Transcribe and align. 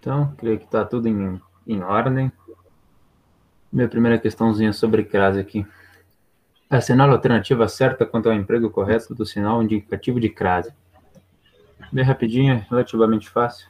Então, 0.00 0.34
creio 0.38 0.58
que 0.58 0.64
está 0.64 0.82
tudo 0.82 1.08
em, 1.08 1.38
em 1.66 1.82
ordem. 1.82 2.32
Minha 3.70 3.86
primeira 3.86 4.18
questãozinha 4.18 4.72
sobre 4.72 5.04
crase 5.04 5.38
aqui. 5.38 5.66
Assinale 6.70 7.10
a 7.10 7.14
alternativa 7.14 7.68
certa 7.68 8.06
quanto 8.06 8.30
ao 8.30 8.34
emprego 8.34 8.70
correto 8.70 9.14
do 9.14 9.26
sinal 9.26 9.62
indicativo 9.62 10.18
de 10.18 10.30
crase. 10.30 10.72
Bem 11.92 12.02
rapidinho, 12.02 12.64
relativamente 12.70 13.28
fácil. 13.28 13.68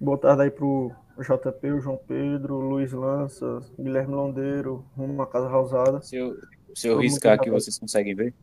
Boa 0.00 0.18
tarde 0.18 0.42
aí 0.42 0.50
pro 0.50 0.90
JP, 1.18 1.72
o 1.72 1.80
João 1.80 1.96
Pedro, 2.08 2.58
Luiz 2.58 2.92
Lança, 2.92 3.60
Guilherme 3.78 4.14
Londeiro, 4.14 4.84
rumo 4.96 5.20
à 5.22 5.26
Casa 5.26 5.48
Rosada. 5.48 6.00
Se 6.00 6.16
eu, 6.16 6.34
se 6.74 6.88
eu 6.88 6.98
riscar 6.98 7.34
aqui, 7.34 7.50
vocês 7.50 7.78
conseguem 7.78 8.14
ver? 8.14 8.34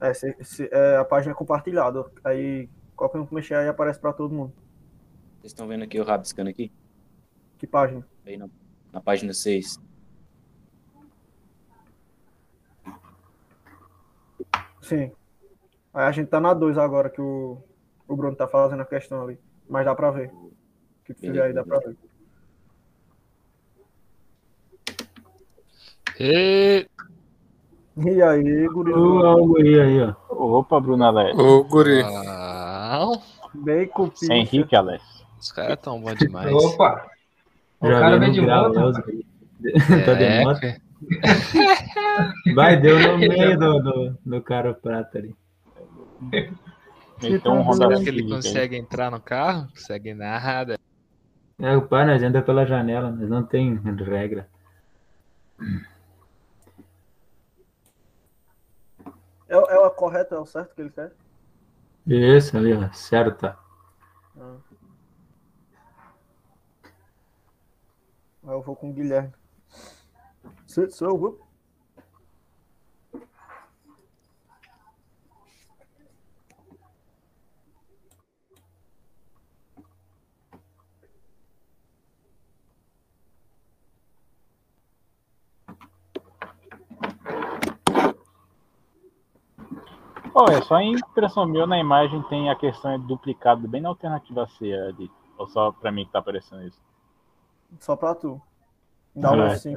É, 0.00 0.14
se, 0.14 0.36
se, 0.42 0.68
é, 0.72 0.96
a 0.96 1.04
página 1.04 1.32
é 1.32 1.34
compartilhada. 1.34 2.04
Aí 2.24 2.68
qualquer 2.96 3.18
um 3.18 3.26
que 3.26 3.34
mexer 3.34 3.54
aí 3.54 3.68
aparece 3.68 3.98
para 3.98 4.12
todo 4.12 4.34
mundo. 4.34 4.52
Vocês 5.40 5.52
estão 5.52 5.68
vendo 5.68 5.84
aqui 5.84 5.98
o 6.00 6.04
rabiscando 6.04 6.50
aqui? 6.50 6.72
Que 7.58 7.66
página? 7.66 8.06
Aí 8.26 8.36
na, 8.36 8.48
na 8.92 9.00
página 9.00 9.32
6. 9.32 9.80
Sim. 14.82 15.12
Aí 15.92 16.04
a 16.04 16.12
gente 16.12 16.28
tá 16.28 16.40
na 16.40 16.54
2 16.54 16.78
agora, 16.78 17.10
que 17.10 17.20
o, 17.20 17.62
o 18.08 18.16
Bruno 18.16 18.36
tá 18.36 18.48
fazendo 18.48 18.80
a 18.80 18.86
questão 18.86 19.22
ali. 19.22 19.38
Mas 19.68 19.84
dá 19.84 19.94
pra 19.94 20.10
ver. 20.10 20.30
Que 21.04 21.14
tu 21.14 21.20
fizer 21.20 21.42
aí, 21.42 21.52
dá 21.52 21.64
pra 21.64 21.78
ver. 21.78 21.96
E... 26.18 26.86
E 28.04 28.22
aí, 28.22 28.66
guri? 28.68 28.92
O 28.92 29.18
algo 29.26 29.58
aí, 29.60 29.80
aí, 29.80 30.00
ó. 30.02 30.14
Opa, 30.58 30.80
Bruno 30.80 31.04
Alés. 31.04 31.36
Ô, 31.38 31.64
guri. 31.64 32.02
Uau, 32.02 33.22
Bem 33.54 33.86
com 33.88 34.10
Sem 34.14 34.40
Henrique 34.40 34.74
Alés. 34.76 35.02
os 35.38 35.50
caras 35.52 35.78
tão 35.80 36.00
bons 36.00 36.14
demais. 36.16 36.52
Opa! 36.52 37.06
O 37.80 37.86
Já 37.88 38.00
cara 38.00 38.18
veio 38.18 38.20
vem 38.20 38.32
de 38.32 38.40
os- 38.40 38.46
tá 40.06 40.14
de 40.14 40.24
É, 40.24 40.44
moto. 40.44 40.60
Vai, 42.54 42.76
deu 42.80 42.98
no 42.98 43.18
meio 43.18 43.58
do, 43.58 43.78
do, 43.82 44.18
do 44.24 44.42
cara 44.42 44.72
prata 44.74 45.18
ali. 45.18 45.34
Um 47.46 47.60
Honda 47.62 47.74
Será 47.74 47.88
que 47.88 48.08
ele 48.08 48.18
Civic 48.18 48.24
aí. 48.24 48.30
consegue 48.30 48.76
entrar 48.76 49.10
no 49.10 49.20
carro? 49.20 49.68
Consegue 49.70 50.14
nada. 50.14 50.78
É, 51.58 51.76
o 51.76 51.82
pai, 51.82 52.06
nós 52.06 52.22
anda 52.22 52.40
pela 52.40 52.64
janela, 52.64 53.10
mas 53.14 53.28
não 53.28 53.42
tem 53.42 53.74
regra. 54.04 54.48
É, 59.50 59.54
é 59.54 59.78
o 59.78 59.90
correto, 59.90 60.32
é 60.32 60.38
o 60.38 60.46
certo 60.46 60.76
que 60.76 60.80
ele 60.80 60.90
quer? 60.90 61.12
Isso, 62.06 62.56
ali, 62.56 62.72
ó, 62.72 62.88
certa. 62.92 63.58
Ah. 64.38 64.56
Eu 68.44 68.62
vou 68.62 68.76
com 68.76 68.90
o 68.90 68.92
Guilherme. 68.92 69.32
Sou, 70.66 70.88
sou 70.88 71.08
eu, 71.08 71.18
vou. 71.18 71.49
Ó, 90.34 90.44
é 90.50 90.62
só 90.62 90.78
em 90.78 90.92
impressão 90.92 91.46
minha 91.46 91.66
na 91.66 91.78
imagem 91.78 92.22
tem 92.24 92.50
a 92.50 92.56
questão 92.56 92.98
de 92.98 93.06
duplicado 93.06 93.66
bem 93.66 93.80
na 93.80 93.88
alternativa 93.88 94.46
C 94.46 94.72
ali. 94.72 95.10
Ou 95.36 95.48
só 95.48 95.72
pra 95.72 95.90
mim 95.90 96.04
que 96.04 96.12
tá 96.12 96.18
aparecendo 96.18 96.66
isso? 96.66 96.80
Só 97.78 97.96
pra 97.96 98.14
tu. 98.14 98.40
Dá 99.14 99.32
um 99.32 99.42
É. 99.42 99.56
sim. 99.56 99.76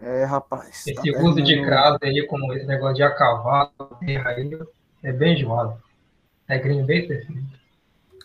É, 0.00 0.24
rapaz. 0.24 0.84
tá 0.84 1.02
Esse 1.02 1.10
uso 1.18 1.42
de 1.42 1.60
crase 1.62 1.98
aí, 2.02 2.26
como 2.26 2.52
esse 2.54 2.66
negócio 2.66 2.94
de 2.94 3.02
a 3.02 3.74
terra 3.98 4.30
aí, 4.30 4.58
é 5.02 5.12
bem 5.12 5.34
enjoado. 5.34 5.82
É 6.46 6.56
gringo 6.58 6.86
bem 6.86 7.00
específico. 7.00 7.57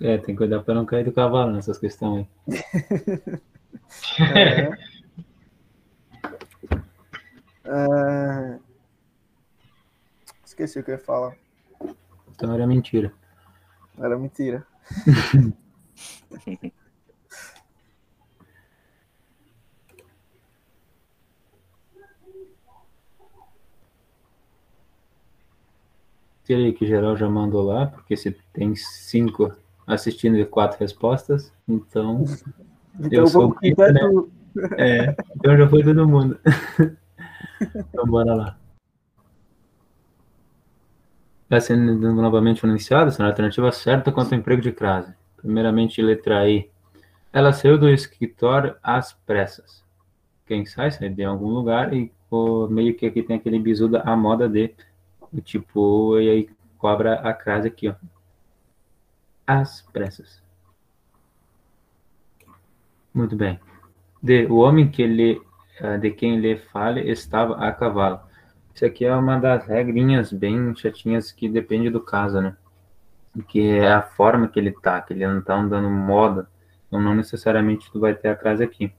É, 0.02 0.18
tem 0.18 0.36
que 0.36 0.38
cuidar 0.38 0.62
pra 0.64 0.74
não 0.74 0.86
cair 0.86 1.06
do 1.06 1.12
cavalo 1.12 1.52
nessas 1.52 1.78
questões 1.78 2.28
aí. 2.48 4.28
É. 4.36 4.94
É. 7.66 8.60
Esqueci 10.44 10.80
o 10.80 10.84
que 10.84 10.92
eu 10.92 10.96
ia 10.96 11.00
falar. 11.00 11.36
Então 12.32 12.54
era 12.54 12.68
mentira. 12.68 13.14
Era 13.98 14.18
mentira. 14.18 14.66
Tirei 26.44 26.74
que 26.74 26.86
geral 26.86 27.16
já 27.16 27.30
mandou 27.30 27.64
lá, 27.64 27.88
porque 27.88 28.18
se 28.18 28.32
tem 28.52 28.76
cinco 28.76 29.56
assistindo 29.86 30.44
quatro 30.48 30.80
respostas, 30.80 31.54
então. 31.68 32.24
Então 33.00 33.10
Eu 33.12 33.28
sou 33.28 33.48
o 33.48 33.56
quinto, 33.56 33.82
né? 33.82 34.02
É, 34.78 35.16
então 35.36 35.58
já 35.58 35.68
foi 35.68 35.84
todo 35.84 36.08
mundo. 36.08 36.40
então 37.62 38.06
bora 38.06 38.36
lá. 38.36 38.58
Vai 41.50 41.62
sendo 41.62 42.14
novamente 42.14 42.66
anunciado, 42.66 43.12
sendo 43.12 43.26
a 43.26 43.30
alternativa 43.30 43.72
certa 43.72 44.12
quanto 44.12 44.34
ao 44.34 44.40
emprego 44.40 44.62
de 44.62 44.72
crase. 44.72 45.14
Primeiramente, 45.38 46.02
letra 46.02 46.48
I. 46.50 46.70
Ela 47.32 47.52
saiu 47.52 47.78
do 47.78 47.90
escritório 47.90 48.76
às 48.82 49.14
pressas. 49.14 49.84
Quem 50.46 50.66
sai, 50.66 50.92
sai 50.92 51.10
de 51.10 51.24
algum 51.24 51.50
lugar 51.50 51.94
e 51.94 52.12
o, 52.30 52.68
meio 52.68 52.96
que 52.96 53.06
aqui 53.06 53.24
tem 53.24 53.36
aquele 53.36 53.60
bizu 53.60 53.88
da 53.88 54.16
moda 54.16 54.48
de 54.48 54.74
tipo, 55.44 56.20
e 56.20 56.30
aí 56.30 56.50
cobra 56.78 57.16
a 57.16 57.34
crase 57.34 57.68
aqui, 57.68 57.90
ó. 57.90 57.96
Às 59.46 59.82
pressas. 59.82 60.42
Muito 63.14 63.36
bem. 63.36 63.60
D. 64.22 64.46
O 64.48 64.56
homem 64.58 64.90
que 64.90 65.06
lhe, 65.06 65.42
eh, 65.80 65.98
de 65.98 66.12
quem 66.12 66.40
lhe 66.40 66.58
fale 66.58 67.10
estava 67.12 67.56
a 67.58 67.72
cavalo. 67.72 68.22
Isso 68.74 68.86
aqui 68.86 69.06
é 69.06 69.16
uma 69.16 69.40
das 69.40 69.66
regrinhas 69.68 70.32
bem 70.34 70.76
chatinhas 70.76 71.32
que 71.32 71.48
depende 71.48 71.90
do 71.90 72.02
caso, 72.02 72.42
né? 72.42 72.56
Que 73.48 73.78
é 73.78 73.92
a 73.92 74.02
forma 74.02 74.48
que 74.48 74.60
ele 74.60 74.72
tá, 74.72 75.02
que 75.02 75.14
ele 75.14 75.28
não 75.28 75.42
tá 75.42 75.56
andando 75.56 75.90
moda. 75.90 76.50
Então 76.88 77.02
não 77.02 77.14
necessariamente 77.14 77.92
tu 77.92 78.00
vai 78.00 78.16
ter 78.16 78.30
a 78.30 78.36
crase 78.36 78.64
aqui. 78.64 78.94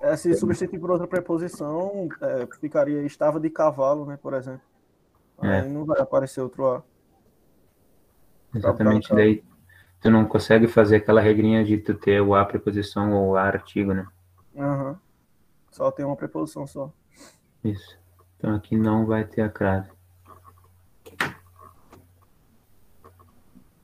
É, 0.00 0.16
se 0.16 0.32
substituir 0.34 0.78
por 0.78 0.90
outra 0.90 1.06
preposição, 1.06 2.08
é, 2.20 2.46
ficaria 2.60 3.02
estava 3.02 3.38
de 3.38 3.50
cavalo, 3.50 4.06
né, 4.06 4.16
por 4.16 4.32
exemplo. 4.32 4.62
É. 5.42 5.60
Aí 5.60 5.68
não 5.68 5.84
vai 5.84 6.00
aparecer 6.00 6.40
outro 6.40 6.66
A. 6.66 6.82
Exatamente. 8.54 9.08
tá. 9.08 9.14
Daí 9.14 9.42
tu 10.00 10.10
não 10.10 10.24
consegue 10.24 10.66
fazer 10.68 10.96
aquela 10.96 11.20
regrinha 11.20 11.64
de 11.64 11.78
tu 11.78 11.94
ter 11.94 12.20
o 12.20 12.34
a 12.34 12.44
preposição 12.44 13.12
ou 13.12 13.30
o 13.30 13.36
a 13.36 13.42
artigo, 13.42 13.92
né? 13.92 14.06
Aham. 14.56 14.98
Só 15.70 15.90
tem 15.90 16.04
uma 16.04 16.16
preposição 16.16 16.66
só. 16.66 16.92
Isso. 17.62 17.98
Então 18.36 18.54
aqui 18.54 18.76
não 18.76 19.06
vai 19.06 19.24
ter 19.24 19.42
a 19.42 19.48
crase. 19.48 19.90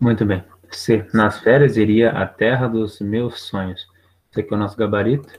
Muito 0.00 0.24
bem. 0.24 0.44
C. 0.70 1.06
Nas 1.14 1.38
férias 1.38 1.76
iria 1.76 2.10
à 2.10 2.26
terra 2.26 2.68
dos 2.68 3.00
meus 3.00 3.42
sonhos. 3.42 3.86
Esse 4.30 4.40
aqui 4.40 4.52
é 4.52 4.56
o 4.56 4.58
nosso 4.58 4.76
gabarito. 4.76 5.32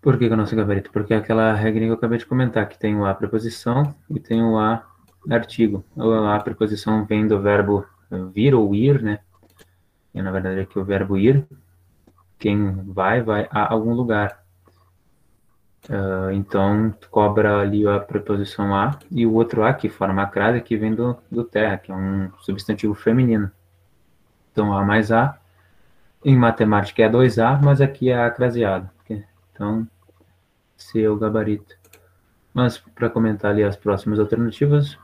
Por 0.00 0.16
que, 0.16 0.26
que 0.26 0.30
é 0.30 0.34
o 0.34 0.36
nosso 0.36 0.54
gabarito? 0.54 0.90
Porque 0.92 1.12
é 1.12 1.16
aquela 1.16 1.52
regrinha 1.52 1.88
que 1.88 1.92
eu 1.92 1.96
acabei 1.96 2.18
de 2.18 2.26
comentar, 2.26 2.68
que 2.68 2.78
tem 2.78 2.96
o 2.96 3.04
a 3.04 3.12
preposição 3.12 3.94
e 4.08 4.20
tem 4.20 4.42
o 4.42 4.56
a 4.56 4.86
artigo. 5.30 5.84
A 6.32 6.38
preposição 6.40 7.04
vem 7.04 7.26
do 7.26 7.40
verbo 7.40 7.86
vir 8.32 8.54
ou 8.54 8.74
ir, 8.74 9.02
né? 9.02 9.20
E 10.14 10.22
na 10.22 10.30
verdade 10.30 10.60
aqui 10.60 10.78
o 10.78 10.84
verbo 10.84 11.16
ir. 11.16 11.46
Quem 12.38 12.72
vai, 12.84 13.22
vai 13.22 13.48
a 13.50 13.72
algum 13.72 13.94
lugar. 13.94 14.46
Ah, 15.88 16.30
então, 16.32 16.94
cobra 17.10 17.60
ali 17.60 17.86
a 17.86 18.00
preposição 18.00 18.74
a 18.74 18.98
e 19.10 19.24
o 19.26 19.34
outro 19.34 19.64
a, 19.64 19.72
que 19.72 19.88
forma 19.88 20.22
a 20.22 20.26
crase, 20.26 20.60
que 20.60 20.76
vem 20.76 20.94
do, 20.94 21.16
do 21.30 21.44
terra, 21.44 21.78
que 21.78 21.92
é 21.92 21.94
um 21.94 22.30
substantivo 22.40 22.94
feminino. 22.94 23.50
Então, 24.52 24.72
a 24.72 24.84
mais 24.84 25.12
a. 25.12 25.38
Em 26.24 26.36
matemática 26.36 27.02
é 27.02 27.08
2a, 27.08 27.60
mas 27.62 27.80
aqui 27.80 28.10
é 28.10 28.18
a 28.18 28.30
craseado. 28.30 28.90
Então, 29.52 29.86
esse 30.78 31.02
é 31.02 31.08
o 31.08 31.16
gabarito. 31.16 31.76
Mas, 32.52 32.78
para 32.78 33.08
comentar 33.08 33.52
ali 33.52 33.62
as 33.62 33.76
próximas 33.76 34.18
alternativas, 34.18 34.98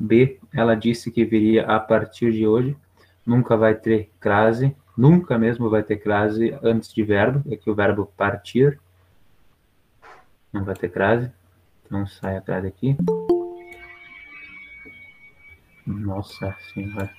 B. 0.00 0.38
Ela 0.52 0.74
disse 0.74 1.10
que 1.10 1.24
viria 1.24 1.64
a 1.66 1.78
partir 1.80 2.32
de 2.32 2.46
hoje. 2.46 2.76
Nunca 3.24 3.56
vai 3.56 3.74
ter 3.74 4.10
crase. 4.20 4.74
Nunca 4.96 5.38
mesmo 5.38 5.68
vai 5.68 5.82
ter 5.82 5.96
crase 5.96 6.56
antes 6.62 6.92
de 6.92 7.02
verbo. 7.02 7.42
É 7.52 7.56
que 7.56 7.70
o 7.70 7.74
verbo 7.74 8.06
partir. 8.16 8.78
Não 10.52 10.64
vai 10.64 10.74
ter 10.74 10.88
crase. 10.90 11.30
Então 11.84 12.06
sai 12.06 12.36
a 12.36 12.40
crase 12.40 12.66
aqui. 12.68 12.96
Nossa 15.86 16.54
senhora. 16.72 17.10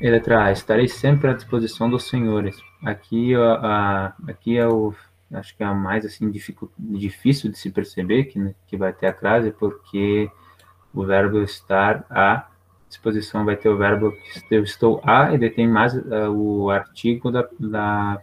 Letra 0.00 0.44
A. 0.44 0.52
Estarei 0.52 0.88
sempre 0.88 1.30
à 1.30 1.32
disposição 1.32 1.88
dos 1.90 2.08
senhores. 2.08 2.56
Aqui, 2.84 3.34
a, 3.34 3.52
a- 3.54 4.14
aqui 4.28 4.56
é 4.58 4.66
o. 4.68 4.94
Acho 5.32 5.56
que 5.56 5.62
é 5.64 5.66
a 5.66 5.74
mais 5.74 6.04
assim, 6.06 6.30
dificu- 6.30 6.70
difícil 6.78 7.50
de 7.50 7.58
se 7.58 7.68
perceber 7.70 8.24
que, 8.26 8.54
que 8.68 8.76
vai 8.76 8.92
ter 8.92 9.06
a 9.08 9.12
crase, 9.12 9.50
porque 9.50 10.30
o 10.96 11.04
verbo 11.04 11.38
estar 11.42 12.04
à 12.10 12.48
disposição 12.88 13.44
vai 13.44 13.54
ter 13.56 13.68
o 13.68 13.76
verbo 13.76 14.12
eu 14.50 14.62
estou 14.64 15.00
a 15.04 15.32
e 15.34 15.50
tem 15.50 15.68
mais 15.68 15.94
eh, 15.94 16.28
o 16.28 16.70
artigo 16.70 17.30
da, 17.30 17.46
da 17.60 18.20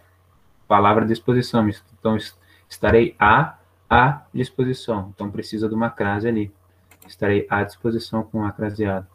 palavra 0.66 1.06
disposição. 1.06 1.68
Então, 1.98 2.16
es- 2.16 2.36
estarei 2.68 3.14
à, 3.18 3.56
à 3.88 4.22
disposição. 4.34 5.12
Então, 5.14 5.30
precisa 5.30 5.68
de 5.68 5.74
uma 5.74 5.90
crase 5.90 6.26
ali. 6.28 6.52
Estarei 7.06 7.46
à 7.50 7.62
disposição 7.62 8.22
com 8.24 8.44
a 8.44 8.50
craseado. 8.52 9.06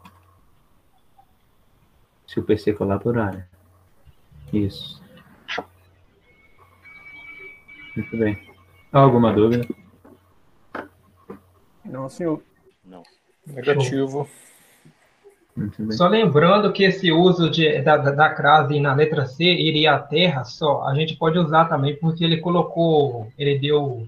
Se 2.26 2.38
o 2.38 2.44
PC 2.44 2.72
colaborar, 2.74 3.32
né? 3.34 3.46
Isso. 4.52 5.02
Muito 7.96 8.16
bem. 8.16 8.54
Alguma 8.92 9.32
dúvida? 9.32 9.66
Não, 11.84 12.08
senhor. 12.08 12.40
Negativo. 13.54 14.28
Muito 15.56 15.82
bem. 15.82 15.92
Só 15.92 16.06
lembrando 16.06 16.72
que 16.72 16.84
esse 16.84 17.12
uso 17.12 17.50
de, 17.50 17.82
da, 17.82 17.96
da, 17.96 18.28
crase 18.30 18.78
na 18.80 18.94
letra 18.94 19.26
C 19.26 19.44
iria 19.44 19.94
à 19.94 19.98
terra 19.98 20.44
só, 20.44 20.84
a 20.84 20.94
gente 20.94 21.16
pode 21.16 21.38
usar 21.38 21.66
também, 21.66 21.96
porque 21.96 22.24
ele 22.24 22.38
colocou, 22.38 23.30
ele 23.36 23.58
deu, 23.58 24.06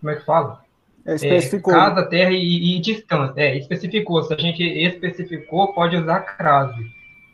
como 0.00 0.10
é 0.10 0.16
que 0.16 0.24
fala? 0.24 0.60
É, 1.06 1.12
É, 1.12 1.14
especificou. 1.14 1.72
casa, 1.72 2.04
terra 2.04 2.30
e, 2.30 2.76
e 2.76 2.80
distância. 2.80 3.40
É, 3.40 3.56
especificou. 3.56 4.22
Se 4.22 4.34
a 4.34 4.36
gente 4.36 4.62
especificou, 4.62 5.72
pode 5.72 5.96
usar 5.96 6.20
crase. 6.20 6.84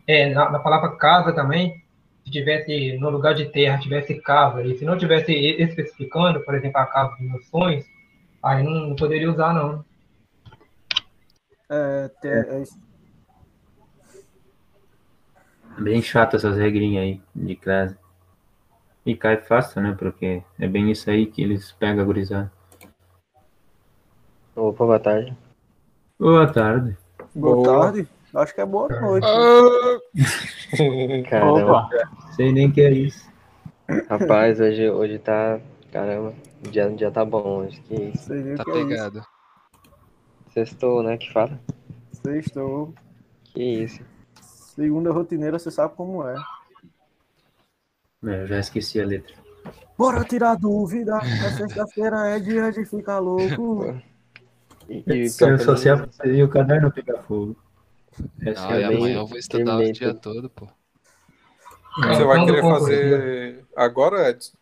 É, 0.07 0.31
na, 0.33 0.51
na 0.51 0.59
palavra 0.59 0.91
casa 0.97 1.33
também, 1.33 1.83
se 2.25 2.31
tivesse 2.31 2.97
no 2.99 3.11
lugar 3.11 3.35
de 3.35 3.47
terra, 3.47 3.79
tivesse 3.79 4.15
casa, 4.15 4.63
e 4.63 4.77
se 4.79 4.85
não 4.85 4.97
tivesse 4.97 5.33
especificando, 5.33 6.41
por 6.41 6.55
exemplo, 6.55 6.79
a 6.81 6.87
casa 6.87 7.17
dos 7.17 7.29
meus 7.29 7.47
sonhos, 7.49 7.85
aí 8.43 8.63
não, 8.63 8.89
não 8.89 8.97
poderia 8.97 9.31
usar, 9.31 9.53
não. 9.53 9.85
É, 11.69 12.09
te- 12.21 12.29
é 12.29 12.63
isso. 12.63 12.79
Bem 15.79 16.01
chato 16.01 16.37
essas 16.37 16.57
regrinhas 16.57 17.03
aí 17.03 17.21
de 17.35 17.57
crase. 17.57 17.97
E 19.05 19.15
cai 19.17 19.37
fácil, 19.37 19.83
né? 19.83 19.95
Porque 19.99 20.43
é 20.59 20.67
bem 20.67 20.91
isso 20.91 21.09
aí 21.11 21.27
que 21.27 21.43
eles 21.43 21.73
pegam 21.73 22.03
a 22.03 22.07
gurizada. 22.07 22.51
Opa, 24.55 24.85
boa 24.85 24.99
tarde. 24.99 25.37
Boa 26.19 26.51
tarde. 26.53 26.97
Boa 27.35 27.55
Boa. 27.57 27.93
tarde. 27.93 28.09
Acho 28.35 28.55
que 28.55 28.61
é 28.61 28.67
boa 28.67 28.89
noite. 28.89 29.27
Ah, 29.27 29.99
Caramba, 31.31 31.73
Opa, 31.83 31.89
Sei 32.35 32.53
nem 32.53 32.71
que 32.73 32.81
é 32.81 32.91
isso. 32.91 33.31
rapaz, 34.09 34.61
hoje, 34.61 34.91
hoje 34.91 35.19
tá. 35.19 35.61
Caramba, 35.93 36.35
o 36.65 36.69
dia, 36.71 36.89
o 36.89 36.97
dia 36.97 37.11
tá 37.11 37.25
bom 37.25 37.59
hoje. 37.61 37.81
Que 37.83 38.13
tá 38.57 38.63
é 38.67 38.73
pegado. 38.73 39.23
Sextou, 40.57 41.03
né? 41.03 41.19
Que 41.19 41.31
fala? 41.31 41.61
Sextou. 42.25 42.95
Que 43.53 43.63
isso. 43.63 44.03
Segunda 44.41 45.13
rotineira, 45.13 45.59
você 45.59 45.71
sabe 45.71 45.95
como 45.95 46.27
é. 46.27 46.35
É, 48.25 48.41
eu 48.41 48.47
já 48.47 48.59
esqueci 48.61 48.99
a 48.99 49.05
letra. 49.05 49.35
Bora 49.99 50.25
tirar 50.25 50.55
dúvida. 50.55 51.19
A 51.19 51.51
sexta-feira 51.51 52.29
é 52.29 52.41
dia 52.41 52.73
de 52.73 52.87
ficar 52.87 53.19
louco. 53.19 54.01
E, 54.89 55.05
e 55.07 55.25
Eu 55.27 55.59
só 55.59 55.77
sei 55.77 55.93
a 55.93 56.27
e 56.27 56.43
o 56.43 56.49
caderno 56.49 56.91
pega 56.91 57.23
fogo. 57.25 57.55
Essa 58.41 58.63
Não, 58.63 58.73
é 58.77 58.81
e 58.81 58.85
amanhã 58.85 59.17
eu 59.17 59.27
vou 59.27 59.37
estudar 59.37 59.77
o 59.77 59.93
dia 59.93 60.15
todo, 60.15 60.49
pô. 60.49 60.67
Você 61.99 62.25
vai 62.25 62.47
querer 62.47 62.63
fazer 62.63 63.65
agora, 63.77 64.31
Edson? 64.31 64.57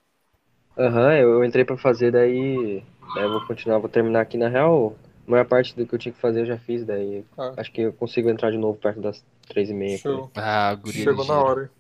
Aham, 0.76 1.14
eu, 1.14 1.31
eu 1.35 1.44
entrei 1.44 1.64
pra 1.64 1.76
fazer, 1.76 2.11
daí, 2.11 2.82
daí 3.14 3.25
eu 3.25 3.31
vou 3.31 3.46
continuar, 3.46 3.79
vou 3.79 3.88
terminar 3.88 4.23
aqui. 4.23 4.37
Na 4.37 4.49
real, 4.49 4.96
a 5.26 5.31
maior 5.31 5.47
parte 5.47 5.75
do 5.76 5.87
que 5.87 5.94
eu 5.94 5.99
tinha 5.99 6.12
que 6.12 6.21
fazer 6.21 6.41
eu 6.43 6.47
já 6.47 6.59
fiz, 6.59 6.85
daí 6.85 7.25
Ah. 7.37 7.55
acho 7.56 7.73
que 7.73 7.82
eu 7.82 7.93
consigo 7.93 8.29
entrar 8.29 8.50
de 8.50 8.59
novo 8.59 8.79
perto 8.79 9.00
das 9.00 9.25
três 9.49 9.71
e 9.71 9.75
meia. 9.75 9.99
Ah, 10.35 10.75
guria 10.75 11.05
Chegou 11.05 11.25
na 11.26 11.41
hora. 11.43 11.71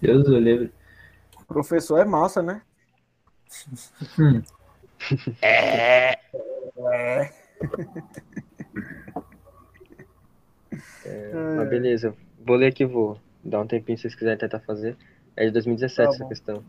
Deus 0.00 0.26
o 0.28 0.38
livre. 0.38 0.72
Professor 1.46 1.98
é 1.98 2.04
massa, 2.04 2.42
né? 2.42 2.62
Hum, 4.18 4.42
É. 11.04 11.56
Mas 11.56 11.68
beleza, 11.68 12.14
vou 12.44 12.56
ler 12.56 12.68
aqui, 12.68 12.84
vou 12.84 13.18
dar 13.44 13.60
um 13.60 13.66
tempinho 13.66 13.96
se 13.98 14.02
vocês 14.02 14.14
quiserem 14.14 14.38
tentar 14.38 14.60
fazer. 14.60 14.96
É 15.36 15.46
de 15.46 15.50
2017 15.52 16.08
Tá 16.08 16.14
essa 16.14 16.24
questão. 16.26 16.64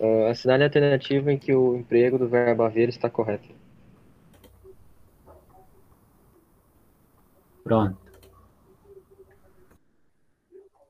Ah, 0.00 0.30
assinale 0.30 0.62
a 0.62 0.66
alternativa 0.66 1.32
em 1.32 1.38
que 1.38 1.54
o 1.54 1.76
emprego 1.76 2.18
do 2.18 2.28
verbo 2.28 2.62
haver 2.62 2.88
está 2.88 3.08
correto. 3.10 3.48
Pronto. 7.70 7.96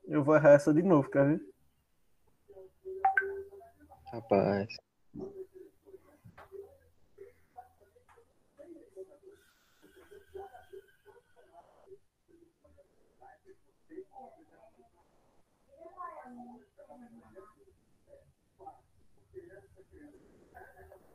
Eu 0.08 0.24
vou 0.24 0.34
errar 0.34 0.52
essa 0.52 0.72
de 0.72 0.82
novo, 0.82 1.10
quer 1.10 1.26
ver? 1.26 1.40
Rapaz. 4.10 4.66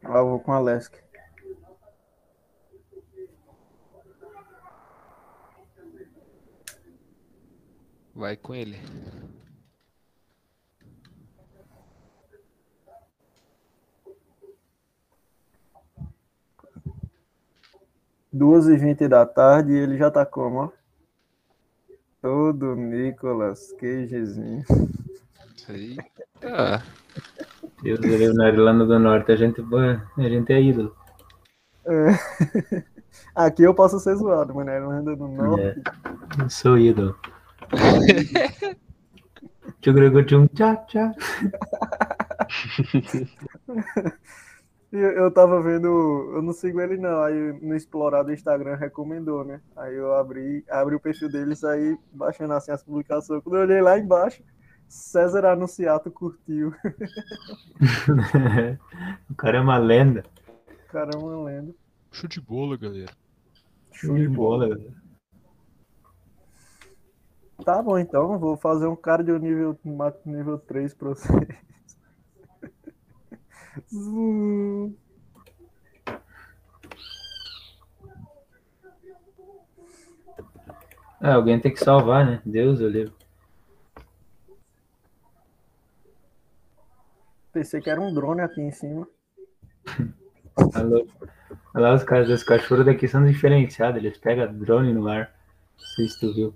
Ah, 0.04 0.20
eu 0.20 0.30
vou 0.30 0.40
com 0.40 0.52
a 0.52 0.60
Lesk. 0.60 1.05
Vai 8.16 8.38
com 8.38 8.56
ele. 8.56 8.80
Duas 18.32 18.68
e 18.68 18.78
vinte 18.78 19.08
da 19.08 19.26
tarde 19.26 19.74
e 19.74 19.78
ele 19.78 19.98
já 19.98 20.10
tá 20.10 20.26
como, 20.26 20.58
ó? 20.60 20.70
Todo 22.22 22.76
Nicolas 22.76 23.74
Cagezinho. 23.74 24.64
Aí. 25.68 25.98
Ah, 26.42 26.82
Deus 27.82 28.00
o 28.00 28.02
livre, 28.02 28.34
na 28.34 28.48
Irlanda 28.48 28.86
do 28.86 28.98
Norte 28.98 29.32
a 29.32 29.36
gente, 29.36 29.62
a 29.62 30.30
gente 30.30 30.54
é 30.54 30.62
ídolo. 30.62 30.96
Aqui 33.36 33.64
eu 33.64 33.74
posso 33.74 34.00
ser 34.00 34.16
zoado, 34.16 34.56
mas 34.56 34.66
na 34.66 34.76
Irlanda 34.76 35.16
do 35.16 35.28
Norte. 35.28 35.64
É, 35.64 35.76
eu 36.44 36.50
sou 36.50 36.78
ídolo. 36.78 37.18
Tchugrugutum, 39.82 40.48
tchá, 40.48 40.76
tchá. 40.88 41.12
Eu, 44.92 45.12
eu 45.12 45.32
tava 45.32 45.62
vendo, 45.62 45.88
eu 46.36 46.42
não 46.42 46.54
sigo 46.54 46.80
ele 46.80 46.98
não, 46.98 47.22
aí 47.22 47.54
no 47.62 47.76
explorar 47.76 48.24
do 48.24 48.32
Instagram 48.32 48.76
recomendou, 48.76 49.44
né? 49.44 49.60
Aí 49.76 49.94
eu 49.94 50.14
abri, 50.14 50.64
abri 50.70 50.96
o 50.96 51.00
perfil 51.00 51.30
dele 51.30 51.52
e 51.52 51.58
saí 51.58 51.98
baixando 52.14 52.54
assim 52.54 52.72
as 52.72 52.82
publicações. 52.82 53.44
Quando 53.44 53.58
eu 53.58 53.64
olhei 53.64 53.82
lá 53.82 54.00
embaixo, 54.00 54.42
César 54.88 55.46
Anunciato 55.46 56.10
curtiu. 56.10 56.74
o 59.30 59.36
cara 59.36 59.58
é 59.58 59.62
uma 59.62 59.78
lenda. 59.78 60.24
Cara, 60.90 61.12
é 61.14 61.18
uma 61.18 61.44
lenda. 61.44 61.76
show 62.12 62.30
de 62.30 62.40
bola, 62.40 62.78
galera. 62.78 63.12
Show 63.92 64.16
de 64.16 64.30
bola, 64.30 64.70
velho. 64.70 65.05
Tá 67.66 67.82
bom, 67.82 67.98
então, 67.98 68.38
vou 68.38 68.56
fazer 68.56 68.86
um 68.86 68.96
cardio 68.96 69.40
nível, 69.40 69.76
nível 70.24 70.60
3 70.60 70.94
pra 70.94 71.10
vocês. 71.10 71.50
Ah, 81.20 81.34
alguém 81.34 81.60
tem 81.60 81.74
que 81.74 81.84
salvar, 81.84 82.24
né? 82.24 82.40
Deus 82.46 82.80
o 82.80 82.88
livre. 82.88 83.12
Pensei 87.52 87.82
que 87.82 87.90
era 87.90 88.00
um 88.00 88.14
drone 88.14 88.42
aqui 88.42 88.62
em 88.62 88.72
cima. 88.72 89.08
Alô. 90.76 91.08
Olha 91.74 91.88
lá, 91.88 91.96
os 91.96 92.04
caras 92.04 92.28
dos 92.28 92.44
cachorros 92.44 92.86
daqui 92.86 93.08
são 93.08 93.26
diferenciados, 93.26 93.98
eles 93.98 94.20
pegam 94.20 94.54
drone 94.54 94.94
no 94.94 95.08
ar. 95.08 95.34
Não 95.80 95.86
sei 95.96 96.08
se 96.08 96.20
tu 96.20 96.32
viu. 96.32 96.56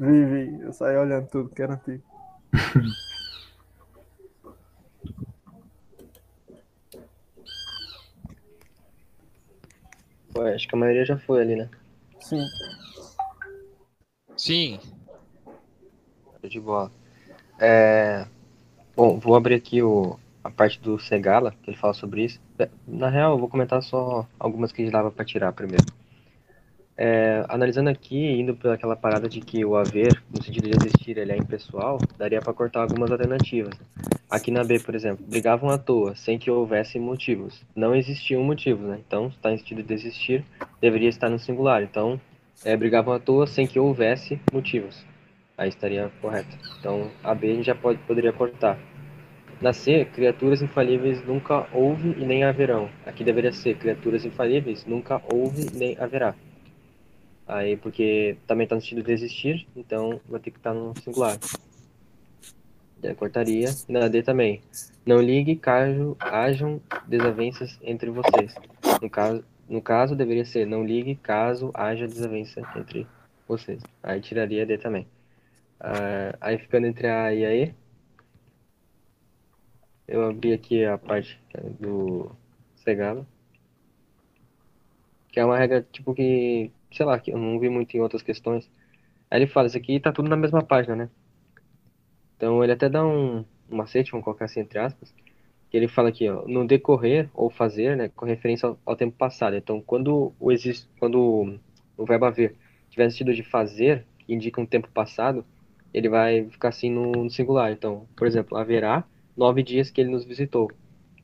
Vi, 0.00 0.24
vi. 0.24 0.62
Eu 0.62 0.72
saí 0.72 0.96
olhando 0.96 1.28
tudo 1.28 1.50
que 1.50 1.60
era 1.60 1.74
antigo. 1.74 2.02
Pô, 10.32 10.40
acho 10.40 10.66
que 10.66 10.74
a 10.74 10.78
maioria 10.78 11.04
já 11.04 11.18
foi 11.18 11.42
ali, 11.42 11.54
né? 11.54 11.68
Sim. 12.18 12.46
Sim. 14.38 14.80
De 16.42 16.58
bola. 16.58 16.90
É... 17.58 18.24
Bom, 18.96 19.18
vou 19.18 19.36
abrir 19.36 19.56
aqui 19.56 19.82
o... 19.82 20.18
a 20.42 20.50
parte 20.50 20.80
do 20.80 20.98
Segala, 20.98 21.54
que 21.62 21.68
ele 21.68 21.76
fala 21.76 21.92
sobre 21.92 22.24
isso. 22.24 22.40
É, 22.58 22.70
Na 22.86 23.10
real, 23.10 23.32
eu 23.32 23.38
vou 23.38 23.50
comentar 23.50 23.82
só 23.82 24.26
algumas 24.38 24.72
que 24.72 24.90
dava 24.90 25.10
para 25.10 25.26
tirar 25.26 25.52
primeiro. 25.52 25.84
É, 27.02 27.46
analisando 27.48 27.88
aqui, 27.88 28.14
indo 28.14 28.54
pelaquela 28.54 28.94
parada 28.94 29.26
de 29.26 29.40
que 29.40 29.64
o 29.64 29.74
haver, 29.74 30.22
no 30.30 30.44
sentido 30.44 30.68
de 30.68 30.76
existir, 30.76 31.16
ele 31.16 31.32
é 31.32 31.36
impessoal, 31.38 31.96
daria 32.18 32.42
para 32.42 32.52
cortar 32.52 32.82
algumas 32.82 33.10
alternativas. 33.10 33.72
Aqui 34.30 34.50
na 34.50 34.62
B, 34.62 34.78
por 34.78 34.94
exemplo, 34.94 35.24
brigavam 35.26 35.70
à 35.70 35.78
toa, 35.78 36.14
sem 36.14 36.38
que 36.38 36.50
houvesse 36.50 36.98
motivos. 36.98 37.64
Não 37.74 37.94
existiam 37.94 38.44
motivos, 38.44 38.86
né? 38.86 39.00
Então, 39.06 39.28
está 39.28 39.50
em 39.50 39.56
sentido 39.56 39.82
de 39.82 39.94
existir, 39.94 40.44
deveria 40.78 41.08
estar 41.08 41.30
no 41.30 41.38
singular. 41.38 41.82
Então, 41.82 42.20
é, 42.62 42.76
brigavam 42.76 43.14
à 43.14 43.18
toa 43.18 43.46
sem 43.46 43.66
que 43.66 43.80
houvesse 43.80 44.38
motivos. 44.52 45.02
Aí 45.56 45.70
estaria 45.70 46.10
correto. 46.20 46.54
Então, 46.78 47.10
a 47.24 47.34
B 47.34 47.50
a 47.50 47.54
gente 47.54 47.64
já 47.64 47.74
pode, 47.74 47.98
poderia 48.00 48.30
cortar. 48.34 48.78
Na 49.58 49.72
C, 49.72 50.04
criaturas 50.04 50.60
infalíveis 50.60 51.26
nunca 51.26 51.66
houve 51.72 52.14
e 52.18 52.26
nem 52.26 52.44
haverão. 52.44 52.90
Aqui 53.06 53.24
deveria 53.24 53.52
ser 53.52 53.78
criaturas 53.78 54.26
infalíveis 54.26 54.84
nunca 54.84 55.22
houve 55.32 55.66
nem 55.74 55.96
haverá. 55.98 56.34
Aí, 57.50 57.76
porque 57.76 58.36
também 58.46 58.62
está 58.64 58.76
no 58.76 58.80
sentido 58.80 59.02
de 59.02 59.12
existir, 59.12 59.66
então 59.74 60.20
vai 60.28 60.38
ter 60.38 60.52
que 60.52 60.58
estar 60.58 60.72
no 60.72 60.94
singular. 61.02 61.36
Daí 62.98 63.12
cortaria. 63.14 63.68
E 63.88 63.92
na 63.92 64.06
D 64.06 64.22
também. 64.22 64.62
Não 65.04 65.20
ligue 65.20 65.56
caso 65.56 66.16
hajam 66.20 66.80
desavenças 67.08 67.76
entre 67.82 68.08
vocês. 68.10 68.54
No 69.02 69.10
caso, 69.10 69.44
no 69.68 69.82
caso, 69.82 70.14
deveria 70.14 70.44
ser 70.44 70.64
não 70.64 70.84
ligue 70.84 71.16
caso 71.16 71.72
haja 71.74 72.06
desavença 72.06 72.60
entre 72.76 73.04
vocês. 73.48 73.82
Aí 74.00 74.20
tiraria 74.20 74.64
D 74.64 74.78
também. 74.78 75.08
Ah, 75.80 76.36
aí 76.40 76.56
ficando 76.56 76.86
entre 76.86 77.08
a 77.08 77.34
e 77.34 77.44
a 77.44 77.52
E. 77.52 77.74
Eu 80.06 80.24
abri 80.28 80.52
aqui 80.52 80.84
a 80.84 80.96
parte 80.96 81.40
do 81.80 82.30
Segalo. 82.76 83.26
Que 85.32 85.40
é 85.40 85.44
uma 85.44 85.58
regra, 85.58 85.86
tipo, 85.92 86.14
que, 86.14 86.70
sei 86.92 87.06
lá, 87.06 87.18
que 87.18 87.32
eu 87.32 87.38
não 87.38 87.58
vi 87.58 87.68
muito 87.68 87.96
em 87.96 88.00
outras 88.00 88.22
questões. 88.22 88.70
Aí 89.30 89.38
ele 89.40 89.46
fala, 89.46 89.66
isso 89.68 89.76
aqui 89.76 90.00
tá 90.00 90.12
tudo 90.12 90.28
na 90.28 90.36
mesma 90.36 90.62
página, 90.62 90.96
né? 90.96 91.10
Então 92.36 92.62
ele 92.64 92.72
até 92.72 92.88
dá 92.88 93.04
um, 93.04 93.44
um 93.70 93.76
macete, 93.76 94.10
vamos 94.10 94.24
colocar 94.24 94.46
assim 94.46 94.60
entre 94.60 94.78
aspas, 94.78 95.14
que 95.70 95.76
ele 95.76 95.86
fala 95.88 96.08
aqui, 96.08 96.28
ó, 96.28 96.44
no 96.48 96.66
decorrer 96.66 97.30
ou 97.32 97.48
fazer, 97.48 97.96
né, 97.96 98.08
com 98.08 98.26
referência 98.26 98.68
ao, 98.68 98.78
ao 98.84 98.96
tempo 98.96 99.16
passado. 99.16 99.56
Então, 99.56 99.80
quando 99.80 100.32
o 100.40 100.50
existe, 100.50 100.88
quando 100.98 101.58
o 101.96 102.04
verbo 102.04 102.26
haver 102.26 102.56
tiver 102.90 103.08
sentido 103.10 103.32
de 103.32 103.42
fazer, 103.44 104.04
que 104.18 104.34
indica 104.34 104.60
um 104.60 104.66
tempo 104.66 104.88
passado, 104.90 105.44
ele 105.94 106.08
vai 106.08 106.44
ficar 106.50 106.68
assim 106.70 106.90
no, 106.90 107.12
no 107.12 107.30
singular. 107.30 107.70
Então, 107.72 108.06
por 108.16 108.26
exemplo, 108.26 108.56
haverá 108.58 109.04
nove 109.36 109.62
dias 109.62 109.90
que 109.90 110.00
ele 110.00 110.10
nos 110.10 110.24
visitou, 110.24 110.70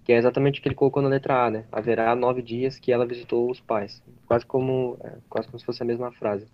que 0.06 0.12
é 0.12 0.18
exatamente 0.18 0.60
o 0.60 0.62
que 0.62 0.68
ele 0.68 0.74
colocou 0.76 1.02
na 1.02 1.08
letra 1.08 1.46
A, 1.46 1.50
né? 1.50 1.64
Haverá 1.72 2.14
nove 2.14 2.40
dias 2.40 2.78
que 2.78 2.92
ela 2.92 3.04
visitou 3.04 3.50
os 3.50 3.58
pais, 3.58 4.00
quase 4.24 4.46
como, 4.46 4.96
é, 5.02 5.14
quase 5.28 5.48
como 5.48 5.58
se 5.58 5.66
fosse 5.66 5.82
a 5.82 5.84
mesma 5.84 6.12
frase. 6.12 6.46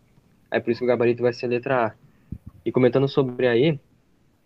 Aí 0.51 0.59
por 0.59 0.71
isso 0.71 0.79
que 0.79 0.85
o 0.85 0.89
gabarito 0.89 1.23
vai 1.23 1.35
ser 1.35 1.49
letra 1.49 1.89
A. 1.89 1.95
E 2.65 2.73
comentando 2.73 3.07
sobre 3.07 3.47
a 3.47 3.55
E, 3.55 3.79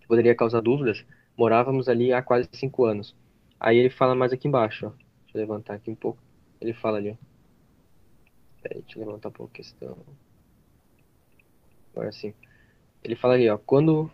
que 0.00 0.08
poderia 0.08 0.34
causar 0.34 0.60
dúvidas, 0.60 1.04
morávamos 1.36 1.88
ali 1.88 2.12
há 2.12 2.20
quase 2.20 2.48
cinco 2.50 2.84
anos. 2.84 3.14
Aí 3.60 3.76
ele 3.76 3.90
fala 3.90 4.12
mais 4.16 4.32
aqui 4.32 4.48
embaixo, 4.48 4.88
ó. 4.88 4.90
Deixa 4.90 5.38
eu 5.38 5.40
levantar 5.40 5.75
aqui 5.75 5.88
um 5.88 5.94
pouco. 5.94 6.18
Ele 6.60 6.72
fala 6.72 6.98
ali, 6.98 7.10
ó. 7.10 7.14
Peraí, 8.60 8.82
deixa 8.82 8.98
eu 8.98 9.06
levantar 9.06 9.28
um 9.28 9.32
pouco 9.32 9.52
a 9.52 9.56
questão. 9.56 9.96
Agora 11.92 12.10
sim. 12.10 12.34
Ele 13.04 13.14
fala 13.14 13.34
ali, 13.34 13.48
ó. 13.48 13.56
Quando. 13.56 14.10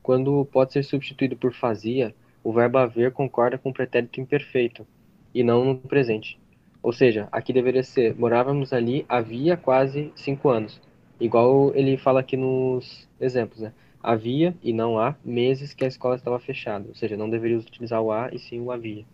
Quando 0.00 0.44
pode 0.52 0.72
ser 0.72 0.84
substituído 0.84 1.34
por 1.34 1.52
fazia, 1.52 2.14
o 2.44 2.52
verbo 2.52 2.76
haver 2.78 3.10
concorda 3.10 3.56
com 3.56 3.70
o 3.70 3.72
pretérito 3.72 4.20
imperfeito 4.20 4.86
e 5.34 5.42
não 5.42 5.64
no 5.64 5.76
presente. 5.78 6.38
Ou 6.82 6.92
seja, 6.92 7.26
aqui 7.32 7.52
deveria 7.52 7.82
ser 7.82 8.14
morávamos 8.14 8.72
ali 8.72 9.06
havia 9.08 9.56
quase 9.56 10.12
cinco 10.14 10.50
anos. 10.50 10.80
Igual 11.18 11.74
ele 11.74 11.96
fala 11.96 12.20
aqui 12.20 12.36
nos 12.36 13.08
exemplos, 13.18 13.60
né? 13.60 13.72
Havia 14.02 14.54
e 14.62 14.70
não 14.72 14.98
há 14.98 15.16
meses 15.24 15.72
que 15.72 15.82
a 15.82 15.88
escola 15.88 16.14
estava 16.14 16.38
fechada. 16.38 16.86
Ou 16.86 16.94
seja, 16.94 17.16
não 17.16 17.30
deveria 17.30 17.58
utilizar 17.58 18.02
o 18.02 18.12
há 18.12 18.28
e 18.30 18.38
sim 18.38 18.60
o 18.60 18.70
havia. 18.70 19.06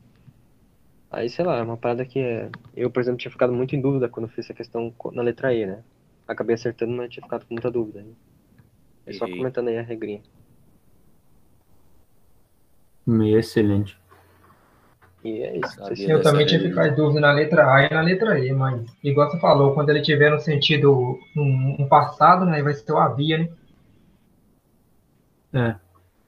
Aí, 1.09 1.29
sei 1.29 1.45
lá, 1.45 1.59
é 1.59 1.63
uma 1.63 1.77
parada 1.77 2.05
que 2.05 2.19
é... 2.19 2.51
eu, 2.77 2.91
por 2.91 3.01
exemplo, 3.01 3.19
tinha 3.19 3.31
ficado 3.31 3.53
muito 3.53 3.77
em 3.77 3.81
dúvida 3.81 4.09
quando 4.09 4.29
fiz 4.29 4.47
essa 4.47 4.55
questão 4.55 4.93
na 5.13 5.23
letra 5.23 5.55
E, 5.55 5.67
né? 5.67 5.83
Acabei 6.27 6.55
acertando, 6.55 6.93
mas 6.93 7.11
tinha 7.11 7.23
ficado 7.23 7.47
com 7.47 7.55
muita 7.55 7.71
dúvida. 7.71 8.03
Né? 8.03 8.13
É 9.07 9.13
só 9.13 9.29
comentando 9.29 9.69
aí 9.69 9.79
a 9.79 9.83
regrinha. 9.83 10.23
Excelente. 13.07 13.99
E 15.23 15.43
é 15.43 15.59
isso. 15.59 15.81
Eu 16.09 16.19
dessa 16.19 16.23
também 16.23 16.47
tinha 16.47 16.61
regra. 16.61 16.69
ficado 16.71 16.89
em 16.89 16.95
dúvida 16.95 17.21
na 17.21 17.33
letra 17.33 17.73
A 17.75 17.85
e 17.87 17.91
na 17.91 18.01
letra 18.01 18.39
E, 18.39 18.53
mas 18.53 18.83
igual 19.05 19.31
você 19.31 19.39
falou, 19.39 19.75
quando 19.75 19.91
ele 19.91 20.03
tiver 20.03 20.31
no 20.31 20.41
sentido 20.41 21.19
um, 21.37 21.77
um 21.81 21.89
passado, 21.89 22.45
né, 22.47 22.63
vai 22.63 22.75
ser 22.75 22.93
o 22.93 22.99
havia, 22.99 23.39
né? 23.39 23.49
É. 25.53 25.77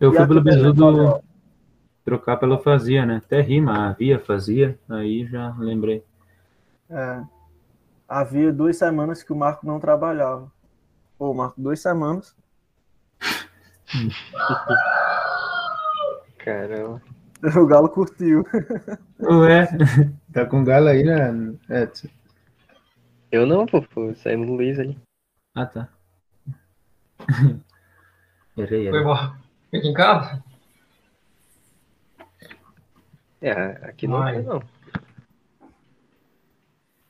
Eu 0.00 0.12
E 0.12 0.16
fui 0.16 0.26
pelo 0.26 0.42
bizudo 0.42 1.22
trocar 2.04 2.36
pelo 2.36 2.58
fazia, 2.58 3.06
né? 3.06 3.16
Até 3.16 3.40
rima, 3.40 3.88
havia, 3.90 4.18
fazia, 4.18 4.78
aí 4.88 5.26
já 5.26 5.54
lembrei. 5.58 6.04
É. 6.90 7.22
Havia 8.08 8.52
duas 8.52 8.76
semanas 8.76 9.22
que 9.22 9.32
o 9.32 9.36
Marco 9.36 9.66
não 9.66 9.80
trabalhava. 9.80 10.52
Pô, 11.18 11.32
Marco, 11.32 11.60
duas 11.60 11.80
semanas. 11.80 12.36
Caramba. 16.44 17.00
O 17.56 17.66
Galo 17.66 17.88
curtiu. 17.88 18.44
Ué, 19.20 19.66
tá 20.32 20.46
com 20.46 20.62
galo 20.62 20.86
aí, 20.86 21.02
né, 21.02 21.32
Edson? 21.68 22.06
Eu 23.32 23.44
não, 23.46 23.66
pô, 23.66 23.82
pô. 23.82 24.14
Saímos 24.14 24.46
do 24.46 24.54
Luiz 24.54 24.78
ali. 24.78 24.96
Ah, 25.52 25.66
tá. 25.66 25.88
Errei, 28.56 28.90
Foi 28.90 29.02
bom. 29.02 29.16
Fica 29.72 29.88
em 29.88 29.92
casa? 29.92 30.44
É, 33.40 33.52
aqui 33.88 34.06
não 34.06 34.20
Mas- 34.20 34.36
tem, 34.36 34.46
não. 34.46 34.62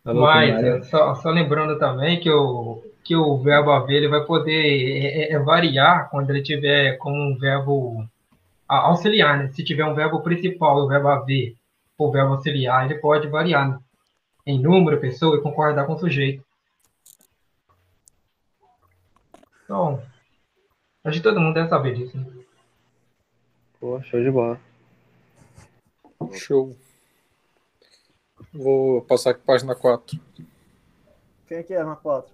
Falou, 0.02 0.22
Mas, 0.22 0.50
camarada. 0.50 0.78
é, 0.78 0.82
só, 0.84 1.14
só 1.16 1.30
lembrando 1.30 1.78
também 1.78 2.18
que 2.20 2.30
o, 2.30 2.82
que 3.04 3.14
o 3.14 3.36
verbo 3.36 3.70
haver 3.70 3.96
ele 3.98 4.08
vai 4.08 4.24
poder 4.24 4.50
é, 4.50 5.06
é, 5.30 5.32
é, 5.34 5.38
variar 5.38 6.08
quando 6.10 6.30
ele 6.30 6.42
tiver 6.42 6.96
como 6.96 7.14
um 7.16 7.36
verbo 7.38 8.08
auxiliar, 8.78 9.38
né? 9.38 9.52
Se 9.52 9.64
tiver 9.64 9.84
um 9.84 9.94
verbo 9.94 10.22
principal 10.22 10.78
e 10.78 10.82
o 10.82 10.88
verbo 10.88 11.08
haver 11.08 11.56
ou 11.98 12.10
verbo 12.10 12.34
auxiliar, 12.34 12.84
ele 12.84 13.00
pode 13.00 13.28
variar 13.28 13.68
né? 13.68 13.78
em 14.46 14.60
número, 14.60 15.00
pessoa 15.00 15.36
e 15.36 15.42
concordar 15.42 15.86
com 15.86 15.92
o 15.92 15.98
sujeito. 15.98 16.44
Então, 19.64 20.02
acho 21.04 21.18
que 21.18 21.22
todo 21.22 21.40
mundo 21.40 21.54
deve 21.54 21.68
saber 21.68 21.94
disso. 21.94 22.18
Né? 22.18 22.26
Pô, 23.78 24.00
show 24.02 24.22
de 24.22 24.30
bola. 24.30 24.60
Show. 26.32 26.76
Vou 28.52 29.02
passar 29.02 29.30
aqui 29.30 29.40
página 29.44 29.74
4. 29.74 30.20
Quem 31.46 31.58
é 31.58 31.62
que 31.62 31.74
é 31.74 31.84
na 31.84 31.96
4? 31.96 32.32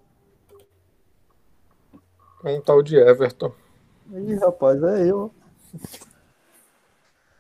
Um 2.45 2.61
tal 2.61 2.83
de 2.83 2.97
Everton. 2.97 3.53
Ih, 4.13 4.35
rapaz, 4.37 4.83
é 4.83 5.11
eu. 5.11 5.33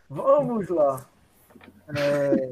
Vamos 0.08 0.68
lá. 0.68 1.06
É... 1.96 2.50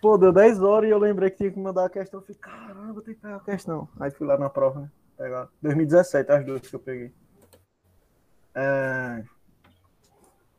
Pô, 0.00 0.16
deu 0.16 0.32
10 0.32 0.62
horas 0.62 0.88
e 0.88 0.92
eu 0.92 0.98
lembrei 0.98 1.30
que 1.30 1.38
tinha 1.38 1.50
que 1.50 1.58
mandar 1.58 1.86
a 1.86 1.90
questão. 1.90 2.20
Eu 2.20 2.26
falei, 2.26 2.40
caramba, 2.40 3.02
tem 3.02 3.14
que 3.14 3.20
pegar 3.20 3.36
a 3.36 3.40
questão. 3.40 3.88
Aí 3.98 4.10
fui 4.10 4.26
lá 4.26 4.38
na 4.38 4.48
prova, 4.48 4.80
né? 4.80 4.90
Pegar. 5.16 5.48
2017, 5.60 6.30
as 6.30 6.44
duas 6.44 6.60
que 6.62 6.74
eu 6.74 6.80
peguei. 6.80 7.12
É... 8.54 9.24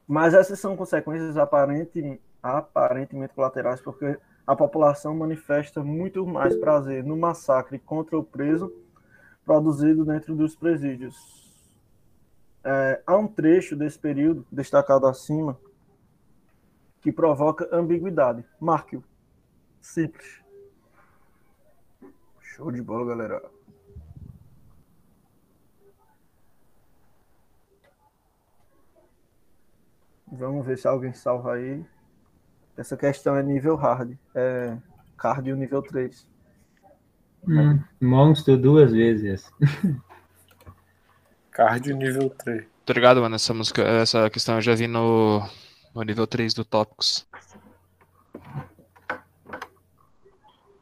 Mas 0.07 0.33
essas 0.33 0.59
são 0.59 0.75
consequências 0.75 1.37
aparente... 1.37 2.21
aparentemente 2.43 3.33
colaterais, 3.33 3.81
porque 3.81 4.19
a 4.45 4.55
população 4.55 5.15
manifesta 5.15 5.83
muito 5.83 6.25
mais 6.25 6.55
prazer 6.55 7.03
no 7.03 7.15
massacre 7.15 7.79
contra 7.79 8.17
o 8.17 8.23
preso 8.23 8.73
produzido 9.45 10.03
dentro 10.03 10.35
dos 10.35 10.55
presídios. 10.55 11.15
É, 12.63 13.01
há 13.05 13.15
um 13.15 13.27
trecho 13.27 13.75
desse 13.75 13.97
período, 13.97 14.45
destacado 14.51 15.07
acima, 15.07 15.57
que 17.01 17.11
provoca 17.11 17.67
ambiguidade. 17.71 18.43
Marque-o. 18.59 19.03
Simples. 19.79 20.41
Show 22.41 22.71
de 22.71 22.81
bola, 22.81 23.05
galera. 23.05 23.41
Vamos 30.31 30.65
ver 30.65 30.77
se 30.77 30.87
alguém 30.87 31.13
salva 31.13 31.53
aí. 31.53 31.83
Essa 32.77 32.95
questão 32.95 33.35
é 33.35 33.43
nível 33.43 33.75
hard. 33.75 34.15
É 34.35 34.77
cardio 35.17 35.55
nível 35.55 35.81
3. 35.81 36.27
Hum, 37.47 37.79
monstro 37.99 38.57
duas 38.57 38.91
vezes. 38.91 39.51
Cardio 41.51 41.95
nível 41.95 42.29
3. 42.29 42.65
Tô 42.85 42.93
ligado, 42.93 43.21
mano, 43.21 43.35
essa 43.35 43.53
música, 43.53 43.81
essa 43.83 44.29
questão 44.29 44.55
eu 44.55 44.61
já 44.61 44.75
vi 44.75 44.87
no, 44.87 45.41
no 45.93 46.01
nível 46.03 46.27
3 46.27 46.53
do 46.53 46.63
Tópicos. 46.65 47.27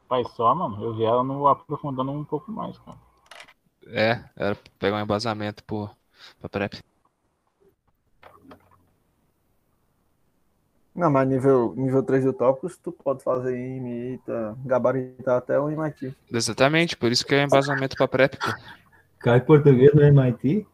Pai 0.07 0.23
só, 0.35 0.55
mano, 0.55 0.81
eu 0.83 0.95
vi 0.95 1.03
ela 1.03 1.23
no 1.23 1.47
aprofundando 1.47 2.11
um 2.11 2.23
pouco 2.23 2.49
mais, 2.51 2.77
cara. 2.79 2.97
É, 3.87 4.23
era 4.35 4.57
pegar 4.79 4.97
um 4.97 5.01
embasamento 5.01 5.63
pro, 5.63 5.89
pra 6.39 6.49
prep. 6.49 6.81
Não, 10.95 11.11
mas 11.11 11.27
nível, 11.27 11.75
nível 11.75 12.01
3 12.01 12.23
do 12.23 12.33
tópicos, 12.33 12.75
tu 12.77 12.91
pode 12.91 13.23
fazer 13.23 13.55
imita, 13.55 14.57
gabaritar 14.65 15.37
até 15.37 15.59
o 15.59 15.69
MIT. 15.69 16.15
Exatamente, 16.31 16.97
por 16.97 17.11
isso 17.11 17.23
que 17.23 17.35
é 17.35 17.43
embasamento 17.43 17.95
pra 17.95 18.07
prep, 18.07 18.35
pô. 18.37 18.47
Cai 19.19 19.39
português 19.41 19.93
no 19.93 20.01
MIT? 20.01 20.65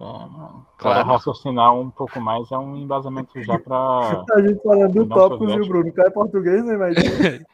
É. 0.00 0.02
Claro. 0.02 0.64
Para 0.78 1.02
raciocinar 1.02 1.74
um 1.74 1.90
pouco 1.90 2.18
mais 2.20 2.50
é 2.50 2.56
um 2.56 2.74
embasamento 2.74 3.40
já 3.42 3.58
pra. 3.58 4.24
A 4.32 4.40
gente 4.40 4.62
falando 4.62 4.92
do 4.92 5.06
Não, 5.06 5.08
tópicos, 5.08 5.54
viu. 5.54 5.68
Bruno? 5.68 5.92
Cai 5.92 6.10
português, 6.10 6.64
né, 6.64 6.74
MIT? 6.74 7.46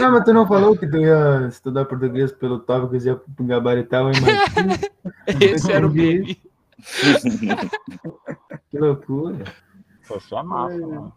Ah, 0.00 0.10
mas 0.12 0.24
tu 0.24 0.32
não 0.32 0.46
falou 0.46 0.76
que 0.76 0.86
tu 0.86 0.98
ia 0.98 1.48
estudar 1.48 1.84
português 1.86 2.30
pelo 2.30 2.60
tópico 2.60 2.94
e 2.94 3.08
ia 3.08 3.20
gabaritar 3.40 4.04
o? 4.06 4.10
Esse 5.42 5.72
era 5.72 5.84
o 5.84 5.90
meme. 5.90 6.40
Que 8.70 8.78
loucura. 8.78 9.44
Isso 10.16 10.36
é 10.36 10.42
massa, 10.44 10.74
É. 10.74 10.78
mano. 10.78 11.12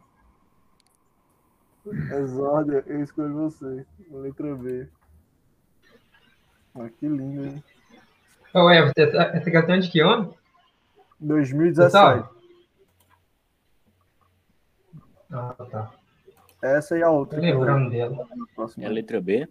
Exórdia, 2.20 2.84
eu 2.88 3.04
escolho 3.04 3.34
você. 3.36 3.86
Letra 4.12 4.56
B. 4.56 4.88
Ah, 6.76 6.90
que 6.90 7.08
lindo, 7.08 7.46
hein? 7.46 7.64
Ô, 8.54 8.72
Everton, 8.72 9.02
essa, 9.02 9.52
questão 9.52 9.76
é 9.76 9.80
de 9.80 9.90
que 9.90 10.00
ano? 10.00 10.34
2017. 11.20 12.28
Ah, 15.32 15.54
tá. 15.70 15.92
Essa 16.62 16.98
e 16.98 17.04
a 17.04 17.10
outra. 17.10 17.40
lembrando 17.40 17.90
dela. 17.90 18.28
É 18.78 18.86
a 18.86 18.90
letra 18.90 19.22
B. 19.22 19.48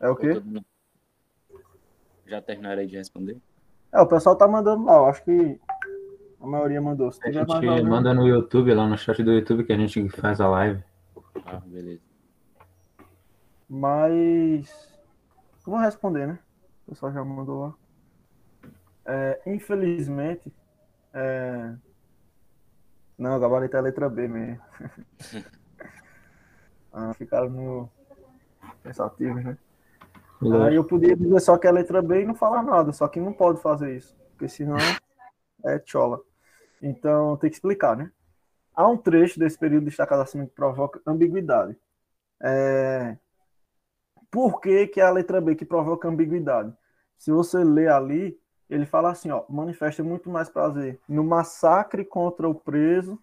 É 0.00 0.08
o 0.08 0.16
quê? 0.16 0.34
Mundo- 0.34 0.64
Já 2.26 2.40
terminaram 2.42 2.80
aí 2.80 2.86
de 2.86 2.96
responder? 2.96 3.36
É, 3.92 4.00
o 4.00 4.06
pessoal 4.06 4.36
tá 4.36 4.46
mandando 4.46 4.84
lá. 4.84 4.94
Eu 4.96 5.06
acho 5.06 5.24
que 5.24 5.60
a 6.40 6.46
maioria 6.46 6.80
mandou. 6.80 7.10
Se 7.12 7.20
A 7.26 7.30
gente 7.30 7.50
alguém- 7.52 7.84
manda 7.84 8.12
no 8.14 8.26
YouTube, 8.26 8.72
lá 8.74 8.86
no 8.86 8.96
chat 8.98 9.22
do 9.22 9.32
YouTube 9.32 9.64
que 9.64 9.72
a 9.72 9.76
gente 9.76 10.08
faz 10.10 10.40
a 10.40 10.48
live. 10.48 10.82
Ah, 11.44 11.60
beleza. 11.64 12.00
Mas. 13.68 14.88
Eu 15.66 15.72
vou 15.72 15.78
responder, 15.80 16.26
né? 16.26 16.38
O 16.86 16.90
pessoal 16.90 17.12
já 17.12 17.22
mandou 17.24 17.60
lá. 17.66 17.74
É, 19.08 19.40
infelizmente. 19.46 20.52
É... 21.14 21.74
Não, 23.16 23.36
o 23.36 23.40
gabarito 23.40 23.74
é 23.74 23.78
a 23.80 23.82
letra 23.82 24.08
B 24.08 24.28
mesmo. 24.28 24.60
ah, 26.92 27.14
ficaram 27.14 27.48
no. 27.48 27.90
Pensativos, 28.82 29.42
né? 29.42 29.56
Aí 30.66 30.76
eu 30.76 30.84
podia 30.84 31.16
dizer 31.16 31.40
só 31.40 31.58
que 31.58 31.66
é 31.66 31.70
a 31.70 31.72
letra 31.72 32.00
B 32.00 32.22
e 32.22 32.26
não 32.26 32.34
falar 32.34 32.62
nada, 32.62 32.92
só 32.92 33.08
que 33.08 33.18
não 33.18 33.32
pode 33.32 33.60
fazer 33.60 33.96
isso, 33.96 34.14
porque 34.30 34.48
senão 34.48 34.76
é 35.64 35.82
chola. 35.84 36.20
Então 36.80 37.36
tem 37.38 37.50
que 37.50 37.56
explicar, 37.56 37.96
né? 37.96 38.12
Há 38.72 38.86
um 38.86 38.96
trecho 38.96 39.40
desse 39.40 39.58
período 39.58 39.86
destacado 39.86 40.22
acima 40.22 40.46
que 40.46 40.52
provoca 40.52 41.00
ambiguidade. 41.04 41.76
É... 42.40 43.16
Por 44.30 44.60
que, 44.60 44.86
que 44.86 45.00
é 45.00 45.04
a 45.04 45.10
letra 45.10 45.40
B 45.40 45.56
que 45.56 45.64
provoca 45.64 46.06
ambiguidade? 46.06 46.72
Se 47.16 47.32
você 47.32 47.64
ler 47.64 47.90
ali, 47.90 48.38
ele 48.68 48.84
fala 48.86 49.10
assim, 49.10 49.30
ó, 49.30 49.44
manifesta 49.48 50.02
muito 50.04 50.28
mais 50.28 50.48
prazer 50.48 51.00
no 51.08 51.24
massacre 51.24 52.04
contra 52.04 52.48
o 52.48 52.54
preso 52.54 53.18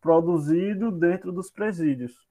produzido 0.00 0.90
dentro 0.90 1.30
dos 1.30 1.50
presídios. 1.50 2.26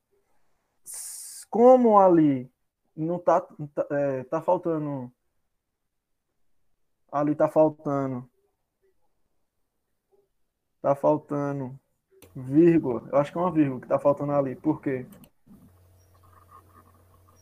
Como 1.50 1.98
ali 1.98 2.52
não 2.95 3.17
tá, 3.17 3.41
tá, 3.41 3.88
é, 3.91 4.24
tá 4.26 4.41
faltando. 4.41 5.12
Ali 7.12 7.36
tá 7.36 7.48
faltando. 7.48 8.30
Tá 10.82 10.95
faltando 10.95 11.80
vírgula. 12.36 13.08
Eu 13.12 13.17
acho 13.19 13.32
que 13.32 13.38
é 13.38 13.41
uma 13.41 13.52
vírgula 13.52 13.82
que 13.82 13.88
tá 13.88 14.00
faltando 14.00 14.32
ali. 14.34 14.56
Por 14.56 14.82
quê? 14.82 15.06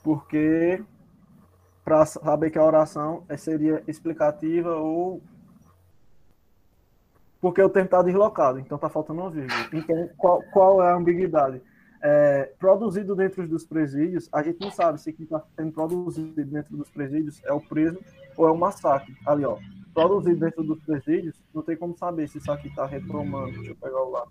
Porque 0.04 0.84
para 1.88 2.06
saber 2.06 2.52
que 2.52 2.60
a 2.60 2.65
oração 2.65 3.23
é- 3.30 3.38
seria 3.38 3.82
explicativa 3.88 4.76
ou 4.76 5.21
porque 7.39 7.62
o 7.62 7.69
tempo 7.69 7.89
tá 7.89 8.02
deslocado, 8.02 8.60
então 8.60 8.78
tá 8.78 8.89
faltando 8.89 9.21
uma 9.21 9.30
vírgula. 9.30 9.69
Então, 9.71 10.10
qual, 10.17 10.43
qual 10.52 10.84
é 10.84 10.91
a 10.91 10.95
ambiguidade? 10.97 11.62
é, 12.04 12.52
produzido 12.60 13.15
dentro 13.15 13.47
dos 13.47 13.65
presídios, 13.65 14.30
a 14.32 14.43
gente 14.43 14.60
não 14.60 14.69
sabe 14.69 15.02
se 15.02 15.13
quem 15.13 15.23
está 15.23 15.41
sendo 15.56 15.71
produzido 15.71 16.45
dentro 16.45 16.76
dos 16.78 16.89
presídios 16.89 17.41
é 17.45 17.54
o 17.54 17.62
preso 17.62 17.97
ou 18.36 18.47
é 18.47 18.52
o 18.52 18.58
massacre. 18.58 19.15
Ali, 19.26 19.45
ó. 19.45 19.58
Produzido 19.93 20.41
dentro 20.41 20.63
dos 20.63 20.80
presídios, 20.84 21.41
não 21.54 21.63
tem 21.63 21.76
como 21.76 21.97
saber 21.97 22.28
se 22.28 22.38
isso 22.38 22.52
aqui 22.52 22.67
está 22.67 22.86
retomando. 22.86 23.54
Deixa 23.54 23.71
eu 23.71 23.76
pegar 23.76 24.02
o 24.04 24.12
lá. 24.12 24.28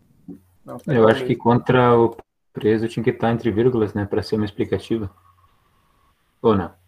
Não, 0.64 0.78
Eu 0.86 1.08
acho 1.08 1.24
que 1.24 1.34
contra 1.34 1.98
o 1.98 2.16
preso 2.52 2.86
tinha 2.86 3.02
que 3.02 3.10
estar 3.10 3.32
entre 3.32 3.50
vírgulas, 3.50 3.94
né? 3.94 4.04
Para 4.04 4.22
ser 4.22 4.36
uma 4.36 4.44
explicativa. 4.44 5.10
Ou 6.40 6.54
não? 6.54 6.85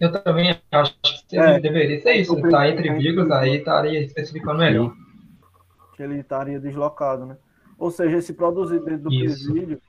Eu 0.00 0.10
também 0.22 0.58
acho 0.72 0.98
que 1.28 1.38
É. 1.38 1.60
deveria 1.60 2.00
ser 2.00 2.14
isso. 2.14 2.40
Tá 2.50 2.68
entre 2.68 2.92
vírgulas, 2.94 3.30
aí 3.32 3.56
estaria 3.56 4.00
especificando 4.02 4.58
melhor. 4.58 4.94
que 5.94 6.02
ele 6.02 6.18
estaria 6.20 6.58
deslocado, 6.58 7.26
né? 7.26 7.36
Ou 7.78 7.90
seja, 7.90 8.16
esse 8.16 8.32
produzido 8.32 8.84
dentro 8.84 9.10
do 9.10 9.12
Isso. 9.14 9.52
presídio, 9.52 9.82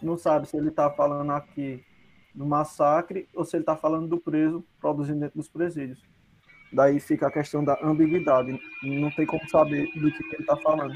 não 0.00 0.16
sabe 0.16 0.46
se 0.46 0.56
ele 0.56 0.68
está 0.68 0.88
falando 0.90 1.32
aqui 1.32 1.84
do 2.32 2.46
massacre 2.46 3.28
ou 3.34 3.44
se 3.44 3.56
ele 3.56 3.62
está 3.62 3.76
falando 3.76 4.06
do 4.06 4.18
preso 4.20 4.64
produzindo 4.80 5.18
dentro 5.20 5.36
dos 5.38 5.48
presídios. 5.48 6.00
Daí 6.72 7.00
fica 7.00 7.26
a 7.26 7.30
questão 7.32 7.64
da 7.64 7.76
ambiguidade. 7.82 8.56
Não 8.84 9.10
tem 9.10 9.26
como 9.26 9.48
saber 9.48 9.86
do 9.94 10.12
que, 10.12 10.18
que 10.22 10.34
ele 10.36 10.42
está 10.42 10.56
falando. 10.56 10.94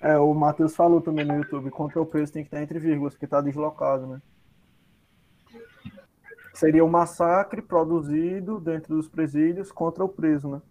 É, 0.00 0.16
o 0.18 0.32
Matheus 0.34 0.76
falou 0.76 1.00
também 1.00 1.24
no 1.24 1.34
YouTube, 1.36 1.70
contra 1.70 2.00
o 2.00 2.06
preso 2.06 2.32
tem 2.32 2.42
que 2.42 2.48
estar 2.48 2.62
entre 2.62 2.78
vírgulas, 2.78 3.14
porque 3.14 3.24
está 3.24 3.40
deslocado, 3.40 4.06
né? 4.06 4.22
Seria 6.56 6.82
o 6.82 6.88
massacre 6.88 7.60
produzido 7.60 8.58
dentro 8.58 8.96
dos 8.96 9.06
presídios 9.10 9.70
contra 9.70 10.02
o 10.02 10.08
preso, 10.08 10.48
né? 10.48 10.62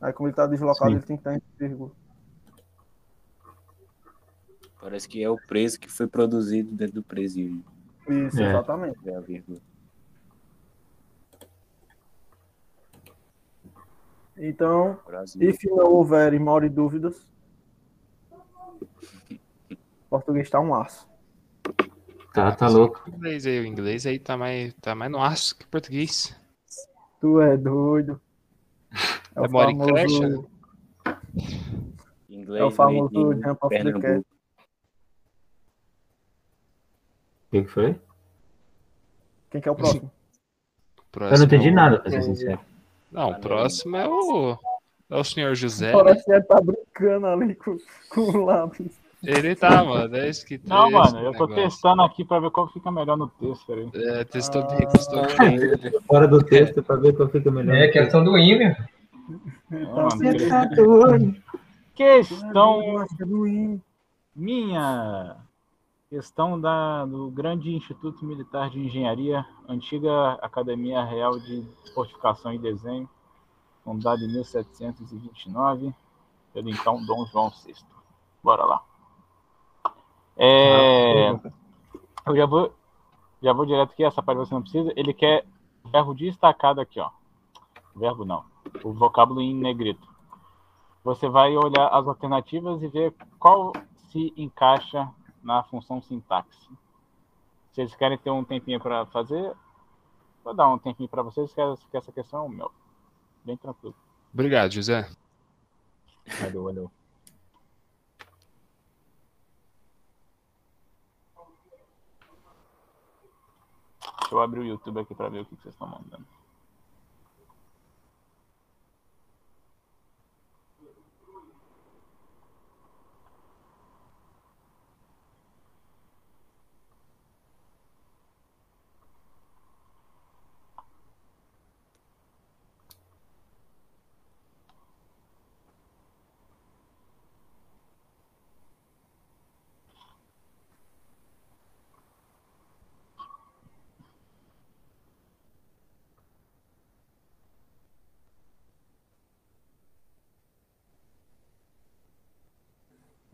Aí 0.00 0.10
como 0.10 0.26
ele 0.26 0.32
está 0.32 0.46
deslocado, 0.46 0.90
Sim. 0.90 0.96
ele 0.96 1.04
tem 1.06 1.16
que 1.18 1.20
estar 1.20 1.34
entre 1.34 1.46
vírgulas. 1.58 1.92
Parece 4.80 5.06
que 5.06 5.22
é 5.22 5.28
o 5.28 5.36
preso 5.36 5.78
que 5.78 5.90
foi 5.92 6.06
produzido 6.06 6.74
dentro 6.74 6.94
do 6.94 7.02
presídio. 7.02 7.62
Isso, 8.08 8.40
É. 8.42 8.48
exatamente. 8.48 9.06
É 9.06 9.16
a 9.16 9.20
vírgula. 9.20 9.58
Então, 14.38 14.98
Brasil. 15.06 15.42
e 15.42 15.52
se 15.52 15.68
não 15.68 15.92
houver 15.92 16.38
more 16.40 16.68
dúvidas, 16.70 17.30
português 20.08 20.46
está 20.46 20.58
um 20.58 20.74
aço. 20.74 21.06
Tá, 22.36 22.52
tá 22.54 22.68
louco. 22.68 23.02
O 23.06 23.14
inglês 23.16 23.46
aí, 23.46 23.60
o 23.60 23.64
inglês 23.64 24.04
aí 24.04 24.18
tá 24.18 24.36
mais, 24.36 24.74
tá 24.74 24.94
mais 24.94 25.10
no 25.10 25.22
aço 25.22 25.56
que 25.56 25.66
português. 25.66 26.36
Tu 27.18 27.40
é 27.40 27.56
doido. 27.56 28.20
É 29.34 29.44
É 29.44 29.48
mora 29.48 29.70
em 29.70 29.78
creche, 29.78 30.20
né? 30.20 30.44
Inglês, 32.28 32.60
é 32.60 32.64
o 32.66 32.70
famoso 32.70 33.32
Jump 33.32 33.58
of 33.62 33.74
the 33.74 33.92
Cat. 33.92 34.00
Pernambuco. 34.00 34.26
O 37.46 37.50
que, 37.50 37.62
que 37.62 37.68
foi? 37.68 38.00
Quem 39.50 39.60
que 39.62 39.68
é 39.68 39.72
o 39.72 39.76
próximo? 39.76 40.10
Eu 41.18 41.38
não 41.38 41.44
entendi 41.46 41.68
é 41.68 41.70
o- 41.70 41.74
nada, 41.74 41.98
pra 42.00 42.10
ser 42.10 42.22
sincero. 42.22 42.60
Não, 43.10 43.30
o 43.30 43.40
próximo 43.40 43.96
é 43.96 44.06
o. 44.06 44.58
É 45.08 45.16
o 45.16 45.24
senhor 45.24 45.54
José. 45.54 45.86
né? 45.86 45.92
Parece 45.92 46.24
que 46.24 46.32
ele 46.32 46.42
tá 46.42 46.60
brincando 46.60 47.26
ali 47.28 47.54
com, 47.54 47.78
com 48.10 48.20
o 48.20 48.44
lápis. 48.44 49.00
Ele 49.26 49.54
tá, 49.56 49.84
mano. 49.84 50.16
É 50.16 50.28
isso 50.28 50.46
que 50.46 50.60
Não, 50.64 50.84
esse 50.86 50.92
mano, 50.94 51.18
eu 51.26 51.32
tô 51.32 51.46
negócio. 51.46 51.54
testando 51.54 52.02
aqui 52.02 52.24
pra 52.24 52.38
ver 52.40 52.50
qual 52.50 52.68
fica 52.68 52.90
melhor 52.90 53.16
no 53.16 53.28
texto. 53.28 53.72
Aí. 53.72 53.90
É, 53.94 54.24
testou 54.24 54.62
Ah. 54.62 54.66
bem, 54.74 54.88
testou 54.88 55.22
bem. 55.38 56.00
Fora 56.06 56.28
do 56.28 56.42
texto 56.42 56.82
pra 56.82 56.96
ver 56.96 57.16
qual 57.16 57.28
fica 57.28 57.50
melhor. 57.50 57.74
É 57.76 57.88
questão 57.88 58.22
do 58.24 58.36
ímã. 58.38 58.74
Ele 59.70 59.84
Não, 59.86 59.94
tá 59.94 60.06
assim, 60.06 60.28
ele- 60.28 60.48
tá 60.48 60.64
doido. 60.66 61.36
Questão 61.94 63.04
Ime. 63.46 63.82
minha. 64.34 65.36
Questão 66.08 66.60
da, 66.60 67.04
do 67.04 67.30
Grande 67.30 67.74
Instituto 67.74 68.24
Militar 68.24 68.70
de 68.70 68.78
Engenharia, 68.78 69.44
antiga 69.68 70.34
Academia 70.40 71.02
Real 71.02 71.36
de 71.40 71.66
Fortificação 71.94 72.52
e 72.54 72.58
Desenho, 72.58 73.08
fundada 73.82 74.22
em 74.22 74.28
1729, 74.32 75.92
pelo 76.54 76.70
então 76.70 77.04
Dom 77.04 77.26
João 77.26 77.50
VI. 77.50 77.74
Bora 78.42 78.64
lá. 78.64 78.82
É, 80.36 81.30
eu 82.26 82.36
já 82.36 82.46
vou, 82.46 82.72
já 83.42 83.52
vou 83.52 83.64
direto 83.64 83.92
aqui, 83.92 84.04
essa 84.04 84.22
parte 84.22 84.38
você 84.38 84.54
não 84.54 84.62
precisa. 84.62 84.92
Ele 84.96 85.14
quer 85.14 85.44
verbo 85.90 86.14
destacado 86.14 86.80
aqui, 86.80 87.00
ó. 87.00 87.10
Verbo 87.94 88.24
não. 88.24 88.44
O 88.84 88.92
vocábulo 88.92 89.40
em 89.40 89.54
negrito. 89.54 90.06
Você 91.02 91.28
vai 91.28 91.56
olhar 91.56 91.88
as 91.88 92.06
alternativas 92.06 92.82
e 92.82 92.88
ver 92.88 93.14
qual 93.38 93.72
se 94.10 94.34
encaixa 94.36 95.08
na 95.42 95.62
função 95.62 96.02
sintaxe. 96.02 96.68
Se 97.72 97.80
eles 97.80 97.94
querem 97.94 98.18
ter 98.18 98.30
um 98.30 98.44
tempinho 98.44 98.80
para 98.80 99.06
fazer, 99.06 99.52
vou 100.42 100.52
dar 100.52 100.68
um 100.68 100.78
tempinho 100.78 101.08
para 101.08 101.22
vocês, 101.22 101.52
que 101.52 101.60
essa 101.60 101.86
que 101.90 101.96
essa 101.96 102.10
questão 102.10 102.40
é 102.40 102.42
o 102.42 102.48
meu. 102.48 102.72
Bem 103.44 103.56
tranquilo. 103.56 103.94
Obrigado, 104.34 104.72
José. 104.72 105.08
Valeu, 106.40 106.64
valeu. 106.64 106.90
Deixa 114.26 114.34
eu 114.34 114.42
abrir 114.42 114.58
o 114.58 114.64
YouTube 114.64 114.98
aqui 114.98 115.14
para 115.14 115.28
ver 115.28 115.42
o 115.42 115.44
que 115.44 115.54
que 115.54 115.62
vocês 115.62 115.72
estão 115.72 115.86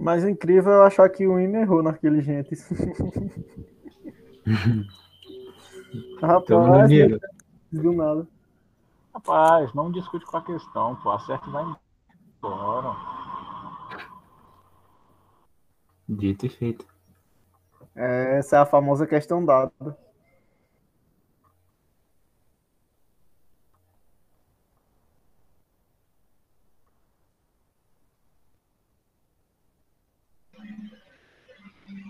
Mas 0.02 0.24
incrível 0.24 0.72
eu 0.72 0.82
achar 0.82 1.08
que 1.08 1.24
o 1.28 1.38
Ime 1.38 1.58
errou 1.58 1.80
naquele 1.80 2.20
gente. 2.20 2.56
Rapaz, 6.20 6.90
do 7.70 7.92
nada. 7.92 8.26
Rapaz, 9.14 9.72
não 9.74 9.92
discute 9.92 10.26
com 10.26 10.36
a 10.36 10.42
questão, 10.42 10.96
pô. 10.96 11.12
Acerta 11.12 11.48
e 11.48 11.52
vai 11.52 11.76
embora. 12.36 12.96
Dito 16.08 16.46
e 16.46 16.48
feito. 16.48 16.84
É, 17.94 18.38
Essa 18.38 18.56
é 18.56 18.58
a 18.58 18.66
famosa 18.66 19.06
questão 19.06 19.44
dada. 19.44 19.96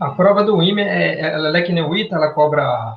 A 0.07 0.11
prova 0.11 0.43
do 0.45 0.63
IME, 0.63 0.83
é, 0.83 1.21
ela 1.21 1.57
é 1.57 1.63
que 1.63 1.73
nem 1.73 1.83
o 1.85 1.95
ITA, 1.97 2.17
ela 2.17 2.33
cobra 2.33 2.97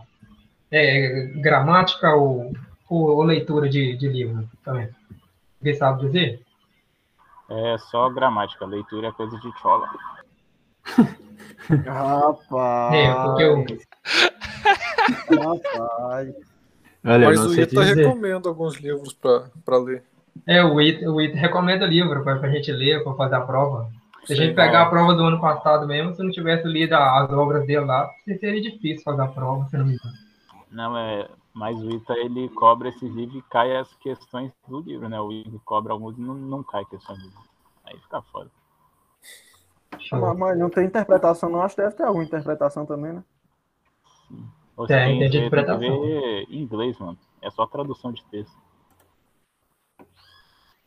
é, 0.72 1.32
gramática 1.36 2.14
ou, 2.16 2.52
ou 2.90 3.24
leitura 3.24 3.70
de, 3.70 3.96
de 3.98 4.08
livro 4.08 4.48
também. 4.64 4.90
Alguém 5.60 5.74
sabe 5.76 6.06
dizer? 6.06 6.42
É 7.50 7.78
só 7.78 8.10
gramática, 8.10 8.66
leitura 8.66 9.10
é 9.10 9.12
coisa 9.12 9.38
de 9.40 9.52
chola. 9.60 9.88
Rapaz. 11.86 12.94
É, 12.96 13.14
porque 13.14 13.44
eu, 13.44 13.66
Rapaz. 15.30 16.36
Olha, 17.08 17.28
Mas 17.28 17.40
não 17.40 17.46
o 17.48 17.50
sei 17.50 17.64
ITA 17.66 17.82
dizer. 17.82 18.06
recomenda 18.08 18.50
alguns 18.50 18.76
livros 18.78 19.14
para 19.14 19.78
ler. 19.78 20.04
é, 20.48 20.64
o 20.64 20.82
ITA, 20.82 21.10
o 21.10 21.22
ITA 21.22 21.38
recomenda 21.38 21.86
livro 21.86 22.24
para 22.24 22.40
a 22.40 22.50
gente 22.50 22.72
ler, 22.72 23.04
para 23.04 23.14
fazer 23.14 23.36
a 23.36 23.42
prova. 23.42 23.90
Se 24.26 24.34
a 24.34 24.36
gente 24.36 24.56
pegar 24.56 24.80
não. 24.80 24.88
a 24.88 24.90
prova 24.90 25.14
do 25.14 25.24
ano 25.24 25.40
passado 25.40 25.88
mesmo, 25.88 26.14
se 26.14 26.24
não 26.24 26.32
tivesse 26.32 26.68
lido 26.68 26.94
as 26.94 27.32
obras 27.32 27.66
dele 27.66 27.86
lá, 27.86 28.10
seria 28.26 28.62
difícil 28.62 29.04
fazer 29.04 29.22
a 29.22 29.28
prova, 29.28 29.68
se 29.70 29.78
não 29.78 29.86
me 29.86 29.94
engano. 29.94 30.14
Não, 30.72 30.98
é. 30.98 31.28
Mas 31.54 31.82
o 31.82 31.90
ITA 31.90 32.18
ele 32.18 32.50
cobra 32.50 32.90
esses 32.90 33.10
livros 33.14 33.38
e 33.38 33.42
cai 33.50 33.78
as 33.78 33.94
questões 33.96 34.52
do 34.68 34.82
livro, 34.82 35.08
né? 35.08 35.20
O 35.22 35.32
ITA 35.32 35.58
cobra 35.64 35.94
alguns 35.94 36.18
e 36.18 36.22
não, 36.22 36.34
não 36.34 36.64
cai 36.64 36.84
questões 36.86 37.18
do 37.20 37.26
livro. 37.26 37.44
Aí 37.86 37.98
fica 37.98 38.22
foda. 38.24 38.52
Mas, 40.12 40.38
mas 40.38 40.58
não 40.58 40.70
tem 40.70 40.86
interpretação, 40.86 41.50
não. 41.50 41.62
Acho 41.62 41.76
que 41.76 41.82
deve 41.82 41.96
ter 41.96 42.04
alguma 42.04 42.26
interpretação 42.26 42.86
também, 42.86 43.14
né? 43.14 43.24
Você 44.76 44.94
Tem, 44.94 45.20
tem 45.20 45.28
interpretação. 45.28 45.80
que 45.80 46.08
ver 46.08 46.46
em 46.50 46.62
inglês, 46.62 47.00
mano. 47.00 47.18
É 47.42 47.50
só 47.50 47.66
tradução 47.66 48.12
de 48.12 48.24
texto. 48.26 48.65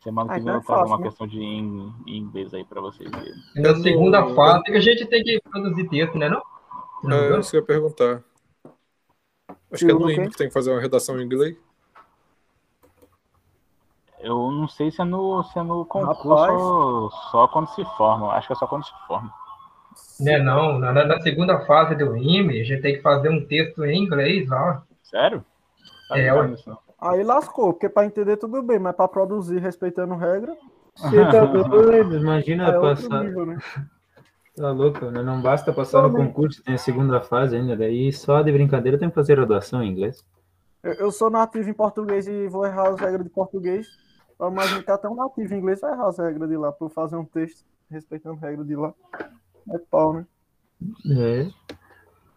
Semana 0.01 0.29
Ah, 0.29 0.33
que 0.33 0.41
vem 0.41 0.51
então 0.51 0.55
é 0.55 0.59
eu 0.59 0.63
trago 0.63 0.85
fácil, 0.85 0.87
uma 0.87 0.99
né? 1.01 1.09
questão 1.09 1.27
de 1.27 1.39
em, 1.39 1.93
em 2.07 2.17
inglês 2.17 2.53
aí 2.53 2.65
pra 2.65 2.81
vocês 2.81 3.09
verem. 3.11 3.33
Na 3.55 3.75
segunda 3.75 4.25
fase 4.33 4.63
que 4.63 4.71
a 4.71 4.79
gente 4.79 5.05
tem 5.05 5.23
que 5.23 5.39
produzir 5.51 5.87
texto, 5.87 6.17
né? 6.17 6.29
Não? 6.29 6.41
Não 7.03 7.17
É, 7.17 7.19
engano. 7.19 7.39
isso 7.39 7.51
que 7.51 7.57
eu 7.57 7.61
ia 7.61 7.65
perguntar. 7.65 8.23
Acho 9.71 9.83
que 9.83 9.91
é 9.91 9.95
no 9.95 10.11
IME 10.11 10.29
que 10.29 10.37
tem 10.37 10.47
que 10.47 10.53
fazer 10.53 10.69
uma 10.71 10.79
redação 10.79 11.19
em 11.19 11.25
inglês. 11.25 11.57
Eu 14.19 14.49
não 14.51 14.65
sei 14.67 14.91
se 14.91 15.01
é 15.01 15.03
no, 15.03 15.43
se 15.43 15.59
é 15.59 15.63
no 15.63 15.83
concurso 15.85 17.09
só 17.31 17.47
quando 17.49 17.67
se 17.73 17.83
forma. 17.97 18.31
Acho 18.33 18.47
que 18.47 18.53
é 18.53 18.55
só 18.55 18.67
quando 18.67 18.85
se 18.85 18.91
forma. 19.07 19.33
Né, 20.19 20.37
não, 20.37 20.77
na, 20.77 20.91
na- 20.93 21.05
na 21.05 21.19
segunda 21.21 21.65
fase 21.65 21.95
do 21.95 22.15
IME, 22.15 22.61
a 22.61 22.63
gente 22.63 22.81
tem 22.81 22.95
que 22.95 23.01
fazer 23.01 23.29
um 23.29 23.45
texto 23.45 23.83
em 23.85 24.03
inglês 24.03 24.47
lá. 24.47 24.83
Sério? 25.03 25.43
Tá 26.07 26.15
É, 26.15 26.33
ué. 26.33 26.49
nisso, 26.49 26.69
não. 26.69 26.79
Aí 27.01 27.23
lascou, 27.23 27.73
porque 27.73 27.87
pra 27.87 28.05
entender 28.05 28.37
tudo 28.37 28.61
bem, 28.61 28.79
mas 28.79 28.95
pra 28.95 29.07
produzir 29.07 29.59
respeitando 29.59 30.15
regra, 30.15 30.57
Você 30.99 31.25
tá 31.31 31.45
doido? 31.45 32.17
Imagina 32.17 32.67
é 32.69 32.79
passar. 32.79 33.23
nível, 33.23 33.45
né? 33.45 33.57
Tá 34.55 34.71
louco, 34.71 35.05
né? 35.05 35.23
Não 35.23 35.41
basta 35.41 35.71
passar 35.71 36.01
no 36.01 36.09
Também. 36.11 36.27
concurso, 36.27 36.61
tem 36.61 36.75
a 36.75 36.77
segunda 36.77 37.21
fase 37.21 37.55
ainda. 37.55 37.77
Daí 37.77 38.11
só 38.11 38.41
de 38.41 38.51
brincadeira 38.51 38.97
tem 38.97 39.07
que 39.07 39.15
fazer 39.15 39.35
graduação 39.37 39.81
em 39.81 39.89
inglês. 39.89 40.21
Eu, 40.83 40.93
eu 40.95 41.11
sou 41.11 41.29
nativo 41.29 41.69
em 41.69 41.73
português 41.73 42.27
e 42.27 42.45
vou 42.49 42.65
errar 42.65 42.89
as 42.89 42.99
regras 42.99 43.23
de 43.23 43.29
português. 43.29 43.87
Mas 44.37 44.73
até 44.85 45.07
um 45.07 45.15
nativo 45.15 45.53
em 45.53 45.59
inglês 45.59 45.79
vai 45.79 45.93
errar 45.93 46.09
as 46.09 46.17
regras 46.17 46.49
de 46.49 46.57
lá, 46.57 46.73
pra 46.73 46.87
eu 46.87 46.89
fazer 46.89 47.15
um 47.15 47.23
texto 47.23 47.63
respeitando 47.89 48.37
a 48.43 48.47
regra 48.49 48.65
de 48.65 48.75
lá. 48.75 48.93
É 49.71 49.77
pau, 49.89 50.13
né? 50.13 50.25
É. 51.09 51.47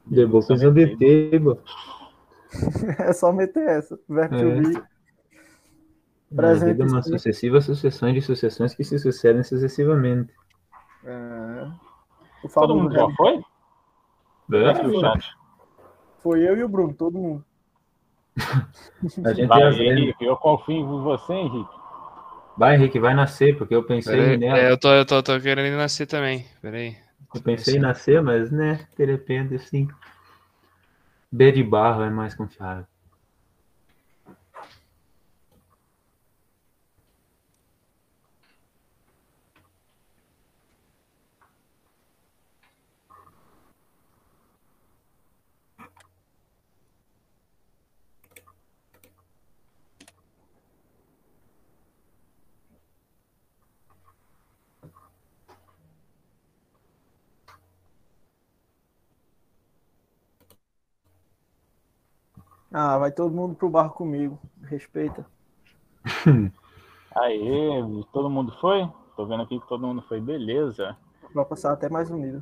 De 0.06 0.24
boca 0.24 0.54
eu 0.54 0.72
detebo. 0.72 1.58
É 2.98 3.12
só 3.12 3.32
meter 3.32 3.68
essa. 3.68 3.98
Verbo 4.08 4.36
to 4.36 4.44
É. 4.44 4.60
be. 4.60 4.72
Na 6.30 6.42
Presente 6.42 6.72
vida, 6.72 6.84
uma 6.84 7.02
sucessiva 7.02 7.60
sucessões 7.60 8.14
de 8.14 8.22
sucessões 8.22 8.74
que 8.74 8.82
se 8.84 8.98
sucedem 8.98 9.42
sucessivamente. 9.42 10.32
É. 11.04 11.68
O 12.42 12.48
Todo 12.48 12.74
mundo 12.74 12.94
já 12.94 13.06
foi? 13.16 13.36
É. 14.52 15.18
Foi 16.22 16.48
eu 16.48 16.56
e 16.56 16.64
o 16.64 16.68
Bruno, 16.68 16.94
todo 16.94 17.18
mundo. 17.18 17.44
a 19.24 19.32
gente 19.32 19.46
Vai. 19.46 19.62
Henrique, 19.62 20.24
eu 20.24 20.36
confio 20.36 20.76
em 20.76 21.02
você, 21.02 21.34
Henrique. 21.34 21.70
Vai, 22.56 22.76
Henrique, 22.76 22.98
vai 22.98 23.14
nascer, 23.14 23.56
porque 23.56 23.74
eu 23.74 23.82
pensei 23.82 24.36
nela. 24.36 24.58
é, 24.58 24.70
eu, 24.70 24.78
tô, 24.78 24.92
eu 24.92 25.04
tô, 25.06 25.22
tô 25.22 25.40
querendo 25.40 25.76
nascer 25.76 26.06
também. 26.06 26.46
Peraí. 26.60 26.96
Eu 27.34 27.42
pensei 27.42 27.76
em 27.76 27.80
nascer, 27.80 28.22
mas, 28.22 28.50
né, 28.50 28.86
de 28.96 29.04
repente, 29.04 29.54
assim. 29.54 29.88
B 31.32 31.50
de 31.50 31.64
barro 31.64 32.02
é 32.04 32.10
mais 32.10 32.32
confiável. 32.34 32.86
Ah, 62.72 62.96
vai 62.98 63.12
todo 63.12 63.34
mundo 63.34 63.54
pro 63.54 63.68
barco 63.68 63.96
comigo. 63.98 64.38
Respeita. 64.62 65.26
Aê, 67.14 67.82
todo 68.12 68.30
mundo 68.30 68.52
foi? 68.60 68.88
tô 69.16 69.26
vendo 69.26 69.42
aqui 69.42 69.60
que 69.60 69.68
todo 69.68 69.86
mundo 69.86 70.02
foi 70.02 70.20
beleza. 70.20 70.96
Vai 71.34 71.44
passar 71.44 71.72
até 71.72 71.88
mais 71.88 72.10
unido. 72.10 72.40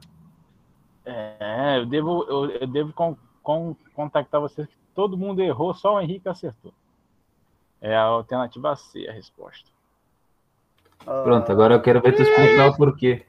É, 1.05 1.79
eu 1.79 1.87
devo, 1.87 2.25
eu, 2.29 2.51
eu 2.51 2.67
devo 2.67 2.93
con- 2.93 3.17
con- 3.43 3.75
contactar 3.95 4.41
vocês 4.41 4.69
que 4.69 4.77
todo 4.95 5.17
mundo 5.19 5.41
errou, 5.43 5.75
só 5.75 5.97
o 5.97 6.01
Henrique 6.01 6.29
acertou. 6.29 6.73
É 7.81 7.97
a 7.97 8.03
alternativa 8.03 8.77
C 8.77 9.09
a 9.09 9.13
resposta. 9.13 9.69
Ah, 11.07 11.23
Pronto, 11.25 11.51
agora 11.51 11.75
eu 11.75 11.83
quero 11.83 12.01
ver 12.01 12.15
tu 12.15 12.23
explicar 12.23 12.69
o 12.69 12.77
porquê. 12.77 13.25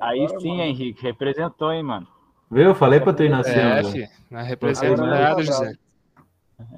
Aí 0.00 0.24
Agora, 0.24 0.40
sim, 0.40 0.50
mano. 0.50 0.62
Henrique, 0.62 1.02
representou, 1.02 1.72
hein, 1.72 1.82
mano. 1.82 2.06
Viu? 2.50 2.64
Eu 2.64 2.74
falei 2.74 3.00
pra 3.00 3.12
tu 3.12 3.22
ir 3.24 3.30
na 3.30 3.42
cena. 3.42 3.78
É, 3.78 3.82
velho. 3.82 3.88
fi. 3.90 4.08
Não 4.30 4.42
representa 4.42 4.92
Agora 5.02 5.10
nada, 5.10 5.42
José. 5.42 5.78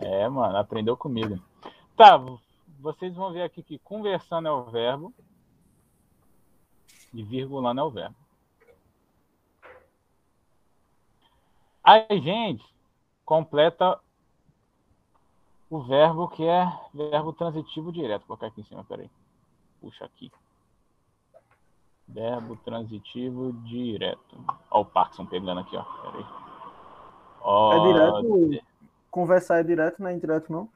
É, 0.01 0.29
mano, 0.29 0.57
aprendeu 0.57 0.97
comigo. 0.97 1.39
Tá, 1.97 2.19
vocês 2.79 3.15
vão 3.15 3.33
ver 3.33 3.43
aqui 3.43 3.63
que 3.63 3.79
conversando 3.79 4.49
é 4.49 4.53
o 4.53 4.65
verbo 4.65 5.13
e 7.13 7.23
virgulando 7.23 7.81
é 7.81 7.85
o 7.85 7.91
verbo. 7.91 8.17
A 11.83 11.99
gente 12.15 12.65
completa 13.25 13.99
o 15.71 15.81
verbo 15.81 16.29
que 16.29 16.45
é 16.45 16.67
verbo 16.93 17.33
transitivo 17.33 17.93
direto. 17.93 18.27
Vou 18.27 18.37
colocar 18.37 18.49
aqui 18.49 18.61
em 18.61 18.65
cima, 18.65 18.85
peraí. 18.85 19.11
Puxa 19.81 20.05
aqui. 20.05 20.31
Verbo 22.07 22.57
transitivo 22.57 23.53
direto. 23.65 24.37
Ó 24.71 24.81
o 24.81 24.85
Parkinson 24.85 25.27
pegando 25.27 25.61
aqui, 25.61 25.77
ó. 25.77 25.83
Peraí. 25.83 26.27
Ó, 27.41 27.73
É 27.73 27.93
direto? 27.93 28.70
Conversar 29.11 29.59
é 29.59 29.63
direto, 29.63 30.01
não 30.01 30.09
é 30.09 30.15
indireto, 30.15 30.53
não? 30.53 30.69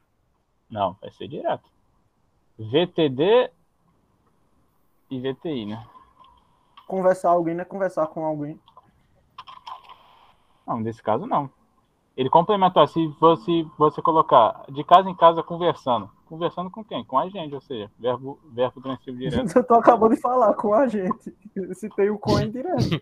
Não, 0.68 0.97
vai 1.01 1.11
ser 1.12 1.29
direto. 1.29 1.68
VTD 2.59 3.51
e 5.11 5.20
VTI, 5.20 5.66
né? 5.66 5.87
Conversar 6.87 7.31
alguém 7.31 7.55
não 7.55 7.62
é 7.62 7.64
conversar 7.64 8.07
com 8.09 8.25
alguém. 8.25 8.59
Não, 10.66 10.81
nesse 10.81 11.03
caso 11.03 11.27
não. 11.27 11.51
Ele 12.16 12.31
complementou, 12.31 12.87
se 12.87 13.07
você, 13.20 13.66
você 13.77 14.01
colocar 14.01 14.64
de 14.68 14.85
casa 14.85 15.09
em 15.09 15.14
casa 15.14 15.42
conversando. 15.42 16.11
Conversando 16.35 16.68
com 16.68 16.83
quem? 16.83 17.05
Com 17.05 17.16
a 17.16 17.29
gente, 17.29 17.55
ou 17.55 17.61
seja, 17.61 17.88
verbo, 17.97 18.40
verbo 18.53 18.81
transitivo 18.81 19.16
direto. 19.18 19.57
Eu 19.57 19.62
tô 19.62 19.75
acabando 19.75 20.16
de 20.16 20.20
falar 20.20 20.53
com 20.55 20.75
a 20.75 20.88
gente. 20.88 21.33
Se 21.75 21.88
tem 21.90 22.11
o 22.11 22.18
com 22.18 22.40
indireto. 22.40 23.01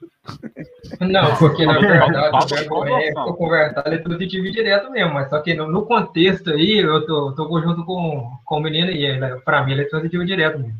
Não, 1.00 1.34
porque 1.36 1.64
na 1.64 1.80
Mas, 1.80 1.80
verdade 1.80 2.30
mas, 2.30 2.44
o 2.44 2.54
verbo 2.54 2.80
mas, 2.80 3.06
é 3.06 3.12
conversar, 3.14 3.86
ele 3.86 3.94
é 3.94 4.02
transitivo 4.02 4.52
direto 4.52 4.90
mesmo, 4.90 5.14
mas 5.14 5.30
só 5.30 5.40
que 5.40 5.54
no, 5.54 5.66
no 5.66 5.86
contexto 5.86 6.50
aí, 6.50 6.76
eu 6.80 7.06
tô, 7.06 7.32
tô 7.32 7.60
junto 7.62 7.86
com, 7.86 8.30
com 8.44 8.56
o 8.58 8.60
menino 8.60 8.90
e 8.90 9.40
pra 9.40 9.64
mim 9.64 9.72
ele 9.72 9.82
é 9.82 9.88
transitivo 9.88 10.26
direto 10.26 10.58
mesmo. 10.58 10.78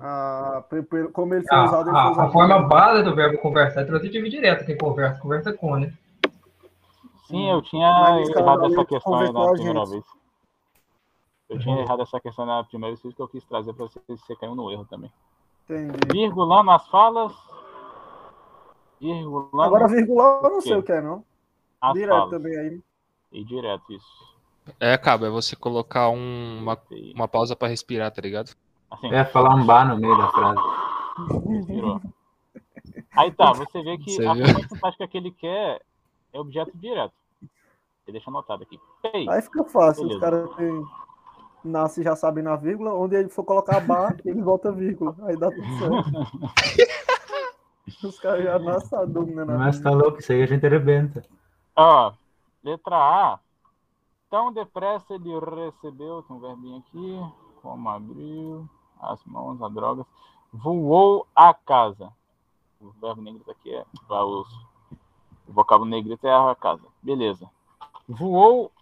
Ah, 0.00 0.64
como 1.12 1.34
ele 1.34 1.46
foi 1.46 1.58
A, 1.58 1.64
usado, 1.66 1.90
ele 1.90 1.90
foi 1.90 2.00
a, 2.00 2.10
usado. 2.10 2.26
a 2.26 2.32
forma 2.32 2.62
base 2.62 3.02
do 3.02 3.14
verbo 3.14 3.36
conversar 3.36 3.82
é 3.82 3.84
transitivo 3.84 4.30
direto, 4.30 4.64
quem 4.64 4.78
conversa, 4.78 5.20
conversa 5.20 5.52
com, 5.52 5.76
né? 5.76 5.92
Sim, 7.26 7.50
eu 7.50 7.60
tinha 7.60 7.86
errado 8.34 8.64
essa 8.64 8.84
questão 8.86 9.14
aí 9.16 9.30
na 9.30 9.50
primeira 9.52 9.84
vez. 9.84 10.23
Eu 11.48 11.58
tinha 11.58 11.78
errado 11.80 12.02
essa 12.02 12.18
questão 12.20 12.46
na 12.46 12.64
primeira 12.64 12.96
vez 12.96 13.14
que 13.14 13.20
eu 13.20 13.28
quis 13.28 13.44
trazer 13.44 13.72
pra 13.74 13.84
vocês, 13.86 14.04
você 14.08 14.34
caiu 14.36 14.54
no 14.54 14.70
erro 14.70 14.84
também. 14.86 15.12
Entendi. 15.64 15.98
Virgulando 16.12 16.70
as 16.70 16.86
falas. 16.88 17.32
Virgulando 19.00 19.60
Agora, 19.62 19.88
virgular, 19.88 20.40
eu 20.44 20.50
não 20.50 20.60
sei 20.60 20.76
o 20.76 20.82
que 20.82 20.92
é, 20.92 21.00
não. 21.00 21.24
as 21.80 21.92
Direto 21.94 22.10
falas. 22.16 22.30
também 22.30 22.56
aí. 22.58 22.82
E 23.32 23.44
direto, 23.44 23.92
isso. 23.92 24.34
É, 24.80 24.96
cabo, 24.96 25.26
é 25.26 25.30
você 25.30 25.54
colocar 25.54 26.08
um- 26.08 26.58
uma, 26.62 26.78
uma 27.14 27.28
pausa 27.28 27.54
pra 27.54 27.68
respirar, 27.68 28.10
tá 28.10 28.22
ligado? 28.22 28.54
Assim, 28.90 29.12
É 29.12 29.24
falar 29.24 29.54
um 29.54 29.66
bar 29.66 29.86
no 29.88 29.98
meio 29.98 30.16
da 30.16 30.28
frase. 30.28 30.60
Virou. 31.66 32.00
Aí 33.16 33.30
tá, 33.32 33.52
você 33.52 33.82
vê 33.82 33.98
que 33.98 34.12
Você 34.12 34.26
a 34.26 34.34
sintática 34.68 35.06
que 35.08 35.18
ele 35.18 35.30
quer 35.32 35.82
é 36.32 36.40
objeto 36.40 36.72
direto. 36.78 37.12
Ele 38.06 38.12
deixa 38.12 38.30
anotado 38.30 38.62
aqui. 38.62 38.78
Pay. 39.02 39.28
Aí 39.28 39.42
fica 39.42 39.64
fácil. 39.64 40.02
Os 40.04 40.08
Beleza. 40.08 40.20
caras 40.20 40.54
têm. 40.56 40.84
Nasce 41.64 42.02
já 42.02 42.14
sabe 42.14 42.42
na 42.42 42.56
vírgula. 42.56 42.92
Onde 42.94 43.16
ele 43.16 43.28
for 43.28 43.44
colocar 43.44 43.80
bar, 43.80 44.16
ele 44.24 44.42
volta 44.42 44.70
vírgula. 44.70 45.16
Aí 45.22 45.36
dá 45.36 45.50
tudo 45.50 45.66
certo. 45.78 46.94
Os 48.06 48.18
caras 48.18 48.44
já 48.44 48.58
nascem 48.58 48.98
a 48.98 49.06
Mas 49.46 49.80
tá 49.80 49.90
louco, 49.90 50.18
isso 50.18 50.32
aí 50.32 50.42
a 50.42 50.46
gente 50.46 50.66
arrebenta. 50.66 51.24
Ó, 51.76 52.12
letra 52.62 52.96
A. 52.96 53.38
Tão 54.30 54.52
depressa 54.52 55.14
ele 55.14 55.30
recebeu, 55.38 56.22
tem 56.22 56.36
um 56.36 56.40
verbinho 56.40 56.78
aqui, 56.78 57.20
como 57.62 57.88
abriu, 57.88 58.68
as 59.00 59.22
mãos, 59.24 59.62
a 59.62 59.68
droga. 59.68 60.04
Voou 60.52 61.26
a 61.34 61.54
casa. 61.54 62.12
O 62.80 62.90
verbo 63.00 63.22
negrito 63.22 63.50
aqui 63.50 63.74
é 63.74 63.84
vaus. 64.08 64.48
O 65.46 65.52
vocábulo 65.52 65.88
negrito 65.88 66.26
é 66.26 66.34
a 66.34 66.54
casa. 66.54 66.82
Beleza. 67.02 67.48
Voou 68.08 68.72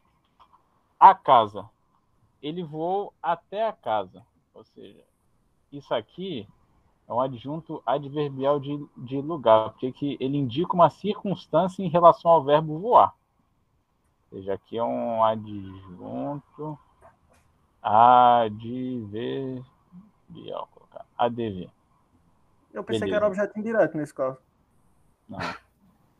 a 0.99 1.15
casa. 1.15 1.69
Ele 2.43 2.63
voou 2.63 3.15
até 3.23 3.67
a 3.67 3.73
casa. 3.73 4.25
Ou 4.53 4.65
seja, 4.65 5.03
isso 5.71 5.95
aqui 5.95 6.47
é 7.09 7.13
um 7.13 7.21
adjunto 7.21 7.83
adverbial 7.87 8.59
de, 8.59 8.85
de 8.97 9.21
lugar, 9.21 9.71
porque 9.71 9.93
que 9.93 10.17
ele 10.21 10.37
indica 10.37 10.75
uma 10.75 10.91
circunstância 10.91 11.83
em 11.83 11.89
relação 11.89 12.31
ao 12.31 12.45
verbo 12.45 12.79
voar. 12.79 13.15
Ou 14.31 14.39
seja, 14.39 14.55
aqui 14.55 14.79
é 14.79 14.85
um 14.85 15.23
adjunto 15.25 16.79
adverbial. 17.83 19.63
Vou 20.31 20.69
colocar 20.75 21.07
ADV. 21.19 21.71
Eu 22.73 22.83
pensei 22.83 23.01
que 23.01 23.05
Beleza. 23.07 23.17
era 23.17 23.27
objeto 23.27 23.59
indireto 23.59 23.97
nesse 23.97 24.15
caso. 24.15 24.39
Não, 25.29 25.39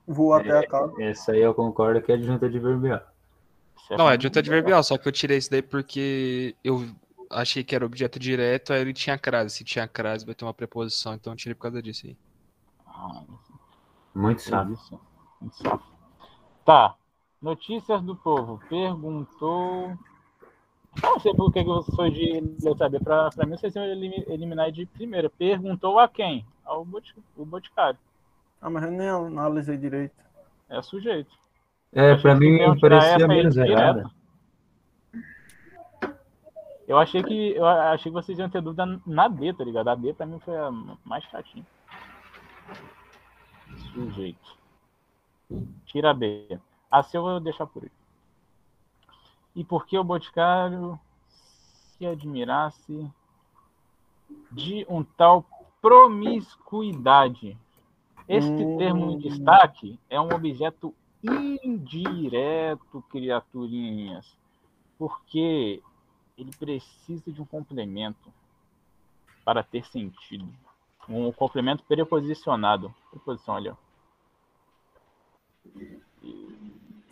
Vou 0.07 0.35
até 0.35 0.59
a 0.59 0.69
casa. 0.69 1.03
Essa 1.03 1.33
aí 1.33 1.41
eu 1.41 1.55
concordo 1.55 2.03
que 2.03 2.13
é 2.13 2.15
adjunta 2.15 2.47
adverbial. 2.47 3.01
Não, 3.91 4.09
é 4.09 4.15
adjunto 4.15 4.39
adverbial, 4.39 4.83
só 4.83 4.97
que 4.97 5.07
eu 5.09 5.13
tirei 5.13 5.39
isso 5.39 5.51
daí 5.51 5.63
porque 5.63 6.55
eu 6.65 6.89
achei 7.31 7.63
que 7.65 7.75
era 7.75 7.85
objeto 7.85 8.19
direto, 8.19 8.73
aí 8.73 8.81
ele 8.81 8.93
tinha 8.93 9.19
crase. 9.19 9.55
Se 9.57 9.65
tinha 9.65 9.87
crase, 9.89 10.25
vai 10.25 10.35
ter 10.35 10.45
uma 10.45 10.55
preposição, 10.55 11.15
então 11.15 11.33
eu 11.33 11.37
tirei 11.37 11.55
por 11.55 11.63
causa 11.63 11.83
disso 11.83 12.07
aí. 12.07 12.17
Ah, 12.87 13.23
Muito 14.15 14.43
sábio. 14.43 14.79
Muito 15.41 15.57
safo. 15.57 15.85
Tá. 16.65 16.95
Notícias 17.41 18.01
do 18.03 18.15
povo. 18.15 18.61
Perguntou. 18.69 19.99
Não 21.03 21.19
sei 21.19 21.35
por 21.35 21.51
que 21.53 21.65
você 21.65 21.91
foi 21.93 22.11
de 22.11 22.41
letra 22.63 22.89
B. 22.89 23.01
Pra, 23.01 23.31
pra 23.31 23.47
mim, 23.47 23.57
vocês 23.57 23.75
iam 23.75 23.85
elimi- 23.85 24.25
eliminar 24.29 24.71
de 24.71 24.87
primeira. 24.87 25.29
Perguntou 25.29 25.99
a 25.99 26.07
quem? 26.09 26.47
Ao 26.65 26.87
Boticário. 27.37 27.99
Ah, 28.61 28.71
mas 28.71 28.85
eu 28.85 28.91
nem 28.93 29.09
analisei 29.09 29.77
direito. 29.77 30.15
É 30.69 30.81
sujeito. 30.83 31.31
É, 31.93 32.17
que 32.17 32.35
mim 32.35 32.57
tirar 32.57 32.79
parecia 32.81 33.29
menos 33.29 33.57
errada. 33.57 34.11
Eu 36.89 36.99
achei 36.99 37.23
que 37.23 37.51
eu 37.51 37.67
achei 37.67 38.11
que 38.11 38.15
vocês 38.15 38.39
iam 38.39 38.49
ter 38.51 38.61
dúvida 38.61 39.01
na 39.07 39.29
D, 39.29 39.53
tá 39.53 39.63
ligado? 39.65 39.89
A 39.89 39.95
D 39.95 40.13
pra 40.13 40.27
mim 40.27 40.39
foi 40.41 40.57
a 40.57 40.71
mais 41.05 41.25
chatinha. 41.25 41.65
Sujeito. 43.93 44.57
Tira 45.87 46.11
a 46.11 46.15
B. 46.15 46.59
A 46.91 47.03
C 47.03 47.17
eu 47.17 47.23
vou 47.23 47.41
deixar 47.41 47.67
por 47.67 47.85
aí. 47.85 47.91
E 49.55 49.63
por 49.63 49.87
que 49.87 49.99
o 49.99 50.05
Boticário 50.05 50.99
se 51.99 52.07
admirasse 52.07 53.11
de 54.51 54.87
um 54.89 55.05
tal 55.05 55.45
promiscuidade? 55.81 57.57
Este 58.27 58.65
Hum. 58.65 58.77
termo 58.79 59.11
em 59.11 59.19
destaque 59.19 59.99
é 60.09 60.21
um 60.21 60.35
objeto 60.35 60.95
indireto, 61.23 63.03
criaturinhas, 63.11 64.37
porque 64.99 65.83
ele 66.37 66.51
precisa 66.59 67.31
de 67.31 67.41
um 67.41 67.45
complemento 67.45 68.33
para 69.45 69.63
ter 69.63 69.85
sentido. 69.87 70.49
Um 71.09 71.33
complemento 71.33 71.83
preposicionado. 71.85 72.95
Preposição 73.11 73.57
ali, 73.57 73.69
ó. 73.69 73.77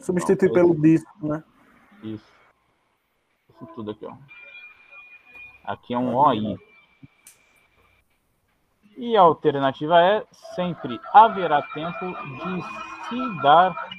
Substituir 0.00 0.48
Não, 0.48 0.54
pelo 0.54 0.80
disco, 0.80 1.10
né? 1.26 1.44
Isso. 2.02 2.32
Isso 3.50 3.66
tudo 3.74 3.90
aqui, 3.90 4.06
ó. 4.06 4.16
Aqui 5.64 5.94
é 5.94 5.98
um 5.98 6.16
OI. 6.16 6.58
E 8.96 9.16
a 9.16 9.20
alternativa 9.20 10.00
é 10.00 10.26
sempre 10.54 11.00
haverá 11.12 11.62
tempo 11.62 12.06
de 12.06 13.08
se 13.08 13.42
dar 13.42 13.89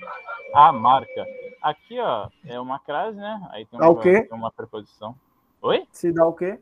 a 0.54 0.72
marca. 0.72 1.26
Aqui, 1.62 2.00
ó, 2.00 2.30
é 2.46 2.60
uma 2.60 2.80
crase, 2.80 3.18
né? 3.18 3.48
Aí 3.52 3.66
tem 3.66 3.80
uma, 3.80 3.90
o 3.90 4.00
quê? 4.00 4.28
uma 4.32 4.52
preposição. 4.52 5.16
Oi? 5.62 5.88
Se 5.92 6.12
dá 6.12 6.26
o 6.26 6.34
quê? 6.34 6.60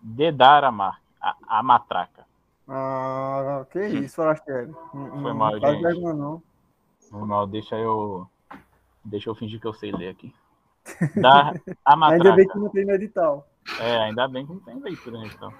De, 0.00 0.32
dar 0.32 0.64
a 0.64 0.72
marca. 0.72 1.00
A, 1.20 1.58
a 1.58 1.62
matraca. 1.62 2.26
Ah, 2.68 3.64
que 3.70 3.80
isso, 3.86 4.16
Forastero. 4.16 4.76
Não, 4.92 5.10
Foi 5.10 5.20
não 5.20 5.34
mal, 5.34 5.60
faz 5.60 5.74
gente. 5.74 5.82
vergonha, 5.82 6.14
não. 6.14 6.42
Normal, 7.10 7.46
deixa 7.46 7.76
eu. 7.76 8.28
Deixa 9.04 9.30
eu 9.30 9.34
fingir 9.34 9.60
que 9.60 9.66
eu 9.66 9.72
sei 9.72 9.92
ler 9.92 10.08
aqui. 10.08 10.34
Dar 11.16 11.54
a 11.84 11.94
Ainda 12.10 12.32
bem 12.32 12.46
matraca. 12.46 12.52
que 12.52 12.58
não 12.58 12.68
tem 12.70 12.84
no 12.84 12.92
edital. 12.92 13.48
É, 13.80 13.98
ainda 13.98 14.28
bem 14.28 14.46
que 14.46 14.52
não 14.52 14.60
tem 14.60 14.78
leitura, 14.78 15.18
né, 15.18 15.30
então. 15.32 15.52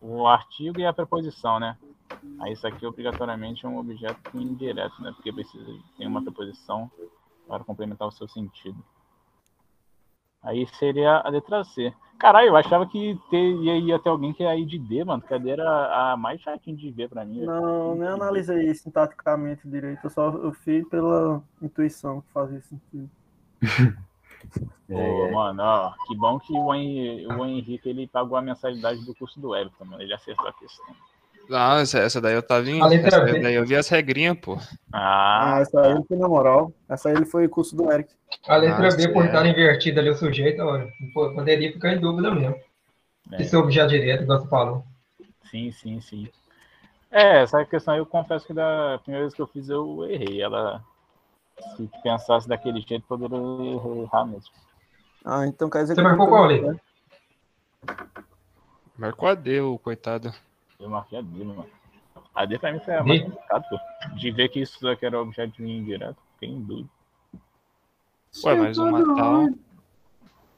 O 0.00 0.26
artigo 0.26 0.78
e 0.80 0.86
a 0.86 0.92
preposição, 0.92 1.58
né? 1.60 1.76
Aí 2.40 2.52
isso 2.52 2.66
aqui 2.66 2.86
obrigatoriamente 2.86 3.64
é 3.64 3.68
um 3.68 3.78
objeto 3.78 4.36
indireto, 4.36 5.00
né? 5.02 5.12
Porque 5.12 5.32
precisa 5.32 5.64
ter 5.96 6.06
uma 6.06 6.22
preposição 6.22 6.90
para 7.46 7.64
complementar 7.64 8.08
o 8.08 8.12
seu 8.12 8.28
sentido. 8.28 8.82
Aí 10.42 10.66
seria 10.78 11.18
a 11.18 11.28
letra 11.28 11.64
C. 11.64 11.92
Caralho, 12.18 12.48
eu 12.48 12.56
achava 12.56 12.86
que 12.86 13.18
ter, 13.30 13.52
ia, 13.56 13.98
ter 13.98 14.08
alguém 14.08 14.32
que 14.32 14.42
ia 14.42 14.56
ir 14.56 14.64
de 14.64 14.78
D, 14.78 15.04
mano. 15.04 15.22
D 15.22 15.50
era 15.50 16.12
a 16.12 16.16
mais 16.16 16.40
chatinha 16.40 16.76
de 16.76 16.90
ver 16.90 17.08
pra 17.08 17.24
mim. 17.24 17.42
Não, 17.42 17.94
nem 17.94 18.08
analisei 18.08 18.72
sintaticamente 18.74 19.68
direito, 19.68 20.04
eu 20.04 20.10
só 20.10 20.30
eu 20.30 20.52
fiz 20.52 20.88
pela 20.88 21.42
intuição 21.60 22.22
que 22.22 22.32
fazia 22.32 22.60
sentido. 22.60 23.10
Pô, 24.86 25.30
mano, 25.32 25.62
ó, 25.62 25.92
que 26.06 26.16
bom 26.16 26.38
que 26.38 26.52
o 26.52 27.44
Henrique 27.44 27.88
ele 27.88 28.06
pagou 28.06 28.38
a 28.38 28.42
mensalidade 28.42 29.04
do 29.04 29.14
curso 29.14 29.40
do 29.40 29.54
Everton, 29.56 29.84
mano. 29.84 30.02
Ele 30.02 30.14
acertou 30.14 30.46
a 30.46 30.52
questão. 30.52 30.94
Não, 31.48 31.78
essa, 31.78 31.98
essa 32.00 32.20
daí 32.20 32.34
eu 32.34 32.42
tava 32.42 32.68
em. 32.68 32.80
A 32.80 32.86
letra 32.86 33.08
Essa 33.08 33.20
B. 33.24 33.40
daí 33.40 33.54
eu 33.54 33.64
vi 33.64 33.76
as 33.76 33.88
regrinhas, 33.88 34.36
pô. 34.40 34.58
Ah, 34.92 35.56
Ah, 35.56 35.60
essa 35.60 35.80
aí 35.80 36.04
foi 36.06 36.16
na 36.16 36.28
moral. 36.28 36.72
Essa 36.88 37.10
aí 37.10 37.24
foi 37.24 37.46
o 37.46 37.50
curso 37.50 37.76
do 37.76 37.90
Eric. 37.92 38.12
A 38.48 38.56
letra 38.56 38.82
Nossa, 38.84 38.96
B, 38.96 39.08
por 39.12 39.24
é. 39.24 39.26
estar 39.26 39.46
invertida 39.46 40.00
ali 40.00 40.10
o 40.10 40.14
sujeito, 40.14 40.60
olha, 40.62 40.90
pô, 41.14 41.32
poderia 41.32 41.72
ficar 41.72 41.92
em 41.92 42.00
dúvida 42.00 42.30
mesmo. 42.34 42.56
É. 43.32 43.42
Esse 43.42 43.56
objeto 43.56 43.90
direto, 43.90 44.22
igual 44.24 44.40
você 44.40 44.48
falou. 44.48 44.84
sim, 45.50 45.70
sim, 45.72 46.00
sim. 46.00 46.28
É, 47.10 47.42
essa 47.42 47.64
questão 47.66 47.94
aí 47.94 48.00
eu 48.00 48.06
confesso 48.06 48.46
que 48.46 48.54
da 48.54 48.98
primeira 49.02 49.24
vez 49.26 49.34
que 49.34 49.42
eu 49.42 49.46
fiz 49.46 49.68
eu 49.68 50.04
errei. 50.10 50.42
Ela, 50.42 50.84
se 51.76 51.90
pensasse 52.02 52.48
daquele 52.48 52.80
jeito, 52.82 53.06
poderia 53.06 53.38
errar 54.04 54.26
mesmo. 54.26 54.52
Ah, 55.24 55.46
então 55.46 55.70
quer 55.70 55.82
dizer 55.82 55.94
Você 55.94 56.00
que 56.00 56.00
eu 56.02 56.04
marcou 56.04 56.28
qual 56.28 56.44
ali? 56.44 56.62
Marcou 58.98 59.28
a 59.28 59.34
D, 59.34 59.60
o 59.60 59.78
coitado. 59.78 60.34
Eu 60.78 60.88
marquei 60.90 61.18
a 61.18 61.22
D, 61.22 61.44
mano. 61.44 61.68
A 62.34 62.44
D 62.44 62.58
pra 62.58 62.72
mim 62.72 62.80
foi 62.80 62.94
a 62.94 63.02
mais 63.02 63.22
complicada, 63.22 63.66
pô. 63.68 63.78
De 64.16 64.30
ver 64.30 64.48
que 64.48 64.60
isso 64.60 64.80
daqui 64.82 65.06
era 65.06 65.20
objeto 65.20 65.62
indireto, 65.62 66.16
fiquei 66.34 66.48
em 66.48 66.62
dúvida. 66.62 66.88
Ué, 68.44 68.54
mas 68.54 68.78
uma 68.78 69.02
tal. 69.14 69.48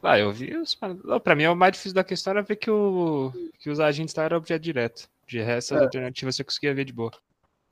Ah, 0.03 0.19
eu 0.19 0.33
vi 0.33 0.57
os. 0.57 0.77
Não, 1.05 1.21
pra 1.21 1.35
mim, 1.35 1.47
o 1.47 1.55
mais 1.55 1.73
difícil 1.73 1.95
da 1.95 2.05
questão 2.05 2.33
era 2.33 2.43
ver 2.43 2.57
que, 2.57 2.71
o... 2.71 3.33
que 3.59 3.71
os 3.71 3.81
agentes 3.81 4.15
lá 4.15 4.25
eram 4.25 4.37
objeto 4.37 4.63
direto. 4.63 5.09
De 5.27 5.41
resto, 5.41 5.75
as 5.75 5.81
É. 5.81 5.85
alternativas 5.85 6.37
você 6.37 6.45
conseguia 6.45 6.75
ver 6.75 6.85
de 6.85 6.93
boa. 6.93 7.13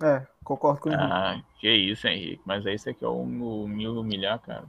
É, 0.02 0.26
concordo 0.44 0.80
com 0.80 0.90
o 0.90 0.92
Henrique. 0.92 1.10
Ah, 1.10 1.42
que 1.58 1.70
isso, 1.70 2.06
Henrique. 2.06 2.42
Mas 2.44 2.66
aí 2.66 2.78
você 2.78 2.92
quer 2.92 3.08
um, 3.08 3.24
me 3.66 3.88
humilhar, 3.88 4.38
cara. 4.40 4.64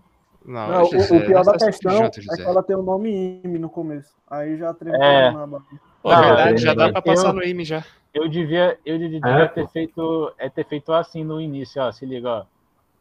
Não, 0.48 0.68
Não, 0.70 0.82
o, 0.84 0.86
o 0.86 1.26
pior 1.26 1.44
não 1.44 1.52
da 1.52 1.58
questão 1.66 2.04
é 2.06 2.10
que 2.10 2.42
ela 2.42 2.64
tem 2.64 2.76
o 2.76 2.82
nome 2.82 3.42
IME 3.44 3.60
no 3.60 3.70
começo. 3.70 4.16
Aí 4.30 4.58
já 4.58 4.74
treme 4.74 4.98
É. 4.98 5.30
na 5.30 5.46
barra. 5.46 5.64
Pô, 6.02 6.10
Não, 6.10 6.22
verdade, 6.24 6.52
eu- 6.54 6.58
já 6.60 6.74
dá 6.74 6.90
pra 6.90 7.00
eu- 7.00 7.04
passar 7.04 7.34
no 7.34 7.44
IME 7.44 7.66
já. 7.66 7.84
Eu 8.14 8.30
devia, 8.30 8.80
eu 8.86 8.98
devia 8.98 9.20
É, 9.26 9.48
ter 9.50 9.64
pô. 9.64 9.68
feito, 9.68 10.34
é 10.38 10.50
ter 10.50 10.66
feito 10.66 10.94
assim 10.94 11.24
no 11.24 11.42
início, 11.42 11.82
ó. 11.82 11.92
Se 11.92 12.06
liga, 12.06 12.30
ó. 12.30 12.46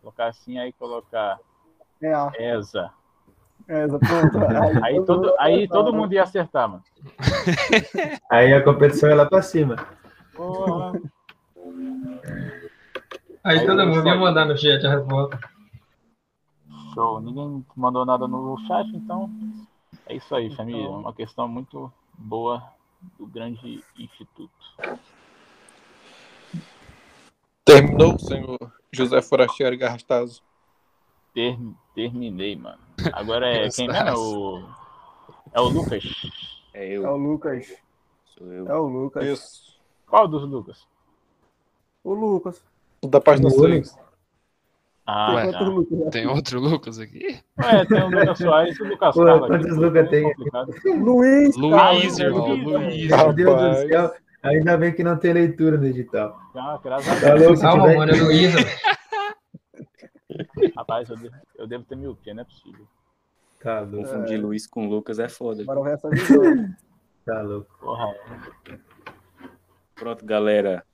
Colocar 0.02 0.26
assim, 0.26 0.58
aí 0.58 0.72
colocar 0.72 1.38
É 2.02 2.12
a. 2.12 2.32
ESA. 2.38 2.90
É, 3.68 3.84
essa 3.84 3.98
pronto. 3.98 4.38
Aí 4.84 5.04
todo, 5.04 5.34
aí 5.38 5.66
todo 5.68 5.92
mundo 5.92 6.12
ia 6.12 6.22
acertar, 6.24 6.68
mano. 6.68 6.82
Aí 8.30 8.52
a 8.52 8.62
competição 8.62 9.08
é 9.08 9.14
lá 9.14 9.24
pra 9.26 9.40
cima. 9.42 9.76
Porra. 10.34 10.92
Aí, 13.42 13.58
Aí 13.60 13.66
todo 13.66 13.80
eu 13.82 13.86
mundo 13.88 14.06
ia 14.06 14.14
mandar 14.16 14.44
no 14.44 14.56
chat 14.56 14.84
a 14.86 14.90
resposta. 14.96 15.38
Show. 16.96 17.20
Ninguém 17.20 17.64
mandou 17.76 18.06
nada 18.06 18.26
no 18.26 18.56
chat, 18.66 18.88
então 18.96 19.30
é 20.06 20.16
isso 20.16 20.34
aí, 20.34 20.54
família. 20.56 20.86
É 20.86 20.88
uma 20.88 21.12
questão 21.12 21.46
muito 21.46 21.92
boa 22.16 22.62
do 23.18 23.26
grande 23.26 23.84
instituto. 23.98 24.50
Terminou, 27.64 28.18
senhor 28.18 28.58
José 28.92 29.20
Forastieri 29.20 29.76
Garrastazo. 29.76 30.42
Ter, 31.34 31.58
terminei, 31.94 32.56
mano. 32.56 32.78
Agora 33.12 33.46
é 33.46 33.68
quem? 33.70 33.88
É 33.90 34.14
o, 34.14 34.62
é 35.52 35.60
o 35.60 35.68
Lucas. 35.68 36.02
É 36.72 36.94
É 36.94 36.98
o 36.98 37.04
eu, 37.04 37.16
Lucas. 37.16 37.76
sou 38.38 38.52
eu. 38.52 38.68
É 38.68 38.74
o 38.74 38.86
Lucas. 38.86 39.26
Isso. 39.26 39.76
Qual 40.06 40.26
dos 40.26 40.48
Lucas? 40.48 40.86
O 42.02 42.14
Lucas. 42.14 42.62
Da 43.04 43.20
página 43.20 43.48
O 43.48 43.50
6. 43.50 43.98
Ah, 45.06 45.32
tá. 45.34 45.58
Quanto 45.58 45.64
Lucas? 45.70 46.10
Tem 46.10 46.26
outro 46.26 46.58
Lucas 46.60 46.98
aqui? 46.98 47.38
É, 47.58 47.84
tem 47.84 48.02
o 48.02 48.08
Lucas 48.10 48.38
Soares 48.38 48.78
e 48.78 48.82
o 48.82 48.88
Lucas 48.88 49.14
Pô, 49.14 49.24
Carlos. 49.24 49.46
quantos 49.48 49.76
Lucas 49.76 50.08
tem? 50.10 50.34
Luiz. 50.98 51.56
Luiz, 51.56 52.18
irmão, 52.18 52.46
Luiz. 52.54 53.08
Meu 53.08 53.32
Deus 53.32 53.60
do 53.60 53.88
céu. 53.88 54.12
Ainda 54.42 54.76
bem 54.76 54.92
que 54.92 55.04
não 55.04 55.16
tem 55.16 55.32
leitura 55.32 55.76
no 55.76 55.86
edital. 55.86 56.38
Ah, 56.54 56.78
graças 56.82 57.22
a 57.22 57.28
Tá 57.28 57.34
Deus. 57.36 57.60
Calma, 57.60 57.94
mano, 57.94 58.12
é 58.12 58.16
Luísa. 58.20 58.58
Rapaz, 60.76 61.08
eu 61.08 61.16
devo, 61.16 61.34
eu 61.56 61.66
devo 61.66 61.84
ter 61.84 61.96
miopia, 61.96 62.34
não 62.34 62.42
é 62.42 62.44
possível. 62.44 62.86
Tá 63.60 63.80
louco, 63.80 64.08
Confundir 64.08 64.40
Luiz 64.40 64.66
com 64.66 64.88
Lucas 64.88 65.18
é 65.18 65.28
foda. 65.28 65.64
Bora 65.64 65.82
ver 65.82 65.94
essa 65.94 66.10
visão. 66.10 66.74
tá 67.24 67.42
louco. 67.42 67.78
Porra, 67.80 68.14
Pronto, 69.94 70.24
galera. 70.26 70.84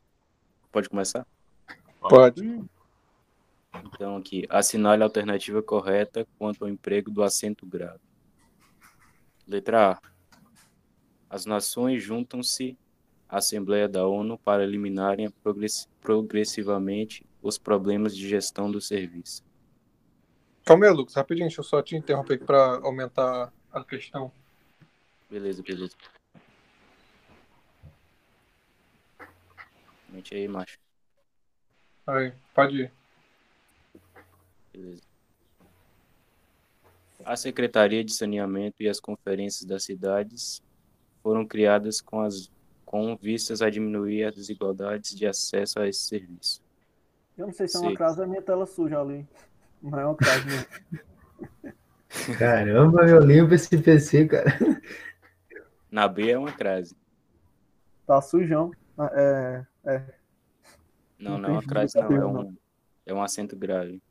Pode 0.70 0.88
começar? 0.88 1.27
Pode. 2.01 2.62
Então, 3.74 4.16
aqui. 4.16 4.46
Assinale 4.48 5.02
a 5.02 5.06
alternativa 5.06 5.62
correta 5.62 6.26
quanto 6.38 6.64
ao 6.64 6.70
emprego 6.70 7.11
do 7.11 7.22
acento 7.22 7.64
grave. 7.66 8.00
Letra 9.46 9.92
A. 9.92 10.00
As 11.28 11.46
nações 11.46 12.02
juntam-se 12.02 12.76
à 13.28 13.38
Assembleia 13.38 13.88
da 13.88 14.06
ONU 14.06 14.38
para 14.38 14.62
eliminarem 14.62 15.30
progress- 15.42 15.88
progressivamente 16.00 17.24
os 17.42 17.58
problemas 17.58 18.14
de 18.16 18.28
gestão 18.28 18.70
do 18.70 18.80
serviço. 18.80 19.42
Calma 20.64 20.87
aí, 20.87 20.92
Lucas. 20.92 21.14
Rapidinho, 21.14 21.48
deixa 21.48 21.61
eu 21.61 21.64
só 21.64 21.82
te 21.82 21.96
interromper 21.96 22.35
aqui 22.35 22.44
pra 22.44 22.76
aumentar 22.82 23.52
a 23.72 23.82
questão. 23.85 24.30
Beleza, 25.28 25.62
beleza. 25.62 25.96
Mente 30.08 30.35
aí, 30.35 30.46
macho. 30.46 30.78
Aí, 32.06 32.32
pode 32.54 32.82
ir. 32.82 32.92
Beleza. 34.72 35.02
A 37.24 37.37
Secretaria 37.37 38.02
de 38.02 38.12
Saneamento 38.12 38.82
e 38.82 38.88
as 38.88 38.98
conferências 38.98 39.64
das 39.64 39.85
cidades 39.85 40.62
foram 41.22 41.46
criadas 41.46 42.00
com, 42.00 42.20
as, 42.20 42.50
com 42.85 43.16
vistas 43.16 43.62
a 43.62 43.70
diminuir 43.70 44.24
as 44.24 44.35
desigualdades 44.35 45.14
de 45.14 45.26
acesso 45.26 45.78
a 45.78 45.88
esse 45.88 46.00
serviço. 46.00 46.61
Eu 47.38 47.46
não 47.46 47.54
sei 47.54 47.68
se 47.68 47.76
é 47.76 47.80
uma 47.80 47.94
crase 47.94 48.22
é 48.22 48.26
minha 48.26 48.42
tela 48.42 48.66
suja 48.66 49.00
ali. 49.00 49.26
Não 49.80 49.98
é 49.98 50.06
uma 50.06 50.16
crase 50.16 50.46
mesmo. 50.46 50.66
Caramba, 52.38 53.04
meu 53.04 53.20
limpo 53.20 53.54
esse 53.54 53.78
PC, 53.78 54.26
cara. 54.26 54.50
Na 55.90 56.06
B 56.06 56.30
é 56.30 56.38
uma 56.38 56.52
crase. 56.52 56.94
Tá 58.06 58.20
sujão. 58.20 58.72
Ah, 58.98 59.11
É, 59.14 59.66
é. 59.85 60.04
Não, 61.18 61.32
Não 61.32 61.38
não 61.38 61.48
é 61.48 61.52
uma 61.52 61.62
crase, 61.62 61.98
não. 61.98 62.12
É 62.12 62.26
um, 62.26 62.56
é 63.06 63.14
um 63.14 63.22
acento 63.22 63.56
grave. 63.56 64.02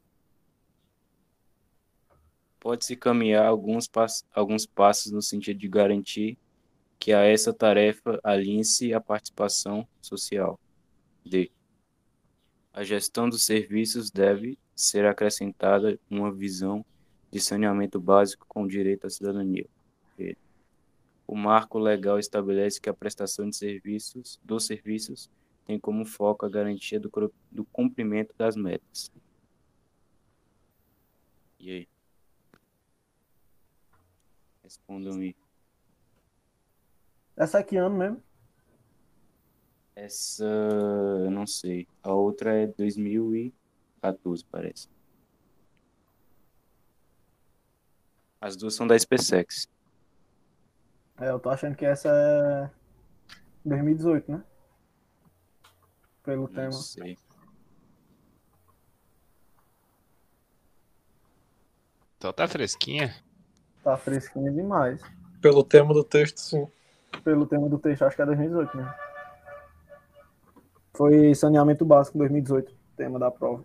Pode-se 2.61 2.95
caminhar 2.95 3.47
alguns, 3.47 3.89
alguns 4.31 4.67
passos 4.67 5.11
no 5.11 5.19
sentido 5.19 5.57
de 5.57 5.67
garantir 5.67 6.37
que 6.99 7.11
a 7.11 7.23
essa 7.23 7.51
tarefa 7.51 8.19
alinhe-se 8.23 8.93
a 8.93 9.01
participação 9.01 9.87
social. 9.99 10.59
D. 11.25 11.51
A 12.71 12.83
gestão 12.83 13.27
dos 13.27 13.43
serviços 13.43 14.11
deve 14.11 14.59
ser 14.75 15.07
acrescentada 15.07 15.99
uma 16.07 16.31
visão 16.31 16.85
de 17.31 17.39
saneamento 17.39 17.99
básico 17.99 18.45
com 18.47 18.67
direito 18.67 19.07
à 19.07 19.09
cidadania. 19.09 19.65
E. 20.19 20.37
O 21.25 21.35
marco 21.35 21.79
legal 21.79 22.19
estabelece 22.19 22.79
que 22.79 22.89
a 22.89 22.93
prestação 22.93 23.49
de 23.49 23.55
serviços 23.55 24.39
dos 24.43 24.67
serviços 24.67 25.31
tem 25.65 25.79
como 25.79 26.05
foco 26.05 26.45
a 26.45 26.49
garantia 26.49 26.99
do, 26.99 27.09
do 27.51 27.65
cumprimento 27.65 28.35
das 28.37 28.55
metas. 28.55 29.11
E 31.59 31.71
aí? 31.71 31.90
Respondam-me. 34.71 35.35
Essa 37.35 37.59
aqui 37.59 37.75
ano 37.75 37.97
mesmo. 37.97 38.23
Essa, 39.93 40.45
eu 40.45 41.29
não 41.29 41.45
sei. 41.45 41.89
A 42.01 42.13
outra 42.13 42.53
é 42.53 42.67
2014, 42.67 44.45
parece. 44.45 44.87
As 48.39 48.55
duas 48.55 48.73
são 48.73 48.87
da 48.87 48.97
SpaceX. 48.97 49.67
É, 51.19 51.29
eu 51.29 51.39
tô 51.39 51.49
achando 51.49 51.75
que 51.75 51.85
essa 51.85 52.07
é 52.07 52.71
2018, 53.65 54.31
né? 54.31 54.43
Pelo 56.23 56.43
Não 56.43 56.53
tema. 56.53 56.71
sei. 56.71 57.17
Então 62.15 62.31
tá 62.31 62.47
fresquinha. 62.47 63.13
Tá 63.83 63.97
fresquinha 63.97 64.51
demais. 64.51 65.01
Pelo 65.41 65.63
tema 65.63 65.93
do 65.93 66.03
texto, 66.03 66.37
sim. 66.39 66.67
Pelo 67.23 67.45
tema 67.45 67.67
do 67.67 67.77
texto, 67.77 68.03
acho 68.03 68.15
que 68.15 68.21
é 68.21 68.25
2018, 68.25 68.77
né? 68.77 68.95
Foi 70.93 71.33
saneamento 71.33 71.83
básico 71.83 72.17
2018, 72.17 72.73
tema 72.95 73.17
da 73.17 73.31
prova. 73.31 73.63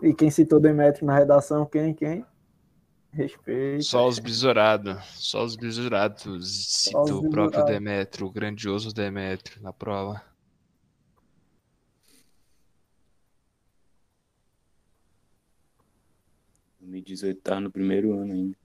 E 0.00 0.14
quem 0.14 0.30
citou 0.30 0.60
Demetrio 0.60 1.06
na 1.06 1.14
redação, 1.14 1.66
quem? 1.66 1.92
Quem? 1.92 2.24
Respeito. 3.10 3.84
Só 3.84 4.06
os 4.06 4.18
besourados. 4.18 5.04
Só 5.14 5.42
os 5.42 5.56
besourados. 5.56 6.22
Só 6.22 7.02
os 7.02 7.08
Citou 7.08 7.26
o 7.26 7.30
próprio. 7.30 7.64
Demétrio, 7.64 8.26
o 8.26 8.30
grandioso 8.30 8.94
Demétrio 8.94 9.60
na 9.60 9.72
prova. 9.72 10.22
2018 16.98 17.40
tava 17.42 17.60
no 17.60 17.70
primeiro 17.70 18.18
ano 18.18 18.32
ainda. 18.32 18.56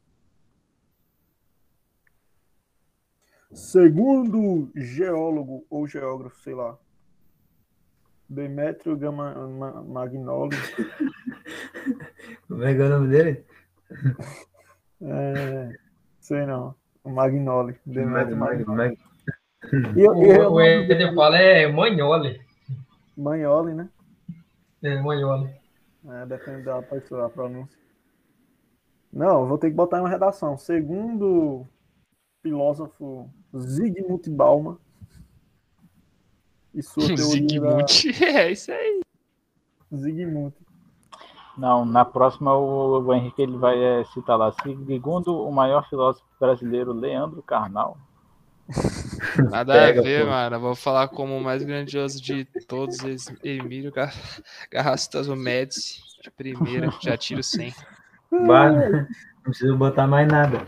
Segundo 3.51 4.71
geólogo 4.75 5.65
ou 5.69 5.87
geógrafo, 5.87 6.39
sei 6.41 6.55
lá. 6.55 6.77
Demetrio 8.27 8.97
Gama, 8.97 9.33
Ma- 9.47 9.83
Magnoli. 9.83 10.55
Como 12.47 12.63
é 12.63 12.73
que 12.73 12.81
é 12.81 12.85
o 12.85 12.89
nome 12.89 13.07
dele? 13.09 13.45
É, 15.05 15.75
sei 16.21 16.45
não. 16.45 16.73
Magnoli. 17.03 17.75
Demetrio 17.85 18.37
Mag- 18.37 18.65
Magnoli. 18.65 18.77
Mag- 18.77 18.97
E, 19.97 20.01
eu- 20.01 20.15
e 20.15 20.29
eu- 20.29 20.49
O, 20.49 20.53
o 20.53 20.61
Eder 20.61 21.13
fala 21.13 21.37
é 21.37 21.67
Manhole. 21.69 22.39
Magnoli, 23.17 23.73
né? 23.73 23.89
É, 24.81 25.01
Manhole. 25.01 25.53
É, 26.07 26.25
depende 26.25 26.63
da 26.63 26.81
pessoa, 26.81 27.25
a 27.25 27.29
pronúncia. 27.29 27.77
Não, 29.13 29.41
eu 29.41 29.47
vou 29.47 29.59
ter 29.59 29.69
que 29.69 29.75
botar 29.75 29.97
em 29.97 30.01
uma 30.01 30.09
redação. 30.09 30.57
Segundo 30.57 31.27
o 31.27 31.67
filósofo 32.41 33.29
Zygmunt 33.55 34.27
Bauman 34.27 34.77
e 36.73 36.81
sua 36.81 37.05
teoria 37.15 37.61
da 37.61 37.77
Zygmunt. 37.77 38.05
É 38.21 38.51
isso 38.51 38.71
aí. 38.71 39.01
Zygmunt. 39.93 40.55
Não, 41.55 41.85
na 41.85 42.03
próxima 42.03 42.55
o, 42.55 42.99
o 43.03 43.13
Henrique 43.13 43.43
ele 43.43 43.55
vai 43.55 43.77
é, 43.81 44.03
citar 44.05 44.35
lá. 44.35 44.51
Segundo 44.51 45.39
o 45.39 45.51
maior 45.51 45.87
filósofo 45.87 46.25
brasileiro, 46.39 46.91
Leandro 46.91 47.43
Carnal. 47.43 47.95
Nada 49.51 49.73
Pega, 49.73 49.99
a 49.99 50.03
ver, 50.03 50.23
pô. 50.23 50.31
mano. 50.31 50.55
Eu 50.55 50.59
vou 50.59 50.75
falar 50.75 51.07
como 51.09 51.37
o 51.37 51.43
mais 51.43 51.61
grandioso 51.61 52.19
de 52.19 52.45
todos 52.67 53.03
eles, 53.03 53.31
Emílio 53.43 53.91
Gar... 53.91 54.11
Garrastazo 54.71 55.35
Médici, 55.35 56.01
de 56.23 56.31
primeira, 56.31 56.91
já 56.99 57.15
tiro 57.15 57.43
100. 57.43 57.71
Bah, 58.41 58.69
não 58.71 59.05
preciso 59.43 59.77
botar 59.77 60.07
mais 60.07 60.27
nada. 60.27 60.59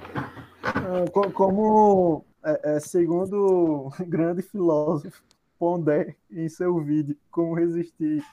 Ah, 0.63 1.05
co- 1.11 1.31
Como 1.31 2.25
é, 2.43 2.75
é, 2.75 2.79
segundo 2.79 3.33
o 3.35 3.89
grande 4.05 4.41
filósofo 4.41 5.23
Pondé 5.57 6.15
em 6.29 6.49
seu 6.49 6.77
vídeo 6.83 7.17
Como 7.31 7.55
Resistir 7.55 8.23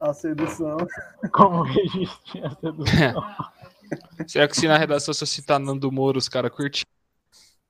à 0.00 0.12
Sedução, 0.12 0.76
Como 1.32 1.62
resistir 1.62 2.44
a 2.44 2.50
sedução? 2.50 3.22
Será 4.26 4.46
que 4.46 4.56
se 4.56 4.68
na 4.68 4.76
redação 4.78 5.12
se 5.12 5.22
eu 5.22 5.26
citar 5.26 5.58
Nando 5.58 5.90
Moro, 5.90 6.18
os 6.18 6.28
caras 6.28 6.50
curtem? 6.52 6.82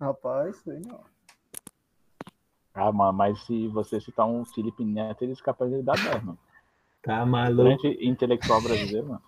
rapaz, 0.01 0.57
sei 0.59 0.79
não. 0.81 1.01
Ah, 2.75 2.93
mano, 2.93 3.13
mas 3.13 3.41
se 3.45 3.67
você 3.69 4.01
citar 4.01 4.27
um 4.27 4.45
Felipe 4.45 4.85
Neto, 4.85 5.23
eles 5.25 5.41
capazes 5.41 5.77
de 5.79 5.83
dar 5.83 5.97
10, 5.97 6.23
mano. 6.23 6.39
Tá 7.03 7.25
maluco? 7.27 7.63
Grande 7.65 7.99
intelectual 8.07 8.61
brasileiro, 8.61 9.09
mano. 9.09 9.23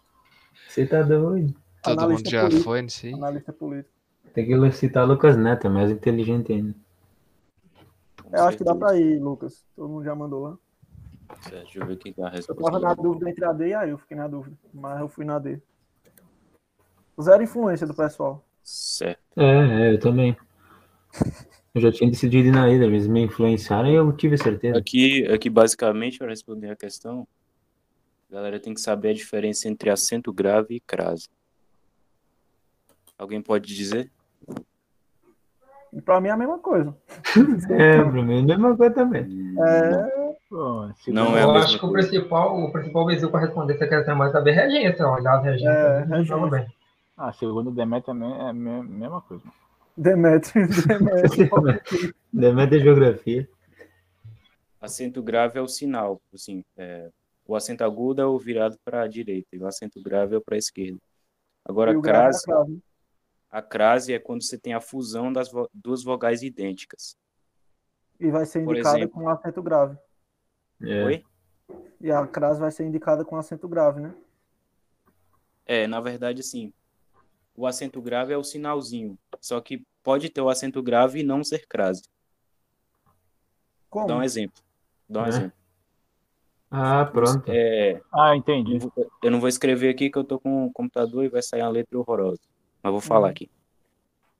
Você 0.68 0.86
tá 0.86 1.02
doido? 1.02 1.54
Todo 1.82 1.98
Analista 2.00 2.16
mundo 2.24 2.30
já 2.30 2.40
político. 2.42 2.64
foi 2.64 2.82
nisso 2.82 3.06
aí. 3.06 3.12
Analista 3.14 3.52
político. 3.52 3.94
Tem 4.34 4.46
que 4.46 4.72
citar 4.72 5.06
Lucas 5.06 5.36
Neto, 5.36 5.66
é 5.66 5.70
mais 5.70 5.90
inteligente 5.90 6.52
ainda. 6.52 6.74
Eu 8.32 8.44
acho 8.44 8.56
que 8.56 8.64
dá 8.64 8.74
pra 8.74 8.96
ir, 8.96 9.20
Lucas. 9.20 9.64
Todo 9.76 9.88
mundo 9.88 10.04
já 10.04 10.14
mandou 10.14 10.42
lá. 10.42 10.58
Certo, 11.42 11.64
Deixa 11.64 11.78
eu 11.80 11.86
ver 11.86 11.94
aqui 11.94 12.14
a 12.18 12.22
Eu 12.22 12.30
resposta. 12.30 12.62
tava 12.62 12.78
na 12.78 12.94
dúvida 12.94 13.28
entre 13.28 13.44
a 13.44 13.52
D 13.52 13.68
e 13.68 13.74
a 13.74 13.86
eu 13.86 13.98
fiquei 13.98 14.16
na 14.16 14.28
dúvida. 14.28 14.56
Mas 14.72 15.00
eu 15.00 15.08
fui 15.08 15.24
na 15.24 15.38
D. 15.38 15.60
Zero 17.20 17.42
influência 17.42 17.86
do 17.86 17.94
pessoal. 17.94 18.42
Certo. 18.62 19.20
É, 19.36 19.88
é, 19.90 19.94
eu 19.94 20.00
também. 20.00 20.36
Eu 21.74 21.80
já 21.80 21.92
tinha 21.92 22.08
decidido 22.10 22.48
ir 22.48 22.52
na 22.52 22.68
ida, 22.70 22.84
eles 22.84 23.06
me 23.06 23.22
influenciaram 23.22 23.88
e 23.88 23.94
eu 23.94 24.12
tive 24.12 24.36
certeza. 24.38 24.78
Aqui, 24.78 25.26
aqui 25.26 25.50
basicamente, 25.50 26.18
para 26.18 26.28
responder 26.28 26.70
a 26.70 26.76
questão, 26.76 27.26
a 28.32 28.34
galera 28.34 28.58
tem 28.58 28.72
que 28.72 28.80
saber 28.80 29.10
a 29.10 29.14
diferença 29.14 29.68
entre 29.68 29.90
acento 29.90 30.32
grave 30.32 30.76
e 30.76 30.80
crase. 30.80 31.28
Alguém 33.18 33.42
pode 33.42 33.74
dizer? 33.74 34.10
Pra 36.06 36.18
mim 36.18 36.28
é 36.28 36.30
a 36.30 36.36
mesma 36.36 36.58
coisa. 36.58 36.96
É, 37.70 37.98
pra 38.02 38.10
mim 38.10 38.38
é 38.38 38.54
a 38.54 38.58
mesma 38.58 38.74
coisa 38.76 38.94
também. 38.94 39.26
É, 39.58 40.34
Pô, 40.48 40.90
se 40.96 41.12
Não 41.12 41.36
é 41.36 41.42
Eu 41.44 41.50
acho 41.52 41.78
que 41.78 41.84
o 41.84 41.92
principal, 41.92 42.58
o 42.58 42.72
principal 42.72 43.06
vizinho 43.06 43.30
para 43.30 43.40
responder 43.44 43.74
essa 43.74 43.86
questão 43.86 44.14
é 44.14 44.16
mais 44.16 44.32
saber 44.32 44.52
regência, 44.52 45.06
olhar 45.06 45.36
as 45.38 45.44
regências. 45.44 45.74
É, 45.76 46.04
não 46.06 46.16
regência. 46.18 46.24
joga 46.24 46.50
bem. 46.56 46.66
Ah, 47.16 47.32
segundo 47.34 47.68
o 47.68 47.74
Demetrio 47.74 48.14
também 48.14 48.32
é 48.34 48.48
a 48.48 48.52
me- 48.54 48.82
mesma 48.82 49.20
coisa. 49.20 49.44
Demetrio. 49.94 50.66
Demetrio 52.32 52.80
é 52.80 52.82
geografia. 52.82 53.48
Acento 54.80 55.22
grave 55.22 55.58
é 55.58 55.62
o 55.62 55.68
sinal, 55.68 56.20
assim, 56.34 56.64
é, 56.78 57.10
o 57.46 57.54
acento 57.56 57.82
agudo 57.84 58.22
é 58.22 58.26
o 58.26 58.38
virado 58.38 58.78
para 58.84 59.02
a 59.02 59.08
direita 59.08 59.48
e 59.54 59.58
o 59.58 59.66
acento 59.66 60.00
grave 60.02 60.36
é 60.36 60.40
para 60.40 60.54
a 60.54 60.58
esquerda. 60.58 60.98
Agora, 61.64 61.92
é 61.92 62.00
crase, 62.00 62.44
a 63.50 63.62
crase 63.62 64.12
é 64.12 64.18
quando 64.18 64.42
você 64.42 64.58
tem 64.58 64.74
a 64.74 64.80
fusão 64.80 65.32
das 65.32 65.50
vo- 65.50 65.68
duas 65.72 66.02
vogais 66.02 66.42
idênticas. 66.42 67.16
E 68.18 68.30
vai 68.30 68.46
ser 68.46 68.64
Por 68.64 68.74
indicada 68.74 68.98
exemplo. 68.98 69.14
com 69.20 69.28
acento 69.28 69.62
grave. 69.62 69.98
É. 70.80 71.04
Oi? 71.04 71.24
E 72.00 72.10
a 72.10 72.26
crase 72.26 72.60
vai 72.60 72.70
ser 72.70 72.84
indicada 72.84 73.24
com 73.24 73.36
acento 73.36 73.68
grave, 73.68 74.00
né? 74.00 74.14
É, 75.64 75.86
na 75.86 76.00
verdade, 76.00 76.40
assim, 76.40 76.72
o 77.54 77.66
acento 77.66 78.00
grave 78.02 78.32
é 78.32 78.36
o 78.36 78.42
sinalzinho, 78.44 79.16
só 79.40 79.60
que 79.60 79.84
pode 80.02 80.28
ter 80.28 80.40
o 80.40 80.48
acento 80.48 80.82
grave 80.82 81.20
e 81.20 81.22
não 81.24 81.44
ser 81.44 81.66
crase. 81.68 82.02
Como? 83.88 84.06
dar 84.08 84.16
um 84.16 84.22
exemplo. 84.22 84.60
Dar 85.08 85.22
um 85.22 85.26
É. 85.26 85.28
exemplo. 85.28 85.61
Ah, 86.74 87.04
pronto. 87.04 87.44
É, 87.50 88.00
Ah, 88.10 88.34
entendi. 88.34 88.78
eu 89.22 89.30
não 89.30 89.38
vou 89.40 89.48
escrever 89.48 89.90
aqui 89.90 90.08
que 90.10 90.16
eu 90.18 90.24
tô 90.24 90.40
com 90.40 90.64
o 90.66 90.72
computador 90.72 91.22
e 91.22 91.28
vai 91.28 91.42
sair 91.42 91.60
uma 91.60 91.68
letra 91.68 91.98
horrorosa. 91.98 92.40
Mas 92.82 92.90
vou 92.92 93.00
falar 93.00 93.26
Uhum. 93.26 93.30
aqui. 93.30 93.50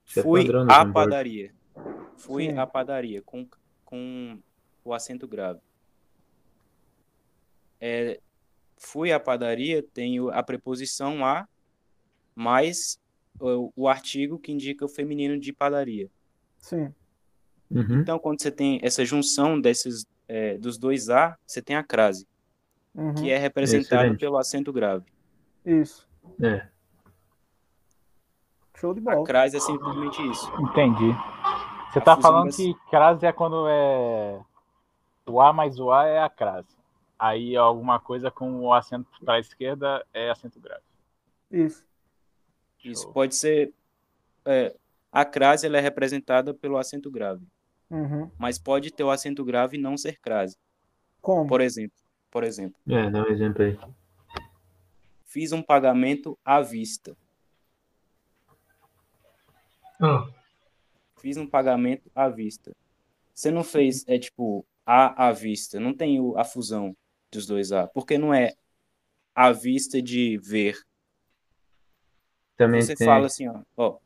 Isso 0.06 0.20
é 0.20 0.22
Fui 0.22 0.44
no 0.44 0.70
à 0.72 0.84
padaria. 0.90 1.54
Fui 2.16 2.46
Sim. 2.46 2.56
à 2.58 2.66
padaria 2.66 3.20
com, 3.22 3.46
com 3.84 4.38
o 4.82 4.94
acento 4.94 5.28
grave. 5.28 5.60
É, 7.80 8.18
fui 8.78 9.12
à 9.12 9.20
padaria 9.20 9.82
tem 9.92 10.18
o- 10.20 10.30
a 10.30 10.42
preposição 10.42 11.24
a 11.24 11.46
mais 12.34 12.96
o, 13.40 13.70
o 13.76 13.88
artigo 13.88 14.38
que 14.38 14.52
indica 14.52 14.84
o 14.84 14.88
feminino 14.88 15.38
de 15.38 15.52
padaria. 15.52 16.08
Sim. 16.58 16.94
Uhum. 17.70 18.00
Então, 18.00 18.18
quando 18.18 18.40
você 18.40 18.50
tem 18.50 18.78
essa 18.82 19.04
junção 19.04 19.60
desses 19.60 20.04
é, 20.34 20.56
dos 20.56 20.78
dois 20.78 21.10
a, 21.10 21.36
você 21.46 21.60
tem 21.60 21.76
a 21.76 21.82
crase, 21.84 22.26
Uhum. 22.94 23.14
que 23.14 23.30
é 23.30 23.36
representada 23.36 24.02
Excelente. 24.02 24.20
pelo 24.20 24.38
acento 24.38 24.72
grave. 24.72 25.04
Isso. 25.64 26.08
É. 26.42 26.66
Show 28.76 28.94
de 28.94 29.00
A 29.00 29.02
bola. 29.14 29.24
crase 29.26 29.56
é 29.56 29.60
simplesmente 29.60 30.20
isso. 30.30 30.50
Entendi. 30.60 31.12
Você 31.92 31.98
A 31.98 32.02
tá 32.02 32.16
fusão 32.16 32.30
falando 32.32 32.46
das- 32.46 32.56
que 32.56 32.74
crase 32.90 33.26
é 33.26 33.32
quando 33.32 33.66
é. 33.68 34.40
O 35.26 35.40
A 35.40 35.52
mais 35.52 35.78
o 35.78 35.90
A 35.92 36.06
é 36.06 36.18
a 36.20 36.28
crase. 36.28 36.76
Aí 37.18 37.56
alguma 37.56 38.00
coisa 38.00 38.30
com 38.30 38.60
o 38.62 38.72
acento 38.74 39.06
para 39.24 39.34
a 39.34 39.38
esquerda 39.38 40.04
é 40.12 40.30
acento 40.30 40.58
grave. 40.58 40.82
Isso. 41.50 41.84
Isso 42.82 43.02
Show. 43.04 43.12
pode 43.12 43.34
ser 43.36 43.72
é, 44.44 44.74
a 45.12 45.24
crase 45.24 45.66
ela 45.66 45.76
é 45.78 45.80
representada 45.80 46.52
pelo 46.52 46.76
acento 46.76 47.08
grave, 47.10 47.46
Uhum. 47.92 48.30
mas 48.38 48.58
pode 48.58 48.90
ter 48.90 49.04
o 49.04 49.10
acento 49.10 49.44
grave 49.44 49.76
e 49.76 49.80
não 49.80 49.96
ser 49.98 50.18
crase. 50.18 50.56
Como? 51.20 51.46
Por 51.46 51.60
exemplo, 51.60 51.96
por 52.30 52.42
exemplo, 52.42 52.80
É, 52.88 53.10
dá 53.10 53.22
um 53.22 53.26
exemplo 53.28 53.62
aí. 53.62 53.78
fiz 55.26 55.52
um 55.52 55.62
pagamento 55.62 56.38
à 56.44 56.60
vista. 56.62 57.16
Ah, 60.00 60.26
Fiz 61.20 61.36
um 61.36 61.46
pagamento 61.46 62.10
à 62.14 62.28
vista. 62.28 62.74
Você 63.34 63.50
não 63.50 63.62
fez, 63.62 64.04
é 64.08 64.18
tipo, 64.18 64.64
A 64.84 65.28
à 65.28 65.32
vista. 65.32 65.78
Não 65.78 65.94
tem 65.94 66.18
o- 66.18 66.36
a 66.36 66.42
fusão 66.44 66.96
dos 67.30 67.46
dois 67.46 67.70
A. 67.70 67.86
Porque 67.86 68.18
não 68.18 68.34
é 68.34 68.52
à 69.32 69.52
vista 69.52 70.02
de 70.02 70.36
ver. 70.38 70.76
Também 72.56 72.82
Você 72.82 72.96
tem. 72.96 73.06
fala 73.06 73.26
assim, 73.26 73.46
ó, 73.48 73.62
ó. 73.76 73.98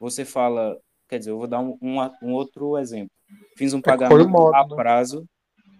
Você 0.00 0.24
fala, 0.24 0.76
quer 1.08 1.18
dizer, 1.20 1.30
eu 1.30 1.38
vou 1.38 1.46
dar 1.46 1.60
um, 1.60 1.78
um, 1.80 1.98
um 2.22 2.32
outro 2.32 2.76
exemplo. 2.78 3.10
Fiz 3.56 3.74
um 3.74 3.78
e 3.78 3.82
pagamento 3.82 4.28
modo, 4.28 4.54
a 4.54 4.66
né? 4.66 4.76
prazo. 4.76 5.28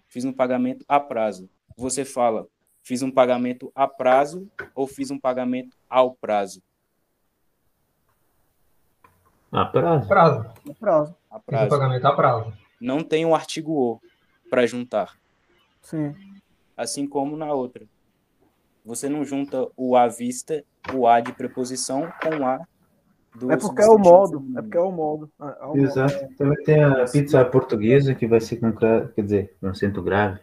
Fiz 0.08 0.24
um 0.24 0.32
pagamento 0.32 0.84
a 0.88 0.98
prazo. 0.98 1.48
Você 1.76 2.04
fala, 2.04 2.46
fiz 2.82 3.02
um 3.02 3.10
pagamento 3.10 3.70
a 3.74 3.86
prazo 3.86 4.50
ou 4.74 4.86
fiz 4.86 5.10
um 5.10 5.18
pagamento 5.18 5.76
ao 5.88 6.14
prazo. 6.14 6.62
A 9.52 9.64
prazo. 9.64 10.08
Prazo. 10.08 10.46
É 10.68 10.74
prazo. 10.74 11.16
A 11.30 11.38
prazo. 11.38 11.68
pagamento 11.68 12.06
a 12.06 12.14
prazo. 12.14 12.52
Não 12.80 13.02
tem 13.02 13.24
o 13.24 13.34
artigo 13.34 13.72
O 13.72 14.00
para 14.50 14.66
juntar, 14.66 15.18
Sim. 15.82 16.14
assim 16.76 17.06
como 17.06 17.36
na 17.36 17.52
outra. 17.52 17.86
Você 18.84 19.08
não 19.08 19.24
junta 19.24 19.68
o 19.76 19.94
à 19.96 20.08
vista, 20.08 20.64
o 20.94 21.06
A 21.06 21.20
de 21.20 21.32
preposição 21.32 22.10
com 22.22 22.38
o 22.38 22.46
A 22.46 22.66
É 23.50 23.56
porque 23.56 23.82
é 23.82 23.86
o 23.86 23.98
modo. 23.98 24.44
É 24.56 24.62
porque 24.62 24.76
é 24.76 24.80
o 24.80 24.90
modo. 24.90 25.30
É, 25.40 25.44
é 25.44 25.64
o 25.64 25.68
modo. 25.68 25.78
Exato. 25.78 26.36
Também 26.36 26.62
tem 26.64 26.82
a 26.82 27.04
pizza 27.04 27.44
portuguesa 27.44 28.14
que 28.14 28.26
vai 28.26 28.40
ser 28.40 28.56
com, 28.56 28.72
quer 28.72 29.22
dizer, 29.22 29.56
com 29.60 29.68
acento 29.68 30.02
grave. 30.02 30.40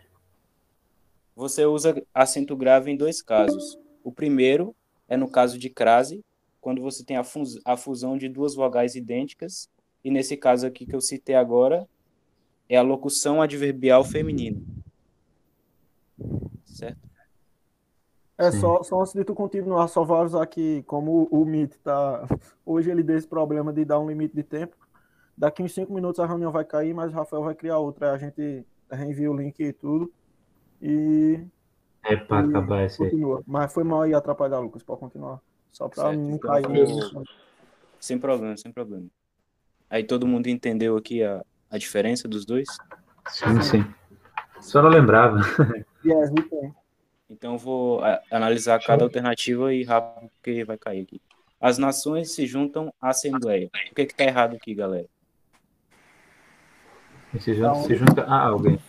Você 1.35 1.65
usa 1.65 2.01
acento 2.13 2.55
grave 2.55 2.91
em 2.91 2.97
dois 2.97 3.21
casos. 3.21 3.77
O 4.03 4.11
primeiro 4.11 4.75
é 5.07 5.17
no 5.17 5.29
caso 5.29 5.57
de 5.57 5.69
crase, 5.69 6.23
quando 6.61 6.81
você 6.81 7.03
tem 7.03 7.17
a, 7.17 7.23
fus- 7.23 7.59
a 7.65 7.75
fusão 7.75 8.17
de 8.17 8.29
duas 8.29 8.55
vogais 8.55 8.95
idênticas, 8.95 9.69
e 10.03 10.09
nesse 10.09 10.37
caso 10.37 10.65
aqui 10.65 10.85
que 10.85 10.95
eu 10.95 11.01
citei 11.01 11.35
agora, 11.35 11.87
é 12.69 12.77
a 12.77 12.81
locução 12.81 13.41
adverbial 13.41 14.03
feminina. 14.03 14.61
É 18.37 18.51
Sim. 18.51 18.59
só, 18.59 18.83
só 18.83 18.99
antes 19.01 19.13
de 19.13 19.23
tu 19.23 19.33
continuar, 19.33 19.87
só 19.87 20.03
vou 20.03 20.17
avisar 20.17 20.45
que 20.47 20.83
como 20.83 21.27
o 21.31 21.45
Meet 21.45 21.75
tá. 21.83 22.27
Hoje 22.65 22.91
ele 22.91 23.01
deu 23.01 23.17
esse 23.17 23.27
problema 23.27 23.71
de 23.71 23.85
dar 23.85 23.99
um 23.99 24.07
limite 24.09 24.35
de 24.35 24.43
tempo. 24.43 24.75
Daqui 25.37 25.63
uns 25.63 25.73
5 25.73 25.93
minutos 25.93 26.19
a 26.19 26.25
reunião 26.25 26.51
vai 26.51 26.65
cair, 26.65 26.93
mas 26.93 27.11
o 27.11 27.15
Rafael 27.15 27.43
vai 27.43 27.55
criar 27.55 27.77
outra. 27.77 28.11
A 28.11 28.17
gente 28.17 28.65
reenvia 28.91 29.31
o 29.31 29.35
link 29.35 29.57
e 29.61 29.71
tudo. 29.71 30.11
E 30.81 31.39
É 32.03 32.15
pra 32.17 32.41
E 32.41 32.49
acabar 32.49 32.83
esse 32.83 33.01
aí. 33.01 33.09
continua. 33.09 33.41
Mas 33.47 33.73
foi 33.73 33.83
mal 33.83 34.01
aí 34.01 34.13
atrapalhar, 34.13 34.59
Lucas. 34.59 34.83
Pode 34.83 34.99
continuar. 34.99 35.39
Só 35.71 35.87
pra 35.87 36.03
Certo, 36.03 36.17
não 36.19 36.35
então 36.35 36.49
cair. 36.61 36.85
vou- 37.13 37.23
Sem 37.99 38.19
problema, 38.19 38.55
sem 38.57 38.71
problema. 38.71 39.07
Aí 39.89 40.03
todo 40.03 40.27
mundo 40.27 40.47
entendeu 40.47 40.97
aqui 40.97 41.23
a, 41.23 41.41
a 41.69 41.77
diferença 41.77 42.27
dos 42.27 42.45
dois? 42.45 42.67
Sim, 43.29 43.61
sim. 43.61 43.85
Só 44.61 44.81
não 44.81 44.89
lembrava. 44.89 45.39
Yes, 46.05 46.31
we 46.31 46.43
can. 46.49 46.75
Então 47.29 47.53
eu 47.53 47.57
vou 47.57 48.03
a- 48.03 48.21
analisar 48.31 48.79
cada 48.83 49.03
alternativa 49.03 49.73
e 49.73 49.83
rápido 49.83 50.29
porque 50.29 50.63
vai 50.63 50.77
cair 50.77 51.01
aqui. 51.01 51.21
As 51.59 51.77
nações 51.77 52.31
se 52.31 52.45
juntam 52.45 52.93
à 53.01 53.09
Assembleia. 53.09 53.69
O 53.91 53.95
que 53.95 54.05
que 54.05 54.15
tá 54.15 54.23
errado 54.25 54.55
aqui, 54.55 54.75
galera? 54.75 55.07
E 57.33 57.39
Se 57.39 57.53
junta, 57.53 57.75
se 57.75 57.95
junta 57.95 58.23
a 58.23 58.47
alguém. 58.47 58.79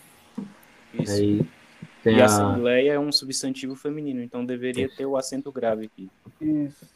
Isso. 0.95 1.12
Aí 1.12 1.41
tem 2.03 2.16
E 2.16 2.22
a. 2.22 2.24
Assembleia 2.26 2.93
é 2.93 2.99
um 2.99 3.11
substantivo 3.11 3.74
feminino, 3.74 4.22
então 4.22 4.45
deveria 4.45 4.89
ter 4.95 5.07
o 5.07 5.16
acento 5.16 5.51
grave 5.51 5.87
aqui. 5.87 6.09
Isso. 6.41 6.87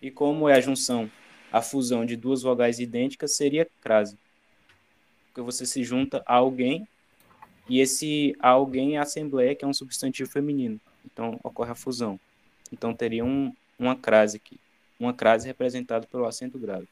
E 0.00 0.10
como 0.10 0.48
é 0.48 0.54
a 0.54 0.60
junção, 0.60 1.10
a 1.52 1.60
fusão 1.60 2.04
de 2.04 2.16
duas 2.16 2.42
vogais 2.42 2.78
idênticas 2.78 3.36
seria 3.36 3.68
crase. 3.80 4.16
Porque 5.26 5.40
você 5.40 5.64
se 5.66 5.82
junta 5.82 6.22
a 6.26 6.34
alguém 6.36 6.86
e 7.68 7.80
esse 7.80 8.34
alguém 8.40 8.96
é 8.96 8.98
a 8.98 9.02
assembleia, 9.02 9.54
que 9.54 9.64
é 9.64 9.68
um 9.68 9.74
substantivo 9.74 10.30
feminino. 10.30 10.80
Então 11.04 11.38
ocorre 11.42 11.70
a 11.70 11.74
fusão. 11.74 12.18
Então 12.72 12.94
teria 12.94 13.24
um, 13.24 13.54
uma 13.78 13.96
crase 13.96 14.36
aqui. 14.36 14.58
Uma 14.98 15.12
crase 15.12 15.46
representada 15.46 16.06
pelo 16.06 16.26
acento 16.26 16.58
grave. 16.58 16.88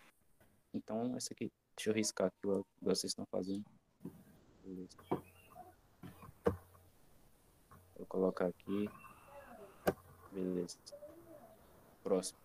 Então, 0.75 1.15
essa 1.17 1.33
aqui, 1.33 1.51
deixa 1.77 1.91
eu 1.91 1.95
riscar 1.95 2.29
aqui 2.29 2.47
o 2.47 2.63
que 2.63 2.85
vocês 2.85 3.11
estão 3.11 3.27
fazendo. 3.27 3.65
Beleza. 4.65 4.97
Vou 7.97 8.07
colocar 8.09 8.47
aqui. 8.47 8.89
Beleza. 10.33 10.79
Próximo. 12.03 12.39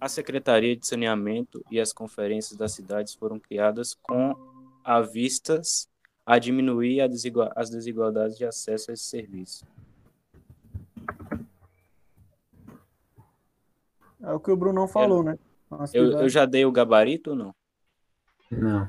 A 0.00 0.08
Secretaria 0.08 0.76
de 0.76 0.86
Saneamento 0.86 1.64
e 1.70 1.80
as 1.80 1.92
conferências 1.92 2.58
das 2.58 2.72
cidades 2.72 3.14
foram 3.14 3.38
criadas 3.38 3.94
com 3.94 4.34
a 4.82 5.00
vistas 5.00 5.88
a 6.26 6.38
diminuir 6.38 7.00
a 7.00 7.06
desigua- 7.06 7.52
as 7.54 7.68
desigualdades 7.70 8.36
de 8.36 8.44
acesso 8.44 8.90
a 8.90 8.94
esse 8.94 9.04
serviço. 9.04 9.66
É 14.22 14.32
o 14.32 14.40
que 14.40 14.50
o 14.50 14.56
Brunão 14.56 14.88
falou, 14.88 15.22
né? 15.22 15.38
Antes 15.70 15.92
de 15.92 15.98
Eu, 15.98 16.10
eu 16.12 16.28
já 16.28 16.46
dei 16.46 16.64
o 16.64 16.72
gabarito 16.72 17.30
ou 17.30 17.36
não? 17.36 17.54
Não. 18.50 18.88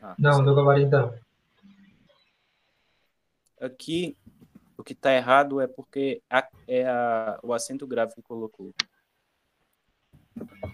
Ah, 0.00 0.14
Não, 0.18 0.44
do 0.44 0.54
gabarito 0.54 0.90
não. 0.90 1.14
Aqui, 3.60 4.16
o 4.76 4.84
que 4.84 4.92
está 4.92 5.12
errado 5.12 5.60
é 5.60 5.66
porque 5.66 6.22
a- 6.30 6.48
é 6.68 6.86
a- 6.86 7.40
o 7.42 7.52
acento 7.52 7.86
grave 7.88 8.14
que 8.14 8.22
colocou. 8.22 8.72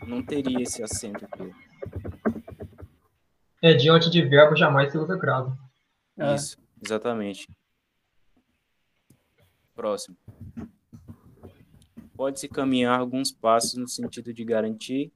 Não 0.06 0.22
teria 0.22 0.62
esse 0.62 0.82
acento 0.82 1.24
aqui. 1.24 1.50
É, 3.62 3.72
diante 3.72 4.10
de 4.10 4.20
verbo 4.20 4.54
jamais 4.54 4.92
se 4.92 4.98
usa 4.98 5.18
crase. 5.18 5.50
É. 6.18 6.34
Isso, 6.34 6.56
exatamente. 6.82 7.48
Próximo. 9.74 10.16
Pode-se 12.16 12.48
caminhar 12.48 12.98
alguns 12.98 13.32
passos 13.32 13.74
no 13.74 13.88
sentido 13.88 14.32
de 14.32 14.44
garantir 14.44 15.12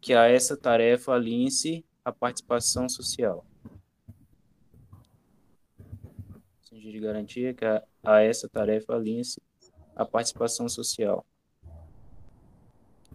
que 0.00 0.12
a 0.12 0.28
essa 0.28 0.54
tarefa 0.56 1.12
alinhe-se 1.12 1.84
a 2.04 2.12
participação 2.12 2.86
social. 2.88 3.46
No 5.78 6.62
sentido 6.62 6.92
de 6.92 7.00
garantir 7.00 7.54
que 7.54 7.64
a, 7.64 7.82
a 8.02 8.20
essa 8.20 8.46
tarefa 8.46 8.94
alinhe-se 8.94 9.40
a 9.96 10.04
participação 10.04 10.68
social. 10.68 11.24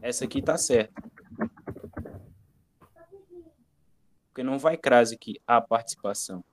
Essa 0.01 0.25
aqui 0.25 0.39
está 0.39 0.57
certa. 0.57 1.03
Porque 4.27 4.41
não 4.41 4.57
vai 4.57 4.75
crase 4.75 5.13
aqui 5.13 5.39
a 5.45 5.61
participação. 5.61 6.43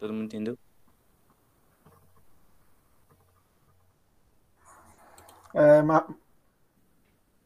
Todo 0.00 0.12
mundo 0.12 0.24
entendeu? 0.24 0.58
É, 5.54 5.82
mas 5.82 6.04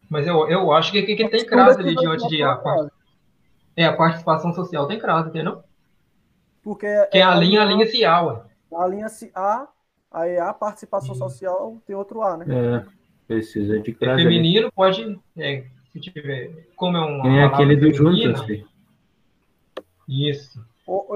Mas 0.09 0.27
eu, 0.27 0.49
eu 0.49 0.73
acho 0.73 0.93
que, 0.93 1.03
que, 1.03 1.17
que 1.17 1.29
tem 1.29 1.45
crase 1.45 1.81
ali 1.81 1.97
diante 1.97 2.29
de 2.29 2.43
a, 2.43 2.61
é, 3.77 3.85
a 3.87 3.97
participação 3.97 4.53
social 4.55 4.87
tem 4.87 4.99
crase, 4.99 5.29
entendeu? 5.29 5.63
Porque 6.63 6.87
Que 7.11 7.19
é 7.19 7.23
a 7.23 7.35
linha, 7.35 7.63
a 7.63 7.65
linha 7.65 7.87
se 7.87 8.05
ué. 8.05 8.43
a 8.75 8.87
linha 8.87 9.09
se 9.09 9.31
A, 9.35 9.69
aí 10.11 10.39
a 10.39 10.53
participação 10.53 11.15
social 11.15 11.77
tem 11.87 11.97
outro 11.97 12.23
A, 12.23 12.37
né? 12.37 12.47
É, 12.49 12.85
precisa 13.27 13.79
de 13.81 13.91
É 13.91 13.95
crase. 13.95 14.23
ali. 14.23 14.23
feminino 14.23 14.73
pode, 14.73 15.19
é, 15.37 15.65
se 15.93 16.01
tiver, 16.01 16.69
como 16.77 16.97
é 16.97 17.01
nem 17.23 17.41
palavra 17.41 17.57
aquele 17.57 17.77
do 17.77 17.93
feminina, 17.97 18.37
juntas. 18.37 18.65
Isso. 20.09 20.74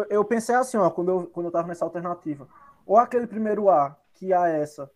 Eu 0.09 0.25
pensei 0.25 0.55
assim, 0.55 0.77
ó, 0.77 0.89
quando 0.91 1.11
eu, 1.11 1.27
quando 1.27 1.47
eu 1.47 1.53
tava 1.53 1.69
nessa 1.69 1.85
alternativa. 1.85 2.49
Ou 2.87 2.97
aquele 2.97 3.27
primeiro 3.27 3.69
A, 3.69 3.97
que 4.15 4.33
a 4.33 4.49
essa, 4.49 4.91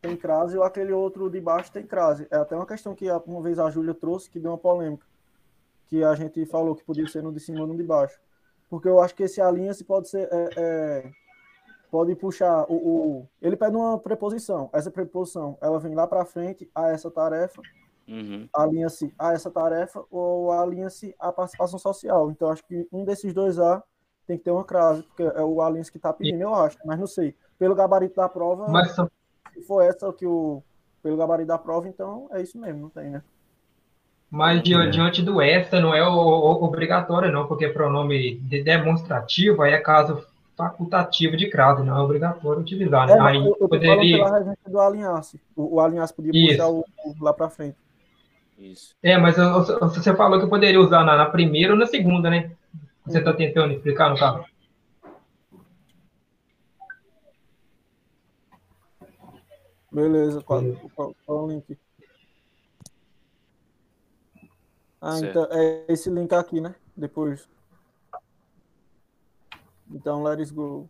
tem 0.00 0.16
crase, 0.16 0.56
ou 0.56 0.64
aquele 0.64 0.92
outro 0.92 1.28
de 1.30 1.40
baixo 1.40 1.70
tem 1.72 1.86
crase. 1.86 2.26
É 2.30 2.36
até 2.36 2.56
uma 2.56 2.66
questão 2.66 2.94
que 2.94 3.10
uma 3.26 3.42
vez 3.42 3.58
a 3.58 3.70
Júlia 3.70 3.94
trouxe, 3.94 4.30
que 4.30 4.40
deu 4.40 4.50
uma 4.50 4.58
polêmica. 4.58 5.06
Que 5.88 6.02
a 6.02 6.14
gente 6.14 6.44
falou 6.46 6.74
que 6.74 6.82
podia 6.84 7.06
ser 7.06 7.22
no 7.22 7.32
de 7.32 7.40
cima 7.40 7.60
ou 7.60 7.66
no 7.66 7.76
de 7.76 7.82
baixo. 7.82 8.18
Porque 8.70 8.88
eu 8.88 9.00
acho 9.00 9.14
que 9.14 9.22
esse 9.24 9.40
alinha-se 9.40 9.84
pode 9.84 10.08
ser. 10.08 10.28
é, 10.32 10.50
é, 10.56 11.10
pode 11.90 12.14
puxar 12.16 12.64
o, 12.68 12.74
o- 12.74 13.28
Ele 13.40 13.56
pede 13.56 13.76
uma 13.76 13.98
preposição. 13.98 14.68
Essa 14.72 14.90
preposição, 14.90 15.56
ela 15.60 15.78
vem 15.78 15.94
lá 15.94 16.06
para 16.06 16.24
frente 16.24 16.68
a 16.74 16.88
essa 16.88 17.10
tarefa, 17.10 17.62
Uhum. 18.08 18.48
alinha-se 18.52 19.14
a 19.18 19.32
essa 19.32 19.50
tarefa 19.50 20.04
ou 20.10 20.50
alinha-se 20.50 21.14
à 21.18 21.32
participação 21.32 21.78
social. 21.78 22.30
Então, 22.30 22.50
acho 22.50 22.64
que 22.66 22.86
um 22.92 23.04
desses 23.04 23.32
dois 23.32 23.58
A 23.58 23.82
tem 24.26 24.38
que 24.38 24.44
ter 24.44 24.50
uma 24.50 24.64
crase, 24.64 25.02
porque 25.02 25.22
é 25.22 25.42
o 25.42 25.60
alinha-se 25.60 25.90
que 25.90 25.98
está 25.98 26.12
pedindo, 26.12 26.40
eu 26.42 26.54
acho, 26.54 26.78
mas 26.84 26.98
não 26.98 27.06
sei. 27.06 27.34
Pelo 27.58 27.74
gabarito 27.74 28.16
da 28.16 28.28
prova, 28.28 28.68
Mas 28.68 28.92
se 28.92 29.62
for 29.66 29.82
essa 29.82 30.12
que 30.12 30.26
o. 30.26 30.62
Pelo 31.02 31.16
gabarito 31.16 31.48
da 31.48 31.58
prova, 31.58 31.86
então 31.88 32.28
é 32.32 32.40
isso 32.40 32.58
mesmo, 32.58 32.80
não 32.82 32.88
tem, 32.90 33.10
né? 33.10 33.22
Mas 34.30 34.62
di- 34.62 34.74
É. 34.74 34.86
diante 34.88 35.22
do 35.22 35.40
esta 35.40 35.80
não 35.80 35.94
é 35.94 36.02
o, 36.06 36.12
o- 36.12 36.64
obrigatório, 36.64 37.30
não, 37.30 37.46
porque 37.46 37.68
pronome 37.68 38.36
de 38.40 38.62
demonstrativo 38.64 39.62
aí 39.62 39.72
é 39.74 39.78
caso 39.78 40.24
facultativo 40.56 41.36
de 41.36 41.48
crase, 41.50 41.82
não 41.84 41.96
é 41.96 42.00
obrigatório 42.02 42.60
utilizar. 42.62 43.06
Né? 43.06 43.12
É, 43.12 43.16
mas 43.18 43.36
aí 43.36 43.46
eu, 43.46 43.56
eu 43.60 43.68
poderia. 43.68 44.24
do 44.66 44.80
alinhar-se. 44.80 45.40
O, 45.54 45.76
o 45.76 45.80
alinhar-se 45.80 46.14
podia 46.14 46.32
Isso. 46.34 46.56
puxar 46.56 46.68
o, 46.68 46.84
o 47.04 47.14
lá 47.24 47.32
para 47.32 47.50
frente. 47.50 47.76
Isso. 48.58 48.94
É, 49.02 49.18
mas 49.18 49.36
eu- 49.36 49.62
você 49.80 50.14
falou 50.14 50.38
que 50.38 50.44
eu 50.46 50.50
poderia 50.50 50.80
usar 50.80 51.04
na, 51.04 51.16
na 51.16 51.26
primeira 51.26 51.72
ou 51.72 51.78
na 51.78 51.86
segunda, 51.86 52.30
né? 52.30 52.50
Você 53.04 53.18
está 53.18 53.34
tentando 53.34 53.74
explicar 53.74 54.10
no 54.10 54.18
caso? 54.18 54.44
Beleza, 59.92 60.42
qual, 60.42 60.60
qual, 60.94 61.14
qual 61.24 61.38
é 61.38 61.42
o 61.42 61.48
link? 61.48 61.78
Ah, 65.00 65.18
Certo. 65.18 65.38
então 65.38 65.48
é 65.52 65.84
esse 65.92 66.08
link 66.10 66.32
aqui, 66.32 66.60
né? 66.60 66.74
Depois. 66.96 67.46
Então, 69.90 70.22
let's 70.22 70.50
go. 70.50 70.88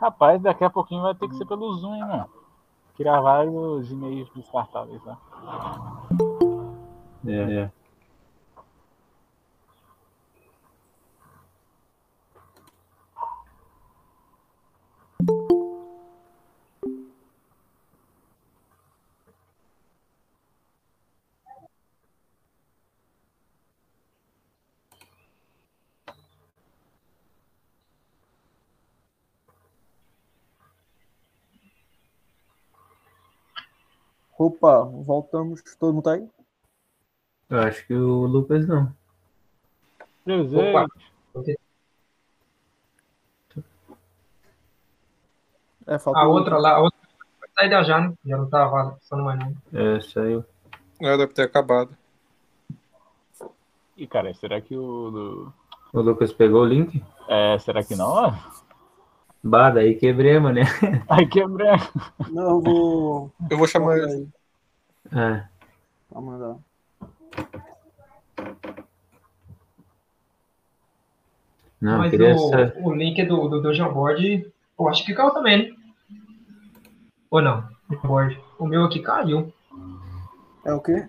Rapaz, 0.00 0.40
daqui 0.40 0.64
a 0.64 0.70
pouquinho 0.70 1.02
vai 1.02 1.14
ter 1.14 1.28
que 1.28 1.36
ser 1.36 1.44
pelo 1.44 1.74
Zoom, 1.74 1.94
hein, 1.94 2.00
mano? 2.00 2.26
Criar 2.96 3.20
vários 3.20 3.90
e-mails 3.90 4.30
descartáveis 4.34 5.02
lá. 5.04 5.18
É, 7.26 7.34
é. 7.34 7.72
Opa, 34.44 34.84
voltamos. 34.84 35.60
Todo 35.78 35.92
mundo 35.92 36.04
tá 36.04 36.12
aí? 36.14 36.26
Eu 37.50 37.58
acho 37.60 37.86
que 37.86 37.92
o 37.92 38.24
Lucas 38.24 38.66
não. 38.66 38.90
Presente. 40.24 40.56
Opa. 40.76 40.86
É, 45.86 45.98
falta 45.98 46.20
A 46.20 46.26
outra 46.26 46.56
lá, 46.58 46.76
a 46.76 46.80
outra 46.80 46.98
vai 47.40 47.48
sair 47.54 47.68
da 47.70 47.82
já, 47.82 48.00
né? 48.00 48.14
Já 48.24 48.36
não 48.38 48.48
tava 48.48 48.92
funcionando 48.92 49.24
mais 49.26 49.38
não. 49.40 49.54
É, 49.78 50.00
saiu. 50.00 50.44
É, 51.00 51.16
deve 51.16 51.32
ter 51.34 51.42
acabado. 51.42 51.96
Ih, 53.96 54.06
cara, 54.06 54.32
será 54.34 54.60
que 54.60 54.74
o. 54.76 55.10
do- 55.10 55.52
O 55.92 56.00
Lucas 56.00 56.32
pegou 56.32 56.62
o 56.62 56.66
link? 56.66 57.02
É, 57.28 57.58
será 57.58 57.82
que 57.82 57.94
não? 57.96 58.32
Ó? 59.44 59.48
Bah, 59.48 59.70
daí 59.70 59.94
quebremos, 59.96 60.54
né? 60.54 60.62
Ai, 61.08 61.26
quebrei. 61.28 61.68
Não, 62.30 62.50
eu 62.50 62.60
vou. 62.60 63.32
Eu 63.50 63.58
vou 63.58 63.66
chamar 63.66 63.96
ele. 63.98 64.28
aí, 65.12 65.18
É. 65.18 65.48
pra 66.08 66.20
mandar. 66.20 66.56
Não, 71.80 71.92
eu 71.92 71.98
Mas 71.98 72.10
queria 72.10 72.34
o, 72.36 72.54
essa. 72.54 72.78
o 72.80 72.94
link 72.94 73.24
do, 73.24 73.48
do, 73.48 73.62
do 73.62 73.72
Jamboard, 73.74 74.52
eu 74.78 74.88
acho 74.88 75.04
que 75.04 75.14
caiu 75.14 75.30
também, 75.30 75.70
né? 75.70 75.76
Ou 77.30 77.40
não? 77.40 77.66
Jamboard. 77.90 78.38
O 78.58 78.66
meu 78.66 78.84
aqui 78.84 79.00
caiu. 79.00 79.52
É 80.64 80.72
o 80.74 80.80
quê? 80.80 81.08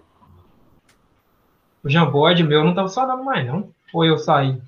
O 1.84 1.90
Jamboard 1.90 2.42
meu 2.44 2.64
não 2.64 2.74
tá 2.74 2.84
funcionando 2.84 3.24
mais, 3.24 3.46
não. 3.46 3.74
Ou 3.94 4.06
eu 4.06 4.18
saí? 4.18 4.62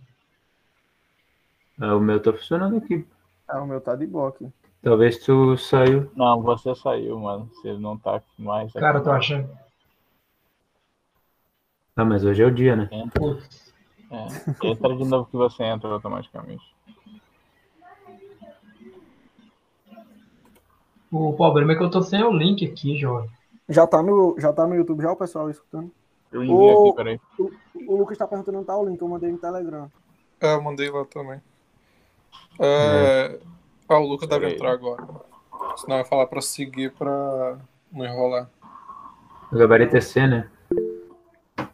Ah, 1.79 1.95
o 1.95 1.99
meu 2.01 2.21
tá 2.21 2.33
funcionando 2.33 2.77
aqui. 2.77 3.05
É, 3.49 3.57
o 3.57 3.65
meu 3.65 3.81
tá 3.81 3.95
de 3.95 4.07
boa 4.07 4.29
aqui. 4.29 4.47
Talvez 4.81 5.17
tu 5.19 5.57
saiu. 5.57 6.11
Não, 6.15 6.41
você 6.41 6.75
saiu, 6.75 7.19
mano. 7.19 7.49
Você 7.53 7.73
não 7.73 7.97
tá 7.97 8.21
mais. 8.37 8.69
aqui. 8.69 8.79
Cara, 8.79 8.97
eu 8.99 9.03
tô 9.03 9.11
achando. 9.11 9.49
Ah, 11.95 12.03
mas 12.03 12.25
hoje 12.25 12.41
é 12.41 12.45
o 12.45 12.51
dia, 12.53 12.75
né? 12.75 12.89
Entra, 12.91 13.37
é, 14.11 14.67
entra 14.67 14.95
de 14.95 15.05
novo 15.05 15.29
que 15.29 15.37
você 15.37 15.63
entra 15.63 15.89
automaticamente. 15.89 16.63
O 21.11 21.33
problema 21.33 21.73
é 21.73 21.75
que 21.75 21.83
eu 21.83 21.91
tô 21.91 22.01
sem 22.01 22.23
o 22.23 22.31
link 22.31 22.65
aqui, 22.65 22.97
Jorge. 22.97 23.31
Já 23.69 23.85
tá 23.85 24.01
no, 24.01 24.35
já 24.39 24.51
tá 24.51 24.65
no 24.65 24.75
YouTube 24.75 25.03
já, 25.03 25.11
o 25.11 25.15
pessoal 25.15 25.49
escutando? 25.49 25.91
Eu 26.31 26.43
enviei 26.43 26.73
Ô- 26.73 26.89
aqui, 26.89 26.95
peraí. 26.95 27.19
O 27.87 27.95
Lucas 27.95 28.17
tá 28.17 28.27
perguntando 28.27 28.57
onde 28.57 28.67
tá 28.67 28.75
o 28.75 28.85
link, 28.85 28.99
eu 28.99 29.07
mandei 29.07 29.31
no 29.31 29.37
Telegram. 29.37 29.91
É, 30.41 30.55
eu 30.55 30.61
mandei 30.61 30.89
lá 30.89 31.05
também. 31.05 31.39
É... 32.59 33.39
Ah, 33.89 33.99
o 33.99 34.07
Lucas 34.07 34.29
deve 34.29 34.53
entrar 34.53 34.71
agora. 34.71 35.05
Senão 35.77 35.97
vai 35.97 36.05
falar 36.05 36.27
pra 36.27 36.41
seguir 36.41 36.91
pra 36.93 37.57
não 37.91 38.05
enrolar. 38.05 38.49
O 39.51 39.57
gabarito 39.57 39.97
é 39.97 40.01
C, 40.01 40.25
né? 40.27 40.49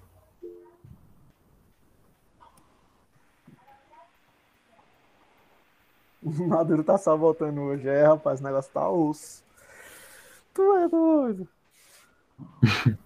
O 6.22 6.48
Maduro 6.48 6.84
tá 6.84 6.98
só 6.98 7.16
voltando 7.18 7.62
hoje. 7.62 7.88
É, 7.88 8.06
rapaz, 8.06 8.40
o 8.40 8.44
negócio 8.44 8.72
tá 8.72 8.88
osso. 8.90 9.44
Tu 10.54 10.76
é 10.76 10.88
doido. 10.88 11.48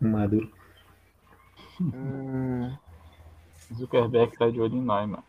Maduro. 0.00 0.52
Hum, 1.80 2.76
Zuckerberg 3.72 4.36
tá 4.36 4.50
de 4.50 4.60
olho 4.60 4.76
em 4.76 4.82
nós, 4.82 5.08
mano. 5.08 5.24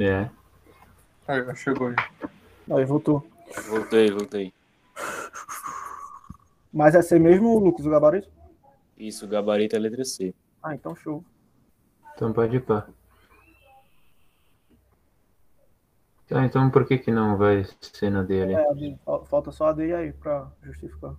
É. 0.00 0.30
Aí, 1.26 1.56
chegou 1.56 1.88
aí. 1.88 1.96
aí, 2.70 2.84
voltou. 2.84 3.26
Voltei, 3.68 4.10
voltei. 4.10 4.52
Mas 6.72 6.94
é 6.94 7.02
ser 7.02 7.18
mesmo, 7.18 7.58
Lucas, 7.58 7.84
o 7.86 7.90
gabarito? 7.90 8.28
Isso, 8.96 9.24
o 9.24 9.28
gabarito 9.28 9.74
é 9.74 9.78
letra 9.78 10.04
C. 10.04 10.34
Ah, 10.62 10.74
então 10.74 10.94
show. 10.94 11.24
Então 12.14 12.32
pode 12.32 12.56
ir 12.56 12.60
pá. 12.60 12.88
Tá, 16.28 16.44
então 16.44 16.70
por 16.70 16.86
que 16.86 16.98
que 16.98 17.10
não 17.10 17.38
vai 17.38 17.64
ser 17.80 18.10
na 18.10 18.22
D 18.22 18.42
ali? 18.42 18.54
É, 18.54 18.98
Falta 19.26 19.50
só 19.50 19.68
a 19.68 19.72
D 19.72 19.94
aí 19.94 20.12
pra 20.12 20.50
justificar. 20.62 21.14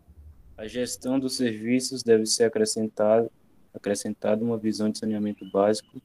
A 0.56 0.68
gestão 0.68 1.20
dos 1.20 1.36
serviços 1.36 2.04
deve 2.04 2.26
ser 2.26 2.44
acrescentada, 2.44 3.32
acrescentada 3.74 4.44
uma 4.44 4.58
visão 4.58 4.90
de 4.90 5.00
saneamento 5.00 5.50
básico 5.52 6.00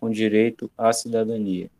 com 0.00 0.10
direito 0.10 0.70
à 0.76 0.92
cidadania. 0.92 1.70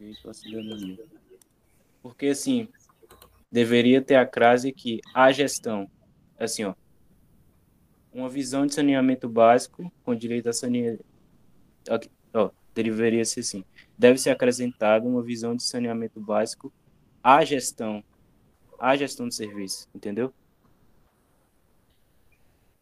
Direito 0.00 0.30
à 0.30 0.32
cidadania. 0.32 0.98
Porque 2.02 2.28
assim, 2.28 2.66
deveria 3.52 4.00
ter 4.00 4.14
a 4.14 4.24
crase 4.24 4.72
que 4.72 4.98
a 5.14 5.30
gestão, 5.30 5.90
assim, 6.38 6.64
ó, 6.64 6.74
uma 8.10 8.28
visão 8.28 8.64
de 8.66 8.72
saneamento 8.74 9.28
básico 9.28 9.92
com 10.02 10.14
direito 10.14 10.48
a 10.48 10.54
saneamento. 10.54 11.04
Ó, 12.32 12.50
deveria 12.74 13.24
ser 13.26 13.40
assim. 13.40 13.62
Deve 13.98 14.18
ser 14.18 14.30
acrescentada 14.30 15.06
uma 15.06 15.22
visão 15.22 15.54
de 15.54 15.62
saneamento 15.62 16.18
básico 16.18 16.72
à 17.22 17.44
gestão, 17.44 18.02
à 18.78 18.96
gestão 18.96 19.28
de 19.28 19.34
serviço, 19.34 19.86
entendeu? 19.94 20.32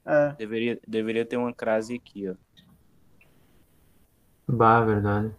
É, 0.07 0.33
Deveria, 0.35 0.81
deveria 0.87 1.27
ter 1.27 1.37
uma 1.37 1.53
crase 1.53 1.97
aqui, 1.97 2.29
ó. 2.29 2.35
Bah, 4.47 4.85
verdade. 4.85 5.35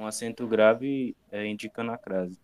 Um 0.00 0.06
acento 0.06 0.48
grave 0.48 1.14
é, 1.30 1.46
indicando 1.46 1.92
a 1.92 1.98
crase. 1.98 2.40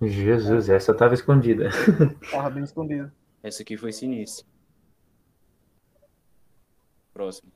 Jesus, 0.00 0.68
essa 0.68 0.94
tava 0.94 1.14
escondida. 1.14 1.68
tava 2.30 2.48
bem 2.48 2.62
escondido. 2.62 3.10
Essa 3.42 3.64
aqui 3.64 3.76
foi 3.76 3.90
sinistra. 3.90 4.46
Próximo. 7.12 7.50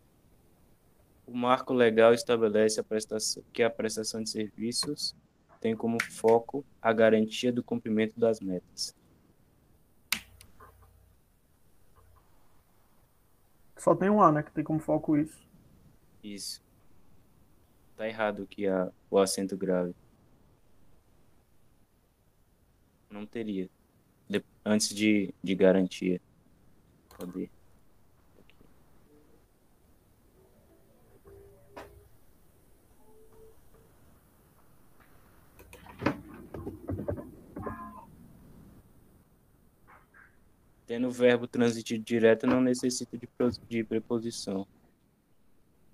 O 1.24 1.32
marco 1.32 1.72
legal 1.72 2.12
estabelece 2.12 2.80
a 2.80 2.82
prestação, 2.82 3.40
que 3.52 3.62
a 3.62 3.70
prestação 3.70 4.20
de 4.20 4.30
serviços 4.30 5.14
tem 5.60 5.76
como 5.76 5.96
foco 6.02 6.64
a 6.82 6.92
garantia 6.92 7.52
do 7.52 7.62
cumprimento 7.62 8.18
das 8.18 8.40
metas. 8.40 8.96
Só 13.76 13.94
tem 13.94 14.10
um 14.10 14.20
A, 14.20 14.32
né? 14.32 14.42
Que 14.42 14.50
tem 14.50 14.64
como 14.64 14.80
foco 14.80 15.16
isso. 15.16 15.46
Isso. 16.20 16.65
Tá 17.96 18.06
errado 18.06 18.42
aqui 18.42 18.66
a, 18.66 18.92
o 19.10 19.18
acento 19.18 19.56
grave. 19.56 19.94
Não 23.08 23.24
teria. 23.24 23.70
De- 24.28 24.44
antes 24.64 24.90
de, 24.90 25.32
de 25.42 25.54
garantia. 25.54 26.20
Cadê? 27.16 27.48
Tendo 40.86 41.08
o 41.08 41.10
verbo 41.10 41.48
transitivo 41.48 42.02
direto 42.02 42.46
não 42.46 42.60
necessita 42.60 43.16
de, 43.16 43.26
de 43.68 43.84
preposição. 43.84 44.66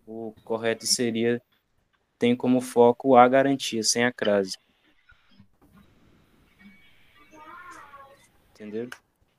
O 0.05 0.34
correto 0.44 0.84
seria 0.84 1.40
tem 2.22 2.36
como 2.36 2.60
foco 2.60 3.16
a 3.16 3.26
garantia, 3.26 3.82
sem 3.82 4.04
a 4.04 4.12
crase. 4.12 4.56
Entenderam? 8.52 8.90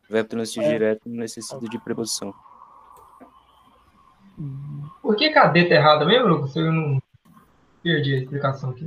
Verbo 0.10 0.30
transitivo 0.30 0.66
É. 0.66 0.70
direto 0.70 1.08
não 1.08 1.16
necessita 1.16 1.66
de 1.70 1.80
preposição. 1.80 2.34
Por 5.02 5.16
que 5.16 5.30
D 5.30 5.70
tá 5.70 5.76
errada 5.76 6.06
mesmo, 6.06 6.28
Lucas? 6.28 6.54
Eu 6.58 6.74
não 6.74 7.02
perdi 7.82 8.16
a 8.16 8.18
explicação 8.18 8.72
aqui. 8.72 8.86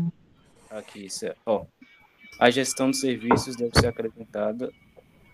Aqui, 0.69 1.07
isso 1.07 1.25
é, 1.25 1.35
ó. 1.47 1.65
A 2.39 2.51
gestão 2.51 2.91
de 2.91 2.99
serviços 2.99 3.57
deve 3.57 3.81
ser 3.81 3.87
acrescentada 3.87 4.71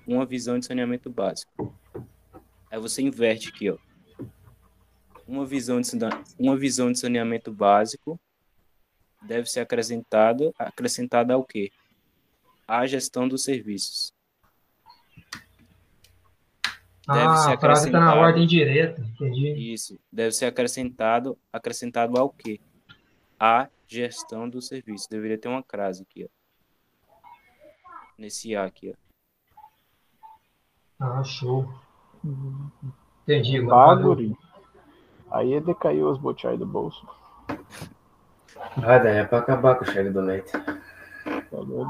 uma 0.06 0.24
visão 0.24 0.56
de 0.56 0.66
saneamento 0.66 1.10
básico. 1.10 1.74
Aí 2.70 2.78
você 2.78 3.02
inverte 3.02 3.48
aqui, 3.48 3.70
ó. 3.70 3.76
Uma 5.26 5.44
visão 5.44 5.80
de, 5.80 5.90
uma 6.38 6.56
visão 6.56 6.92
de 6.92 7.00
saneamento 7.00 7.50
básico 7.52 8.20
deve 9.25 9.49
ser 9.49 9.61
acrescentada, 9.61 10.53
acrescentada 10.59 11.35
ao 11.35 11.45
quê? 11.45 11.70
À 12.66 12.87
gestão 12.87 13.29
dos 13.29 13.45
serviços. 13.45 14.12
Deve 17.07 17.27
Ah, 17.27 17.37
ser 17.37 17.53
a 17.53 17.59
frase 17.59 17.91
tá 17.91 17.99
na 17.99 18.07
acrescentado. 18.07 18.20
ordem 18.20 18.47
direta, 18.47 19.01
entendi. 19.01 19.73
Isso. 19.73 19.99
Deve 20.11 20.33
ser 20.33 20.47
acrescentado, 20.47 21.37
acrescentado 21.53 22.18
ao 22.18 22.31
quê? 22.31 22.61
À 23.39 23.68
gestão 23.89 24.49
do 24.49 24.62
serviço. 24.62 25.11
Deveria 25.11 25.37
ter 25.37 25.49
uma 25.49 25.62
crase 25.62 26.03
aqui, 26.03 26.25
ó. 26.25 26.29
Nesse 28.16 28.55
A 28.55 28.64
aqui, 28.64 28.95
ó. 28.95 29.64
Ah, 31.01 31.25
show. 31.25 31.68
Entendi. 33.25 33.59
agora. 33.59 33.97
Baguri. 33.97 34.37
Aí 35.29 35.61
decaiu 35.61 36.09
os 36.09 36.18
boteais 36.18 36.57
do 36.59 36.64
bolso. 36.66 37.05
Ah, 38.82 38.98
daí 38.98 39.18
é 39.18 39.24
pra 39.24 39.38
acabar 39.38 39.74
com 39.76 39.84
o 39.84 39.86
cheque 39.88 40.10
do 40.10 40.20
leite. 40.20 40.52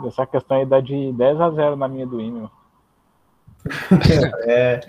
Essa 0.07 0.27
questão 0.27 0.57
aí 0.59 0.67
dá 0.67 0.81
de 0.81 1.13
10 1.13 1.41
a 1.41 1.51
0 1.51 1.77
na 1.77 1.89
minha 1.89 2.07
do 2.07 2.21
e-mail. 2.21 2.51
É, 4.45 4.81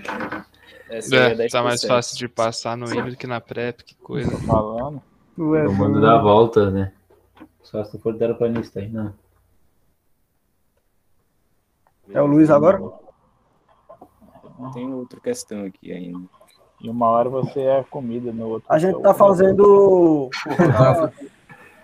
Essa 0.89 1.15
aí 1.15 1.41
É, 1.41 1.45
é 1.45 1.49
tá 1.49 1.61
mais 1.63 1.81
10%. 1.81 1.87
fácil 1.87 2.17
de 2.17 2.27
passar 2.27 2.75
no 2.75 2.91
IME 2.93 3.11
do 3.11 3.17
que 3.17 3.27
na 3.27 3.39
PrEP, 3.39 3.83
que 3.83 3.95
coisa. 3.95 4.31
Tô 4.31 4.37
falando. 4.39 5.01
Tu 5.35 5.55
é 5.55 5.67
o 5.67 5.73
mundo 5.73 6.01
dá 6.01 6.17
volta, 6.19 6.69
né? 6.71 6.91
Só 7.61 7.83
se 7.83 7.91
tu 7.91 7.99
for 7.99 8.15
terraplanista 8.15 8.79
aí, 8.79 8.89
não. 8.89 9.13
É 12.11 12.21
o 12.21 12.25
Luiz 12.25 12.49
agora? 12.49 12.81
Tem 14.73 14.91
outra 14.93 15.19
questão 15.19 15.65
aqui 15.65 15.91
ainda. 15.91 16.27
E 16.81 16.89
uma 16.89 17.07
hora 17.07 17.29
você 17.29 17.61
é 17.61 17.83
comida 17.89 18.31
no 18.31 18.47
outro. 18.47 18.67
A 18.71 18.77
gente 18.77 19.01
tá 19.01 19.13
fazendo. 19.13 20.29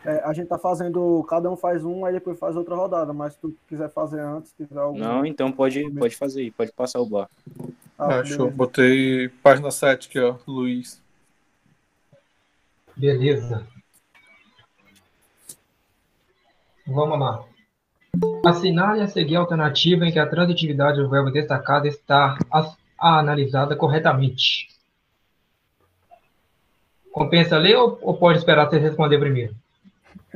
É, 0.05 0.23
a 0.23 0.31
gente 0.33 0.47
tá 0.47 0.57
fazendo. 0.57 1.23
Cada 1.29 1.51
um 1.51 1.57
faz 1.57 1.83
um, 1.83 2.05
aí 2.05 2.13
depois 2.13 2.39
faz 2.39 2.55
outra 2.55 2.75
rodada. 2.75 3.11
Mas 3.13 3.33
se 3.33 3.39
tu 3.39 3.53
quiser 3.67 3.89
fazer 3.91 4.19
antes, 4.21 4.51
se 4.51 4.65
tiver 4.65 4.79
algum. 4.79 4.97
Não, 4.97 5.25
então 5.25 5.51
pode, 5.51 5.89
pode 5.91 6.15
fazer 6.15 6.41
aí, 6.41 6.51
pode 6.51 6.71
passar 6.71 6.99
o 7.01 7.05
bar. 7.05 7.29
Ah, 7.97 8.19
Ah, 8.19 8.23
show. 8.23 8.49
Botei 8.49 9.27
página 9.43 9.69
7 9.71 10.07
aqui, 10.07 10.19
ó. 10.19 10.35
Luiz. 10.47 11.01
Beleza. 12.95 13.67
Vamos 16.87 17.19
lá. 17.19 17.43
Assinale 18.45 19.01
a 19.01 19.07
seguir 19.07 19.35
a 19.35 19.39
alternativa 19.39 20.05
em 20.05 20.11
que 20.11 20.17
a 20.19 20.25
transitividade 20.27 20.97
do 21.01 21.09
verbo 21.09 21.29
destacado 21.29 21.87
está 21.87 22.37
as- 22.51 22.75
analisada 22.97 23.75
corretamente. 23.75 24.67
Compensa 27.11 27.57
ler 27.57 27.75
ou, 27.75 27.99
ou 28.01 28.17
pode 28.17 28.39
esperar 28.39 28.69
você 28.69 28.77
responder 28.77 29.19
primeiro? 29.19 29.53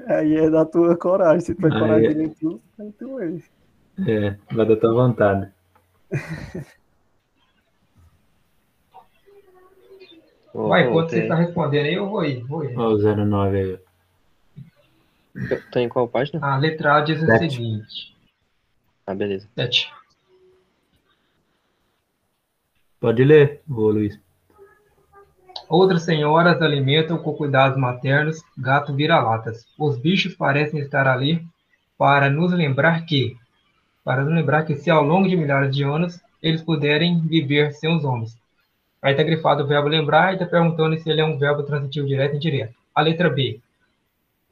Aí 0.07 0.35
é 0.35 0.49
da 0.49 0.65
tua 0.65 0.97
coragem. 0.97 1.41
Se 1.41 1.55
tu 1.55 1.65
Aí 1.67 1.71
coragem 1.71 2.05
é- 2.05 2.13
direitinho, 2.13 2.61
aí 2.79 2.91
tu 2.93 3.19
é. 3.19 3.33
É, 4.07 4.37
vai 4.53 4.65
dar 4.65 4.75
tua 4.77 4.93
vontade. 4.93 5.51
Vai, 10.53 10.87
enquanto 10.87 11.09
você 11.09 11.15
tem- 11.15 11.23
está 11.23 11.35
respondendo 11.35 11.85
aí, 11.85 11.93
eu 11.95 12.07
vou 12.07 12.23
ir. 12.23 12.43
Vou 12.45 12.63
ir. 12.63 12.77
Ó, 12.77 12.89
o 12.93 12.97
09 12.97 13.57
aí. 13.57 13.79
Tá 15.71 15.81
em 15.81 15.89
qual 15.89 16.07
página? 16.07 16.39
A 16.45 16.57
letra 16.57 16.97
A 16.97 17.01
diz 17.01 17.21
o 17.21 17.25
Sete. 17.25 17.55
seguinte. 17.55 18.15
Ah, 19.07 19.15
beleza. 19.15 19.49
Sete. 19.55 19.91
Pode 22.99 23.23
ler, 23.23 23.61
ô 23.67 23.89
Luiz. 23.89 24.19
Outras 25.73 26.03
senhoras 26.03 26.61
alimentam 26.61 27.17
com 27.17 27.33
cuidados 27.33 27.79
maternos 27.79 28.43
gato 28.55 28.93
vira-latas. 28.93 29.65
Os 29.75 29.97
bichos 29.97 30.35
parecem 30.35 30.79
estar 30.79 31.07
ali 31.07 31.43
para 31.97 32.29
nos 32.29 32.53
lembrar 32.53 33.03
que, 33.07 33.35
para 34.03 34.23
nos 34.23 34.35
lembrar 34.35 34.65
que 34.65 34.75
se 34.75 34.91
ao 34.91 35.03
longo 35.03 35.27
de 35.27 35.35
milhares 35.35 35.75
de 35.75 35.81
anos 35.81 36.21
eles 36.43 36.61
puderem 36.61 37.21
viver 37.21 37.71
sem 37.71 37.91
os 37.91 38.05
homens. 38.05 38.37
Aí 39.01 39.13
está 39.13 39.23
grifado 39.23 39.63
o 39.63 39.67
verbo 39.67 39.87
lembrar 39.87 40.29
e 40.29 40.33
está 40.35 40.45
perguntando 40.45 40.95
se 40.99 41.09
ele 41.09 41.21
é 41.21 41.25
um 41.25 41.39
verbo 41.39 41.63
transitivo 41.63 42.05
direto 42.05 42.33
e 42.33 42.37
indireto. 42.37 42.75
A 42.93 43.01
letra 43.01 43.27
B. 43.27 43.59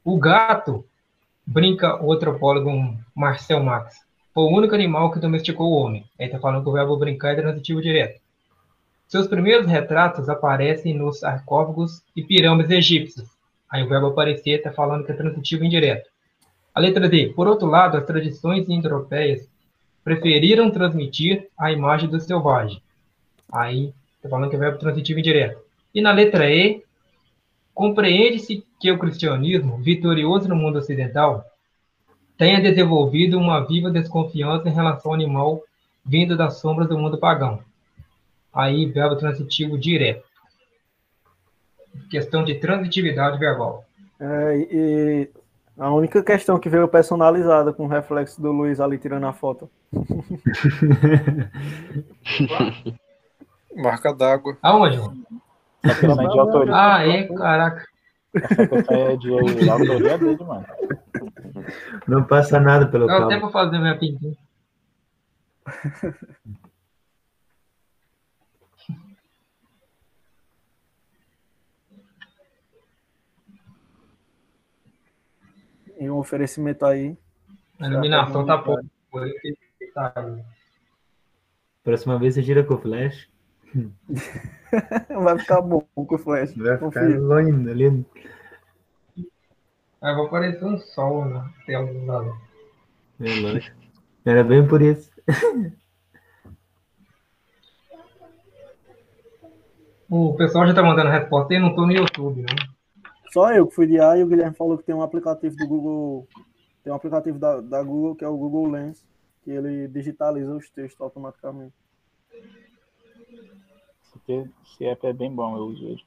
O 0.03 0.17
gato, 0.17 0.83
brinca 1.45 2.03
o 2.03 2.11
antropólogo 2.11 2.97
Marcel 3.13 3.63
Max, 3.63 3.95
foi 4.33 4.45
o 4.45 4.57
único 4.57 4.73
animal 4.73 5.11
que 5.11 5.19
domesticou 5.19 5.71
o 5.71 5.75
homem. 5.75 6.03
Aí 6.19 6.25
está 6.25 6.39
falando 6.39 6.63
que 6.63 6.69
o 6.69 6.73
verbo 6.73 6.97
brincar 6.97 7.33
é 7.33 7.35
transitivo 7.35 7.79
direto. 7.79 8.19
Seus 9.11 9.27
primeiros 9.27 9.67
retratos 9.67 10.29
aparecem 10.29 10.93
nos 10.93 11.19
sarcófagos 11.19 12.01
e 12.15 12.23
pirâmides 12.23 12.71
egípcios. 12.71 13.29
Aí 13.69 13.83
o 13.83 13.89
verbo 13.89 14.07
aparecer 14.07 14.51
está 14.51 14.71
falando 14.71 15.03
que 15.03 15.11
é 15.11 15.15
transitivo 15.15 15.65
indireto. 15.65 16.09
A 16.73 16.79
letra 16.79 17.09
D. 17.09 17.27
Por 17.35 17.45
outro 17.45 17.67
lado, 17.67 17.97
as 17.97 18.05
tradições 18.05 18.69
indo-europeias 18.69 19.49
preferiram 20.01 20.71
transmitir 20.71 21.49
a 21.57 21.73
imagem 21.73 22.07
do 22.07 22.21
selvagem. 22.21 22.81
Aí 23.51 23.93
está 24.15 24.29
falando 24.29 24.49
que 24.49 24.55
é 24.55 24.59
verbo 24.59 24.77
transitivo 24.77 25.19
indireto. 25.19 25.59
E 25.93 25.99
na 25.99 26.13
letra 26.13 26.49
E, 26.49 26.81
compreende-se 27.73 28.65
que 28.79 28.89
o 28.93 28.97
cristianismo, 28.97 29.75
vitorioso 29.79 30.47
no 30.47 30.55
mundo 30.55 30.77
ocidental, 30.77 31.43
tenha 32.37 32.61
desenvolvido 32.61 33.37
uma 33.37 33.59
viva 33.59 33.91
desconfiança 33.91 34.69
em 34.69 34.73
relação 34.73 35.11
ao 35.11 35.15
animal 35.15 35.61
vindo 36.05 36.37
das 36.37 36.61
sombras 36.61 36.87
do 36.87 36.97
mundo 36.97 37.17
pagão. 37.17 37.59
Aí, 38.53 38.85
verbo 38.85 39.15
transitivo 39.15 39.77
direto. 39.77 40.25
Questão 42.09 42.43
de 42.43 42.55
transitividade 42.55 43.37
verbal. 43.37 43.85
É, 44.19 44.67
e 44.71 45.29
a 45.77 45.91
única 45.91 46.21
questão 46.21 46.59
que 46.59 46.69
veio 46.69 46.87
personalizada 46.87 47.73
com 47.73 47.85
o 47.85 47.87
reflexo 47.87 48.41
do 48.41 48.51
Luiz 48.51 48.79
ali 48.79 48.97
tirando 48.97 49.25
a 49.25 49.33
foto. 49.33 49.69
Marca 53.75 54.13
d'água. 54.13 54.57
Aonde? 54.61 54.97
mano? 54.97 55.25
Essa 55.83 56.07
questão 56.07 56.21
é 56.21 56.27
de 56.27 56.39
autoria. 56.39 56.75
Ah, 56.75 57.07
é, 57.07 57.27
caraca. 57.27 57.85
Essa 58.33 58.93
é 58.93 59.15
de 59.15 59.69
autoria 59.69 60.17
dele, 60.17 60.43
mano. 60.43 60.65
Não 62.07 62.23
passa 62.23 62.59
nada 62.59 62.87
pelo 62.87 63.07
Dá 63.07 63.39
pra 63.39 63.49
fazer 63.49 63.79
minha 63.79 63.97
pintura. 63.97 64.35
E 76.01 76.09
um 76.09 76.17
oferecimento 76.17 76.83
aí. 76.83 77.15
A 77.79 77.85
iluminação 77.85 78.43
tá 78.43 78.57
pouco. 78.57 78.83
Tá. 79.93 80.11
Próxima 81.83 82.17
vez 82.17 82.33
você 82.33 82.41
gira 82.41 82.63
com 82.63 82.73
o 82.73 82.77
flash. 82.79 83.29
Vai 85.23 85.37
ficar 85.37 85.61
bom 85.61 85.85
com 85.93 86.15
o 86.15 86.17
flash. 86.17 86.55
Vai 86.55 86.73
ficar 86.73 86.79
Confia. 86.79 87.03
lindo, 87.03 87.71
lindo. 87.71 88.05
Aí 90.01 90.15
vai 90.15 90.25
aparecer 90.25 90.65
um 90.65 90.79
sol 90.79 91.25
na 91.25 91.53
tela 91.67 91.85
do 91.85 92.03
lado. 92.03 92.35
É 93.19 93.39
lógico. 93.39 93.77
Era 94.25 94.43
bem 94.43 94.67
por 94.67 94.81
isso. 94.81 95.11
O 100.13 100.35
pessoal 100.35 100.67
já 100.67 100.73
tá 100.73 100.83
mandando 100.83 101.09
resposta 101.09 101.53
aí, 101.53 101.59
não 101.59 101.73
tô 101.73 101.85
no 101.85 101.93
YouTube, 101.93 102.41
né? 102.41 102.49
Só 103.31 103.51
eu 103.53 103.65
que 103.65 103.75
fui 103.75 103.87
de 103.87 103.99
A 103.99 104.17
e 104.17 104.23
o 104.23 104.27
Guilherme 104.27 104.55
falou 104.55 104.77
que 104.77 104.83
tem 104.83 104.93
um 104.93 105.01
aplicativo 105.01 105.55
do 105.55 105.67
Google. 105.67 106.27
Tem 106.83 106.91
um 106.91 106.95
aplicativo 106.95 107.39
da, 107.39 107.61
da 107.61 107.81
Google 107.81 108.15
que 108.15 108.25
é 108.25 108.27
o 108.27 108.37
Google 108.37 108.69
Lens, 108.69 109.05
que 109.43 109.51
ele 109.51 109.87
digitaliza 109.87 110.53
os 110.53 110.69
textos 110.69 110.99
automaticamente. 110.99 111.73
Esse, 114.27 114.85
app 114.85 115.07
é 115.07 115.13
bem 115.13 115.33
bom, 115.33 115.57
eu 115.57 115.63
uso 115.63 115.85
ele. 115.85 116.05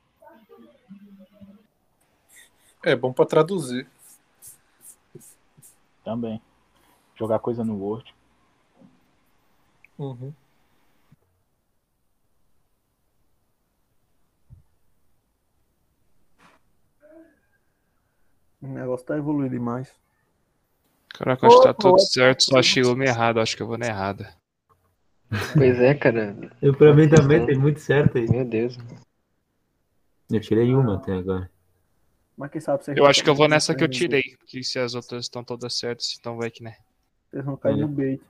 É 2.82 2.94
bom 2.94 3.12
pra 3.12 3.24
traduzir. 3.24 3.88
Também. 6.04 6.40
Jogar 7.16 7.38
coisa 7.38 7.64
no 7.64 7.76
Word. 7.76 8.14
Uhum. 9.98 10.32
O 18.64 18.68
negócio 18.68 19.04
tá 19.06 19.16
evoluindo 19.16 19.50
demais. 19.50 19.92
Caraca, 21.10 21.46
acho 21.46 21.58
que 21.58 21.64
tá 21.64 21.74
tudo 21.74 21.98
certo, 22.00 22.44
só 22.44 22.58
achei 22.58 22.82
uma 22.82 23.04
errada, 23.04 23.40
acho 23.42 23.54
que 23.56 23.62
eu 23.62 23.66
vou 23.66 23.76
na 23.78 23.86
errada. 23.86 24.34
Pois 25.52 25.78
é, 25.78 25.94
cara. 25.94 26.34
Eu, 26.62 26.74
pra 26.74 26.94
mim 26.94 27.08
também 27.08 27.44
tem 27.44 27.58
muito 27.58 27.78
certo 27.80 28.18
aí. 28.18 28.28
Meu 28.28 28.44
Deus. 28.44 28.78
Eu 30.30 30.40
tirei 30.40 30.74
uma 30.74 30.96
até 30.96 31.12
agora. 31.12 31.50
Mas 32.36 32.50
quem 32.50 32.60
sabe 32.60 32.84
você 32.84 32.94
Eu 32.96 33.06
acho 33.06 33.22
que 33.22 33.30
eu 33.30 33.34
vou 33.34 33.48
nessa 33.48 33.74
que 33.74 33.84
eu 33.84 33.88
tirei, 33.88 34.22
porque 34.38 34.62
se 34.62 34.78
as 34.78 34.94
outras 34.94 35.24
estão 35.26 35.44
todas 35.44 35.78
certas, 35.78 36.16
então 36.18 36.36
vai 36.36 36.50
que 36.50 36.62
né. 36.62 36.76
Eles 37.32 37.44
vão 37.44 37.56
cair 37.56 37.74
É. 37.74 37.82
no 37.82 37.88
bait. 37.88 38.20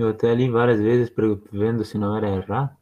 Eu 0.00 0.08
até 0.08 0.34
li 0.34 0.48
várias 0.48 0.80
vezes 0.80 1.12
vendo 1.52 1.84
se 1.84 1.98
não 1.98 2.16
era 2.16 2.26
errar. 2.30 2.74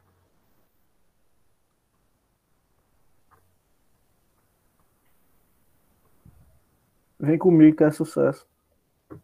Vem 7.19 7.37
comigo 7.37 7.75
que 7.75 7.83
é 7.83 7.91
sucesso. 7.91 8.47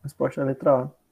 Resposta 0.03 0.41
é 0.41 0.43
letra 0.43 0.83
A. 0.83 1.04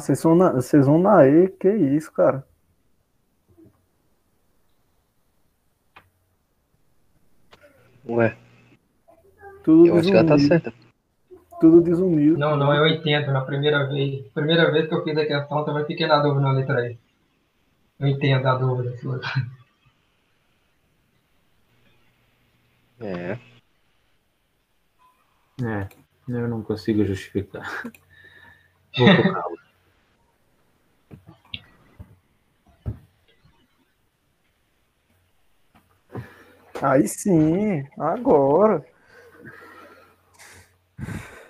Vocês 0.00 0.22
vão 0.22 0.34
na, 0.34 0.52
vocês 0.52 0.86
vão 0.86 0.98
na 0.98 1.26
E, 1.26 1.48
que 1.48 1.68
isso, 1.68 2.10
cara. 2.12 2.44
Ué, 8.08 8.36
Tudo 9.62 9.86
eu 9.86 9.98
acho 9.98 10.10
que 10.10 10.16
ela 10.16 10.26
tá 10.26 10.38
certa. 10.38 10.72
Tudo 11.60 11.82
desunido. 11.82 12.38
Não, 12.38 12.56
não, 12.56 12.72
é 12.72 12.80
80 12.80 13.30
na 13.30 13.42
primeira 13.42 13.86
vez. 13.86 14.26
Primeira 14.28 14.72
vez 14.72 14.88
que 14.88 14.94
eu 14.94 15.04
fiz 15.04 15.16
a 15.16 15.26
questão, 15.26 15.64
também 15.64 15.84
fiquei 15.84 16.06
na 16.06 16.18
dúvida 16.20 16.40
na 16.40 16.52
letra 16.52 16.90
E. 16.90 16.98
Eu 18.00 18.08
entendo 18.08 18.46
a 18.46 18.54
dúvida 18.54 18.96
sua. 18.96 19.20
É. 23.02 23.38
É, 25.62 25.88
eu 26.28 26.48
não 26.48 26.62
consigo 26.62 27.04
justificar. 27.04 27.82
Vou 28.96 29.06
colocá-lo. 29.06 29.69
Aí 36.82 37.06
sim, 37.06 37.84
agora. 37.98 38.84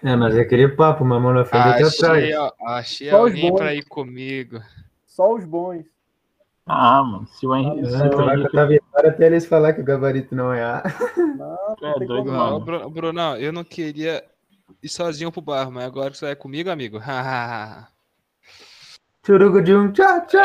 É, 0.03 0.17
mas 0.17 0.35
é 0.37 0.41
aquele 0.41 0.69
papo, 0.69 1.05
uma 1.05 1.21
mão 1.21 1.33
na 1.35 1.45
frente 1.45 1.81
e 1.81 1.85
outra 1.85 1.87
Achei, 1.87 2.33
atrás. 2.33 2.53
ó, 2.59 2.67
achei 2.67 3.11
Só 3.11 3.17
alguém 3.19 3.55
pra 3.55 3.75
ir 3.75 3.85
comigo. 3.85 4.61
Só 5.07 5.35
os 5.35 5.45
bons. 5.45 5.85
Ah, 6.67 7.03
mano, 7.03 7.27
se 7.27 7.47
o 7.47 7.55
Henrique. 7.55 7.87
Se 7.91 7.97
Ah, 7.97 8.09
tu 8.09 8.17
o 8.19 8.31
Henrique 8.33 8.67
vitória 8.67 9.11
até 9.11 9.27
eles 9.27 9.47
falar 9.47 9.73
que 9.73 9.81
o 9.81 9.85
gabarito 9.85 10.35
não 10.35 10.53
é 10.53 10.63
A. 10.63 10.83
Não, 11.17 11.77
é 11.83 11.95
doido, 12.07 12.25
como 12.25 12.31
mano. 12.33 12.61
Bruno, 12.61 12.91
Brunão, 12.91 13.37
eu 13.37 13.53
não 13.53 13.65
queria 13.65 14.25
ir 14.83 14.89
sozinho 14.89 15.31
pro 15.31 15.43
bar, 15.43 15.71
mas 15.71 15.85
agora 15.85 16.11
que 16.11 16.17
você 16.19 16.27
vai 16.27 16.37
comigo, 16.37 16.71
amigo. 16.71 17.01
Churugo 19.27 19.61
de 19.63 19.75
um 19.75 19.93
tchau, 19.93 20.27
tchau. 20.27 20.43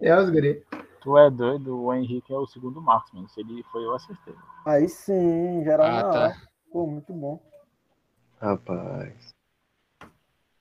É 0.00 0.16
os 0.16 0.30
guri. 0.30 0.62
Tu 1.08 1.16
é 1.16 1.30
doido, 1.30 1.84
o 1.84 1.94
Henrique 1.94 2.34
é 2.34 2.36
o 2.36 2.46
segundo 2.46 2.82
Marcos, 2.82 3.10
mano. 3.12 3.26
Se 3.30 3.40
ele 3.40 3.62
foi, 3.72 3.82
eu 3.82 3.94
acertei. 3.94 4.34
Aí 4.66 4.86
sim, 4.90 5.64
geral 5.64 5.86
ah, 5.86 6.02
tá. 6.02 6.26
A. 6.26 6.36
Pô, 6.70 6.86
muito 6.86 7.14
bom. 7.14 7.40
Rapaz. 8.38 9.34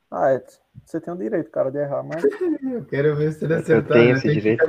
Ah, 0.10 0.36
Edson, 0.36 0.62
você 0.86 1.02
tem 1.02 1.14
o 1.14 1.18
direito, 1.18 1.52
cara, 1.52 1.70
de 1.70 1.80
errar, 1.80 2.02
mas 2.02 2.24
Eu 2.64 2.86
quero 2.86 3.14
ver 3.18 3.34
se 3.34 3.44
ele 3.44 3.56
Eu 3.56 3.60
acertar. 3.60 3.92
tenho 3.92 4.12
né? 4.12 4.14
esse 4.14 4.32
direito. 4.32 4.64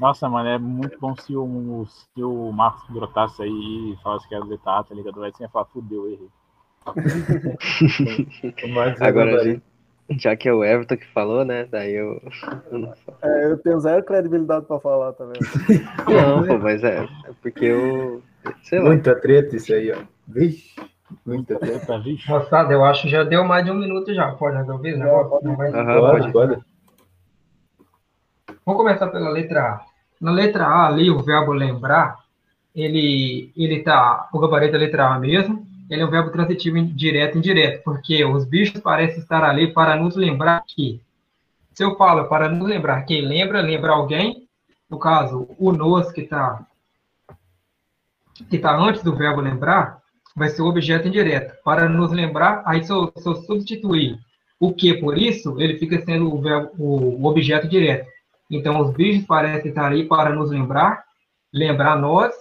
Nossa, 0.00 0.28
mano, 0.28 0.48
é 0.48 0.58
muito 0.58 0.98
bom 0.98 1.14
se 1.14 1.36
o, 1.36 1.86
se 1.86 2.20
o 2.20 2.50
Marcos 2.50 2.90
brotasse 2.90 3.40
aí 3.40 3.92
e 3.92 3.96
falasse 4.02 4.26
que 4.26 4.34
era 4.34 4.44
A, 4.44 4.82
tá 4.82 4.96
ligado? 4.96 5.20
Vai 5.20 5.30
ia 5.38 5.48
falar, 5.48 5.66
fudeu, 5.66 6.08
eu 6.08 6.12
errei. 6.14 6.30
O 8.64 8.80
é 8.80 9.08
Agora, 9.08 9.30
gabarito. 9.30 9.77
Já 10.10 10.34
que 10.36 10.48
é 10.48 10.52
o 10.52 10.64
Everton 10.64 10.96
que 10.96 11.06
falou, 11.12 11.44
né? 11.44 11.66
Daí 11.70 11.92
eu. 11.92 12.20
eu 12.70 12.92
é, 13.22 13.44
eu 13.52 13.58
tenho 13.58 13.78
zero 13.80 14.02
credibilidade 14.04 14.64
pra 14.66 14.80
falar, 14.80 15.12
tá 15.12 15.24
vendo? 15.24 15.38
Não, 16.08 16.46
pô, 16.46 16.58
mas 16.58 16.82
é. 16.82 17.00
É 17.04 17.30
porque 17.42 17.64
eu. 17.66 18.22
Sei 18.62 18.78
lá. 18.78 18.86
Muita 18.86 19.14
treta 19.14 19.56
isso 19.56 19.72
aí, 19.72 19.90
ó. 19.92 19.96
Vixe, 20.26 20.74
muita 21.26 21.58
treta. 21.58 21.98
Vixe. 21.98 22.30
Moçada, 22.30 22.72
eu 22.72 22.84
acho 22.84 23.02
que 23.02 23.08
já 23.08 23.22
deu 23.24 23.44
mais 23.44 23.64
de 23.64 23.70
um 23.70 23.74
minuto 23.74 24.14
já. 24.14 24.32
Pode 24.32 24.56
resolver? 24.56 24.96
Não 24.96 25.56
vai- 25.56 25.70
Aham, 25.72 26.00
Pode, 26.00 26.32
pode. 26.32 26.54
pode. 26.54 26.68
Vamos 28.64 28.82
começar 28.82 29.08
pela 29.08 29.30
letra 29.30 29.60
A. 29.60 29.80
Na 30.20 30.30
letra 30.32 30.66
A 30.66 30.86
ali, 30.88 31.10
o 31.10 31.22
verbo 31.22 31.52
lembrar, 31.52 32.16
ele, 32.74 33.52
ele 33.56 33.82
tá, 33.82 34.28
o 34.32 34.38
gabarito 34.38 34.72
da 34.72 34.78
letra 34.78 35.06
A 35.14 35.18
mesmo, 35.18 35.66
ele 35.90 36.02
é 36.02 36.06
um 36.06 36.10
verbo 36.10 36.30
transitivo 36.30 36.80
direto 36.82 37.36
e 37.36 37.38
indireto, 37.38 37.82
porque 37.82 38.24
os 38.24 38.44
bichos 38.44 38.80
parecem 38.80 39.20
estar 39.20 39.42
ali 39.42 39.72
para 39.72 39.96
nos 39.96 40.16
lembrar 40.16 40.62
que. 40.66 41.00
Se 41.72 41.84
eu 41.84 41.96
falo 41.96 42.24
para 42.24 42.48
nos 42.48 42.68
lembrar 42.68 43.02
que 43.02 43.20
lembra, 43.20 43.60
lembra 43.60 43.92
alguém, 43.92 44.48
no 44.90 44.98
caso, 44.98 45.48
o 45.58 45.72
nos 45.72 46.10
que 46.10 46.22
está 46.22 46.66
que 48.48 48.58
tá 48.58 48.76
antes 48.76 49.02
do 49.02 49.16
verbo 49.16 49.40
lembrar, 49.40 50.00
vai 50.36 50.48
ser 50.48 50.62
o 50.62 50.66
objeto 50.66 51.08
indireto. 51.08 51.60
Para 51.64 51.88
nos 51.88 52.12
lembrar, 52.12 52.62
aí 52.64 52.84
se 52.84 52.92
eu, 52.92 53.12
se 53.16 53.28
eu 53.28 53.34
substituir 53.34 54.18
o 54.60 54.72
que 54.72 54.94
por 54.94 55.16
isso, 55.18 55.60
ele 55.60 55.78
fica 55.78 56.00
sendo 56.04 56.32
o, 56.32 56.40
verbo, 56.40 56.70
o, 56.78 57.26
objeto 57.26 57.68
direto. 57.68 58.08
Então, 58.50 58.80
os 58.80 58.94
bichos 58.94 59.26
parecem 59.26 59.68
estar 59.70 59.90
aí 59.90 60.04
para 60.04 60.30
nos 60.30 60.50
lembrar, 60.50 61.04
lembrar 61.52 61.96
nós, 61.96 62.32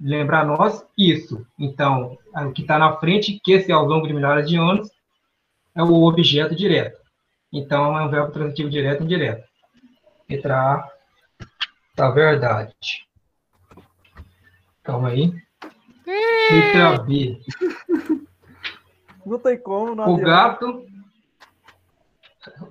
lembrar 0.00 0.44
nós 0.44 0.84
isso. 0.96 1.46
Então, 1.58 2.18
o 2.44 2.52
que 2.52 2.62
está 2.62 2.78
na 2.78 2.96
frente, 2.96 3.40
que 3.42 3.52
esse 3.52 3.72
ao 3.72 3.86
longo 3.86 4.06
de 4.06 4.12
milhares 4.12 4.48
de 4.48 4.56
anos, 4.56 4.90
é 5.74 5.82
o 5.82 6.04
objeto 6.04 6.54
direto. 6.54 6.98
Então, 7.52 7.98
é 7.98 8.04
um 8.04 8.10
verbo 8.10 8.32
transitivo 8.32 8.68
direto 8.68 9.02
e 9.02 9.04
indireto. 9.04 9.46
Letra 10.28 10.74
A, 10.74 10.90
tá 11.94 12.10
verdade. 12.10 12.74
Calma 14.82 15.08
aí. 15.08 15.32
Letra 16.50 16.98
B. 17.02 17.40
Não 19.26 19.40
tem 19.40 19.58
como, 19.58 19.92
não 19.92 20.14
O 20.14 20.16
gato. 20.18 20.86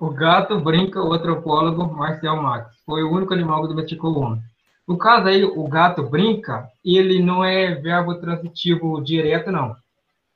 O 0.00 0.08
gato 0.08 0.58
brinca, 0.58 1.02
o 1.02 1.12
antropólogo 1.12 1.86
Marcel 1.94 2.36
Max. 2.36 2.74
Foi 2.86 3.02
o 3.02 3.12
único 3.12 3.34
animal 3.34 3.60
que 3.60 3.68
domesticou 3.68 4.14
o 4.14 4.20
homem. 4.20 4.42
No 4.86 4.96
caso 4.96 5.26
aí, 5.26 5.42
o 5.44 5.64
gato 5.68 6.02
brinca, 6.04 6.68
ele 6.84 7.20
não 7.20 7.44
é 7.44 7.74
verbo 7.74 8.14
transitivo 8.20 9.02
direto, 9.02 9.50
não. 9.50 9.76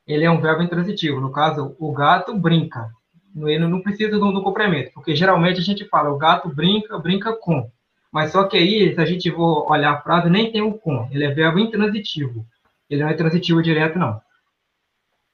Ele 0.07 0.25
é 0.25 0.31
um 0.31 0.41
verbo 0.41 0.63
intransitivo. 0.63 1.21
No 1.21 1.31
caso, 1.31 1.77
o 1.79 1.93
gato 1.93 2.37
brinca. 2.37 2.91
Ele 3.37 3.67
não 3.67 3.81
precisa 3.81 4.19
do, 4.19 4.33
do 4.33 4.43
complemento, 4.43 4.91
porque 4.93 5.15
geralmente 5.15 5.61
a 5.61 5.63
gente 5.63 5.85
fala 5.85 6.11
o 6.11 6.19
gato 6.19 6.49
brinca, 6.49 6.99
brinca 6.99 7.33
com. 7.33 7.71
Mas 8.11 8.33
só 8.33 8.43
que 8.43 8.57
aí, 8.57 8.93
se 8.93 9.01
a 9.01 9.05
gente 9.05 9.31
for 9.31 9.71
olhar 9.71 9.93
a 9.93 10.01
frase, 10.01 10.29
nem 10.29 10.51
tem 10.51 10.63
o 10.63 10.75
com. 10.75 11.09
Ele 11.13 11.25
é 11.25 11.31
verbo 11.31 11.61
intransitivo. 11.61 12.45
Ele 12.89 13.05
não 13.05 13.11
é 13.11 13.15
transitivo 13.15 13.63
direto, 13.63 14.01
não. 14.01 14.21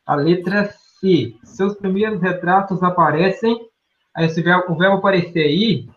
A 0.05 0.15
letra 0.15 0.71
C. 1.01 1.35
Seus 1.43 1.75
primeiros 1.75 2.21
retratos 2.21 2.83
aparecem. 2.83 3.59
Aí 4.15 4.27
esse 4.27 4.43
verbo, 4.43 4.75
o 4.75 4.77
verbo 4.77 4.99
aparecer 4.99 5.45
aí, 5.45 5.89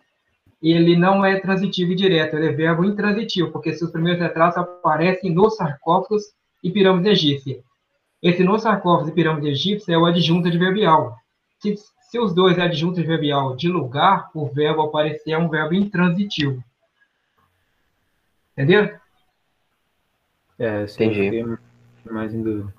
ele 0.62 0.96
não 0.96 1.24
é 1.24 1.40
transitivo 1.40 1.92
e 1.92 1.96
direto, 1.96 2.36
ele 2.36 2.48
é 2.48 2.52
verbo 2.52 2.84
intransitivo, 2.84 3.50
porque 3.50 3.72
seus 3.72 3.90
primeiros 3.90 4.20
retratos 4.20 4.58
aparecem 4.58 5.32
nos 5.32 5.56
sarcófagos 5.56 6.24
e 6.62 6.70
pirâmides 6.70 7.12
egípcias. 7.12 7.64
Esse 8.22 8.44
nos 8.44 8.62
sarcófagos 8.62 9.08
e 9.08 9.14
pirâmide 9.14 9.48
egípcia 9.48 9.94
é 9.94 9.98
o 9.98 10.04
adjunto 10.04 10.48
adverbial. 10.48 11.16
Se, 11.58 11.74
se 12.10 12.18
os 12.18 12.34
dois 12.34 12.58
é 12.58 12.62
adjunto 12.62 13.00
adverbial 13.00 13.56
de 13.56 13.68
lugar, 13.68 14.28
o 14.34 14.46
verbo 14.46 14.82
aparecer 14.82 15.30
é 15.32 15.38
um 15.38 15.48
verbo 15.48 15.74
intransitivo. 15.74 16.62
Entendeu? 18.52 18.94
É, 20.58 20.86
sim, 20.86 21.04
Entendi. 21.04 21.58
mais 22.10 22.34
em 22.34 22.42
dúvida. 22.42 22.74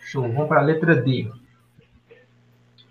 Show. 0.00 0.22
Vamos 0.22 0.48
para 0.48 0.60
a 0.60 0.64
letra 0.64 0.96
D. 0.96 1.30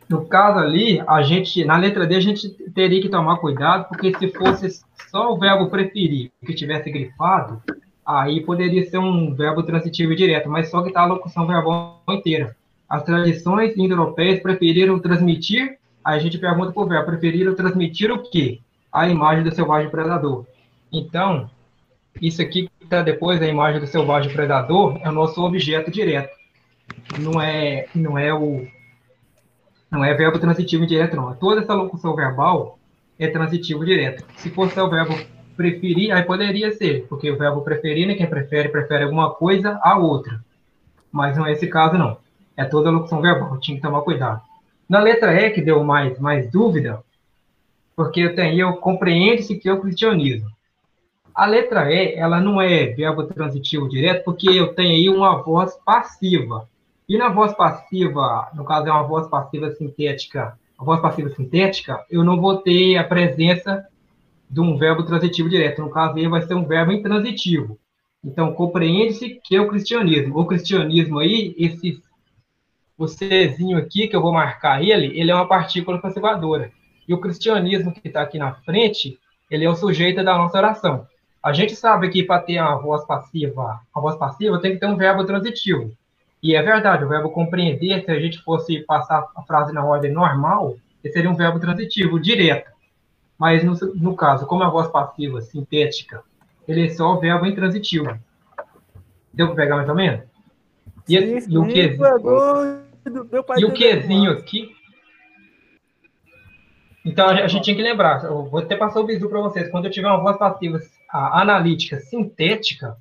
no 0.09 0.25
caso 0.25 0.59
ali, 0.59 1.03
a 1.05 1.21
gente, 1.21 1.65
na 1.65 1.77
letra 1.77 2.07
D, 2.07 2.15
a 2.15 2.19
gente 2.19 2.49
teria 2.73 3.01
que 3.01 3.09
tomar 3.09 3.37
cuidado, 3.37 3.87
porque 3.89 4.17
se 4.17 4.29
fosse 4.29 4.81
só 5.09 5.33
o 5.33 5.37
verbo 5.37 5.69
preferir 5.69 6.31
que 6.45 6.53
tivesse 6.53 6.89
grifado, 6.89 7.61
aí 8.05 8.41
poderia 8.41 8.89
ser 8.89 8.99
um 8.99 9.33
verbo 9.35 9.63
transitivo 9.63 10.15
direto, 10.15 10.49
mas 10.49 10.69
só 10.69 10.81
que 10.81 10.89
está 10.89 11.01
a 11.01 11.05
locução 11.05 11.45
verbal 11.45 12.01
inteira. 12.09 12.55
As 12.87 13.03
tradições 13.03 13.75
indo-europeias 13.75 14.39
preferiram 14.39 14.97
transmitir, 14.97 15.77
aí 16.03 16.17
a 16.17 16.19
gente 16.19 16.37
pergunta 16.37 16.71
para 16.71 16.83
o 16.83 16.87
verbo, 16.87 17.05
preferiram 17.05 17.53
transmitir 17.53 18.09
o 18.09 18.23
quê? 18.23 18.61
A 18.91 19.09
imagem 19.09 19.43
do 19.43 19.53
selvagem 19.53 19.89
predador. 19.89 20.45
Então, 20.89 21.49
isso 22.21 22.41
aqui 22.41 22.69
que 22.79 22.85
está 22.85 23.01
depois 23.01 23.41
da 23.41 23.47
imagem 23.47 23.81
do 23.81 23.87
selvagem 23.87 24.31
predador 24.31 24.97
é 25.03 25.09
o 25.09 25.11
nosso 25.11 25.43
objeto 25.43 25.91
direto. 25.91 26.33
Não 27.19 27.41
é, 27.41 27.87
não 27.93 28.17
é 28.17 28.33
o 28.33 28.65
não 29.89 30.03
é 30.03 30.13
verbo 30.13 30.39
transitivo 30.39 30.85
direto, 30.85 31.15
não. 31.15 31.33
Toda 31.35 31.61
essa 31.61 31.73
locução 31.73 32.15
verbal 32.15 32.77
é 33.17 33.27
transitivo 33.27 33.85
direto. 33.85 34.23
Se 34.35 34.49
fosse 34.49 34.79
o 34.79 34.89
verbo 34.89 35.15
preferir, 35.55 36.11
aí 36.11 36.23
poderia 36.23 36.71
ser, 36.71 37.05
porque 37.07 37.31
o 37.31 37.38
verbo 37.38 37.61
preferir, 37.61 38.07
né, 38.07 38.13
quem 38.13 38.27
prefere, 38.27 38.69
prefere 38.69 39.05
alguma 39.05 39.33
coisa 39.33 39.79
a 39.81 39.97
outra. 39.97 40.39
Mas 41.11 41.35
não 41.35 41.47
é 41.47 41.53
esse 41.53 41.67
caso, 41.67 41.97
não. 41.97 42.17
É 42.55 42.65
toda 42.65 42.91
locução 42.91 43.21
verbal, 43.21 43.59
tinha 43.59 43.77
que 43.77 43.83
tomar 43.83 44.01
cuidado. 44.01 44.41
Na 44.88 44.99
letra 44.99 45.33
E, 45.33 45.49
que 45.51 45.61
deu 45.61 45.83
mais, 45.83 46.17
mais 46.19 46.49
dúvida, 46.49 47.03
porque 47.95 48.29
tenho, 48.29 48.59
eu 48.59 48.73
compreendo-se 48.77 49.57
que 49.57 49.67
é 49.67 49.73
o 49.73 49.81
cristianismo. 49.81 50.49
A 51.33 51.45
letra 51.45 51.91
E, 51.91 52.13
ela 52.13 52.39
não 52.39 52.61
é 52.61 52.88
verbo 52.88 53.23
transitivo 53.23 53.89
direto, 53.89 54.23
porque 54.23 54.49
eu 54.49 54.73
tenho 54.73 54.91
aí 54.91 55.09
uma 55.09 55.41
voz 55.41 55.75
passiva. 55.85 56.67
E 57.07 57.17
na 57.17 57.29
voz 57.29 57.53
passiva, 57.53 58.49
no 58.53 58.65
caso 58.65 58.87
é 58.87 58.91
uma 58.91 59.03
voz 59.03 59.27
passiva 59.27 59.71
sintética, 59.71 60.59
a 60.77 60.83
voz 60.83 61.01
passiva 61.01 61.29
sintética, 61.29 62.05
eu 62.09 62.23
não 62.23 62.39
vou 62.39 62.57
ter 62.57 62.97
a 62.97 63.03
presença 63.03 63.87
de 64.49 64.59
um 64.59 64.77
verbo 64.77 65.03
transitivo 65.03 65.49
direto. 65.49 65.81
No 65.81 65.89
caso, 65.89 66.17
ele 66.17 66.29
vai 66.29 66.41
ser 66.41 66.53
um 66.53 66.65
verbo 66.65 66.91
intransitivo. 66.91 67.79
Então, 68.23 68.53
compreende-se 68.53 69.39
que 69.43 69.55
é 69.55 69.61
o 69.61 69.67
cristianismo. 69.67 70.37
O 70.37 70.45
cristianismo 70.45 71.19
aí, 71.19 71.55
esse 71.57 72.01
o 72.97 73.05
Czinho 73.05 73.77
aqui, 73.77 74.07
que 74.07 74.15
eu 74.15 74.21
vou 74.21 74.33
marcar 74.33 74.83
ele, 74.83 75.17
ele 75.19 75.29
é 75.29 75.35
uma 75.35 75.47
partícula 75.47 76.01
conservadora. 76.01 76.71
E 77.07 77.13
o 77.13 77.21
cristianismo 77.21 77.93
que 77.93 78.07
está 78.07 78.21
aqui 78.21 78.39
na 78.39 78.53
frente, 78.53 79.19
ele 79.49 79.63
é 79.63 79.69
o 79.69 79.75
sujeito 79.75 80.23
da 80.23 80.37
nossa 80.37 80.57
oração. 80.57 81.07
A 81.41 81.53
gente 81.53 81.75
sabe 81.75 82.09
que 82.09 82.23
para 82.23 82.41
ter 82.41 82.59
uma 82.59 82.77
voz 82.77 83.05
passiva, 83.05 83.79
a 83.93 83.99
voz 83.99 84.17
passiva 84.17 84.59
tem 84.59 84.73
que 84.73 84.79
ter 84.79 84.87
um 84.87 84.97
verbo 84.97 85.23
transitivo. 85.23 85.95
E 86.47 86.55
é 86.55 86.63
verdade, 86.63 87.03
o 87.03 87.09
verbo 87.09 87.29
compreender, 87.29 88.05
se 88.05 88.09
a 88.09 88.17
gente 88.17 88.41
fosse 88.41 88.79
passar 88.85 89.27
a 89.35 89.41
frase 89.41 89.73
na 89.73 89.83
ordem 89.83 90.13
normal, 90.13 90.77
seria 91.03 91.29
um 91.29 91.35
verbo 91.35 91.59
transitivo, 91.59 92.17
direto. 92.21 92.71
Mas 93.37 93.65
no, 93.65 93.73
no 93.95 94.15
caso, 94.15 94.47
como 94.47 94.63
a 94.63 94.69
voz 94.69 94.87
passiva, 94.87 95.41
sintética, 95.41 96.23
ele 96.65 96.85
é 96.85 96.89
só 96.89 97.13
o 97.13 97.19
verbo 97.19 97.45
intransitivo. 97.45 98.17
Deu 99.33 99.47
para 99.47 99.55
pegar 99.57 99.75
mais 99.75 99.89
ou 99.89 99.95
menos? 99.95 100.21
E, 101.09 101.19
sim, 101.41 101.51
e 101.51 101.57
o 101.57 101.67
quezinho, 101.67 102.05
e 103.57 103.65
o 103.65 103.73
quezinho 103.73 104.31
aqui. 104.31 104.73
Então 107.03 107.27
a 107.27 107.45
gente 107.47 107.61
tinha 107.61 107.75
que 107.75 107.83
lembrar, 107.83 108.23
eu 108.23 108.45
vou 108.45 108.61
até 108.61 108.77
passar 108.77 109.01
o 109.01 109.05
bisu 109.05 109.27
para 109.27 109.41
vocês. 109.41 109.69
Quando 109.69 109.83
eu 109.83 109.91
tiver 109.91 110.07
uma 110.07 110.21
voz 110.21 110.37
passiva 110.37 110.79
analítica 111.11 111.99
sintética, 111.99 112.95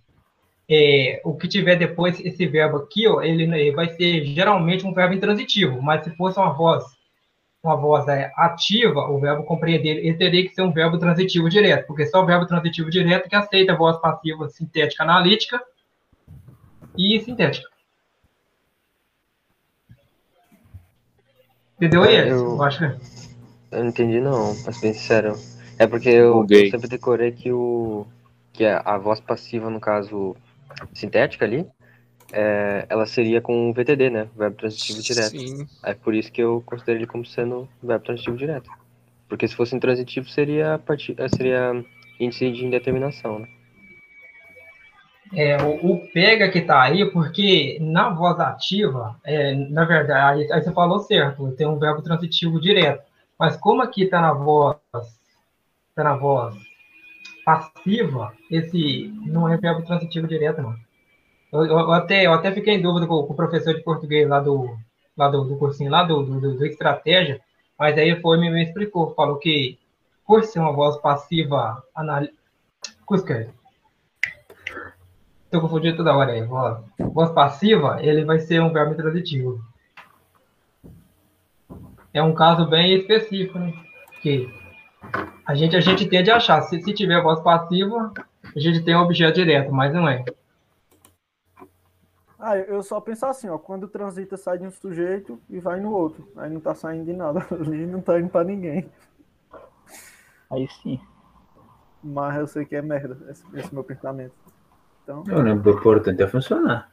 é, 0.69 1.21
o 1.25 1.35
que 1.37 1.47
tiver 1.47 1.77
depois, 1.77 2.19
esse 2.21 2.47
verbo 2.47 2.79
aqui, 2.79 3.07
ó, 3.07 3.23
ele, 3.23 3.45
ele, 3.45 3.73
vai 3.73 3.89
ser 3.95 4.25
geralmente 4.25 4.85
um 4.87 4.93
verbo 4.93 5.14
intransitivo, 5.14 5.81
mas 5.81 6.03
se 6.05 6.11
fosse 6.17 6.39
uma 6.39 6.53
voz, 6.53 6.85
uma 7.62 7.77
voz 7.77 8.09
é, 8.09 8.33
ativa, 8.37 9.09
o 9.09 9.21
verbo 9.21 9.45
compreender, 9.45 9.99
ele 9.99 10.14
teria 10.14 10.43
que 10.43 10.55
ser 10.55 10.62
um 10.62 10.73
verbo 10.73 10.99
transitivo 10.99 11.49
direto, 11.49 11.87
porque 11.87 12.07
só 12.07 12.23
o 12.23 12.27
verbo 12.27 12.47
transitivo 12.47 12.91
direto 12.91 13.29
que 13.29 13.37
aceita 13.37 13.73
a 13.73 13.77
voz 13.77 13.97
passiva 14.01 14.49
sintética 14.49 15.05
analítica 15.05 15.62
e 16.97 17.21
sintética. 17.21 17.69
Entendeu 21.77 22.05
É, 22.05 22.29
isso? 22.29 22.45
eu- 22.45 22.53
Eu 22.55 22.62
acho 22.62 22.79
que 22.79 23.07
Eu 23.71 23.81
não 23.83 23.89
entendi 23.89 24.21
não, 24.21 24.55
pra 24.62 24.73
ser 24.73 24.81
bem 24.81 24.95
sincero. 24.95 25.37
É 25.79 25.87
porque 25.87 26.09
eu, 26.09 26.47
eu 26.49 26.71
sempre 26.71 26.89
decorei 26.89 27.33
que 27.33 27.53
o 27.53 28.07
que 28.53 28.64
a, 28.64 28.81
a 28.83 28.97
voz 28.97 29.21
passiva, 29.21 29.69
no 29.69 29.79
caso 29.79 30.35
sintética 30.93 31.45
ali, 31.45 31.66
é, 32.33 32.87
ela 32.89 33.07
seria 33.07 33.41
com 33.41 33.70
o 33.70 33.72
VTD, 33.72 34.11
né? 34.11 34.29
Verbo 34.37 34.57
transitivo 34.57 35.01
direto. 35.01 35.39
Sim. 35.39 35.66
É 35.83 35.95
por 35.95 36.14
isso 36.14 36.33
que 36.33 36.43
eu 36.43 36.62
considero 36.66 36.99
ele 36.99 37.07
como 37.07 37.24
sendo 37.24 37.68
verbo 37.83 38.05
transitivo 38.05 38.37
direto. 38.37 38.70
Porque 39.29 39.47
se 39.47 39.55
fosse 39.55 39.74
intransitivo 39.74 40.29
seria 40.29 40.79
parti 40.79 41.14
eh, 41.16 41.29
seria 41.29 41.85
índice 42.18 42.51
de 42.51 42.64
indeterminação, 42.64 43.41
né? 43.41 43.49
É, 45.35 45.57
o, 45.61 45.93
o 45.93 46.12
pega 46.12 46.49
que 46.49 46.61
tá 46.61 46.83
aí, 46.83 47.05
porque 47.11 47.79
na 47.81 48.11
voz 48.11 48.39
ativa, 48.39 49.18
é, 49.24 49.55
na 49.55 49.85
verdade, 49.85 50.43
aí, 50.43 50.53
aí 50.53 50.62
você 50.62 50.72
falou 50.72 51.01
certo, 51.01 51.51
tem 51.53 51.66
um 51.66 51.79
verbo 51.79 52.01
transitivo 52.01 52.61
direto. 52.61 53.03
Mas 53.39 53.57
como 53.57 53.83
aqui 53.83 54.07
tá 54.07 54.20
na 54.20 54.33
voz, 54.33 54.79
tá 55.95 56.05
na 56.05 56.16
voz 56.16 56.55
passiva, 57.47 58.34
esse 58.51 59.09
não 59.24 59.49
é 59.49 59.57
verbo 59.57 59.86
transitivo 59.86 60.26
direto, 60.26 60.61
não. 60.61 60.74
Eu, 61.53 61.64
eu- 61.64 61.92
até, 61.92 62.26
eu 62.26 62.32
até 62.32 62.53
fiquei 62.53 62.74
em 62.74 62.82
dúvida 62.82 63.07
com, 63.07 63.22
com 63.22 63.32
o 63.32 63.36
professor 63.36 63.72
de 63.72 63.84
português 63.84 64.28
lá 64.28 64.40
do, 64.40 64.76
lá 65.16 65.28
do, 65.28 65.44
do 65.44 65.57
cursinho, 65.57 65.90
lá 65.90 66.03
do, 66.03 66.24
do, 66.24 66.57
do 66.59 66.66
Estratégia, 66.66 67.40
mas 67.78 67.97
aí 67.97 68.20
foi 68.20 68.38
me, 68.38 68.51
me 68.51 68.64
explicou, 68.64 69.14
falou 69.14 69.38
que 69.38 69.78
por 70.26 70.42
ser 70.42 70.59
uma 70.59 70.72
voz 70.72 70.97
passiva 70.99 71.82
analítica. 71.94 72.36
Estou 75.44 75.61
confundindo 75.61 75.97
toda 75.99 76.16
hora 76.16 76.32
aí. 76.32 76.42
Voz, 76.42 76.78
voz 76.99 77.30
passiva, 77.30 78.03
ele 78.03 78.24
vai 78.24 78.40
ser 78.40 78.61
um 78.61 78.72
verbo 78.72 78.92
intransitivo. 78.92 79.61
É 82.12 82.22
um 82.22 82.34
caso 82.34 82.66
bem 82.68 82.94
específico, 82.97 83.59
né? 83.59 83.72
Porque 84.09 84.49
a 85.46 85.54
gente, 85.54 85.76
a 85.76 85.80
gente 85.80 86.09
tende 86.09 86.30
a 86.30 86.36
achar, 86.36 86.61
se, 86.62 86.80
se 86.80 86.92
tiver 86.92 87.22
voz 87.22 87.40
passiva, 87.40 88.12
a 88.54 88.59
gente 88.59 88.82
tem 88.82 88.96
um 88.96 89.00
objeto 89.00 89.34
direto, 89.36 89.72
mas 89.72 89.92
não 89.92 90.09
é. 90.09 90.24
Ah, 92.38 92.57
eu 92.57 92.82
só 92.82 93.00
penso 93.00 93.24
assim, 93.26 93.48
ó, 93.48 93.57
quando 93.57 93.88
transita 93.88 94.36
sai 94.36 94.59
de 94.59 94.66
um 94.66 94.70
sujeito 94.70 95.40
e 95.48 95.59
vai 95.59 95.80
no 95.80 95.90
outro. 95.90 96.28
Aí 96.36 96.50
não 96.50 96.61
tá 96.61 96.74
saindo 96.74 97.04
de 97.04 97.12
nada 97.12 97.44
ali, 97.50 97.86
não 97.86 98.00
tá 98.00 98.20
indo 98.20 98.28
pra 98.28 98.44
ninguém. 98.44 98.88
Aí 100.50 100.68
sim. 100.82 101.00
Mas 102.02 102.36
eu 102.36 102.46
sei 102.46 102.64
que 102.64 102.76
é 102.76 102.82
merda, 102.82 103.18
esse, 103.30 103.44
esse 103.54 103.74
meu 103.74 103.82
pensamento. 103.82 104.34
Então, 105.02 105.24
Não, 105.26 105.42
né? 105.42 105.52
O 105.52 105.70
importante 105.70 106.22
é 106.22 106.26
funcionar. 106.26 106.90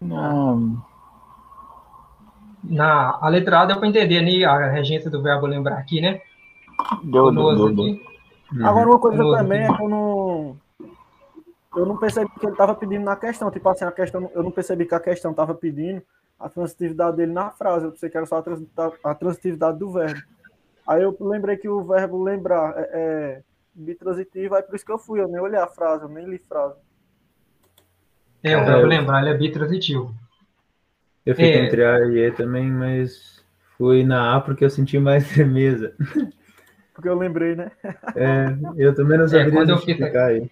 Não. 0.00 0.82
Na 2.62 3.18
a 3.20 3.28
letra 3.28 3.60
A 3.60 3.66
deu 3.66 3.78
para 3.78 3.88
entender 3.88 4.20
né, 4.20 4.44
a 4.44 4.70
regência 4.70 5.10
do 5.10 5.22
verbo 5.22 5.46
lembrar 5.46 5.78
aqui, 5.78 6.00
né? 6.00 6.20
Deu, 7.04 7.30
deu, 7.32 7.74
deu. 7.74 8.00
Agora, 8.66 8.86
uma 8.88 8.98
coisa 8.98 9.22
também 9.36 9.62
é 9.64 9.76
que 9.76 9.82
eu 9.82 9.88
não. 9.88 10.56
Eu 11.74 11.86
não 11.86 11.96
percebi 11.96 12.30
que 12.38 12.46
ele 12.46 12.56
tava 12.56 12.74
pedindo 12.74 13.04
na 13.04 13.16
questão. 13.16 13.50
Tipo 13.50 13.68
assim, 13.68 13.84
a 13.84 13.92
questão. 13.92 14.30
Eu 14.34 14.42
não 14.42 14.50
percebi 14.50 14.84
que 14.84 14.94
a 14.94 15.00
questão 15.00 15.32
tava 15.32 15.54
pedindo 15.54 16.02
a 16.38 16.48
transitividade 16.48 17.16
dele 17.16 17.32
na 17.32 17.50
frase. 17.50 17.86
Eu 17.86 17.92
pensei 17.92 18.10
que 18.10 18.16
era 18.16 18.26
só 18.26 18.42
a, 19.04 19.14
transitividade 19.14 19.78
do 19.78 19.90
verbo. 19.90 20.20
Aí 20.86 21.02
eu 21.02 21.16
lembrei 21.20 21.56
que 21.56 21.68
o 21.68 21.82
verbo 21.84 22.22
lembrar 22.22 22.74
é, 22.76 22.90
é 22.92 23.42
bitransitivo, 23.74 24.54
aí 24.54 24.62
por 24.62 24.74
isso 24.74 24.84
que 24.84 24.92
eu 24.92 24.98
fui. 24.98 25.20
Eu 25.20 25.28
nem 25.28 25.40
olhei 25.40 25.58
a 25.58 25.66
frase, 25.68 26.02
eu 26.02 26.08
nem 26.08 26.26
li 26.26 26.38
frase. 26.38 26.74
É, 28.42 28.56
o 28.56 28.60
É, 28.60 28.64
verbo 28.64 28.80
eu- 28.82 28.86
lembrar, 28.88 29.20
ele 29.22 29.30
é 29.30 29.38
bitransitivo. 29.38 30.12
Eu 31.24 31.34
fiquei 31.36 31.52
É. 31.54 31.64
entre 31.64 31.84
A 31.84 32.00
e 32.00 32.18
E 32.18 32.32
também, 32.32 32.68
mas 32.70 33.42
fui 33.78 34.02
na 34.04 34.36
A 34.36 34.40
porque 34.40 34.64
eu 34.64 34.70
senti 34.70 34.98
mais 34.98 35.24
firmeza. 35.32 35.94
Porque 36.94 37.08
eu 37.08 37.16
lembrei, 37.16 37.54
né? 37.54 37.70
É, 38.14 38.46
eu 38.76 38.94
também 38.94 39.18
não 39.18 39.26
saberia 39.28 39.52
quando 39.52 39.70
eu 39.70 39.78
fiz 39.78 40.00
aí. 40.02 40.50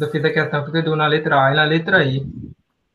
Eu 0.00 0.10
fiz 0.10 0.24
a 0.24 0.32
questão 0.32 0.64
porque 0.64 0.82
deu 0.82 0.94
na 0.94 1.06
letra 1.06 1.44
A 1.46 1.52
e 1.52 1.56
na 1.56 1.64
letra 1.64 2.04
I. 2.04 2.24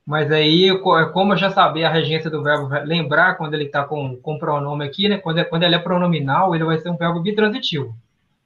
Mas 0.05 0.31
aí, 0.31 0.77
co- 0.79 1.09
como 1.11 1.33
eu 1.33 1.37
já 1.37 1.49
sabia 1.49 1.87
a 1.87 1.91
regência 1.91 2.29
do 2.29 2.43
verbo 2.43 2.67
lembrar, 2.85 3.35
quando 3.35 3.53
ele 3.53 3.65
está 3.65 3.83
com, 3.83 4.15
com 4.17 4.37
pronome 4.37 4.85
aqui, 4.85 5.09
né? 5.09 5.17
Quando, 5.17 5.39
é- 5.39 5.43
quando 5.45 5.63
ele 5.63 5.75
é 5.75 5.79
pronominal, 5.79 6.53
ele 6.53 6.63
vai 6.65 6.77
ser 6.77 6.89
um 6.89 6.97
verbo 6.97 7.21
bitransitivo. 7.21 7.95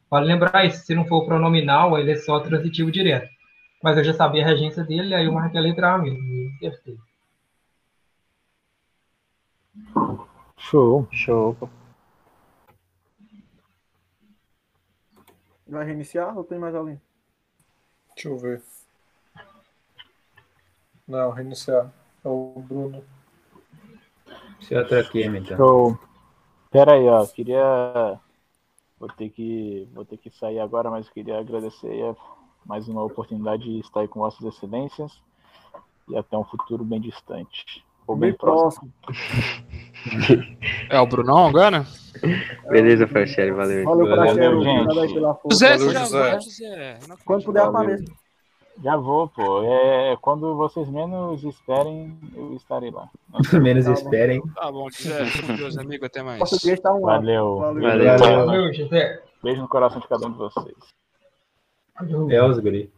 Vale 0.09 0.25
lembrar 0.27 0.65
isso, 0.65 0.85
se 0.85 0.95
não 0.95 1.05
for 1.05 1.25
pronominal, 1.25 1.97
ele 1.99 2.11
é 2.11 2.15
só 2.15 2.39
transitivo 2.39 2.91
direto. 2.91 3.27
Mas 3.83 3.97
eu 3.97 4.03
já 4.03 4.13
sabia 4.13 4.43
a 4.43 4.47
regência 4.47 4.83
dele, 4.83 5.13
aí 5.13 5.25
eu 5.25 5.33
marquei 5.33 5.59
a 5.59 5.63
letra 5.63 5.93
A 5.93 5.97
mesmo. 5.97 6.19
acertei. 6.61 6.95
Show. 10.57 11.07
Show. 11.11 11.55
Vai 15.67 15.85
reiniciar 15.85 16.37
ou 16.37 16.43
tem 16.43 16.57
mais 16.57 16.73
alguém? 16.73 16.99
Deixa 18.15 18.29
eu 18.29 18.37
ver. 18.37 18.63
Não, 21.07 21.31
reiniciar. 21.31 21.91
É 22.23 22.27
o 22.27 22.53
Bruno. 22.57 23.03
Se 24.61 24.73
eu 24.73 24.81
atraquei, 24.81 25.25
então. 25.25 25.97
Pera 26.71 26.93
aí, 26.93 27.07
ó. 27.07 27.25
Queria. 27.25 28.19
Vou 28.99 29.09
ter 29.09 29.29
que. 29.29 29.87
Vou 29.93 30.05
ter 30.05 30.17
que 30.17 30.29
sair 30.29 30.59
agora, 30.59 30.89
mas 30.89 31.09
queria 31.09 31.39
agradecer 31.39 32.15
mais 32.65 32.87
uma 32.87 33.03
oportunidade 33.03 33.63
de 33.63 33.79
estar 33.79 34.01
aí 34.01 34.07
com 34.07 34.19
Vossas 34.19 34.43
Excelências 34.43 35.21
e 36.09 36.17
até 36.17 36.37
um 36.37 36.43
futuro 36.43 36.83
bem 36.83 36.99
distante. 36.99 37.85
Ou 38.07 38.15
bem, 38.15 38.29
Bem 38.31 38.37
próximo. 38.37 38.91
É 40.89 40.97
o 41.01 41.05
Brunão 41.05 41.47
agora? 41.47 41.85
Beleza, 42.69 43.07
Franchelli, 43.07 43.51
valeu. 43.51 43.83
Valeu, 43.83 44.07
força. 45.35 45.49
José, 45.51 45.77
Valeu, 45.77 45.85
você 45.87 45.93
já 45.93 45.99
José. 46.05 46.19
vai, 46.31 46.39
José. 46.41 46.99
Não 47.09 47.17
Quando 47.25 47.43
puder, 47.43 47.63
apareça. 47.63 48.05
Já 48.81 48.95
vou, 48.95 49.27
pô. 49.27 49.63
É, 49.63 50.15
quando 50.21 50.55
vocês 50.55 50.87
menos 50.89 51.43
esperem, 51.43 52.17
eu 52.35 52.53
estarei 52.55 52.91
lá. 52.91 53.09
Menos 53.61 53.85
Tá 53.85 53.91
bom. 53.91 53.97
esperem. 53.97 54.41
Tá 54.53 54.71
bom, 54.71 54.89
José. 54.89 55.25
Com 55.45 55.55
Deus, 55.55 55.77
amigo. 55.77 56.05
Até 56.05 56.21
mais. 56.23 56.39
Português 56.39 56.79
tá 56.79 56.93
um. 56.93 57.01
Valeu. 57.01 57.57
Valeu. 57.57 57.81
Valeu. 57.81 58.45
Valeu, 58.45 58.73
José. 58.73 59.21
Beijo 59.43 59.61
no 59.61 59.67
coração 59.67 59.99
de 59.99 60.07
cada 60.07 60.27
um 60.27 60.31
de 60.31 60.37
vocês. 60.37 60.75
É 62.29 62.43
os 62.43 62.59
guri. 62.59 62.89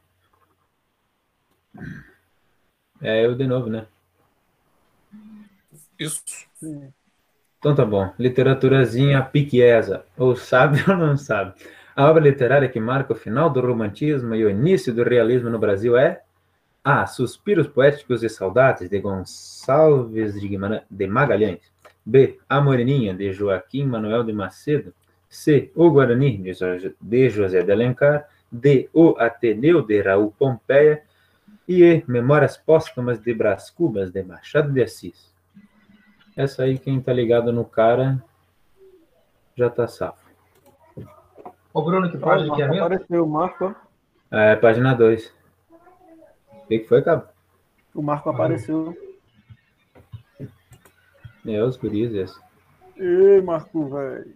É 3.01 3.25
eu 3.25 3.33
de 3.35 3.47
novo, 3.47 3.69
né? 3.69 3.87
Isso. 5.99 6.23
Então 7.59 7.75
tá 7.75 7.83
bom. 7.83 8.13
Literaturazinha 8.17 9.21
piquiesa. 9.21 10.05
Ou 10.17 10.35
sabe 10.35 10.79
ou 10.89 10.95
não 10.95 11.17
sabe? 11.17 11.53
A 11.95 12.09
obra 12.09 12.23
literária 12.23 12.69
que 12.69 12.79
marca 12.79 13.11
o 13.11 13.15
final 13.15 13.49
do 13.49 13.59
romantismo 13.59 14.33
e 14.33 14.45
o 14.45 14.49
início 14.49 14.93
do 14.93 15.03
realismo 15.03 15.49
no 15.49 15.59
Brasil 15.59 15.97
é 15.97 16.21
A. 16.81 17.05
Suspiros 17.05 17.67
Poéticos 17.67 18.23
e 18.23 18.29
Saudades, 18.29 18.89
de 18.89 18.99
Gonçalves 18.99 20.39
de, 20.39 20.57
de 20.89 21.07
Magalhães. 21.07 21.59
B. 22.05 22.39
A 22.47 22.61
Moreninha, 22.61 23.13
de 23.13 23.33
Joaquim 23.33 23.85
Manuel 23.85 24.23
de 24.23 24.31
Macedo. 24.31 24.93
C. 25.27 25.69
O 25.75 25.89
Guarani, 25.91 26.37
de 26.37 26.53
de 27.01 27.29
José 27.29 27.61
de 27.61 27.71
Alencar. 27.73 28.29
D. 28.49 28.89
O 28.93 29.15
Ateneu, 29.19 29.81
de 29.81 30.01
Raul 30.01 30.33
Pompeia. 30.39 31.03
E 31.67 31.83
E. 31.83 32.03
Memórias 32.07 32.55
Póstumas 32.55 33.19
de 33.19 33.33
Brás 33.33 33.69
Cubas, 33.69 34.09
de 34.09 34.23
Machado 34.23 34.71
de 34.71 34.81
Assis. 34.81 35.29
Essa 36.39 36.63
aí, 36.63 36.79
quem 36.79 37.01
tá 37.01 37.11
ligado 37.11 37.51
no 37.51 37.65
cara, 37.65 38.23
já 39.57 39.69
tá 39.69 39.85
safo. 39.89 40.25
Ô, 41.73 41.81
Bruno, 41.81 42.09
que 42.09 42.17
página 42.17 42.53
o 42.53 42.55
que 42.55 42.61
é 42.61 42.65
Marco 42.65 42.79
mesmo? 42.79 42.85
apareceu, 42.85 43.25
o 43.25 43.29
Marco. 43.29 43.75
ó. 44.31 44.37
É, 44.37 44.55
página 44.55 44.93
2. 44.93 45.33
O 46.53 46.67
que 46.69 46.79
que 46.79 46.87
foi, 46.87 47.01
Cabo? 47.01 47.27
O 47.93 48.01
Marco 48.01 48.29
apareceu. 48.29 48.97
É, 51.45 51.61
os 51.61 51.75
guris, 51.75 52.13
esse. 52.13 52.39
Ei, 52.95 53.41
Marco, 53.41 53.89
velho. 53.89 54.33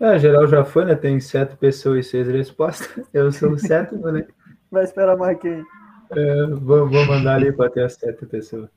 É, 0.00 0.18
geral 0.18 0.48
já 0.48 0.64
foi, 0.64 0.86
né? 0.86 0.96
Tem 0.96 1.20
sete 1.20 1.56
pessoas 1.56 2.04
e 2.04 2.10
seis 2.10 2.26
respostas. 2.26 3.06
Eu 3.14 3.30
sou 3.30 3.52
o 3.52 3.58
sétimo, 3.60 4.10
né? 4.10 4.26
Vai 4.72 4.82
esperar 4.82 5.16
mais 5.16 5.38
quem? 5.38 5.64
É, 6.10 6.46
vou, 6.46 6.88
vou 6.88 7.06
mandar 7.06 7.34
ali 7.36 7.52
para 7.52 7.70
ter 7.70 7.84
as 7.84 7.94
sete 7.94 8.24
pessoas. 8.26 8.68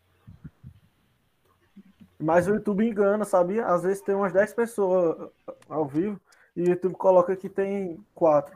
Mas 2.20 2.48
o 2.48 2.54
YouTube 2.54 2.86
engana, 2.88 3.26
sabia? 3.26 3.66
Às 3.66 3.82
vezes 3.84 4.02
tem 4.02 4.14
umas 4.14 4.32
10 4.32 4.54
pessoas 4.54 5.30
ao 5.68 5.88
vivo 5.88 6.22
e 6.56 6.62
o 6.62 6.70
YouTube 6.70 6.94
coloca 6.94 7.36
que 7.36 7.50
tem 7.50 7.98
4. 8.14 8.54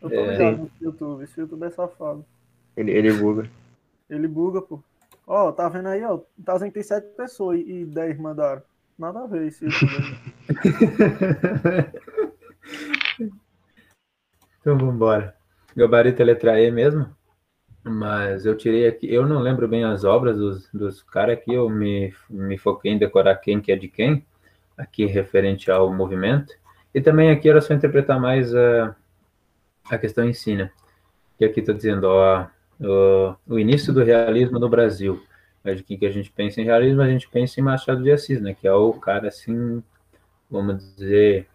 Eu 0.00 0.08
tô 0.10 0.14
É. 0.14 0.30
ligado 0.32 0.58
no 0.58 0.70
YouTube. 0.80 1.24
Esse 1.24 1.40
YouTube 1.40 1.64
é 1.64 1.70
safado. 1.70 2.24
Ele, 2.76 2.92
ele 2.92 3.12
buga. 3.12 3.50
Ele 4.08 4.28
buga, 4.28 4.62
pô. 4.62 4.80
Ó, 5.26 5.50
tá 5.50 5.68
vendo 5.68 5.88
aí, 5.88 6.04
ó? 6.04 6.20
Tá 6.44 6.56
que 6.60 6.70
tem 6.70 6.82
7 6.82 7.16
pessoas 7.16 7.58
e 7.58 7.80
e 7.80 7.84
10 7.84 8.18
mandaram. 8.18 8.62
Nada 8.96 9.24
a 9.24 9.26
ver 9.26 9.48
esse 9.48 9.64
YouTube. 9.64 9.90
aí. 9.90 10.14
então 14.60 14.78
vamos 14.78 14.94
embora. 14.94 15.34
Gabarito 15.74 16.22
é 16.22 16.24
letra 16.24 16.60
E 16.60 16.70
mesmo. 16.70 17.08
Mas 17.86 18.46
eu 18.46 18.56
tirei 18.56 18.88
aqui, 18.88 19.12
eu 19.12 19.26
não 19.26 19.40
lembro 19.40 19.68
bem 19.68 19.84
as 19.84 20.04
obras 20.04 20.38
dos, 20.38 20.70
dos 20.72 21.02
caras 21.02 21.36
aqui, 21.36 21.52
eu 21.52 21.68
me, 21.68 22.14
me 22.30 22.56
foquei 22.56 22.92
em 22.92 22.98
decorar 22.98 23.36
quem 23.36 23.60
que 23.60 23.70
é 23.70 23.76
de 23.76 23.88
quem, 23.88 24.24
aqui 24.76 25.04
referente 25.04 25.70
ao 25.70 25.92
movimento. 25.92 26.54
E 26.94 27.00
também 27.00 27.30
aqui 27.30 27.48
era 27.48 27.60
só 27.60 27.74
interpretar 27.74 28.18
mais 28.18 28.54
a, 28.54 28.96
a 29.90 29.98
questão 29.98 30.24
em 30.24 30.32
si, 30.32 30.56
né? 30.56 30.70
Que 31.36 31.44
aqui 31.44 31.60
está 31.60 31.74
dizendo, 31.74 32.04
ó, 32.04 32.46
o, 32.80 33.36
o 33.54 33.58
início 33.58 33.92
do 33.92 34.02
realismo 34.02 34.58
no 34.58 34.68
Brasil. 34.68 35.22
Mas 35.62 35.80
o 35.80 35.84
que, 35.84 35.98
que 35.98 36.06
a 36.06 36.10
gente 36.10 36.30
pensa 36.30 36.60
em 36.62 36.64
realismo? 36.64 37.02
A 37.02 37.08
gente 37.08 37.28
pensa 37.28 37.60
em 37.60 37.62
Machado 37.64 38.02
de 38.02 38.10
Assis, 38.10 38.40
né? 38.40 38.54
Que 38.54 38.66
é 38.66 38.72
o 38.72 38.94
cara, 38.94 39.28
assim, 39.28 39.82
vamos 40.50 40.94
dizer... 40.94 41.48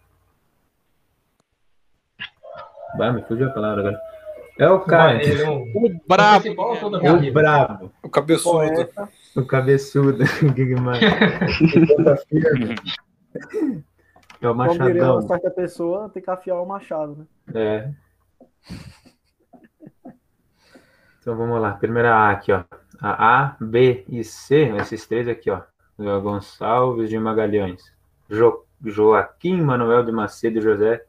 Bah, 2.98 3.12
me 3.12 3.24
fugiu 3.24 3.48
a 3.48 3.52
palavra 3.52 3.82
agora. 3.82 4.09
É 4.60 4.70
o 4.70 4.80
cara, 4.82 5.24
Ele 5.24 5.42
é 5.42 5.50
um- 5.50 5.64
O 5.74 6.02
brabo. 6.08 6.50
o 6.50 7.32
brabo, 7.32 7.92
O 8.04 8.10
cabeçudo. 8.10 8.90
O 9.36 9.46
cabeçudo? 9.46 10.24
O 10.44 12.18
firme. 12.28 12.76
É 14.42 14.48
o 14.48 14.52
Como 14.52 14.56
machadão. 14.56 15.22
certa 15.28 15.50
pessoa, 15.52 16.10
tem 16.10 16.22
que 16.22 16.30
afiar 16.30 16.62
o 16.62 16.66
machado, 16.66 17.16
né? 17.18 17.26
É. 17.54 17.92
Então 21.22 21.36
vamos 21.38 21.62
lá. 21.62 21.72
Primeira 21.74 22.14
A 22.16 22.32
aqui, 22.32 22.52
ó. 22.52 22.64
A 23.02 23.44
A, 23.46 23.56
B 23.62 24.04
e 24.10 24.24
C, 24.24 24.74
esses 24.78 25.06
três 25.08 25.28
aqui, 25.28 25.50
ó. 25.50 25.62
Gonçalves 26.22 27.10
de 27.10 27.18
Magalhães. 27.20 27.82
Jo- 28.30 28.66
Joaquim 28.84 29.62
Manuel 29.62 30.04
de 30.04 30.12
Macedo 30.12 30.58
e 30.58 30.62
José 30.62 31.04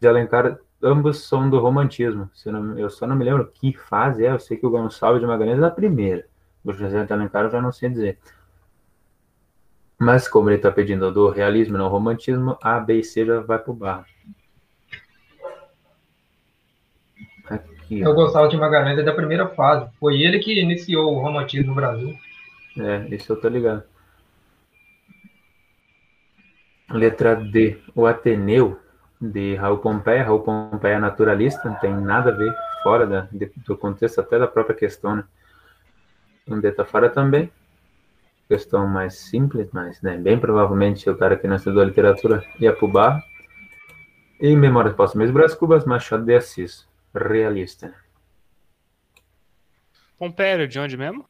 de 0.00 0.06
Alencar, 0.08 0.58
ambos 0.84 1.26
são 1.26 1.48
do 1.48 1.58
romantismo. 1.58 2.30
Não- 2.46 2.78
eu 2.78 2.90
só 2.90 3.06
não 3.06 3.16
me 3.16 3.24
lembro 3.24 3.50
que 3.52 3.72
fase 3.72 4.24
é, 4.24 4.30
eu 4.30 4.38
sei 4.38 4.56
que 4.56 4.66
o 4.66 4.70
Gonçalves 4.70 5.20
de 5.20 5.26
Magalhães 5.26 5.58
é 5.58 5.60
da 5.62 5.70
primeira. 5.70 6.26
O 6.64 6.72
José 6.72 7.04
de 7.04 7.12
Alencar 7.12 7.44
eu 7.44 7.50
já 7.50 7.60
não 7.60 7.72
sei 7.72 7.88
dizer. 7.88 8.18
Mas 9.98 10.28
como 10.28 10.48
ele 10.50 10.56
está 10.56 10.70
pedindo 10.70 11.10
do 11.12 11.30
realismo 11.30 11.78
não 11.78 11.88
romantismo, 11.88 12.58
A, 12.62 12.78
B 12.78 12.98
e 12.98 13.04
C 13.04 13.24
já 13.24 13.40
vai 13.40 13.58
pro 13.58 13.72
barro. 13.72 14.04
Aqui, 17.48 18.02
É 18.02 18.08
o 18.08 18.12
ó. 18.12 18.14
Gonçalo 18.14 18.48
de 18.48 18.56
Magalhães 18.56 18.98
é 18.98 19.02
da 19.02 19.12
primeira 19.14 19.48
fase. 19.48 19.90
Foi 19.98 20.20
ele 20.20 20.38
que 20.38 20.60
iniciou 20.60 21.14
o 21.14 21.20
romantismo 21.20 21.68
no 21.68 21.74
Brasil. 21.74 22.16
É, 22.78 23.06
isso 23.14 23.32
eu 23.32 23.40
tô 23.40 23.48
ligado. 23.48 23.84
Letra 26.90 27.34
D, 27.34 27.78
o 27.94 28.06
Ateneu, 28.06 28.78
de 29.30 29.54
Raul 29.56 29.78
Pompeia. 29.78 30.24
Raul 30.24 30.40
Pompeia 30.40 30.94
é 30.94 30.98
naturalista, 30.98 31.68
não 31.68 31.76
tem 31.78 31.94
nada 31.94 32.30
a 32.30 32.34
ver 32.34 32.54
fora 32.82 33.06
da, 33.06 33.20
de- 33.32 33.52
do 33.66 33.76
contexto 33.76 34.20
até 34.20 34.38
da 34.38 34.46
própria 34.46 34.76
questão, 34.76 35.16
né? 35.16 35.24
Um 36.46 36.60
tá 36.60 36.84
fora 36.84 37.08
também. 37.08 37.50
Questão 38.46 38.86
mais 38.86 39.14
simples, 39.14 39.68
mas 39.72 40.02
né, 40.02 40.18
bem 40.18 40.38
provavelmente 40.38 41.08
o 41.08 41.16
cara 41.16 41.36
que 41.36 41.48
não 41.48 41.56
estudou 41.56 41.82
literatura 41.82 42.44
ia 42.60 42.74
pro 42.74 42.86
bar. 42.86 43.22
E 44.38 44.54
Memórias 44.54 44.94
Póstumas 44.94 45.30
Brás 45.30 45.54
Cubas, 45.54 45.86
Machado 45.86 46.24
de 46.24 46.34
Assis. 46.34 46.86
Realista. 47.14 47.94
Pompério, 50.18 50.68
de 50.68 50.78
onde 50.78 50.96
mesmo? 50.96 51.24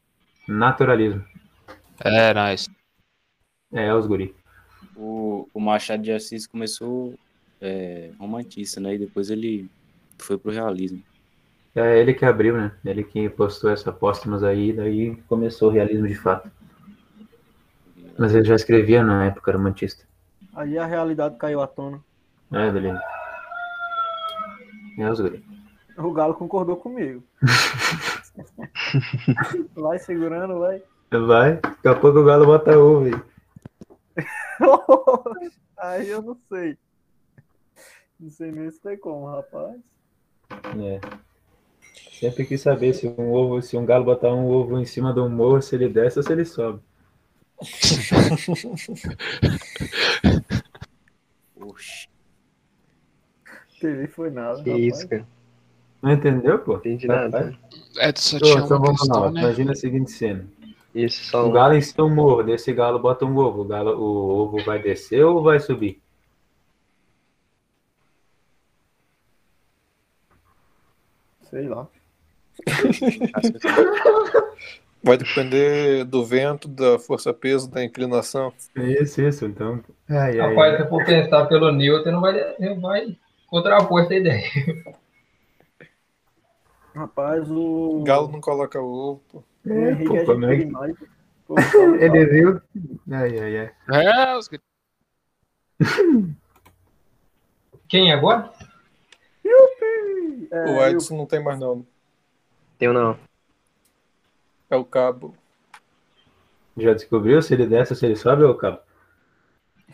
Naturalismo. 0.49 1.25
É, 2.01 2.35
nice. 2.35 2.69
É, 3.73 3.95
os 3.95 4.07
guri. 4.07 4.35
O, 4.97 5.49
o 5.55 5.61
Machado 5.61 6.03
de 6.03 6.11
Assis 6.11 6.47
começou 6.47 7.15
é, 7.65 8.11
romantista, 8.19 8.81
né? 8.81 8.95
E 8.95 8.99
depois 8.99 9.31
ele 9.31 9.70
foi 10.19 10.36
pro 10.36 10.53
realismo. 10.53 11.03
É 11.74 11.99
ele 11.99 12.15
que 12.15 12.24
abriu, 12.24 12.57
né? 12.57 12.73
Ele 12.85 13.03
que 13.03 13.28
postou 13.28 13.70
essa 13.70 13.91
póstumas 13.91 14.45
aí, 14.45 14.73
daí 14.73 15.16
começou 15.28 15.70
o 15.70 15.73
realismo 15.73 16.07
de 16.07 16.15
fato. 16.15 16.49
Mas 18.19 18.35
ele 18.35 18.45
já 18.45 18.55
escrevia 18.55 19.03
na 19.03 19.24
época 19.24 19.51
romantista. 19.51 20.05
Aí 20.55 20.78
a 20.78 20.86
realidade 20.86 21.36
caiu 21.36 21.61
à 21.61 21.66
tona. 21.66 22.01
É, 22.53 22.70
beleza. 22.70 23.03
É 24.99 25.11
os 25.11 25.20
guri. 25.20 25.45
O 25.97 26.12
Galo 26.12 26.35
concordou 26.35 26.77
comigo. 26.77 27.24
vai 29.74 29.99
segurando, 29.99 30.61
vai. 30.61 30.82
Vai, 31.11 31.57
daqui 31.57 31.89
a 31.89 31.95
pouco 31.95 32.19
o 32.19 32.24
galo 32.24 32.47
bota 32.47 32.77
ovo 32.77 33.07
aí. 33.07 33.15
Aí 35.78 36.09
eu 36.09 36.23
não 36.23 36.36
sei. 36.49 36.77
Não 38.24 38.30
sei 38.30 38.51
nem 38.51 38.70
se 38.70 38.80
tem 38.80 38.96
como, 38.96 39.26
rapaz. 39.26 39.76
É. 40.80 40.98
Sempre 42.18 42.46
quis 42.46 42.62
saber 42.62 42.94
se 42.94 43.06
um 43.06 43.30
ovo, 43.30 43.60
se 43.60 43.76
um 43.76 43.84
galo 43.84 44.02
botar 44.06 44.32
um 44.32 44.46
ovo 44.46 44.78
em 44.80 44.86
cima 44.86 45.12
de 45.12 45.20
um 45.20 45.28
morro, 45.28 45.60
se 45.60 45.74
ele 45.74 45.90
desce 45.90 46.20
ou 46.20 46.22
se 46.22 46.32
ele 46.32 46.46
sobe. 46.46 46.80
Oxi. 51.60 52.09
TV 53.78 54.06
foi 54.06 54.30
nada. 54.30 54.62
Que 54.62 54.70
rapaz. 54.70 54.86
isso, 55.01 55.06
cara. 55.09 55.26
Não 56.01 56.12
entendeu, 56.12 56.59
pô? 56.60 56.76
Entendi 56.76 57.06
Vai, 57.06 57.16
nada. 57.28 57.59
vai. 57.94 58.09
Edson, 58.09 58.38
só 58.38 58.46
Ô, 58.46 58.48
tinha 58.48 58.64
então 58.64 58.78
uma 58.78 58.86
vamos 58.86 59.06
lá. 59.09 59.14
questão, 59.14 59.30
né? 59.32 59.40
Imagina 59.42 59.72
a 59.72 59.76
seguinte 59.76 60.10
cena. 60.12 60.46
Isso, 60.94 61.24
só 61.24 61.44
O 61.44 61.51
um. 61.51 61.52
galo 61.52 61.74
em 61.74 61.82
cima 61.82 62.09
do 62.09 62.14
morro, 62.14 62.42
desse 62.42 62.72
galo 62.72 62.98
bota 62.98 63.26
um 63.26 63.36
ovo. 63.36 63.60
O, 63.60 63.64
galo, 63.66 63.98
o 63.98 64.40
ovo 64.44 64.64
vai 64.64 64.80
descer 64.80 65.22
ou 65.26 65.42
vai 65.42 65.60
subir? 65.60 66.01
Sei 71.55 71.68
lá. 71.68 71.86
Vai 75.05 75.16
depender 75.16 76.05
do 76.05 76.24
vento, 76.24 76.66
da 76.66 76.98
força-peso, 76.98 77.70
da 77.70 77.85
inclinação. 77.85 78.52
Isso, 78.74 79.22
isso. 79.22 79.44
Então. 79.44 79.81
Ai, 80.09 80.40
ai, 80.40 80.48
Rapaz, 80.48 80.74
ai. 80.74 80.82
se 80.82 80.89
for 80.89 81.05
pensar 81.05 81.47
pelo 81.47 81.70
Newton, 81.70 82.10
não 82.10 82.20
vai, 82.20 82.56
não 82.59 82.81
vai 82.81 83.16
contrapor 83.47 84.02
essa 84.02 84.16
ideia. 84.16 84.43
Rapaz, 86.93 87.48
o. 87.48 88.02
Galo 88.05 88.32
não 88.32 88.40
coloca 88.40 88.81
ovo. 88.81 89.22
pô. 89.31 89.39
o 89.39 89.70
É, 89.70 89.94
pô, 90.05 90.16
é 90.16 90.24
como 90.24 90.47
é 90.47 90.56
que-. 90.56 90.72
Pô, 91.47 91.55
Ele 92.01 92.24
viu. 92.26 92.60
Ai, 93.12 93.39
ai, 93.39 93.59
ai. 93.59 93.70
É, 94.06 94.36
os... 94.36 94.48
Quem 97.86 98.10
agora? 98.12 98.51
É, 100.55 100.64
O 100.66 100.86
Edson 100.86 101.16
não 101.16 101.26
tem 101.26 101.43
mais 101.43 101.59
não. 101.59 101.86
Tenho 102.78 102.93
não. 102.93 103.18
É 104.70 104.76
o 104.76 104.85
cabo. 104.85 105.35
Já 106.76 106.93
descobriu 106.93 107.40
se 107.43 107.55
ele 107.55 107.66
desce 107.66 107.94
se 107.94 108.05
ele 108.05 108.16
sobe 108.16 108.43
ou 108.43 108.55
cabo? 108.55 108.78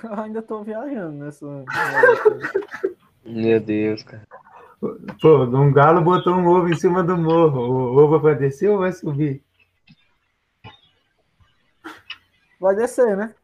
eu 0.02 0.14
ainda 0.14 0.42
tô 0.42 0.62
viajando 0.62 1.12
nessa. 1.12 1.46
Meu 3.24 3.60
Deus, 3.60 4.02
cara. 4.02 4.26
Pô, 5.20 5.44
um 5.44 5.72
galo 5.72 6.00
botou 6.00 6.34
um 6.34 6.46
ovo 6.46 6.68
em 6.68 6.76
cima 6.76 7.02
do 7.02 7.16
morro. 7.16 7.60
O 7.60 7.96
ovo 7.98 8.18
vai 8.18 8.34
descer 8.34 8.70
ou 8.70 8.78
vai 8.78 8.92
subir? 8.92 9.42
Vai 12.58 12.74
descer, 12.74 13.16
né? 13.16 13.34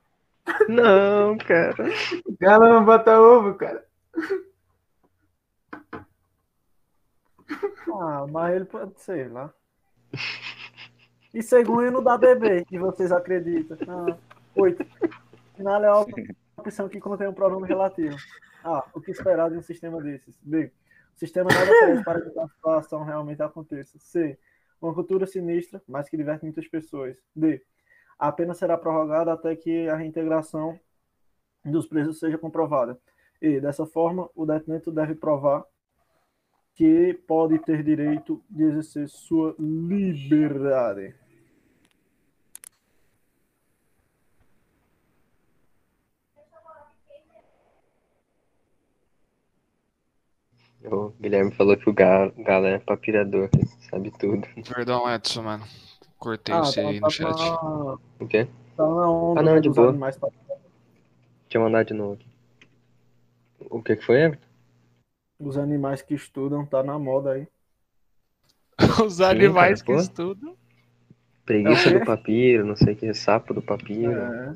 Não, 0.69 1.37
cara. 1.39 1.91
O 2.25 2.37
galo 2.41 2.69
não 2.69 2.85
bota 2.85 3.21
ovo, 3.21 3.55
cara. 3.55 3.85
Ah, 7.93 8.27
mas 8.31 8.55
ele 8.55 8.65
pode 8.65 9.01
ser 9.01 9.31
lá. 9.31 9.53
E 11.33 11.43
segundo 11.43 12.01
da 12.01 12.17
bebê, 12.17 12.65
que 12.65 12.79
vocês 12.79 13.13
acreditam. 13.13 13.77
Ah, 13.89 14.17
oito. 14.57 14.85
Final 15.57 15.85
é 15.85 15.89
a 15.89 16.61
opção 16.61 16.89
que 16.89 17.01
contém 17.01 17.29
um 17.29 17.35
pronome 17.35 17.67
relativo. 17.69 18.17
A. 18.65 18.85
O 18.95 19.01
que 19.01 19.11
esperar 19.11 19.51
de 19.51 19.57
um 19.57 19.63
sistema 19.63 20.01
desses? 20.03 20.37
B. 20.43 20.73
O 21.15 21.19
sistema 21.19 21.51
nada 21.51 21.71
oferece 21.71 22.05
para 22.05 22.21
que 22.21 22.39
a 22.39 22.49
situação 22.49 23.05
realmente 23.05 23.43
aconteça. 23.43 23.99
C. 23.99 24.39
Uma 24.81 24.93
cultura 24.95 25.27
sinistra, 25.27 25.83
mas 25.89 26.09
que 26.09 26.17
diverte 26.17 26.45
muitas 26.45 26.67
pessoas. 26.69 27.17
D. 27.35 27.63
Apenas 28.19 28.59
será 28.59 28.77
prorrogada 28.77 29.33
até 29.33 29.55
que 29.55 29.89
a 29.89 29.97
reintegração 29.97 30.79
dos 31.65 31.87
presos 31.87 32.19
seja 32.19 32.39
comprovada. 32.39 32.99
E, 33.41 33.61
dessa 33.61 33.85
forma, 33.87 34.29
o 34.35 34.47
detento 34.47 34.91
deve 34.91 35.15
provar 35.15 35.65
que 36.77 37.15
pode 37.27 37.59
ter 37.61 37.83
direito 37.83 38.41
de 38.51 38.63
exercer 38.65 39.09
sua 39.09 39.55
liberdade. 39.59 41.15
O 50.85 51.11
Guilherme 51.21 51.51
falou 51.53 51.77
que 51.77 51.89
o 51.89 51.93
galo, 51.93 52.33
galo 52.39 52.67
é 52.67 52.79
papirador, 52.79 53.49
sabe 53.91 54.11
tudo. 54.13 54.47
Perdão, 54.73 55.11
Edson, 55.13 55.43
mano. 55.43 55.65
Cortei 56.19 56.55
Ah, 56.55 56.65
você 56.65 56.83
tá, 56.83 56.89
aí 56.89 57.01
tá 57.01 57.07
no 57.07 57.11
chat. 57.11 57.53
O 58.21 58.27
quê? 58.29 58.47
tá 58.77 58.87
na 58.87 59.11
onda 59.11 59.41
Ah, 59.41 59.43
não, 59.43 59.55
né, 59.55 59.61
de 59.61 59.69
boa. 59.71 59.89
animais 59.89 60.17
pa- 60.17 60.29
Deixa 60.29 61.59
eu 61.59 61.63
mandar 61.63 61.85
de 61.85 61.95
novo 61.95 62.13
aqui. 62.15 62.27
O 63.71 63.83
que 63.83 63.97
que 63.97 64.05
foi, 64.05 64.21
Everton? 64.23 64.47
Os 65.39 65.57
animais 65.59 66.03
que 66.03 66.15
estudam, 66.15 66.65
tá 66.65 66.83
na 66.83 66.99
moda 66.99 67.33
aí. 67.33 67.49
Os 69.05 69.21
animais 69.21 69.83
cara, 69.83 69.87
que 69.87 69.93
pô. 69.95 69.99
estudam. 70.01 70.57
Preguiça 71.45 71.91
É 71.91 71.99
do 71.99 72.05
papiro, 72.05 72.67
não 72.67 72.75
sei 72.77 72.95
o 72.95 72.97
que, 72.97 73.15
sapo 73.15 73.55
do 73.55 73.63
papiro. 73.63 74.13
É. 74.13 74.55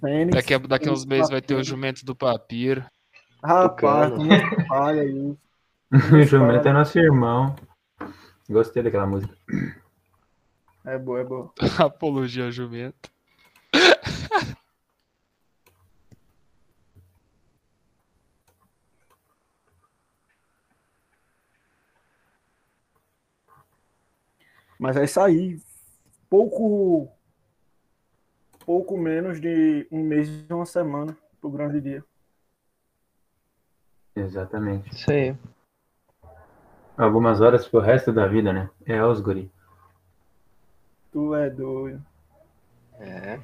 Fênix, 0.00 0.34
Daqui 0.34 0.54
a, 0.54 0.58
daqui 0.58 0.88
a 0.88 0.92
uns 0.92 1.04
meses 1.06 1.30
vai 1.30 1.40
ter 1.40 1.54
o 1.54 1.64
jumento 1.64 2.04
do 2.04 2.14
papiro. 2.14 2.84
Rapaz, 3.42 4.12
não 4.12 4.66
falha 4.66 5.04
isso. 5.04 5.38
O 5.90 6.22
jumento 6.22 6.68
é 6.68 6.72
nosso 6.72 6.98
irmão. 6.98 7.56
Gostei 8.48 8.82
daquela 8.82 9.06
música. 9.06 9.34
É 10.84 10.98
boa, 10.98 11.20
é 11.20 11.24
boa. 11.24 11.52
Apologia 11.78 12.44
ao 12.44 12.50
jumento. 12.50 13.10
Mas 24.78 24.96
é 24.96 25.04
isso 25.04 25.20
aí. 25.20 25.60
Pouco. 26.30 27.08
Pouco 28.64 28.96
menos 28.96 29.40
de 29.40 29.86
um 29.90 30.02
mês 30.02 30.28
e 30.28 30.52
uma 30.52 30.66
semana 30.66 31.16
pro 31.40 31.50
grande 31.50 31.80
dia. 31.80 32.04
Exatamente. 34.14 34.94
Isso 34.94 35.10
aí. 35.10 35.36
Algumas 36.96 37.40
horas 37.40 37.66
pro 37.66 37.80
resto 37.80 38.12
da 38.12 38.26
vida, 38.26 38.52
né? 38.52 38.68
É 38.84 39.02
os 39.02 39.20
guri. 39.20 39.50
Tu 41.12 41.34
é 41.34 41.48
doido. 41.48 42.04
É. 43.00 43.40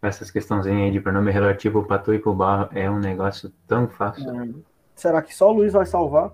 Essas 0.00 0.30
questãozinhas 0.30 0.82
aí 0.82 0.90
de 0.92 1.00
pronome 1.00 1.32
relativo 1.32 1.84
pra 1.84 1.98
tu 1.98 2.14
e 2.14 2.18
pro 2.18 2.32
barro 2.32 2.68
é 2.72 2.88
um 2.88 2.98
negócio 2.98 3.52
tão 3.66 3.88
fácil. 3.88 4.30
É. 4.30 4.48
Será 4.94 5.20
que 5.20 5.34
só 5.34 5.50
o 5.50 5.52
Luiz 5.52 5.72
vai 5.72 5.84
salvar? 5.84 6.32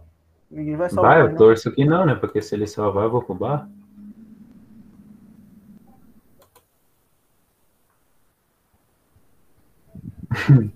Ninguém 0.51 0.77
vai 0.77 0.89
salvar. 0.91 1.15
Vai, 1.15 1.23
eu 1.23 1.31
não. 1.31 1.37
torço 1.37 1.73
que 1.73 1.85
não, 1.85 2.07
né? 2.07 2.15
Porque 2.15 2.41
se 2.41 2.55
ele 2.55 2.67
salvar, 2.67 3.05
eu 3.05 3.11
vou 3.11 3.23
pro 3.23 3.35
barro. 3.35 3.69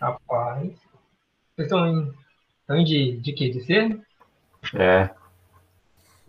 Rapaz. 0.00 0.72
Vocês 1.56 1.66
estão 1.66 1.86
em. 1.86 2.12
Estão 2.60 2.76
em 2.76 2.84
de, 2.84 3.16
de 3.20 3.32
quê? 3.32 3.50
De 3.50 3.60
ser? 3.64 4.00
É. 4.74 5.10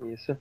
Isso. 0.01 0.37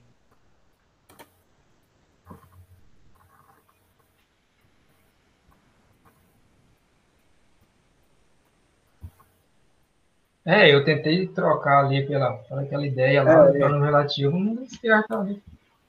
É, 10.45 10.73
eu 10.73 10.83
tentei 10.83 11.27
trocar 11.27 11.85
ali 11.85 12.05
pela, 12.07 12.33
pela 12.33 12.61
aquela 12.61 12.85
ideia 12.85 13.23
lá, 13.23 13.47
É, 13.47 13.51
do 13.51 13.57
pronome 13.59 13.85
relativo, 13.85 14.39
não 14.39 14.55
deu 14.55 14.65
certo 14.67 15.13
ali. 15.13 15.43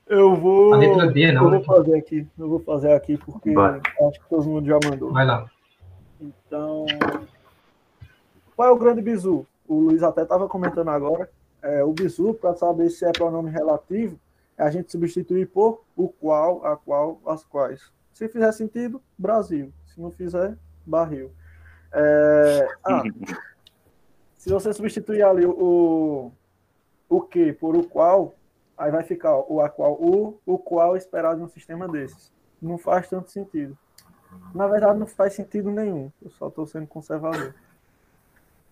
Eu 0.06 0.34
vou. 0.34 0.74
A 0.74 0.76
letra 0.76 1.06
D, 1.06 1.32
não, 1.32 1.44
Eu 1.44 1.50
vou 1.50 1.58
né? 1.58 1.64
fazer 1.64 1.94
aqui. 1.96 2.26
Eu 2.36 2.48
vou 2.48 2.60
fazer 2.60 2.92
aqui 2.92 3.16
porque 3.16 3.52
Bora. 3.52 3.80
acho 4.08 4.20
que 4.20 4.28
todo 4.28 4.44
mundo 4.44 4.66
já 4.66 4.78
mandou. 4.84 5.12
Vai 5.12 5.24
lá. 5.24 5.48
Então. 6.20 6.84
Qual 8.56 8.68
é 8.68 8.72
o 8.72 8.76
grande 8.76 9.00
bizu? 9.00 9.46
O 9.68 9.80
Luiz 9.80 10.02
até 10.02 10.22
estava 10.22 10.48
comentando 10.48 10.88
agora. 10.88 11.30
É, 11.62 11.84
o 11.84 11.92
bizu, 11.92 12.34
para 12.34 12.54
saber 12.54 12.90
se 12.90 13.04
é 13.04 13.12
pronome 13.12 13.50
relativo, 13.50 14.18
é 14.58 14.64
a 14.64 14.70
gente 14.70 14.90
substituir 14.90 15.46
por 15.46 15.84
o 15.96 16.08
qual, 16.08 16.66
a 16.66 16.76
qual, 16.76 17.20
as 17.24 17.44
quais. 17.44 17.80
Se 18.12 18.28
fizer 18.28 18.50
sentido, 18.52 19.00
Brasil. 19.16 19.72
Se 19.86 20.00
não 20.00 20.10
fizer, 20.10 20.56
barril. 20.84 21.30
É, 21.92 22.68
ah, 22.84 23.02
se 24.40 24.48
você 24.48 24.72
substituir 24.72 25.22
ali 25.22 25.44
o, 25.44 26.32
o, 27.06 27.20
que 27.20 27.52
por 27.52 27.76
o 27.76 27.86
qual, 27.86 28.34
aí 28.76 28.90
vai 28.90 29.02
ficar 29.02 29.36
o 29.36 29.60
a 29.60 29.68
qual, 29.68 29.92
o, 30.00 30.40
o 30.46 30.58
qual 30.58 30.96
esperado 30.96 31.42
em 31.42 31.44
um 31.44 31.48
sistema 31.48 31.86
desses. 31.86 32.32
Não 32.60 32.78
faz 32.78 33.06
tanto 33.06 33.30
sentido. 33.30 33.76
Na 34.54 34.66
verdade, 34.66 34.98
não 34.98 35.06
faz 35.06 35.34
sentido 35.34 35.70
nenhum. 35.70 36.10
Eu 36.22 36.30
só 36.30 36.48
estou 36.48 36.66
sendo 36.66 36.86
conservador. 36.86 37.54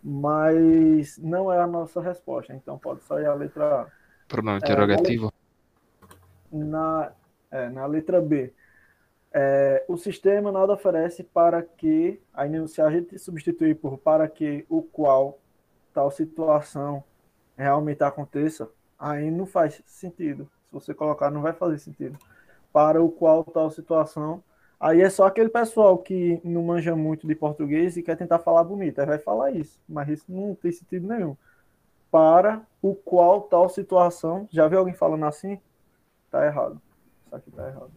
Mas 0.02 1.18
não 1.18 1.52
é 1.52 1.58
a 1.58 1.66
nossa 1.66 2.00
resposta. 2.00 2.54
Então 2.54 2.78
pode 2.78 3.02
sair 3.02 3.26
a 3.26 3.34
letra 3.34 3.82
A. 3.82 3.86
Pronome 4.26 4.56
interrogativo. 4.56 5.30
Na, 6.50 7.12
é, 7.50 7.68
na 7.68 7.84
letra 7.84 8.22
B. 8.22 8.54
É, 9.34 9.84
o 9.86 9.98
sistema 9.98 10.50
nada 10.50 10.72
oferece 10.72 11.22
para 11.22 11.62
que, 11.62 12.18
aí 12.32 12.68
se 12.68 12.80
a 12.80 12.90
gente 12.90 13.18
substituir 13.18 13.74
por 13.74 13.98
para 13.98 14.26
que 14.26 14.64
o 14.70 14.80
qual 14.80 15.38
tal 15.92 16.10
situação 16.10 17.02
realmente 17.56 18.02
aconteça, 18.04 18.70
aí 18.98 19.30
não 19.30 19.46
faz 19.46 19.82
sentido. 19.86 20.44
Se 20.68 20.72
você 20.72 20.94
colocar, 20.94 21.30
não 21.30 21.42
vai 21.42 21.52
fazer 21.52 21.78
sentido. 21.78 22.18
Para 22.72 23.02
o 23.02 23.10
qual 23.10 23.44
tal 23.44 23.70
situação, 23.70 24.42
aí 24.78 25.00
é 25.02 25.10
só 25.10 25.26
aquele 25.26 25.48
pessoal 25.48 25.98
que 25.98 26.40
não 26.44 26.62
manja 26.62 26.94
muito 26.96 27.26
de 27.26 27.34
português 27.34 27.96
e 27.96 28.02
quer 28.02 28.16
tentar 28.16 28.38
falar 28.40 28.64
bonito, 28.64 28.98
aí 29.00 29.06
vai 29.06 29.18
falar 29.18 29.50
isso, 29.52 29.80
mas 29.88 30.08
isso 30.08 30.24
não 30.28 30.54
tem 30.54 30.72
sentido 30.72 31.06
nenhum. 31.08 31.36
para 32.10 32.66
o 32.82 32.94
qual 32.94 33.42
tal 33.42 33.68
situação. 33.68 34.48
Já 34.50 34.68
viu 34.68 34.78
alguém 34.78 34.94
falando 34.94 35.24
assim? 35.26 35.60
Tá 36.30 36.46
errado. 36.46 36.80
Isso 37.26 37.36
aqui 37.36 37.50
tá 37.50 37.68
errado. 37.68 37.92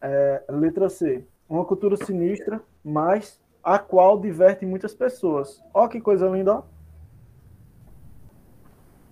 É, 0.00 0.44
letra 0.48 0.88
C. 0.88 1.26
Uma 1.48 1.64
cultura 1.64 1.96
sinistra, 1.96 2.62
mas 2.84 3.40
a 3.68 3.78
qual 3.78 4.18
diverte 4.18 4.64
muitas 4.64 4.94
pessoas. 4.94 5.62
Ó 5.74 5.86
que 5.88 6.00
coisa 6.00 6.26
linda, 6.26 6.54
ó. 6.54 6.62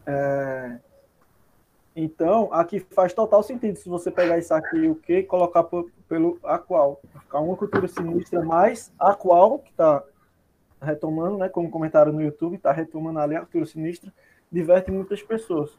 É, 0.06 0.78
então, 1.94 2.48
aqui 2.50 2.80
faz 2.80 3.12
total 3.12 3.42
sentido 3.42 3.76
se 3.76 3.86
você 3.86 4.10
pegar 4.10 4.38
isso 4.38 4.54
aqui 4.54 4.88
o 4.88 4.94
que 4.94 5.22
colocar 5.24 5.62
por, 5.62 5.90
pelo 6.08 6.38
a 6.42 6.58
qual. 6.58 7.02
Ficar 7.20 7.40
uma 7.40 7.54
cultura 7.54 7.86
sinistra 7.86 8.42
mais 8.42 8.90
a 8.98 9.14
qual, 9.14 9.58
que 9.58 9.70
está 9.70 10.02
retomando, 10.80 11.36
né, 11.36 11.50
como 11.50 11.70
comentário 11.70 12.10
no 12.10 12.22
YouTube, 12.22 12.56
está 12.56 12.72
retomando 12.72 13.18
ali 13.18 13.36
a 13.36 13.40
cultura 13.40 13.66
sinistra, 13.66 14.10
diverte 14.50 14.90
muitas 14.90 15.22
pessoas. 15.22 15.78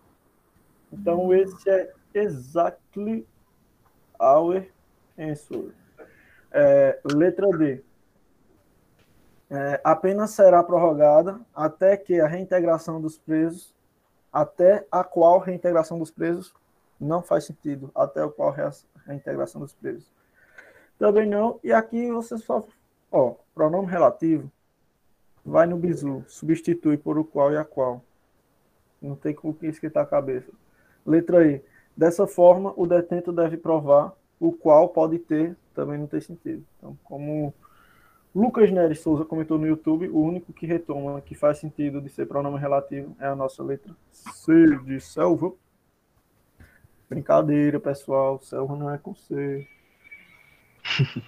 Então, 0.93 1.33
esse 1.33 1.67
é 1.67 1.91
exactly 2.13 3.25
our 4.19 4.63
answer. 5.17 5.71
É, 6.51 6.99
letra 7.15 7.47
D. 7.57 7.86
É, 9.49 9.79
apenas 9.83 10.31
será 10.31 10.61
prorrogada 10.61 11.39
até 11.55 11.95
que 11.95 12.19
a 12.19 12.27
reintegração 12.27 12.99
dos 12.99 13.17
presos 13.17 13.73
até 14.31 14.85
a 14.91 15.03
qual 15.03 15.39
reintegração 15.39 15.97
dos 15.97 16.11
presos 16.11 16.53
não 16.99 17.21
faz 17.21 17.45
sentido, 17.45 17.91
até 17.95 18.21
a 18.21 18.27
qual 18.27 18.53
reintegração 19.05 19.61
dos 19.61 19.73
presos. 19.73 20.11
Também 20.97 21.27
não, 21.27 21.59
e 21.63 21.71
aqui 21.71 22.11
você 22.11 22.37
só, 22.37 22.63
ó, 23.11 23.35
pronome 23.53 23.87
relativo, 23.87 24.51
vai 25.45 25.65
no 25.65 25.77
bizu, 25.77 26.23
substitui 26.27 26.97
por 26.97 27.17
o 27.17 27.23
qual 27.23 27.51
e 27.51 27.57
a 27.57 27.63
qual. 27.63 28.03
Não 29.01 29.15
tem 29.15 29.33
com 29.33 29.49
o 29.49 29.53
que 29.53 29.67
esquentar 29.67 30.03
a 30.03 30.07
cabeça. 30.07 30.51
Letra 31.05 31.45
E. 31.45 31.63
Dessa 31.95 32.27
forma, 32.27 32.73
o 32.75 32.85
detento 32.85 33.31
deve 33.31 33.57
provar 33.57 34.13
o 34.39 34.51
qual 34.51 34.89
pode 34.89 35.17
ter, 35.17 35.55
também 35.73 35.97
não 35.97 36.07
tem 36.07 36.21
sentido. 36.21 36.63
Então, 36.77 36.97
como 37.03 37.53
Lucas 38.37 38.69
Neres 38.69 38.99
Souza 38.99 39.25
comentou 39.25 39.57
no 39.57 39.65
YouTube, 39.65 40.09
o 40.09 40.21
único 40.21 40.53
que 40.53 40.67
retoma 40.67 41.19
que 41.21 41.33
faz 41.33 41.57
sentido 41.57 41.99
de 41.99 42.07
ser 42.07 42.27
pronome 42.27 42.59
relativo 42.59 43.15
é 43.19 43.25
a 43.25 43.35
nossa 43.35 43.63
letra 43.63 43.91
C 44.11 44.77
de 44.85 45.01
selva. 45.01 45.51
Brincadeira, 47.09 47.79
pessoal. 47.79 48.37
Selva 48.39 48.75
não 48.75 48.93
é 48.93 48.99
com 48.99 49.15
C. 49.15 49.67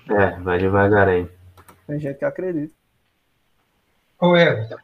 É, 0.07 0.39
vai 0.39 0.59
devagar 0.59 1.07
aí. 1.07 1.27
Tem 1.87 1.99
gente 1.99 2.19
que 2.19 2.25
acredita. 2.25 2.75
Ô, 4.21 4.37
Everton. 4.37 4.77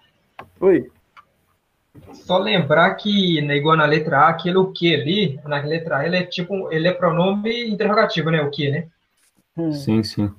Oi. 0.62 0.92
Só 2.12 2.40
lembrar 2.40 2.96
que, 2.96 3.40
né, 3.44 3.56
igual 3.56 3.78
na 3.78 3.86
letra 3.86 4.22
A, 4.22 4.30
aquele 4.30 4.58
o 4.58 4.72
que 4.72 4.96
ali, 4.96 5.40
na 5.46 5.62
letra 5.62 5.98
A, 5.98 6.06
ele 6.08 6.18
é 6.18 6.24
tipo, 6.24 6.72
ele 6.74 6.88
é 6.88 6.94
pronome 6.94 7.70
interrogativo, 7.70 8.32
né? 8.32 8.42
O 8.42 8.50
que, 8.50 8.72
né? 8.72 8.88
Hum. 9.56 9.72
Sim, 9.72 10.02
sim. 10.02 10.34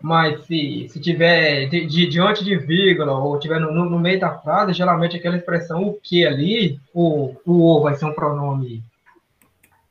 Mas 0.00 0.44
se, 0.46 0.88
se 0.88 1.00
tiver 1.00 1.68
de, 1.68 1.84
de, 1.86 2.06
diante 2.06 2.44
de 2.44 2.56
vírgula 2.56 3.12
ou 3.12 3.38
tiver 3.38 3.58
no, 3.58 3.72
no, 3.72 3.98
meio 3.98 4.20
da 4.20 4.38
frase, 4.38 4.72
geralmente 4.72 5.16
aquela 5.16 5.36
expressão 5.36 5.82
o 5.82 5.94
que 5.94 6.24
ali, 6.24 6.80
o, 6.94 7.34
o 7.44 7.76
o 7.76 7.82
vai 7.82 7.96
ser 7.96 8.04
um 8.04 8.14
pronome 8.14 8.82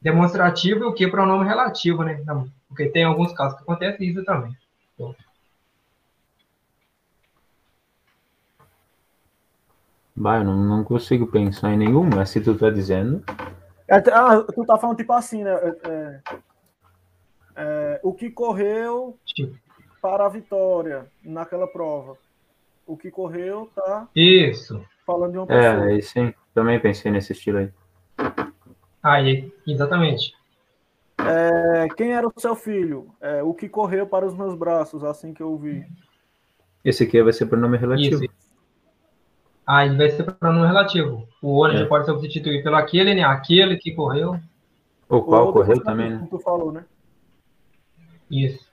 demonstrativo 0.01 0.83
e 0.83 0.87
o 0.87 0.93
que 0.93 1.07
pronome 1.07 1.45
relativo, 1.45 2.03
né? 2.03 2.21
Não, 2.25 2.47
porque 2.69 2.87
tem 2.87 3.03
alguns 3.03 3.33
casos 3.33 3.57
que 3.57 3.63
acontece 3.63 4.05
isso 4.05 4.23
também. 4.23 4.55
Então, 4.95 5.13
Bah, 10.19 10.37
eu 10.37 10.43
não, 10.43 10.55
não 10.55 10.83
consigo 10.83 11.27
pensar 11.27 11.73
em 11.73 11.77
nenhum, 11.77 12.03
mas 12.03 12.31
se 12.31 12.41
tu 12.41 12.57
tá 12.57 12.71
dizendo. 12.71 13.23
É, 13.87 13.97
ah, 14.11 14.41
tu 14.41 14.65
tá 14.65 14.75
falando 14.75 14.97
tipo 14.97 15.13
assim, 15.13 15.43
né? 15.43 15.51
É, 15.53 15.89
é, 15.89 16.21
é, 17.55 17.99
o 18.01 18.11
que 18.11 18.31
correu 18.31 19.15
tipo, 19.23 19.55
para 20.07 20.25
a 20.25 20.29
vitória 20.29 21.05
naquela 21.21 21.67
prova. 21.67 22.17
O 22.85 22.95
que 22.95 23.11
correu 23.11 23.69
tá 23.75 24.07
isso. 24.15 24.81
falando 25.05 25.33
de 25.33 25.37
uma 25.37 25.45
pessoa. 25.45 25.65
É, 25.65 25.91
aí 25.91 26.01
sim. 26.01 26.33
Também 26.53 26.79
pensei 26.79 27.11
nesse 27.11 27.33
estilo 27.33 27.57
aí. 27.57 27.69
Aí, 29.03 29.53
exatamente. 29.67 30.33
É, 31.19 31.87
quem 31.97 32.13
era 32.13 32.25
o 32.25 32.31
seu 32.37 32.55
filho? 32.55 33.13
É, 33.19 33.43
o 33.43 33.53
que 33.53 33.67
correu 33.67 34.07
para 34.07 34.25
os 34.25 34.33
meus 34.33 34.55
braços, 34.55 35.03
assim 35.03 35.33
que 35.33 35.43
eu 35.43 35.57
vi. 35.57 35.85
Esse 36.85 37.03
aqui 37.03 37.21
vai 37.21 37.33
ser 37.33 37.47
pronome 37.47 37.77
relativo. 37.77 38.23
Isso. 38.23 38.33
Aí 39.67 39.93
vai 39.93 40.09
ser 40.09 40.23
pronome 40.23 40.67
relativo. 40.67 41.27
O 41.41 41.65
onde 41.65 41.81
É. 41.81 41.85
pode 41.85 42.05
ser 42.05 42.13
substituído 42.13 42.63
pelo 42.63 42.77
aquele, 42.77 43.13
né? 43.13 43.23
Aquele 43.25 43.75
que 43.75 43.91
correu. 43.93 44.39
O 45.09 45.21
qual 45.21 45.47
Ou 45.47 45.53
correu 45.53 45.83
também, 45.83 46.11
né? 46.11 46.27
Tu 46.29 46.39
falou, 46.39 46.71
né? 46.71 46.85
Isso. 48.31 48.66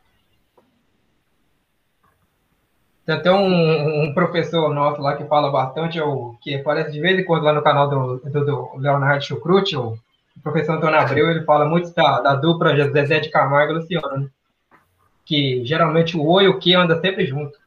Tem 3.05 3.14
até 3.14 3.31
um, 3.31 4.05
um 4.05 4.14
professor 4.14 4.72
nosso 4.72 5.01
lá 5.02 5.16
que 5.16 5.24
fala 5.24 5.51
bastante, 5.51 6.01
o, 6.01 6.35
que 6.40 6.55
aparece 6.55 6.90
de 6.90 7.01
vez 7.01 7.18
em 7.18 7.24
quando 7.24 7.43
lá 7.43 7.52
no 7.52 7.62
canal 7.62 7.89
do, 7.89 8.16
do, 8.18 8.44
do 8.44 8.76
Leonardo 8.78 9.22
Chucrute, 9.22 9.76
o 9.76 9.98
professor 10.43 10.76
Antônio 10.76 10.98
Abreu, 10.98 11.31
ele 11.31 11.44
fala 11.44 11.66
muito 11.66 11.93
da, 11.94 12.20
da 12.20 12.35
dupla 12.35 12.74
Zezé 12.90 13.20
de 13.20 13.31
Camargo 13.31 13.72
e 13.72 13.76
Luciano, 13.76 14.18
né? 14.18 14.28
Que 15.24 15.64
geralmente 15.64 16.16
o 16.16 16.24
o 16.24 16.40
e 16.40 16.48
o 16.48 16.59
que 16.59 16.74
anda 16.74 17.01
sempre 17.01 17.26
junto. 17.26 17.59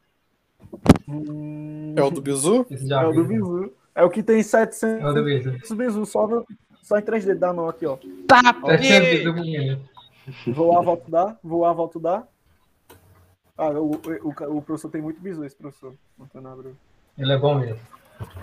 É 1.96 2.02
o 2.02 2.10
do 2.10 2.20
Bizu? 2.20 2.66
É 2.70 3.06
o 3.06 3.12
do? 3.12 3.24
Bizu. 3.24 3.72
É 3.94 4.04
o 4.04 4.10
que 4.10 4.22
tem 4.22 4.42
700 4.42 5.02
É 5.02 5.08
o 5.08 5.14
do 5.14 5.24
Bizu. 5.24 5.76
Bizu 5.76 6.06
só, 6.06 6.26
no, 6.26 6.46
só 6.82 6.98
em 6.98 7.02
3D. 7.02 7.34
Dá 7.34 7.52
não 7.52 7.68
aqui, 7.68 7.86
ó. 7.86 7.96
Tá, 8.26 8.54
É 8.66 8.78
sempre 8.78 9.24
do 9.24 9.34
menino. 9.34 9.80
Voar, 10.48 10.82
volta 10.82 11.10
dá. 11.10 11.36
Voar, 11.42 11.74
volta 11.74 11.98
dá. 11.98 12.24
Ah, 13.58 13.70
o, 13.70 13.90
o, 13.90 14.56
o 14.56 14.62
professor 14.62 14.88
tem 14.88 15.02
muito 15.02 15.20
bizu, 15.20 15.44
esse 15.44 15.56
professor. 15.56 15.92
Antônio 16.18 16.48
Abreu. 16.48 16.76
Ele 17.18 17.32
é 17.32 17.36
bom 17.36 17.58
mesmo. 17.58 17.80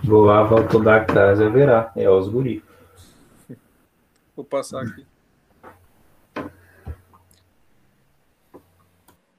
Voar, 0.04 0.46
volta 0.46 0.78
da 0.78 1.04
casa, 1.04 1.48
verá. 1.50 1.90
É 1.96 2.08
os 2.08 2.28
guri. 2.28 2.62
Vou 4.36 4.44
passar 4.44 4.82
aqui. 4.82 5.06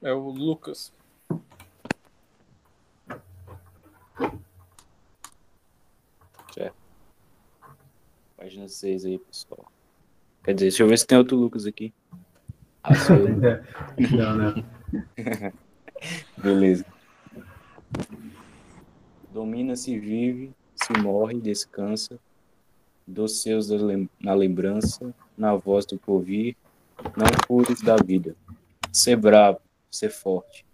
É 0.02 0.12
o 0.12 0.28
Lucas. 0.28 0.92
Página 8.48 8.68
6 8.68 9.04
aí, 9.04 9.18
pessoal. 9.18 9.70
Quer 10.42 10.54
dizer, 10.54 10.66
deixa 10.66 10.82
eu 10.82 10.88
ver 10.88 10.96
se 10.96 11.06
tem 11.06 11.18
outro 11.18 11.36
Lucas 11.36 11.66
aqui. 11.66 11.92
Ah, 12.80 12.94
sou 12.94 13.16
eu. 13.16 13.36
Não, 14.16 14.36
não. 14.36 14.64
Beleza. 16.36 16.84
Domina-se, 19.32 19.98
vive, 19.98 20.52
se 20.74 20.92
morre, 21.00 21.40
descansa, 21.40 22.18
dos 23.06 23.42
seus 23.42 23.68
na 24.20 24.34
lembrança, 24.34 25.14
na 25.36 25.54
voz 25.54 25.86
do 25.86 25.98
porvir, 25.98 26.56
não 27.16 27.26
fujas 27.46 27.80
da 27.80 27.96
vida. 27.96 28.36
Ser 28.92 29.16
bravo, 29.16 29.60
ser 29.90 30.10
forte. 30.10 30.64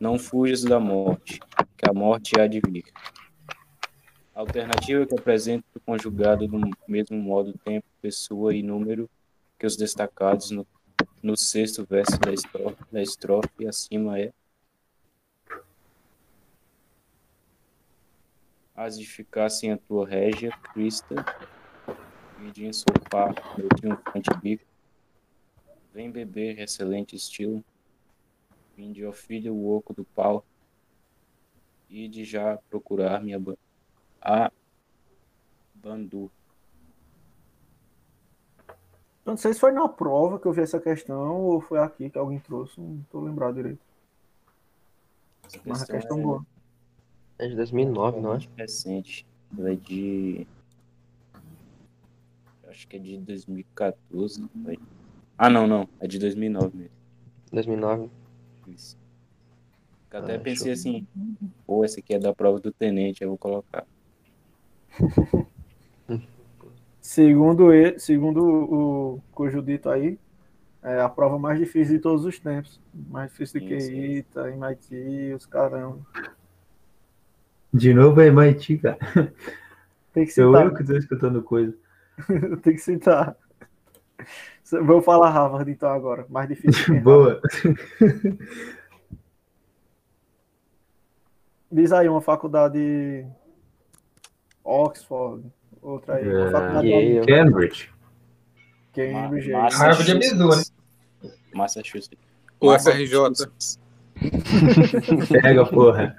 Não 0.00 0.18
fujas 0.18 0.62
da 0.62 0.80
morte, 0.80 1.38
que 1.76 1.88
a 1.88 1.92
morte 1.92 2.38
há 2.38 2.46
de 2.46 2.60
vir. 2.66 2.84
Alternativa 4.34 5.06
que 5.06 5.14
apresenta 5.14 5.64
conjugado 5.86 6.48
do 6.48 6.60
mesmo 6.88 7.16
modo 7.16 7.54
tempo, 7.64 7.86
pessoa 8.02 8.54
e 8.54 8.62
número 8.62 9.08
que 9.58 9.66
os 9.66 9.76
destacados 9.76 10.50
no, 10.50 10.66
no 11.22 11.36
sexto 11.36 11.86
verso 11.88 12.18
da 12.18 12.32
estrofe, 12.32 12.76
da 12.90 13.00
estrofe 13.00 13.66
acima 13.66 14.18
é 14.18 14.32
Hás 18.74 18.98
de 18.98 19.06
ficar 19.06 19.48
sem 19.50 19.70
a 19.70 19.78
tua 19.78 20.06
régia, 20.06 20.50
crista, 20.72 21.14
e 22.40 22.50
de 22.50 22.66
ensopar 22.66 23.32
meu 23.56 23.68
triunfante 23.68 24.30
bico. 24.42 24.64
Vem 25.92 26.10
beber, 26.10 26.58
excelente 26.58 27.14
estilo, 27.14 27.64
vinde, 28.76 29.06
ó 29.06 29.12
filho, 29.12 29.54
o 29.54 29.76
oco 29.76 29.94
do 29.94 30.04
pau, 30.04 30.44
e 31.88 32.08
de 32.08 32.24
já 32.24 32.58
procurar 32.68 33.22
minha 33.22 33.38
ba- 33.38 33.56
a 34.20 34.50
bandu. 35.72 36.28
Eu 39.24 39.30
não 39.30 39.36
sei 39.36 39.54
se 39.54 39.60
foi 39.60 39.70
na 39.70 39.88
prova 39.88 40.40
que 40.40 40.46
eu 40.46 40.52
vi 40.52 40.62
essa 40.62 40.80
questão 40.80 41.40
ou 41.42 41.60
foi 41.60 41.78
aqui 41.78 42.10
que 42.10 42.18
alguém 42.18 42.40
trouxe. 42.40 42.80
Não 42.80 43.02
tô 43.04 43.20
lembrado 43.20 43.54
direito. 43.54 43.80
Essa 45.44 45.62
Mas 45.64 45.82
a 45.82 45.86
questão 45.86 46.00
questão 46.00 46.18
é 46.18 46.22
boa. 46.22 46.46
É 47.38 47.48
de 47.48 47.56
2009, 47.56 48.20
não 48.20 48.34
é? 48.34 48.38
recente, 48.56 49.26
ela 49.58 49.72
é 49.72 49.76
de 49.76 50.46
acho 52.68 52.88
que 52.88 52.96
é 52.96 52.98
de 52.98 53.18
2014. 53.18 54.48
vai. 54.54 54.78
Ah, 55.38 55.48
não, 55.50 55.66
não, 55.66 55.88
é 56.00 56.06
de 56.06 56.18
2009 56.18 56.76
mesmo. 56.76 56.94
2009. 57.52 58.10
Isso. 58.68 58.96
Eu 60.12 60.20
até 60.20 60.36
Ah, 60.36 60.40
pensei 60.40 60.74
show. 60.74 60.80
assim, 60.80 61.06
pô, 61.66 61.84
essa 61.84 61.98
aqui 62.00 62.14
é 62.14 62.18
da 62.18 62.32
prova 62.34 62.60
do 62.60 62.70
tenente, 62.72 63.22
eu 63.22 63.28
vou 63.28 63.38
colocar. 63.38 63.84
Segundo 67.00 67.72
ele, 67.72 67.98
segundo 67.98 68.42
o 68.42 69.20
cujo 69.32 69.60
dito 69.60 69.90
aí, 69.90 70.18
é 70.82 71.00
a 71.00 71.08
prova 71.08 71.38
mais 71.38 71.58
difícil 71.58 71.96
de 71.96 72.00
todos 72.00 72.24
os 72.24 72.38
tempos. 72.38 72.80
Mais 73.10 73.30
difícil 73.30 73.60
do 73.60 73.66
que. 73.66 73.76
ITA, 73.76 74.50
MIT, 74.50 75.34
os 75.34 75.44
caramba. 75.44 75.98
De 77.74 77.92
novo 77.92 78.20
é 78.20 78.28
MIT, 78.28 78.78
cara. 78.78 78.98
Tem 80.12 80.24
que 80.24 80.30
Sou 80.32 80.52
citar. 80.52 80.66
eu 80.66 80.74
que 80.74 80.84
tô 80.84 80.96
escutando 80.96 81.42
coisa. 81.42 81.76
Tem 82.62 82.74
que 82.74 82.80
citar. 82.80 83.36
Vou 84.86 85.02
falar 85.02 85.30
Harvard 85.30 85.68
então 85.70 85.90
agora. 85.90 86.24
Mais 86.30 86.48
difícil 86.48 86.84
que 86.84 86.92
Boa. 87.02 87.40
Diz 91.70 91.90
aí 91.92 92.08
uma 92.08 92.20
faculdade 92.20 93.26
Oxford, 94.62 95.44
outra 95.82 96.14
aí, 96.14 96.28
uma 96.28 96.46
É, 96.46 96.50
faculdade 96.52 96.86
Yale. 96.88 97.26
Cambridge. 97.26 97.90
Cambridge. 98.92 99.50
Ma- 99.50 99.68
Harvard 99.68 100.10
é 100.10 100.14
Missouri. 100.14 100.64
Massachusetts. 101.52 102.18
O 102.60 102.72
FRJ. 102.78 103.14
Pega, 105.42 105.66
porra. 105.66 106.14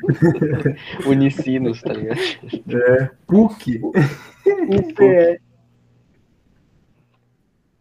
Unicinos, 1.08 1.82
tá 1.82 1.94
ligado? 1.94 2.20
É. 2.20 3.06
PUC. 3.28 3.82
UPE. 3.84 5.42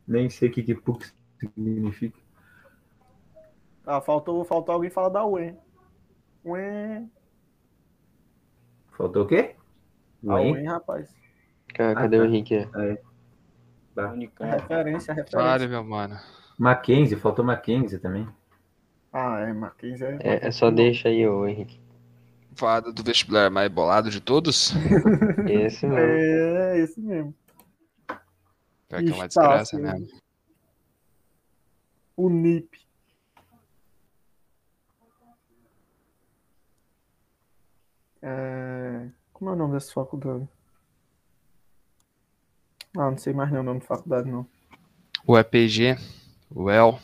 Nem 0.07 0.29
sei 0.31 0.49
o 0.49 0.53
que, 0.53 0.63
que 0.63 0.75
PUC 0.75 1.07
significa. 1.39 2.19
Ah, 3.87 4.01
faltou, 4.01 4.45
faltou 4.45 4.75
alguém 4.75 4.91
falar 4.91 5.09
da 5.11 5.25
UEM. 5.27 5.57
UEM. 6.45 7.11
Faltou 8.97 9.25
o 9.25 9.27
quê? 9.27 9.57
A 10.27 10.35
Ué? 10.35 10.53
UEM, 10.53 10.67
rapaz. 10.67 11.15
Ca- 11.75 11.95
Cadê 11.95 12.17
Ah, 12.17 12.21
o 12.21 12.23
tá. 12.23 12.29
Henrique? 12.29 12.69
A 13.97 14.13
Unicamp. 14.13 14.51
referência, 14.51 15.13
a 15.13 15.15
referência. 15.15 15.39
Vale, 15.39 15.67
meu 15.69 15.85
mano. 15.85 16.17
Mackenzie, 16.59 17.17
faltou 17.17 17.45
Mackenzie 17.45 17.99
também. 17.99 18.27
Ah, 19.17 19.39
é, 19.39 19.53
Mackenzie 19.53 20.05
é. 20.05 20.19
É, 20.25 20.49
é 20.49 20.51
só 20.51 20.73
deixa 20.73 21.09
aí, 21.09 21.25
ô 21.25 21.47
Henrique. 21.47 21.81
Fada 22.57 22.93
do 22.93 23.05
vestibular 23.05 23.49
mais 23.49 23.71
bolado 23.71 24.11
de 24.11 24.21
todos. 24.21 24.73
Esse 25.49 25.87
mesmo. 25.87 25.99
É, 25.99 26.79
esse 26.81 27.01
mesmo. 27.01 27.33
Pior 28.89 29.03
que 29.05 29.11
é 29.11 29.15
uma 29.15 29.29
desgraça 29.29 29.79
mesmo. 29.79 30.09
O 32.17 32.29
NIP. 32.29 32.81
É... 38.21 39.09
Como 39.33 39.51
é 39.51 39.53
o 39.53 39.57
nome 39.57 39.75
dessa 39.75 39.93
faculdade? 39.93 40.49
Ah, 42.97 43.11
não 43.11 43.19
sei 43.19 43.33
mais 43.33 43.53
não 43.53 43.61
o 43.61 43.65
nome 43.65 43.79
da 43.79 43.87
faculdade, 43.87 44.29
não. 44.29 44.45
O 45.25 45.39
EPG, 45.39 45.97
o 46.51 46.69
EL. 46.69 46.99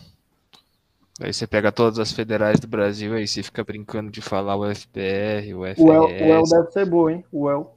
Aí 1.21 1.35
você 1.35 1.47
pega 1.47 1.71
todas 1.71 1.99
as 1.99 2.13
federais 2.13 2.59
do 2.59 2.67
Brasil 2.67 3.15
aí 3.15 3.29
você 3.29 3.43
fica 3.43 3.63
brincando 3.63 4.11
de 4.11 4.23
falar 4.23 4.57
o 4.57 4.65
FPR, 4.65 5.55
o 5.55 5.67
FRS. 5.67 5.83
O 5.83 5.93
El, 5.93 6.03
o 6.03 6.09
El 6.09 6.43
deve 6.45 6.71
ser 6.71 6.87
boa, 6.87 7.13
hein? 7.13 7.25
O 7.31 7.51
El. 7.51 7.75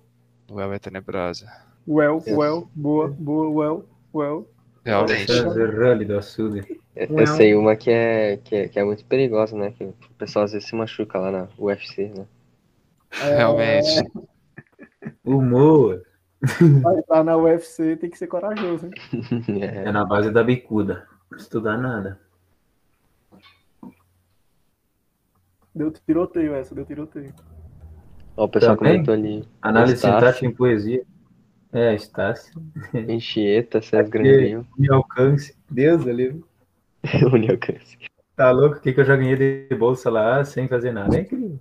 O 0.49 0.61
El 0.61 0.73
é 0.73 0.79
tenebrosa. 0.79 1.47
O 1.85 2.01
El, 2.01 2.23
o 2.25 2.43
El. 2.43 2.67
Boa, 2.73 3.09
boa, 3.09 3.49
o 3.49 3.63
El. 3.63 3.85
O 4.13 4.23
El. 4.23 4.47
Realmente. 4.85 5.27
César 5.27 5.77
Rally 5.77 6.05
do 6.05 6.17
Açude. 6.17 6.79
Eu, 6.95 7.19
eu 7.19 7.27
sei 7.27 7.53
uma 7.55 7.75
que 7.75 7.91
é, 7.91 8.37
que, 8.37 8.55
é, 8.55 8.67
que 8.69 8.79
é 8.79 8.83
muito 8.83 9.03
perigosa, 9.05 9.57
né? 9.57 9.71
Que 9.71 9.83
o 9.83 9.93
pessoal 10.17 10.45
às 10.45 10.53
vezes 10.53 10.67
se 10.67 10.75
machuca 10.75 11.19
lá 11.19 11.31
na 11.31 11.47
UFC, 11.57 12.13
né? 12.15 12.25
É, 13.21 13.37
Realmente. 13.37 14.09
Humor. 15.25 16.01
Vai 16.81 16.99
estar 16.99 17.23
na 17.23 17.37
UFC, 17.37 17.97
tem 17.97 18.09
que 18.09 18.17
ser 18.17 18.27
corajoso, 18.27 18.87
hein? 18.87 19.63
É 19.63 19.91
na 19.91 20.05
base 20.05 20.31
da 20.31 20.43
bicuda. 20.43 21.07
Não 21.31 21.37
estudar 21.37 21.77
nada. 21.77 22.19
Deu 25.75 25.91
tiroteio 25.91 26.53
essa, 26.53 26.75
deu 26.75 26.85
tiroteio. 26.85 27.33
Ó, 28.37 28.45
o 28.45 28.49
pessoal 28.49 28.77
Também? 28.77 29.03
comentou 29.03 29.13
ali. 29.13 29.47
Análise 29.61 29.97
sintática 29.97 30.45
em 30.45 30.53
poesia. 30.53 31.03
É, 31.71 31.95
Estácio. 31.95 32.53
Enchieta, 32.93 33.81
César 33.81 34.03
Que 34.03 34.09
Granville, 34.11 34.65
me 34.77 34.91
alcance. 34.91 35.55
Deus 35.69 36.05
ali. 36.07 36.43
Unialcance. 37.33 37.97
Tá 38.35 38.51
louco? 38.51 38.77
O 38.77 38.79
que, 38.79 38.93
que 38.93 38.99
eu 38.99 39.05
já 39.05 39.15
ganhei 39.15 39.35
de 39.35 39.75
bolsa 39.75 40.09
lá 40.09 40.43
sem 40.45 40.67
fazer 40.67 40.91
nada? 40.91 41.17
É 41.17 41.21
incrível. 41.21 41.59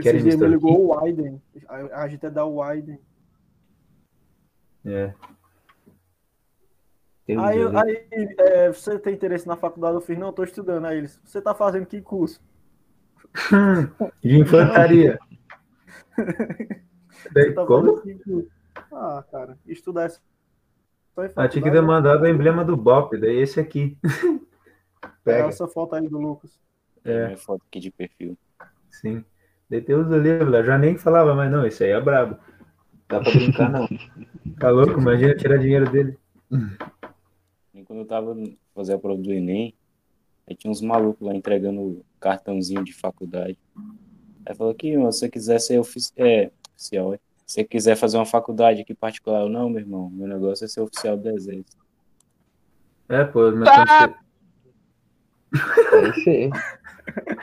Querem 0.00 0.20
Esse 0.20 0.28
dia 0.28 0.36
me 0.36 0.44
me 0.44 0.54
ligou 0.54 0.80
o 0.80 0.96
Wyden. 0.96 1.40
A, 1.68 2.08
gente 2.08 2.26
é 2.26 2.30
da 2.30 2.44
Wyden. 2.44 2.98
É. 4.84 5.14
Deus 7.26 7.42
Aí, 7.42 7.58
aí 7.76 8.34
é, 8.38 8.72
você 8.72 8.98
tem 8.98 9.14
interesse 9.14 9.46
na 9.46 9.56
faculdade? 9.56 9.94
Eu 9.94 10.00
fiz, 10.00 10.18
não, 10.18 10.28
eu 10.28 10.32
tô 10.32 10.42
estudando. 10.42 10.84
Aí 10.84 10.98
eles, 10.98 11.20
você 11.24 11.40
tá 11.40 11.54
fazendo 11.54 11.86
que 11.86 12.02
curso? 12.02 12.40
De 14.22 14.38
infantaria. 14.38 15.18
Daí, 17.32 17.52
tá 17.52 17.66
como? 17.66 18.00
curso? 18.00 18.48
Ah, 18.92 19.24
cara, 19.30 19.58
estudar 19.66 20.06
é 20.06 20.08
só 20.08 21.24
em 21.24 21.30
Ah, 21.36 21.48
tinha 21.48 21.62
que 21.62 21.70
ter 21.70 21.80
mandado 21.80 22.22
o 22.22 22.28
emblema 22.28 22.64
do 22.64 22.76
BOP, 22.76 23.16
daí 23.18 23.36
esse 23.38 23.58
aqui. 23.58 23.96
é 25.02 25.08
Pega, 25.24 25.48
essa 25.48 25.66
foto 25.66 25.94
aí 25.94 26.08
do 26.08 26.18
Lucas. 26.18 26.58
É. 27.04 27.12
É. 27.12 27.26
Minha 27.26 27.38
foto 27.38 27.62
aqui 27.66 27.80
de 27.80 27.90
perfil. 27.90 28.36
sim. 28.90 29.24
Daí 29.68 29.80
tem 29.80 29.96
os 29.96 30.08
livros 30.08 30.66
já 30.66 30.76
nem 30.76 30.96
falava, 30.96 31.34
mas 31.34 31.50
não, 31.50 31.66
esse 31.66 31.84
aí 31.84 31.90
é 31.90 32.00
brabo. 32.00 32.36
Dá 33.08 33.20
pra 33.20 33.32
brincar, 33.32 33.70
não. 33.70 33.88
Tá 34.58 34.70
louco? 34.70 35.00
Imagina 35.00 35.34
tirar 35.34 35.56
dinheiro 35.56 35.90
dele. 35.90 36.18
E 37.72 37.82
quando 37.84 38.00
eu 38.00 38.06
tava 38.06 38.36
fazendo 38.74 38.96
a 38.96 39.00
prova 39.00 39.20
do 39.20 39.32
Enem, 39.32 39.74
aí 40.46 40.54
tinha 40.56 40.70
uns 40.70 40.80
malucos 40.80 41.26
lá 41.26 41.34
entregando 41.34 42.04
cartãozinho 42.20 42.84
de 42.84 42.92
faculdade. 42.92 43.58
Aí 44.46 44.54
falou 44.54 44.74
que 44.74 44.92
se 44.92 44.96
você 44.98 45.28
quiser 45.28 45.58
ser 45.58 45.78
ofici 45.78 46.12
é, 46.16 46.50
oficial, 46.70 47.14
é. 47.14 47.16
se 47.46 47.54
você 47.54 47.64
quiser 47.64 47.96
fazer 47.96 48.16
uma 48.18 48.26
faculdade 48.26 48.80
aqui 48.82 48.94
particular, 48.94 49.42
eu, 49.42 49.48
não, 49.48 49.68
meu 49.70 49.80
irmão, 49.80 50.10
meu 50.10 50.28
negócio 50.28 50.64
é 50.64 50.68
ser 50.68 50.80
oficial 50.80 51.16
do 51.16 51.28
exército. 51.30 51.76
É, 53.08 53.24
pô, 53.24 53.50
mas 53.52 53.68
Tá. 53.68 53.86
você- 53.86 54.24
Aí 55.96 56.12
sim. 56.24 56.50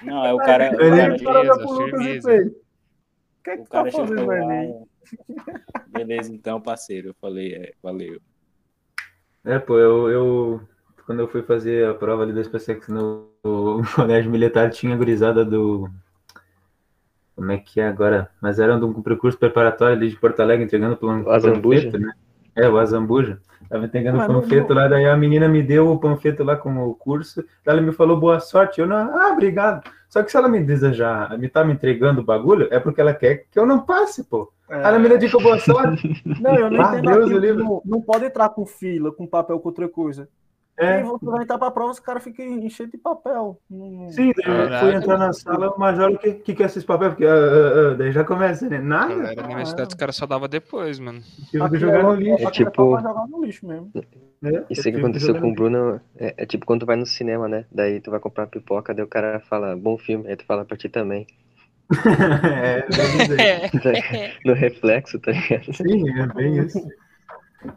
Não, 0.04 0.22
aí 0.24 0.34
o 0.34 0.38
cara, 0.38 0.72
o 0.76 0.82
Ele- 0.82 0.90
cara, 0.90 1.14
Aí 1.14 1.22
o 1.22 1.24
cara 1.24 1.40
olhou 1.40 1.78
firmeza. 1.78 2.30
O 2.32 3.44
que 3.44 3.50
é 3.50 3.56
que 3.56 3.62
o 3.62 3.66
tá 3.66 3.70
cara 3.70 3.92
fazendo 3.92 4.08
chegou 4.10 4.26
no 4.26 4.32
lá. 4.32 4.56
Enem? 4.56 4.86
Beleza, 5.88 6.34
então, 6.34 6.62
parceiro. 6.62 7.10
Eu 7.10 7.14
falei, 7.16 7.56
é, 7.56 7.74
valeu. 7.82 8.20
É, 9.46 9.58
pô, 9.60 9.78
eu, 9.78 10.10
eu 10.10 10.62
quando 11.12 11.20
eu 11.20 11.28
fui 11.28 11.42
fazer 11.42 11.86
a 11.86 11.94
prova 11.94 12.24
ali 12.24 12.32
da 12.32 12.42
SpaceX 12.42 12.88
no, 12.88 13.28
no 13.44 13.84
colégio 13.94 14.32
militar, 14.32 14.70
tinha 14.70 14.94
a 14.94 14.98
gurizada 14.98 15.44
do. 15.44 15.90
Como 17.36 17.52
é 17.52 17.58
que 17.58 17.82
é 17.82 17.88
agora? 17.88 18.30
Mas 18.42 18.60
era 18.60 18.74
um 18.76 19.02
percurso 19.02 19.38
preparatório 19.38 19.96
ali 19.96 20.10
de 20.10 20.16
Porto 20.16 20.40
Alegre, 20.40 20.64
entregando 20.64 20.96
O 20.96 21.24
panfleto, 21.24 22.00
né? 22.00 22.14
É, 22.56 22.70
o 22.70 22.78
Azambuja. 22.78 23.40
Tava 23.70 23.86
entregando 23.86 24.20
o 24.20 24.22
não- 24.22 24.42
panfleto 24.42 24.74
lá, 24.74 24.88
daí 24.88 25.06
a 25.06 25.18
menina 25.18 25.50
me 25.50 25.62
deu 25.62 25.92
o 25.92 26.00
panfleto 26.00 26.44
lá 26.44 26.56
com 26.56 26.78
o 26.88 26.96
curso, 26.96 27.42
daí 27.66 27.76
ela 27.76 27.82
me 27.82 27.92
falou 27.92 28.18
boa 28.18 28.40
sorte. 28.40 28.80
Eu 28.80 28.88
não, 28.88 28.96
ah, 28.96 29.32
obrigado. 29.34 29.84
Só 30.08 30.24
que 30.24 30.32
se 30.32 30.38
ela 30.38 30.48
me 30.48 30.62
desejar, 30.64 31.38
me 31.38 31.50
tá 31.50 31.64
me 31.64 31.74
entregando 31.74 32.22
o 32.22 32.24
bagulho, 32.24 32.68
é 32.72 32.80
porque 32.80 33.02
ela 33.02 33.14
quer 33.14 33.46
que 33.52 33.60
eu 33.60 33.66
não 33.66 33.82
passe, 33.82 34.24
pô. 34.24 34.52
É. 34.70 34.84
Ela 34.84 35.00
me 35.00 35.10
dedica 35.10 35.38
boa 35.40 35.60
sorte. 35.60 36.22
Não, 36.40 36.56
eu 36.56 36.72
não 36.72 36.82
Ah, 36.82 36.98
entendo 36.98 37.14
Deus 37.28 37.32
aquilo, 37.32 37.64
não, 37.64 37.82
não 37.86 38.02
pode 38.02 38.26
entrar 38.26 38.48
com 38.50 38.66
fila, 38.66 39.12
com 39.12 39.28
papel, 39.28 39.60
com 39.60 39.68
outra 39.68 39.90
coisa. 39.90 40.30
É. 40.82 40.96
Aí 40.96 41.04
você 41.04 41.26
vai 41.26 41.44
entrar 41.44 41.60
pra 41.60 41.70
prova, 41.70 41.92
os 41.92 42.00
caras 42.00 42.24
ficam 42.24 42.44
enchendo 42.44 42.90
de 42.90 42.98
papel. 42.98 43.62
Sim, 44.10 44.32
eu 44.36 44.80
fui 44.80 44.96
entrar 44.96 45.16
na 45.16 45.32
sala, 45.32 45.70
o 45.70 45.80
major, 45.80 46.12
o 46.12 46.18
que, 46.18 46.34
que, 46.34 46.56
que 46.56 46.64
é 46.64 46.66
esses 46.66 46.84
papéis? 46.84 47.12
Porque 47.12 47.26
ah, 47.26 47.92
ah, 47.92 47.94
daí 47.94 48.12
já 48.12 48.24
começa, 48.24 48.68
né? 48.68 48.80
Nada. 48.80 49.14
Galera, 49.14 49.42
na 49.44 49.48
universidade 49.48 49.90
os 49.90 49.94
caras 49.94 50.16
só 50.16 50.26
dava 50.26 50.48
depois, 50.48 50.98
mano. 50.98 51.22
Tive 51.52 51.70
que 51.70 51.78
jogar 51.78 52.02
no 52.02 52.16
lixo. 52.16 52.48
aquilo 52.48 52.68
É 52.68 52.72
tipo- 52.72 53.00
jogar 53.00 53.28
no 53.28 53.46
lixo 53.46 53.68
mesmo. 53.68 53.92
né? 54.42 54.66
Isso 54.72 54.82
que 54.82 54.98
aconteceu 54.98 55.36
com 55.36 55.46
o 55.46 55.50
no 55.50 55.54
Bruno 55.54 56.02
é, 56.18 56.34
é 56.36 56.46
tipo 56.48 56.66
quando 56.66 56.80
tu 56.80 56.86
vai 56.88 56.96
no 56.96 57.06
cinema, 57.06 57.48
né? 57.48 57.66
Daí 57.72 58.02
tu 58.02 58.10
vai 58.10 58.20
comprar 58.20 58.48
pipoca, 58.48 58.92
daí 58.92 59.06
o 59.06 59.08
cara 59.08 59.40
fala, 59.40 59.76
bom 59.76 60.00
filme, 60.00 60.28
aí 60.28 60.36
tu 60.36 60.46
fala 60.46 60.66
pra 60.66 60.76
ti 60.76 60.90
também. 60.90 61.28
é, 62.44 62.88
deve 62.88 63.18
dizer. 63.20 63.72
Daí, 63.84 64.34
no 64.44 64.54
reflexo, 64.54 65.20
tá 65.20 65.32
ligado? 65.32 65.72
Sim, 65.74 66.10
é 66.20 66.26
bem 66.34 66.58
isso. 66.58 66.82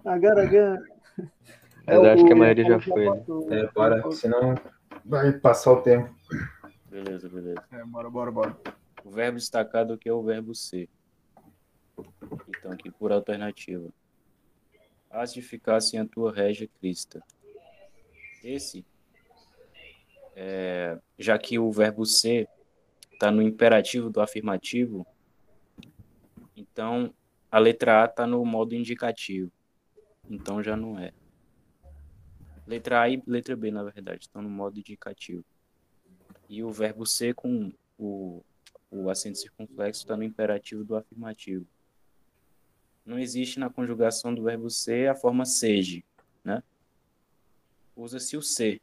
Agora, 0.06 0.44
agora. 0.44 0.94
Mas 1.86 1.96
eu 1.96 2.04
acho 2.06 2.24
que 2.24 2.32
a 2.32 2.36
maioria 2.36 2.64
já 2.64 2.80
foi, 2.80 3.10
né? 3.10 3.24
É, 3.50 3.66
bora, 3.72 4.10
senão 4.12 4.54
vai 5.04 5.32
passar 5.32 5.72
o 5.72 5.82
tempo. 5.82 6.14
Beleza, 6.88 7.28
beleza. 7.28 7.62
É, 7.72 7.84
bora, 7.84 8.08
bora, 8.08 8.30
bora. 8.30 8.56
O 9.04 9.10
verbo 9.10 9.36
destacado 9.36 9.98
que 9.98 10.08
é 10.08 10.12
o 10.12 10.22
verbo 10.22 10.54
ser. 10.54 10.88
Então, 12.48 12.72
aqui 12.72 12.90
por 12.90 13.12
alternativa. 13.12 13.88
Hás 15.10 15.32
de 15.32 15.42
ficar 15.42 15.80
sem 15.80 16.00
a 16.00 16.06
tua 16.06 16.32
régia 16.32 16.68
crista. 16.80 17.22
Esse, 18.42 18.84
é, 20.34 20.98
já 21.18 21.38
que 21.38 21.58
o 21.58 21.70
verbo 21.70 22.04
ser 22.04 22.48
está 23.12 23.30
no 23.30 23.40
imperativo 23.40 24.10
do 24.10 24.20
afirmativo, 24.20 25.06
então 26.56 27.14
a 27.50 27.58
letra 27.58 28.02
A 28.02 28.06
está 28.06 28.26
no 28.26 28.44
modo 28.44 28.74
indicativo. 28.74 29.50
Então 30.28 30.62
já 30.62 30.76
não 30.76 30.98
é. 30.98 31.12
Letra 32.66 33.02
A 33.02 33.08
e 33.08 33.22
letra 33.26 33.54
B, 33.56 33.70
na 33.70 33.82
verdade, 33.82 34.22
estão 34.22 34.40
no 34.40 34.48
modo 34.48 34.78
indicativo. 34.78 35.44
E 36.48 36.62
o 36.62 36.70
verbo 36.70 37.06
ser 37.06 37.34
com 37.34 37.72
o, 37.98 38.42
o 38.90 39.10
acento 39.10 39.38
circunflexo 39.38 40.02
está 40.02 40.16
no 40.16 40.22
imperativo 40.22 40.84
do 40.84 40.96
afirmativo. 40.96 41.66
Não 43.04 43.18
existe 43.18 43.58
na 43.58 43.68
conjugação 43.68 44.34
do 44.34 44.42
verbo 44.42 44.70
ser 44.70 45.10
a 45.10 45.14
forma 45.14 45.44
seja, 45.44 46.02
né? 46.42 46.62
Usa-se 47.94 48.36
o 48.36 48.42
ser. 48.42 48.80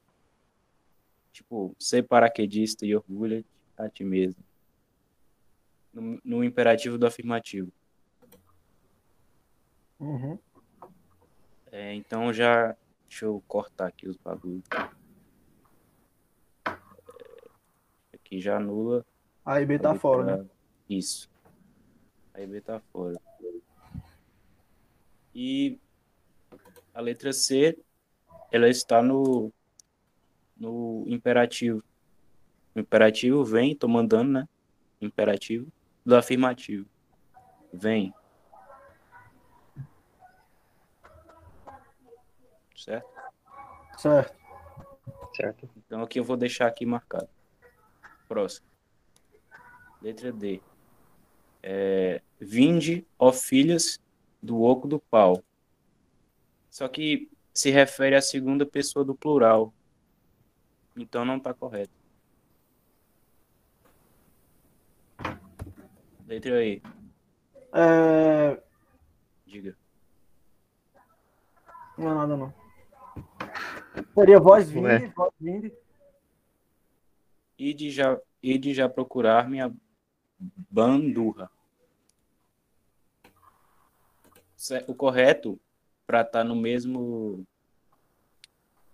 Tipo, 1.33 1.75
ser 1.79 2.03
paraquedista 2.03 2.85
e 2.85 2.95
orgulha 2.95 3.43
a 3.77 3.89
ti 3.89 4.03
mesmo. 4.03 4.43
No, 5.91 6.21
no 6.23 6.43
imperativo 6.43 6.97
do 6.97 7.05
afirmativo. 7.05 7.71
Uhum. 9.99 10.37
É, 11.71 11.93
então 11.93 12.33
já. 12.33 12.75
Deixa 13.11 13.25
eu 13.25 13.43
cortar 13.45 13.87
aqui 13.87 14.07
os 14.07 14.15
bagulhos. 14.15 14.63
É, 16.65 16.73
aqui 18.13 18.39
já 18.39 18.55
anula. 18.55 19.05
A 19.45 19.59
e 19.59 19.65
B 19.65 19.75
a 19.75 19.79
tá 19.79 19.95
fora, 19.95 20.37
né? 20.37 20.49
Isso. 20.89 21.29
A 22.33 22.39
e 22.39 22.47
B 22.47 22.61
tá 22.61 22.79
fora. 22.79 23.19
E 25.35 25.77
a 26.93 27.01
letra 27.01 27.33
C, 27.33 27.77
ela 28.49 28.69
está 28.69 29.03
no, 29.03 29.51
no 30.55 31.03
imperativo. 31.05 31.83
O 32.73 32.79
imperativo 32.79 33.43
vem, 33.43 33.75
tô 33.75 33.89
mandando, 33.89 34.31
né? 34.31 34.47
Imperativo 35.01 35.67
do 36.05 36.15
afirmativo. 36.15 36.87
Vem. 37.73 38.13
Certo? 42.81 43.07
Certo. 43.95 44.35
Certo? 45.35 45.69
Então 45.77 46.01
aqui 46.01 46.19
eu 46.19 46.23
vou 46.23 46.35
deixar 46.35 46.65
aqui 46.65 46.83
marcado. 46.83 47.29
Próximo. 48.27 48.65
Letra 50.01 50.31
D. 50.31 50.59
É, 51.61 52.23
vinde, 52.39 53.05
ó 53.19 53.31
filhas 53.31 54.01
do 54.41 54.63
oco 54.63 54.87
do 54.87 54.99
pau. 54.99 55.43
Só 56.71 56.87
que 56.87 57.29
se 57.53 57.69
refere 57.69 58.15
à 58.15 58.21
segunda 58.21 58.65
pessoa 58.65 59.05
do 59.05 59.13
plural. 59.13 59.71
Então 60.97 61.23
não 61.23 61.37
está 61.37 61.53
correto. 61.53 61.93
Letra 66.25 66.65
E. 66.65 66.81
É... 67.73 68.59
Diga. 69.45 69.77
Não 71.95 72.09
é 72.09 72.15
nada, 72.15 72.35
não. 72.35 72.60
Seria 74.13 74.39
voz 74.39 74.73
Ué. 74.73 74.99
vinde, 74.99 75.13
voz 75.13 75.33
vinde. 75.39 75.73
Ide 77.57 77.91
já, 77.91 78.19
ide 78.41 78.73
já 78.73 78.89
procurar 78.89 79.49
minha 79.49 79.73
bandurra. 80.69 81.49
O 84.87 84.93
correto 84.93 85.59
para 86.05 86.21
estar 86.21 86.43
no 86.43 86.55
mesmo 86.55 87.45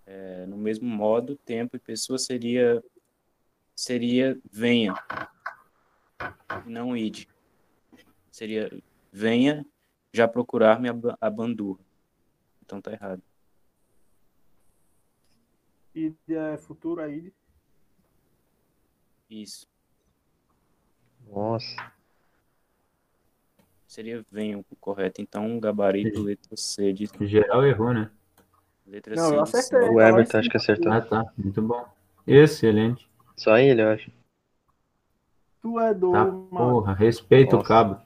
é, 0.06 0.46
no 0.46 0.56
mesmo 0.56 0.88
modo, 0.88 1.36
tempo 1.36 1.76
e 1.76 1.78
pessoa 1.78 2.18
seria 2.18 2.82
seria 3.76 4.40
venha, 4.50 4.94
e 6.66 6.70
não 6.70 6.96
ide. 6.96 7.28
Seria 8.30 8.70
venha 9.12 9.66
já 10.12 10.26
procurar 10.26 10.80
minha 10.80 10.94
a 11.20 11.28
bandurra. 11.30 11.84
Então 12.64 12.80
tá 12.80 12.92
errado. 12.92 13.22
E 15.98 16.14
é 16.32 16.56
futuro 16.56 17.00
aí. 17.00 17.32
Isso. 19.28 19.66
Nossa. 21.28 21.92
Seria 23.84 24.24
venha 24.30 24.58
o 24.58 24.64
correto. 24.76 25.20
Então 25.20 25.58
gabarito 25.58 26.22
letra 26.22 26.56
C 26.56 26.92
de 26.92 27.10
Geral 27.22 27.66
errou, 27.66 27.92
né? 27.92 28.10
letra 28.86 29.16
Não, 29.16 29.28
C 29.28 29.34
eu 29.34 29.42
acertei. 29.42 29.88
O 29.88 30.00
Everton 30.00 30.38
acho 30.38 30.48
que 30.48 30.56
acertou. 30.56 30.92
Ah, 30.92 31.00
tá. 31.00 31.32
Muito 31.36 31.60
bom. 31.60 31.84
Excelente. 32.24 33.10
Só 33.36 33.58
ele, 33.58 33.82
eu 33.82 33.88
acho. 33.88 34.12
Tu 35.60 35.80
é 35.80 35.92
do. 35.92 36.12
Tá, 36.12 36.24
mano. 36.24 36.48
porra. 36.50 36.94
Respeita 36.94 37.56
o 37.56 37.62
cabo. 37.64 38.00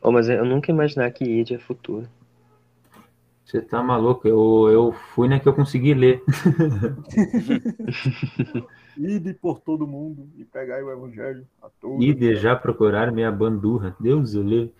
Oh, 0.00 0.12
mas 0.12 0.28
eu 0.28 0.44
nunca 0.44 0.70
imaginar 0.70 1.10
que 1.10 1.24
id 1.24 1.50
é 1.50 1.58
futuro. 1.58 2.08
Você 3.44 3.60
tá 3.60 3.82
maluco? 3.82 4.26
Eu, 4.26 4.70
eu 4.70 4.92
fui 4.92 5.28
na 5.28 5.38
que 5.38 5.46
eu 5.46 5.54
consegui 5.54 5.92
ler. 5.92 6.22
Ide 8.96 9.34
por 9.34 9.60
todo 9.60 9.86
mundo 9.86 10.30
e 10.36 10.44
pegar 10.44 10.82
o 10.82 10.90
evangelho 10.90 11.46
a 11.60 11.68
todos. 11.68 12.04
E 12.04 12.14
de 12.14 12.36
já 12.36 12.56
procurar 12.56 13.12
minha 13.12 13.30
bandurra. 13.30 13.94
Deus 14.00 14.34
o 14.34 14.42
livre. 14.42 14.74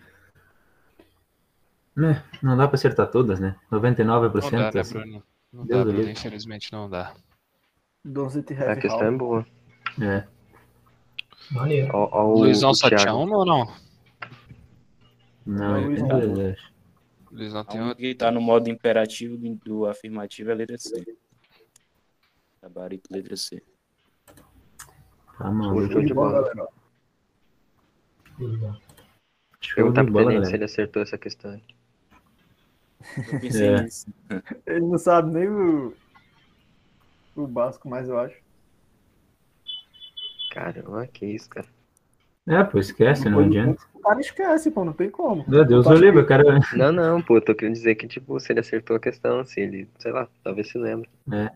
Né? 1.95 2.25
Não 2.43 2.57
dá 2.57 2.67
pra 2.67 2.77
acertar 2.77 3.11
todas, 3.11 3.39
né? 3.39 3.57
99% 3.71 4.43
Não 4.43 4.51
dá, 4.51 4.73
né, 4.73 4.81
assim. 4.81 4.95
Bruno? 4.95 5.23
Não 5.53 5.67
Deus 5.67 5.85
dá, 5.85 5.93
Bruno. 5.93 6.11
Infelizmente 6.11 6.73
não 6.73 6.89
dá. 6.89 7.13
A 8.69 8.77
questão 8.77 9.03
é 9.03 9.11
boa. 9.11 9.47
É. 10.01 10.25
Maneiro. 11.51 11.95
Luizão 12.35 12.73
só 12.73 12.89
tinha 12.89 13.15
uma 13.15 13.39
ou 13.39 13.45
não? 13.45 13.67
Não, 15.47 15.57
Não, 15.57 15.77
é 15.77 15.99
não. 15.99 16.55
Luizão 17.35 17.61
A 17.61 17.65
tem 17.65 17.95
que 17.97 18.07
está 18.07 18.31
no 18.31 18.41
modo 18.41 18.69
imperativo 18.71 19.37
do, 19.37 19.55
do 19.57 19.87
afirmativo 19.87 20.51
é 20.51 20.53
a 20.53 20.57
letra 20.57 20.79
C. 20.79 21.05
Gabarito, 22.63 23.13
letra 23.13 23.37
C. 23.37 23.63
Tá 24.27 25.45
Show 25.45 25.53
maluco. 25.53 26.05
de 26.05 26.15
bola. 26.15 26.43
galera. 26.43 26.69
Show 29.61 29.75
Perguntar 29.77 30.05
de 30.05 30.13
pro 30.13 30.27
Tenente 30.27 30.47
se 30.47 30.55
ele 30.55 30.65
acertou 30.65 31.03
essa 31.03 31.19
questão. 31.19 31.61
Eu 33.33 33.41
pensei 33.41 33.67
É. 33.69 33.83
nisso. 33.83 34.07
Ele 34.67 34.81
não 34.87 34.99
sabe 34.99 35.33
nem 35.33 35.49
o. 35.49 35.95
O 37.37 37.47
básico, 37.47 37.89
mas 37.89 38.09
eu 38.09 38.19
acho. 38.19 38.41
Caramba, 40.53 41.07
que 41.09 41.27
isso, 41.27 41.49
cara. 41.51 41.67
É, 42.47 42.63
pô, 42.63 42.79
esquece, 42.79 43.29
não 43.29 43.41
adianta. 43.41 43.83
O 44.05 44.09
cara 44.09 44.21
esquece, 44.21 44.71
pô, 44.71 44.85
não 44.85 44.93
tem 44.93 45.09
como. 45.09 45.45
Meu 45.49 45.65
Deus, 45.65 45.87
Tu 45.87 45.89
o 45.89 45.93
acha 45.93 46.01
livre, 46.03 46.23
que- 46.23 46.29
cara. 46.29 46.45
Não, 46.77 46.93
não, 46.93 47.23
pô, 47.23 47.41
tô 47.41 47.55
querendo 47.55 47.73
dizer 47.75 47.95
que, 47.95 48.07
tipo, 48.07 48.39
se 48.39 48.53
ele 48.53 48.61
acertou 48.61 48.97
a 48.97 49.01
questão, 49.01 49.43
se 49.47 49.61
ele, 49.61 49.89
sei 49.99 50.13
lá, 50.13 50.29
talvez 50.43 50.69
se 50.69 50.77
lembre. 50.77 51.09
É, 51.33 51.49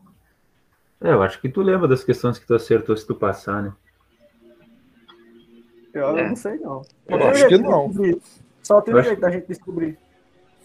eu 1.00 1.22
acho 1.22 1.38
que 1.40 1.48
tu 1.50 1.60
lembra 1.60 1.86
das 1.86 2.02
questões 2.02 2.38
que 2.38 2.46
tu 2.46 2.54
acertou 2.54 2.96
se 2.96 3.06
tu 3.06 3.14
passar, 3.14 3.62
né? 3.62 3.72
Eu 5.92 6.16
É. 6.18 6.28
não 6.28 6.36
sei, 6.36 6.56
não. 6.58 6.82
Eu 7.06 7.16
acho 7.28 7.38
jeito 7.48 7.62
que 7.62 7.68
não. 7.68 7.92
Só 8.62 8.80
tem 8.80 8.92
Eu 8.92 8.96
um 8.96 9.00
acho- 9.00 9.08
jeito 9.08 9.20
da 9.20 9.30
gente 9.30 9.46
descobrir. 9.46 9.98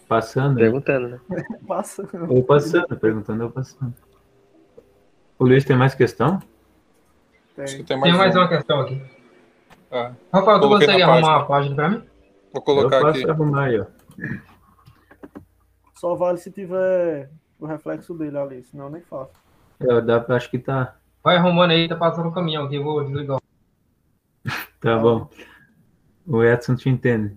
Passando, 0.08 0.54
né? 0.54 0.60
Perguntando, 0.62 1.08
né? 1.08 1.20
Passa. 1.68 2.08
ou 2.28 2.42
passando, 2.44 2.96
perguntando 2.96 3.44
ou 3.44 3.50
passando. 3.50 3.94
O 5.38 5.44
Luiz 5.44 5.64
tem 5.64 5.76
mais 5.76 5.94
questão? 5.94 6.40
Acho 7.58 7.76
que 7.76 7.84
Tem. 7.84 7.84
tem 7.84 7.98
mais, 7.98 8.10
Tem 8.12 8.18
mais 8.18 8.36
um. 8.36 8.38
uma 8.38 8.48
questão 8.48 8.80
aqui. 8.80 9.02
Ah, 9.94 10.12
Rafael, 10.32 10.60
tu 10.60 10.68
consegue 10.68 11.02
arrumar 11.02 11.20
página. 11.20 11.36
uma 11.38 11.46
página 11.46 11.74
pra 11.76 11.88
mim? 11.88 11.96
vou 11.98 12.06
Eu 12.56 12.62
colocar 12.62 13.00
posso 13.00 13.20
aqui. 13.20 13.30
arrumar 13.30 13.64
aí, 13.66 13.80
ó. 13.80 13.86
Só 15.94 16.14
vale 16.16 16.38
se 16.38 16.50
tiver 16.50 17.30
o 17.60 17.66
reflexo 17.66 18.12
dele 18.14 18.36
ali, 18.36 18.64
senão 18.64 18.86
eu 18.86 18.90
nem 18.90 19.02
faço. 19.02 19.32
É, 19.80 20.00
dá, 20.00 20.24
acho 20.30 20.50
que 20.50 20.58
tá, 20.58 20.96
Vai 21.22 21.36
arrumando 21.36 21.70
aí, 21.70 21.88
tá 21.88 21.96
passando 21.96 22.28
o 22.28 22.32
caminhão 22.32 22.64
aqui, 22.64 22.74
eu 22.76 22.84
vou 22.84 23.02
desligar. 23.04 23.38
tá 24.80 24.98
bom. 24.98 25.28
O 26.26 26.42
Edson 26.42 26.74
te 26.74 26.88
entende. 26.88 27.36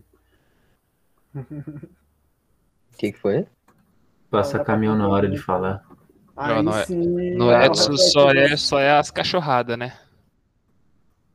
O 1.36 1.44
que, 2.98 3.12
que 3.12 3.20
foi? 3.20 3.46
Passa 4.30 4.58
Não, 4.58 4.66
caminhão 4.66 4.98
na 4.98 5.08
hora 5.08 5.30
de 5.30 5.38
falar. 5.38 5.84
Aí 6.36 6.62
não 6.62 6.76
é- 6.78 6.86
sim. 6.86 7.36
No 7.36 7.48
o 7.48 7.52
Edson 7.52 7.92
reflexo 7.92 8.12
só 8.12 8.32
é, 8.32 8.58
só 8.58 8.80
é 8.80 8.98
as 8.98 9.10
cachorradas, 9.12 9.78
né? 9.78 9.94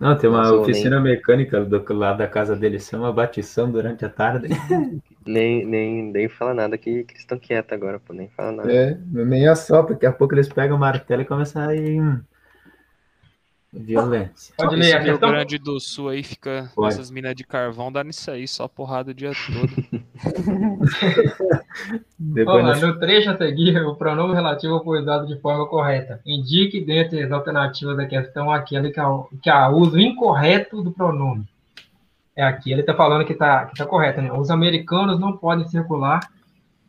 Não, 0.02 0.18
tem 0.18 0.28
uma 0.28 0.52
oficina 0.52 1.00
mecânica 1.00 1.64
do 1.64 1.94
lado 1.94 2.18
da 2.18 2.26
casa 2.26 2.56
dele, 2.56 2.78
isso 2.78 2.96
é 2.96 2.98
uma 2.98 3.12
batição 3.12 3.70
durante 3.70 4.04
a 4.04 4.08
tarde. 4.08 4.48
Nem, 5.24 5.64
nem, 5.64 6.02
nem 6.02 6.28
fala 6.28 6.52
nada 6.52 6.76
que, 6.76 7.04
que 7.04 7.12
eles 7.12 7.20
estão 7.20 7.38
quietos 7.38 7.72
agora, 7.72 8.00
pô, 8.00 8.12
nem 8.12 8.28
fala 8.30 8.50
nada. 8.50 8.72
É, 8.72 8.98
nem 9.12 9.46
assopra, 9.46 9.94
daqui 9.94 10.04
a 10.04 10.12
pouco 10.12 10.34
eles 10.34 10.48
pegam 10.48 10.76
o 10.76 10.80
martelo 10.80 11.22
e 11.22 11.24
começam 11.24 11.62
a 11.62 11.76
ir. 11.76 12.02
Violência. 13.72 14.54
Pode 14.56 14.74
Esse 14.74 14.82
ler 14.90 14.96
a 14.96 14.98
Rio 15.00 15.12
questão? 15.12 15.30
Grande 15.30 15.58
do 15.58 15.80
Sul 15.80 16.10
aí 16.10 16.22
fica 16.22 16.70
Pode. 16.74 16.92
essas 16.92 17.10
minas 17.10 17.34
de 17.34 17.42
carvão 17.42 17.90
dando 17.90 18.10
isso 18.10 18.30
aí, 18.30 18.46
só 18.46 18.68
porrada 18.68 19.12
o 19.12 19.14
dia 19.14 19.32
todo. 19.46 19.72
Depois 22.18 22.56
Olá, 22.62 22.62
nós- 22.74 22.82
no 22.82 22.98
trecho 22.98 23.30
a 23.30 23.36
seguir, 23.36 23.76
o 23.84 23.94
pronome 23.96 24.34
relativo 24.34 24.82
foi 24.84 25.00
usado 25.00 25.26
de 25.26 25.38
forma 25.40 25.66
correta. 25.66 26.20
Indique 26.26 26.80
dentre 26.84 27.22
as 27.22 27.32
alternativas 27.32 27.96
da 27.96 28.06
questão 28.06 28.50
aquela 28.52 28.90
que 28.90 29.00
a, 29.00 29.06
que 29.42 29.50
a 29.50 29.68
uso 29.70 29.98
incorreto 29.98 30.82
do 30.82 30.92
pronome. 30.92 31.46
É 32.34 32.42
aqui, 32.42 32.72
ele 32.72 32.80
está 32.80 32.94
falando 32.94 33.24
que 33.26 33.32
está 33.34 33.66
que 33.66 33.76
tá 33.76 33.84
correto, 33.84 34.22
né? 34.22 34.32
Os 34.32 34.50
americanos 34.50 35.18
não 35.20 35.36
podem 35.36 35.68
circular 35.68 36.20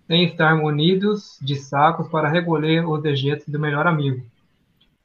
sem 0.07 0.23
estar 0.25 0.55
munidos 0.55 1.37
de 1.41 1.55
sacos 1.55 2.07
para 2.09 2.29
recolher 2.29 2.85
os 2.87 3.01
dejetos 3.01 3.47
do 3.47 3.59
melhor 3.59 3.85
amigo, 3.87 4.23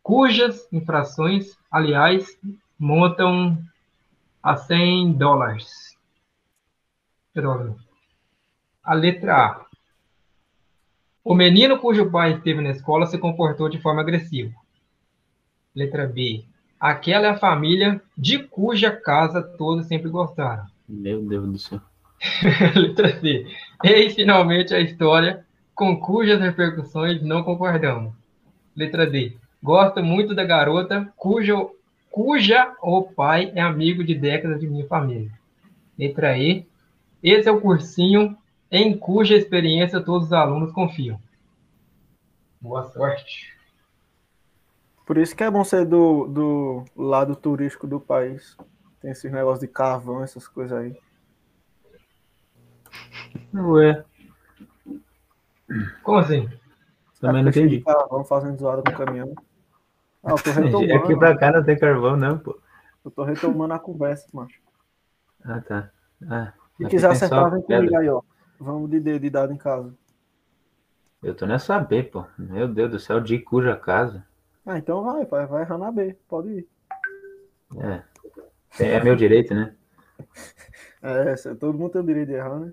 cujas 0.02 0.68
infrações, 0.72 1.57
aliás, 1.70 2.38
montam 2.78 3.58
a 4.42 4.56
100 4.56 5.12
dólares. 5.14 5.96
A 8.82 8.94
letra 8.94 9.46
A. 9.46 9.66
O 11.22 11.34
menino 11.34 11.78
cujo 11.78 12.10
pai 12.10 12.32
esteve 12.32 12.62
na 12.62 12.70
escola 12.70 13.06
se 13.06 13.18
comportou 13.18 13.68
de 13.68 13.80
forma 13.80 14.00
agressiva. 14.00 14.54
Letra 15.74 16.06
B. 16.06 16.44
Aquela 16.80 17.26
é 17.26 17.30
a 17.30 17.38
família 17.38 18.00
de 18.16 18.38
cuja 18.38 18.90
casa 18.90 19.42
todos 19.42 19.86
sempre 19.86 20.08
gostaram. 20.08 20.66
Meu 20.88 21.20
Deus 21.22 21.48
do 21.48 21.58
céu. 21.58 21.80
Letra 22.74 23.20
C. 23.20 23.46
Eis 23.84 24.14
finalmente 24.14 24.74
a 24.74 24.80
história 24.80 25.44
com 25.74 26.00
cujas 26.00 26.40
repercussões 26.40 27.22
não 27.22 27.42
concordamos. 27.44 28.12
Letra 28.74 29.06
D. 29.06 29.36
Gosto 29.62 30.02
muito 30.02 30.34
da 30.34 30.44
garota 30.44 31.12
cuja, 31.16 31.54
cuja 32.10 32.74
o 32.80 33.02
pai 33.02 33.52
é 33.54 33.60
amigo 33.60 34.04
de 34.04 34.14
décadas 34.14 34.60
de 34.60 34.68
minha 34.68 34.86
família. 34.86 35.30
Letra 35.98 36.38
E. 36.38 36.66
Esse 37.22 37.48
é 37.48 37.52
o 37.52 37.60
cursinho 37.60 38.36
em 38.70 38.96
cuja 38.96 39.34
experiência 39.34 40.00
todos 40.00 40.28
os 40.28 40.32
alunos 40.32 40.70
confiam. 40.70 41.20
Boa 42.60 42.84
sorte. 42.84 43.52
Por 45.04 45.16
isso 45.18 45.34
que 45.34 45.42
é 45.42 45.50
bom 45.50 45.64
ser 45.64 45.84
do, 45.86 46.26
do 46.26 46.84
lado 46.94 47.34
turístico 47.34 47.86
do 47.86 47.98
país. 47.98 48.56
Tem 49.00 49.10
esses 49.10 49.32
negócios 49.32 49.60
de 49.60 49.68
carvão, 49.68 50.22
essas 50.22 50.46
coisas 50.46 50.78
aí. 50.78 50.96
Ué. 53.54 54.04
Como 56.02 56.18
assim? 56.18 56.48
Também 57.20 57.42
não 57.42 57.50
de 57.50 57.58
entendi. 57.58 57.80
Carvão 57.80 58.24
fazendo 58.24 58.58
zoada 58.58 58.82
no 58.84 58.96
caminhão. 58.96 59.34
Ah, 60.22 60.32
eu 60.32 60.38
tô 60.38 60.50
retomando. 60.52 60.94
Aqui 60.94 61.16
pra 61.16 61.36
cá 61.36 61.52
não 61.52 61.64
tem 61.64 61.78
carvão, 61.78 62.16
não, 62.16 62.38
pô. 62.38 62.58
Eu 63.04 63.10
tô 63.10 63.24
retomando 63.24 63.74
a 63.74 63.78
conversa, 63.78 64.28
macho. 64.32 64.60
Ah, 65.44 65.60
tá. 65.60 65.90
Ah, 66.28 66.52
Se 66.76 66.86
quiser 66.86 67.10
acertar, 67.10 67.50
vem 67.50 67.62
comigo 67.62 67.96
aí, 67.96 68.08
ó. 68.08 68.22
Vamos 68.58 68.90
de 68.90 69.00
D, 69.00 69.18
de 69.18 69.30
dado 69.30 69.52
em 69.52 69.56
casa. 69.56 69.94
Eu 71.22 71.32
tô 71.32 71.46
nessa 71.46 71.78
B, 71.78 72.02
pô. 72.02 72.26
Meu 72.36 72.66
Deus 72.66 72.90
do 72.90 72.98
céu, 72.98 73.20
de 73.20 73.38
cuja 73.38 73.76
casa. 73.76 74.26
Ah, 74.64 74.78
então 74.78 75.02
vai, 75.02 75.24
vai, 75.26 75.46
vai 75.46 75.62
errar 75.62 75.78
na 75.78 75.90
B. 75.90 76.14
Pode 76.28 76.48
ir. 76.48 76.68
É. 77.76 78.02
É 78.80 79.04
meu 79.04 79.16
direito, 79.16 79.54
né? 79.54 79.74
É, 81.02 81.34
todo 81.54 81.78
mundo 81.78 81.92
tem 81.92 82.00
o 82.00 82.04
direito 82.04 82.28
de 82.28 82.34
errar, 82.34 82.58
né? 82.58 82.72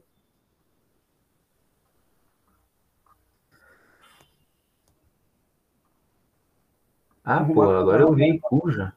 Ah, 7.26 7.44
pô, 7.44 7.64
agora 7.64 8.04
eu 8.04 8.14
vi 8.14 8.40
cuja. 8.40 8.94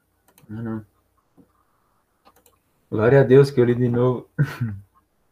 Não, 0.47 0.63
não. 0.63 0.87
Glória 2.91 3.23
a 3.23 3.25
Deus 3.25 3.51
que 3.51 3.59
eu 3.59 3.65
li 3.65 3.75
de 3.75 3.89
novo. 3.89 4.29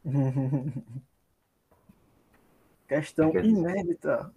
Questão 2.89 3.31
inédita. 3.37 4.33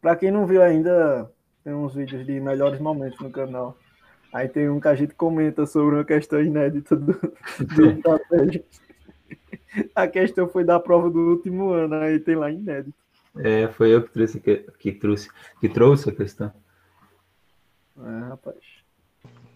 Pra 0.00 0.14
quem 0.14 0.30
não 0.30 0.46
viu 0.46 0.62
ainda, 0.62 1.28
tem 1.64 1.74
uns 1.74 1.94
vídeos 1.94 2.24
de 2.24 2.38
melhores 2.38 2.78
momentos 2.78 3.18
no 3.18 3.30
canal. 3.30 3.76
Aí 4.32 4.48
tem 4.48 4.68
um 4.68 4.78
que 4.78 4.86
a 4.88 4.94
gente 4.94 5.14
comenta 5.14 5.66
sobre 5.66 5.96
uma 5.96 6.04
questão 6.04 6.40
inédita 6.40 6.94
do, 6.94 7.12
do 7.14 7.90
estratégia. 7.90 8.64
A 9.94 10.06
questão 10.06 10.48
foi 10.48 10.62
da 10.64 10.78
prova 10.78 11.10
do 11.10 11.18
último 11.18 11.70
ano, 11.70 11.96
aí 11.96 12.20
tem 12.20 12.36
lá 12.36 12.50
inédito. 12.50 12.96
É, 13.36 13.66
foi 13.68 13.92
eu 13.94 14.02
que 14.02 14.12
trouxe, 14.12 14.40
que, 14.40 14.56
que 14.78 14.92
trouxe, 14.92 15.28
que 15.60 15.68
trouxe 15.68 16.10
a 16.10 16.12
questão. 16.12 16.52
É, 17.98 18.28
rapaz. 18.28 18.56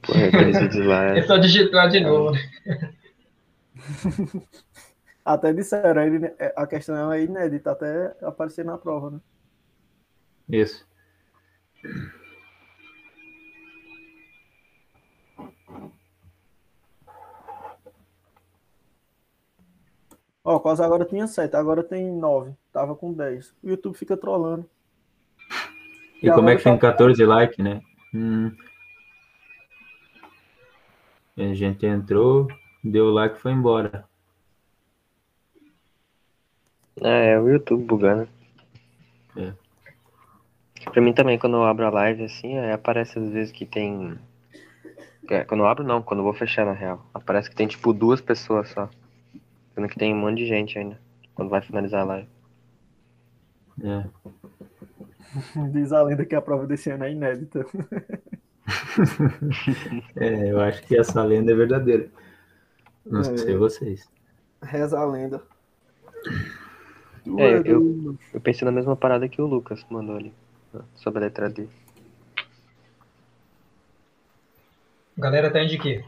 Pô, 0.03 0.13
aqueles 0.13 0.59
vídeos 0.59 0.87
lá. 0.87 1.17
É 1.17 1.23
só 1.23 1.37
digitar 1.37 1.89
de 1.89 2.01
novo. 2.01 2.33
né? 2.33 2.95
Até 5.25 5.53
disseram, 5.53 6.03
ele, 6.03 6.35
a 6.57 6.67
questão 6.67 7.13
é 7.13 7.23
inédita 7.23 7.71
até 7.71 8.13
aparecer 8.23 8.65
na 8.65 8.77
prova, 8.77 9.13
né? 9.13 9.21
Isso. 10.49 10.85
Ó, 20.45 20.59
quase 20.59 20.83
agora 20.83 21.05
tinha 21.05 21.27
7, 21.27 21.55
agora 21.57 21.83
tem 21.85 22.11
9. 22.11 22.53
Tava 22.73 22.97
com 22.97 23.13
10. 23.13 23.55
O 23.63 23.69
YouTube 23.69 23.97
fica 23.97 24.17
trolando. 24.17 24.69
E 26.21 26.29
E 26.29 26.33
como 26.33 26.49
é 26.51 26.57
que 26.57 26.65
tem 26.65 26.75
tá- 26.75 26.91
14 26.93 27.25
likes, 27.25 27.59
né? 27.59 27.81
Hum. 28.15 28.53
A 31.37 31.55
gente 31.55 31.87
entrou, 31.87 32.47
deu 32.85 33.11
like 33.11 33.37
e 33.37 33.41
foi 33.41 33.53
embora. 33.53 34.05
É, 37.01 37.33
é 37.33 37.41
o 37.41 37.49
YouTube 37.49 37.85
bugando. 37.85 38.29
É. 39.37 39.53
Pra 40.91 41.01
mim 41.01 41.13
também, 41.13 41.39
quando 41.39 41.57
eu 41.57 41.65
abro 41.65 41.87
a 41.87 41.91
live 41.91 42.25
assim, 42.25 42.59
aí 42.59 42.71
aparece 42.71 43.19
às 43.19 43.29
vezes 43.31 43.53
que 43.53 43.65
tem. 43.65 44.19
É, 45.31 45.45
quando 45.45 45.61
eu 45.61 45.67
abro 45.67 45.85
não, 45.85 46.03
quando 46.03 46.21
eu 46.21 46.25
vou 46.25 46.35
fechar 46.35 46.67
na 46.67 46.73
real. 46.73 47.07
Aparece 47.15 47.49
que 47.49 47.57
tem 47.57 47.67
tipo 47.67 47.93
duas 47.93 48.21
pessoas 48.21 48.69
só. 48.69 48.91
Sendo 49.75 49.89
que 49.89 49.99
tem 49.99 50.13
um 50.13 50.19
monte 50.19 50.39
de 50.39 50.47
gente 50.47 50.79
ainda. 50.79 51.01
Quando 51.35 51.49
vai 51.49 51.63
finalizar 51.63 52.03
a 52.03 52.05
live. 52.05 52.29
É. 53.83 54.05
Diz 55.73 55.93
a 55.93 56.03
lenda 56.03 56.25
que 56.25 56.35
a 56.35 56.43
prova 56.43 56.67
desse 56.67 56.91
ano 56.91 57.05
é 57.05 57.13
inédita. 57.13 57.65
É, 60.17 60.53
eu 60.53 60.61
acho 60.61 60.83
que 60.85 60.97
essa 60.97 61.23
lenda 61.25 61.51
é 61.51 61.55
verdadeira. 61.55 62.09
Não 63.05 63.21
É. 63.21 63.37
sei 63.37 63.57
vocês. 63.57 64.09
Reza 64.63 64.99
a 64.99 65.05
lenda. 65.05 65.43
É, 67.39 67.59
eu- 67.65 68.17
Eu 68.33 68.41
pensei 68.41 68.65
na 68.65 68.71
mesma 68.71 68.95
parada 68.97 69.29
que 69.29 69.43
o 69.43 69.47
Lucas 69.47 69.85
mandou 69.91 70.17
ali. 70.17 70.33
Sobre 70.95 71.19
a 71.19 71.23
letra 71.27 71.51
D. 71.51 71.67
A 75.19 75.21
galera 75.21 75.51
tá 75.51 75.63
de 75.65 75.77
quê? 75.79 76.05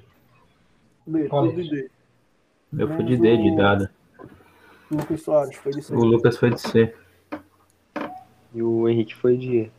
D, 1.06 1.28
de 1.28 1.70
D. 1.70 1.90
Eu 2.78 2.88
fui 2.94 3.05
de 3.05 3.16
D, 3.16 3.36
de 3.36 3.56
dado. 3.56 3.88
Lucas 4.90 5.20
Soares 5.22 5.56
foi 5.56 5.72
de 5.72 5.82
C. 5.82 5.92
O 5.94 5.98
Lucas 6.05 6.36
foi 6.38 6.51
de 6.51 6.60
C. 6.60 6.94
E 8.55 8.62
o 8.62 8.89
Henrique 8.89 9.14
foi 9.14 9.36
de. 9.36 9.70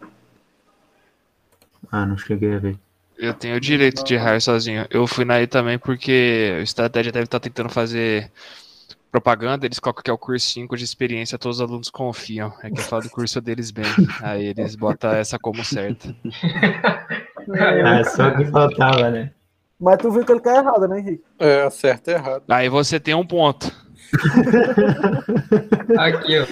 Ah, 1.92 2.06
não 2.06 2.18
cheguei 2.18 2.56
a 2.56 2.60
ver. 2.60 2.78
Eu 3.18 3.34
tenho 3.34 3.56
o 3.56 3.60
direito 3.60 4.04
de 4.04 4.16
errar 4.16 4.40
sozinho. 4.42 4.86
Eu 4.90 5.08
fui 5.08 5.24
na 5.24 5.42
E 5.42 5.48
também 5.48 5.80
porque 5.80 6.54
a 6.58 6.62
estratégia 6.62 7.12
deve 7.12 7.26
estar 7.26 7.40
tentando 7.40 7.70
fazer 7.70 8.30
propaganda. 9.10 9.66
Eles 9.66 9.80
colocam 9.80 10.04
que 10.04 10.10
é 10.10 10.14
o 10.14 10.18
curso 10.18 10.50
5 10.50 10.76
de 10.76 10.84
experiência, 10.84 11.38
todos 11.38 11.60
os 11.60 11.62
alunos 11.62 11.90
confiam. 11.90 12.52
É 12.62 12.70
que 12.70 12.82
eu 12.82 12.84
falo 12.84 13.04
do 13.04 13.10
curso 13.10 13.40
deles 13.40 13.72
bem. 13.72 13.86
Aí 14.22 14.48
eles 14.48 14.76
botam 14.76 15.12
essa 15.12 15.40
como 15.40 15.64
certa. 15.64 16.14
Ah, 17.86 18.04
só 18.04 18.32
que 18.32 18.44
faltava, 18.46 19.10
né? 19.12 19.32
Mas 19.80 19.98
tu 20.00 20.10
viu 20.10 20.26
que 20.26 20.32
ele 20.32 20.40
tá 20.40 20.56
errado, 20.56 20.88
né, 20.88 21.00
Henrique? 21.00 21.24
É, 21.38 21.62
acerta 21.62 22.12
e 22.12 22.14
errado. 22.16 22.44
Aí 22.50 22.68
você 22.68 23.00
tem 23.00 23.14
um 23.14 23.26
ponto. 23.26 23.72
Aqui, 25.98 26.40
ó. 26.40 26.46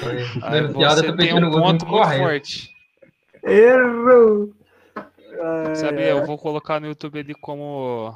Aí 0.48 0.74
piada, 0.74 1.02
você 1.02 1.08
tô 1.08 1.18
tem 1.18 1.34
um 1.34 1.50
ponto 1.52 1.64
muito 1.66 1.86
correto. 1.86 2.22
forte. 2.24 2.70
Errou! 3.44 4.54
É, 5.66 5.76
Sabe, 5.76 6.08
eu 6.10 6.26
vou 6.26 6.38
colocar 6.38 6.80
no 6.80 6.88
YouTube 6.88 7.20
ali 7.20 7.34
como 7.36 8.14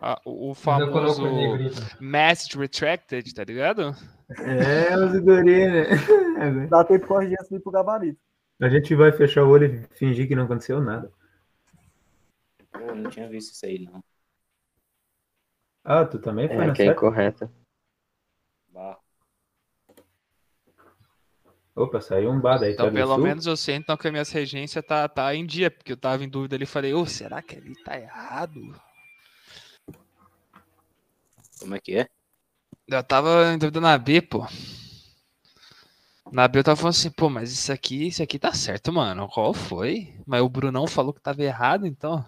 a- 0.00 0.20
o 0.24 0.54
famoso 0.54 0.90
coloco 0.92 1.22
o 1.22 1.36
negrito. 1.36 1.96
Message 2.00 2.58
Retracted, 2.58 3.32
tá 3.34 3.44
ligado? 3.44 3.94
É, 4.38 4.96
os 4.96 5.12
guri, 5.20 5.66
né? 5.70 6.66
Dá 6.68 6.84
tempo 6.84 7.06
corrigir 7.06 7.36
antes 7.38 7.48
de 7.50 7.56
ir 7.56 7.60
pro 7.60 7.70
gabarito. 7.72 8.20
A 8.60 8.68
gente 8.68 8.94
vai 8.94 9.10
fechar 9.12 9.44
o 9.44 9.48
olho 9.50 9.66
e 9.66 9.96
fingir 9.96 10.28
que 10.28 10.34
não 10.36 10.44
aconteceu 10.44 10.80
nada. 10.80 11.10
Pô, 12.70 12.94
não 12.94 13.10
tinha 13.10 13.28
visto 13.28 13.52
isso 13.52 13.66
aí, 13.66 13.78
não. 13.80 14.02
Ah, 15.84 16.04
tu 16.04 16.18
também 16.18 16.46
foi 16.48 16.56
É, 16.58 16.66
na 16.66 16.72
que 16.72 16.82
é 16.82 16.86
incorreta. 16.86 17.50
Barro. 18.68 19.00
Opa, 21.74 22.00
saiu 22.00 22.30
um 22.30 22.40
bar 22.40 22.58
daí. 22.58 22.72
Então, 22.72 22.90
tá 22.90 22.90
pelo 22.90 23.06
sul? 23.06 23.18
menos 23.18 23.46
eu 23.46 23.56
sei 23.56 23.76
então 23.76 23.96
que 23.96 24.08
a 24.08 24.10
minha 24.10 24.24
regência 24.24 24.82
tá, 24.82 25.08
tá 25.08 25.34
em 25.34 25.44
dia, 25.46 25.70
porque 25.70 25.92
eu 25.92 25.96
tava 25.96 26.24
em 26.24 26.28
dúvida 26.28 26.56
ali 26.56 26.64
e 26.64 26.66
falei, 26.66 26.94
ô, 26.94 27.06
será 27.06 27.42
que 27.42 27.56
ali 27.56 27.74
tá 27.82 27.98
errado? 27.98 28.60
Como 31.58 31.74
é 31.74 31.80
que 31.80 31.96
é? 31.96 32.08
Eu 32.86 33.02
tava 33.02 33.52
em 33.52 33.58
dúvida 33.58 33.80
na 33.80 33.98
B, 33.98 34.22
pô. 34.22 34.46
Na 36.32 36.48
B 36.48 36.58
eu 36.58 36.64
tava 36.64 36.76
falando 36.76 36.94
assim, 36.94 37.10
pô, 37.10 37.28
mas 37.30 37.52
isso 37.52 37.72
aqui, 37.72 38.08
isso 38.08 38.22
aqui 38.22 38.38
tá 38.38 38.52
certo, 38.52 38.92
mano. 38.92 39.28
Qual 39.28 39.52
foi? 39.54 40.14
Mas 40.26 40.42
o 40.42 40.48
Brunão 40.48 40.86
falou 40.86 41.12
que 41.12 41.20
tava 41.20 41.42
errado, 41.42 41.86
então. 41.86 42.24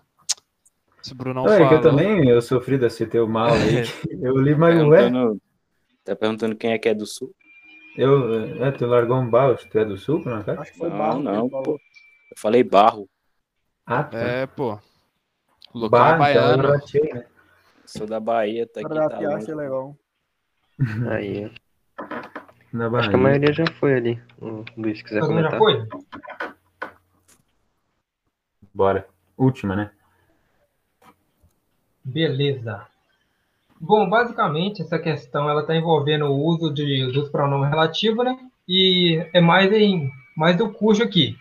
Se 1.02 1.12
o 1.12 1.16
Brunão 1.16 1.48
que 1.48 1.50
fala. 1.58 1.74
eu 1.74 1.80
também 1.80 2.28
eu 2.28 2.40
sofri 2.42 2.78
desse 2.78 3.06
teu 3.06 3.26
mal 3.28 3.52
aí. 3.52 3.82
Eu 4.22 4.36
li, 4.38 4.54
Tá 4.54 4.58
mas 4.58 4.76
não 4.76 4.94
é. 4.94 5.10
tá 6.04 6.16
perguntando 6.16 6.56
quem 6.56 6.72
é 6.72 6.78
que 6.78 6.88
é 6.88 6.94
do 6.94 7.06
sul? 7.06 7.34
Eu, 7.96 8.64
é, 8.64 8.72
tu 8.72 8.86
largou 8.86 9.18
um 9.18 9.28
baixo, 9.30 9.68
tu 9.68 9.78
é 9.78 9.84
do 9.84 9.96
sul, 9.96 10.22
por 10.22 10.32
acaso? 10.32 10.60
Acho 10.60 10.72
que 10.72 10.78
foi 10.78 10.90
Não, 10.90 10.98
Barro 10.98 11.20
não, 11.20 11.48
pô. 11.48 11.72
Eu 11.72 12.36
falei 12.36 12.62
barro. 12.64 13.08
Ah, 13.86 14.02
tá. 14.02 14.18
É, 14.18 14.46
pô. 14.46 14.78
O 15.72 15.78
local 15.78 16.00
é 16.00 16.18
Bah, 16.18 16.30
então 16.30 16.42
baiano. 16.42 16.64
eu 16.64 16.70
ratei, 16.72 17.12
né? 17.12 17.26
Sou 17.86 18.06
da 18.06 18.18
Bahia, 18.18 18.66
tá 18.66 18.80
aqui, 18.80 18.88
tá 18.88 18.94
Ratear 19.02 19.22
longe. 19.32 19.42
achei 19.44 19.54
legal. 19.54 19.96
Aí, 21.10 21.52
Na 22.72 22.86
acho 22.86 23.08
que 23.10 23.14
a 23.14 23.18
Bahia. 23.18 23.18
maioria 23.18 23.52
já 23.52 23.64
foi 23.78 23.94
ali. 23.94 24.22
O 24.40 24.64
Luiz, 24.76 24.98
se 24.98 25.04
quiser 25.04 25.20
Todo 25.20 25.32
mundo 25.32 25.42
já 25.42 25.58
comentar. 25.58 25.88
foi? 25.90 26.54
Bora. 28.72 29.06
Última, 29.36 29.76
né? 29.76 29.90
Beleza. 32.04 32.88
Bom, 33.86 34.08
basicamente 34.08 34.80
essa 34.80 34.98
questão 34.98 35.46
ela 35.46 35.60
está 35.60 35.76
envolvendo 35.76 36.24
o 36.24 36.42
uso 36.42 36.72
de, 36.72 37.12
dos 37.12 37.28
pronomes 37.28 37.68
relativos, 37.68 38.24
né? 38.24 38.34
E 38.66 39.22
é 39.30 39.42
mais 39.42 39.70
em 39.74 40.10
mais 40.34 40.56
do 40.56 40.72
cujo 40.72 41.02
aqui. 41.02 41.36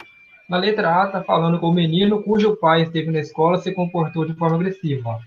Na 0.49 0.57
letra 0.57 1.01
A 1.01 1.05
está 1.05 1.23
falando 1.23 1.57
com 1.57 1.69
o 1.69 1.73
menino 1.73 2.21
cujo 2.21 2.57
pai 2.57 2.81
esteve 2.81 3.09
na 3.11 3.19
escola 3.21 3.59
se 3.59 3.71
comportou 3.71 4.25
de 4.25 4.33
forma 4.33 4.57
agressiva. 4.57 5.19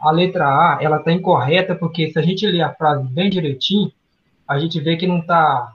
A 0.00 0.10
letra 0.10 0.46
A 0.46 0.78
ela 0.80 0.96
está 0.96 1.12
incorreta 1.12 1.74
porque 1.74 2.10
se 2.10 2.18
a 2.18 2.22
gente 2.22 2.46
ler 2.46 2.62
a 2.62 2.72
frase 2.72 3.06
bem 3.06 3.28
direitinho, 3.28 3.92
a 4.48 4.58
gente 4.58 4.80
vê 4.80 4.96
que 4.96 5.06
não 5.06 5.18
está 5.18 5.70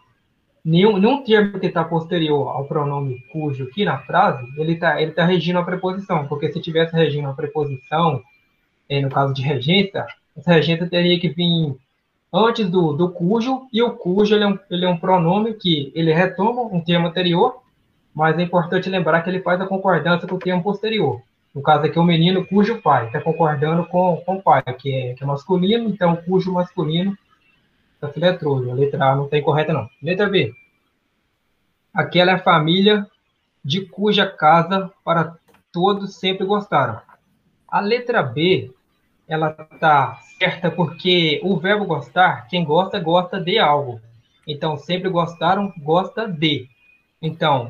nenhum, 0.65 0.98
nenhum 0.98 1.24
termo 1.24 1.60
que 1.60 1.68
está 1.68 1.84
posterior 1.84 2.49
ao 2.49 2.65
pronome 2.65 3.24
cujo 3.32 3.65
aqui 3.65 3.86
na 3.86 3.99
frase, 3.99 4.44
ele 4.57 4.74
está 4.74 4.99
ele 4.99 5.11
tá 5.11 5.24
regindo 5.26 5.60
a 5.60 5.64
preposição, 5.64 6.28
porque 6.28 6.52
se 6.52 6.60
tivesse 6.60 6.95
regindo 6.95 7.28
a 7.28 7.34
preposição, 7.34 8.24
eh, 8.90 8.99
no 8.99 9.10
caso 9.10 9.32
de 9.32 9.44
regência, 9.44 10.03
regência 10.45 10.88
teria 10.88 11.19
que 11.19 11.30
vir 11.30 11.76
antes 12.34 12.69
do, 12.69 12.93
do 12.93 13.09
cujo, 13.09 13.68
e 13.72 13.81
o 13.81 13.91
cujo 13.91 14.35
ele 14.35 14.43
é, 14.43 14.47
um, 14.47 14.59
ele 14.69 14.85
é 14.85 14.89
um 14.89 14.97
pronome 14.97 15.53
que 15.53 15.91
ele 15.95 16.14
retoma 16.14 16.61
um 16.61 16.81
termo 16.81 17.07
anterior, 17.07 17.61
mas 18.14 18.38
é 18.38 18.41
importante 18.41 18.89
lembrar 18.89 19.22
que 19.22 19.30
ele 19.30 19.41
faz 19.41 19.59
a 19.61 19.68
concordância 19.68 20.27
com 20.27 20.35
o 20.35 20.39
termo 20.39 20.64
posterior. 20.64 21.22
No 21.53 21.61
caso 21.61 21.85
aqui, 21.85 21.97
o 21.97 22.03
menino 22.03 22.45
cujo 22.45 22.81
pai 22.81 23.07
está 23.07 23.22
concordando 23.22 23.85
com, 23.85 24.18
com 24.26 24.35
o 24.35 24.41
pai, 24.41 24.61
que 24.77 24.93
é, 24.93 25.14
que 25.14 25.23
é 25.23 25.27
masculino, 25.27 25.89
então 25.89 26.15
cujo 26.15 26.53
masculino 26.53 27.18
está 27.95 28.09
filetroso. 28.09 28.69
A 28.69 28.73
letra 28.73 29.11
A 29.11 29.15
não 29.15 29.26
está 29.26 29.38
incorreta, 29.38 29.73
não. 29.73 29.89
Letra 30.01 30.30
B. 30.30 30.53
Aquela 31.93 32.31
é 32.31 32.35
a 32.35 32.39
família 32.39 33.07
de 33.64 33.81
cuja 33.81 34.27
casa 34.27 34.91
para 35.03 35.35
todos 35.72 36.15
sempre 36.15 36.45
gostaram. 36.45 37.01
A 37.68 37.80
letra 37.80 38.22
B, 38.22 38.72
ela 39.27 39.51
tá 39.51 40.19
certa 40.39 40.71
porque 40.71 41.41
o 41.43 41.57
verbo 41.57 41.85
gostar, 41.85 42.47
quem 42.47 42.63
gosta, 42.63 42.99
gosta 42.99 43.39
de 43.39 43.59
algo. 43.59 43.99
Então, 44.47 44.77
sempre 44.77 45.09
gostaram, 45.09 45.73
gosta 45.79 46.27
de. 46.27 46.69
Então, 47.21 47.69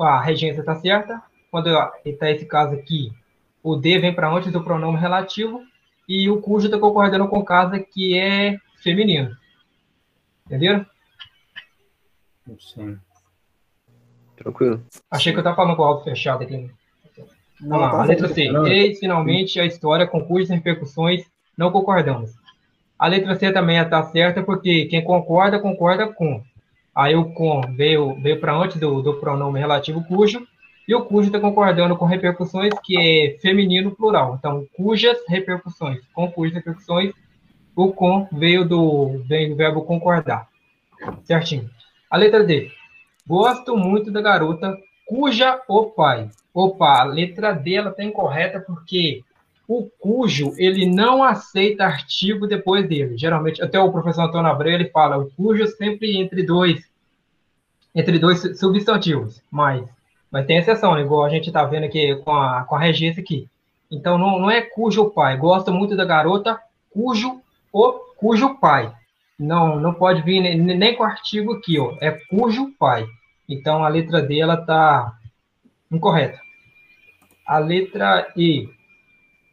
a 0.00 0.20
regência 0.20 0.60
está 0.60 0.74
certa. 0.74 1.22
Quando 1.50 1.68
está 2.04 2.30
esse 2.30 2.44
caso 2.44 2.74
aqui, 2.74 3.12
o 3.62 3.76
de 3.76 3.98
vem 3.98 4.14
para 4.14 4.30
antes 4.30 4.52
do 4.52 4.64
pronome 4.64 4.98
relativo 4.98 5.62
e 6.08 6.28
o 6.28 6.40
cujo 6.40 6.66
está 6.66 6.78
concordando 6.78 7.28
com 7.28 7.44
casa 7.44 7.78
que 7.78 8.18
é 8.18 8.58
feminino. 8.82 9.36
Entenderam? 10.46 10.84
Sim. 12.58 12.98
Tranquilo. 14.36 14.82
Achei 15.10 15.32
que 15.32 15.38
eu 15.38 15.40
estava 15.40 15.56
falando 15.56 15.76
com 15.76 15.82
o 15.82 15.84
áudio 15.84 16.04
fechado 16.04 16.42
aqui. 16.42 16.70
Não, 17.60 17.78
lá, 17.78 17.90
tá 17.90 18.02
a 18.02 18.04
letra 18.04 18.28
C. 18.28 18.48
Eis 18.66 18.98
finalmente 18.98 19.60
a 19.60 19.64
história 19.64 20.06
com 20.06 20.24
cujas 20.24 20.50
repercussões 20.50 21.24
não 21.56 21.72
concordamos. 21.72 22.30
A 22.98 23.06
letra 23.06 23.36
C 23.36 23.52
também 23.52 23.78
está 23.78 24.02
certa 24.04 24.42
porque 24.42 24.86
quem 24.86 25.02
concorda, 25.02 25.58
concorda 25.58 26.06
com. 26.08 26.42
Aí 26.94 27.14
o 27.14 27.32
com 27.32 27.60
veio, 27.76 28.14
veio 28.20 28.40
para 28.40 28.56
antes 28.56 28.78
do, 28.80 29.02
do 29.02 29.14
pronome 29.14 29.60
relativo 29.60 30.04
cujo, 30.04 30.46
e 30.86 30.94
o 30.94 31.04
cujo 31.04 31.28
está 31.28 31.38
concordando 31.38 31.96
com 31.96 32.06
repercussões, 32.06 32.72
que 32.82 32.98
é 32.98 33.38
feminino 33.40 33.94
plural. 33.94 34.36
Então, 34.38 34.66
cujas 34.74 35.16
repercussões, 35.28 36.00
com 36.14 36.30
cujas 36.32 36.54
repercussões, 36.54 37.12
o 37.76 37.92
com 37.92 38.26
veio 38.32 38.64
do, 38.64 39.22
veio 39.28 39.50
do 39.50 39.56
verbo 39.56 39.82
concordar. 39.82 40.48
Certinho. 41.22 41.70
A 42.10 42.16
letra 42.16 42.42
D. 42.42 42.72
Gosto 43.26 43.76
muito 43.76 44.10
da 44.10 44.20
garota 44.20 44.76
cuja 45.06 45.60
o 45.68 45.84
pai. 45.84 46.30
Opa, 46.52 47.00
a 47.00 47.04
letra 47.04 47.52
D 47.52 47.74
ela 47.74 47.90
está 47.90 48.02
incorreta 48.02 48.60
porque 48.60 49.22
o 49.68 49.84
cujo 49.98 50.54
ele 50.56 50.86
não 50.86 51.22
aceita 51.22 51.84
artigo 51.84 52.46
depois 52.46 52.88
dele. 52.88 53.18
Geralmente, 53.18 53.62
até 53.62 53.78
o 53.78 53.92
professor 53.92 54.22
Antônio 54.22 54.50
Abreu 54.50 54.72
ele 54.72 54.88
fala 54.88 55.18
o 55.18 55.30
cujo 55.32 55.66
sempre 55.66 56.16
entre 56.16 56.42
dois 56.42 56.88
entre 57.94 58.18
dois 58.18 58.58
substantivos, 58.58 59.42
mas 59.50 59.86
mas 60.30 60.46
tem 60.46 60.58
exceção, 60.58 60.94
né? 60.94 61.00
igual 61.00 61.24
a 61.24 61.30
gente 61.30 61.48
está 61.48 61.64
vendo 61.64 61.84
aqui 61.84 62.14
com 62.16 62.32
a, 62.32 62.62
com 62.64 62.76
a 62.76 62.78
regência 62.78 63.22
aqui. 63.22 63.48
Então 63.90 64.18
não, 64.18 64.38
não 64.38 64.50
é 64.50 64.60
cujo 64.60 65.10
pai. 65.10 65.36
Gosto 65.36 65.72
muito 65.72 65.96
da 65.96 66.04
garota 66.04 66.58
cujo 66.90 67.40
o 67.72 67.92
cujo 68.16 68.58
pai. 68.58 68.92
Não 69.38 69.78
não 69.78 69.92
pode 69.92 70.22
vir 70.22 70.40
nem, 70.40 70.56
nem 70.56 70.96
com 70.96 71.02
artigo 71.02 71.54
aqui, 71.54 71.78
ó. 71.78 71.96
É 72.00 72.10
cujo 72.10 72.72
pai. 72.78 73.06
Então 73.48 73.84
a 73.84 73.88
letra 73.88 74.22
D 74.22 74.40
ela 74.40 74.54
está 74.54 75.17
incorreta. 75.90 76.40
A 77.46 77.58
letra 77.58 78.32
E. 78.36 78.68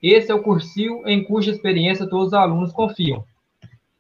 Esse 0.01 0.31
é 0.31 0.35
o 0.35 0.43
cursil 0.43 1.03
em 1.05 1.23
cuja 1.23 1.51
experiência 1.51 2.07
todos 2.07 2.27
os 2.27 2.33
alunos 2.33 2.71
confiam. 2.71 3.25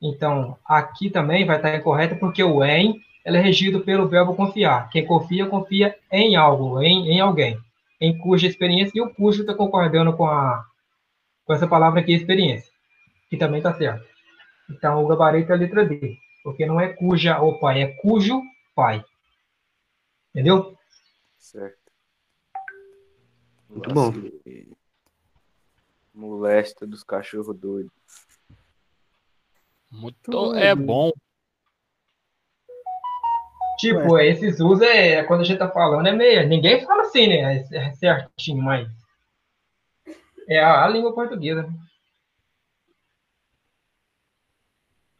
Então, 0.01 0.57
aqui 0.65 1.09
também 1.09 1.45
vai 1.45 1.55
estar 1.57 1.75
incorreto 1.75 2.17
porque 2.17 2.43
o 2.43 2.63
em 2.63 3.01
ela 3.25 3.37
é 3.37 3.41
regido 3.41 3.81
pelo 3.81 4.07
verbo 4.07 4.35
confiar. 4.35 4.87
Quem 4.91 5.03
confia, 5.03 5.47
confia 5.47 5.97
em 6.11 6.35
algo, 6.35 6.79
em, 6.79 7.09
em 7.09 7.19
alguém. 7.19 7.57
Em 7.99 8.15
cuja 8.15 8.45
experiência, 8.45 8.91
e 8.93 9.01
o 9.01 9.09
cujo 9.09 9.41
está 9.41 9.55
concordando 9.55 10.13
com, 10.13 10.27
a, 10.27 10.63
com 11.43 11.53
essa 11.53 11.65
palavra 11.65 12.01
aqui, 12.01 12.13
experiência, 12.13 12.71
que 13.29 13.35
também 13.35 13.57
está 13.57 13.73
certo. 13.73 14.05
Então, 14.69 15.03
o 15.03 15.07
gabarito 15.07 15.51
é 15.51 15.55
a 15.55 15.57
letra 15.57 15.83
D, 15.83 16.17
porque 16.43 16.67
não 16.67 16.79
é 16.79 16.89
cuja 16.89 17.41
o 17.41 17.57
pai, 17.57 17.81
é 17.81 17.87
cujo 17.87 18.43
pai. 18.75 19.03
Entendeu? 20.29 20.75
Certo. 21.39 21.84
Muito 23.75 23.93
bom. 23.93 24.13
Molesta 26.13 26.87
dos 26.87 27.03
cachorros 27.03 27.53
doidos. 27.57 27.91
Muito 29.91 30.55
é 30.55 30.73
bom. 30.73 31.11
Tipo, 33.77 34.17
esses 34.19 34.61
usos 34.61 34.81
é 34.81 35.23
quando 35.23 35.41
a 35.41 35.43
gente 35.43 35.59
tá 35.59 35.69
falando, 35.69 36.07
é 36.07 36.13
meio. 36.13 36.47
Ninguém 36.47 36.85
fala 36.85 37.01
assim, 37.01 37.27
né? 37.27 37.65
É 37.73 37.91
certinho, 37.91 38.63
mas. 38.63 38.87
É 40.47 40.59
a, 40.59 40.85
a 40.85 40.87
língua 40.87 41.13
portuguesa. 41.13 41.67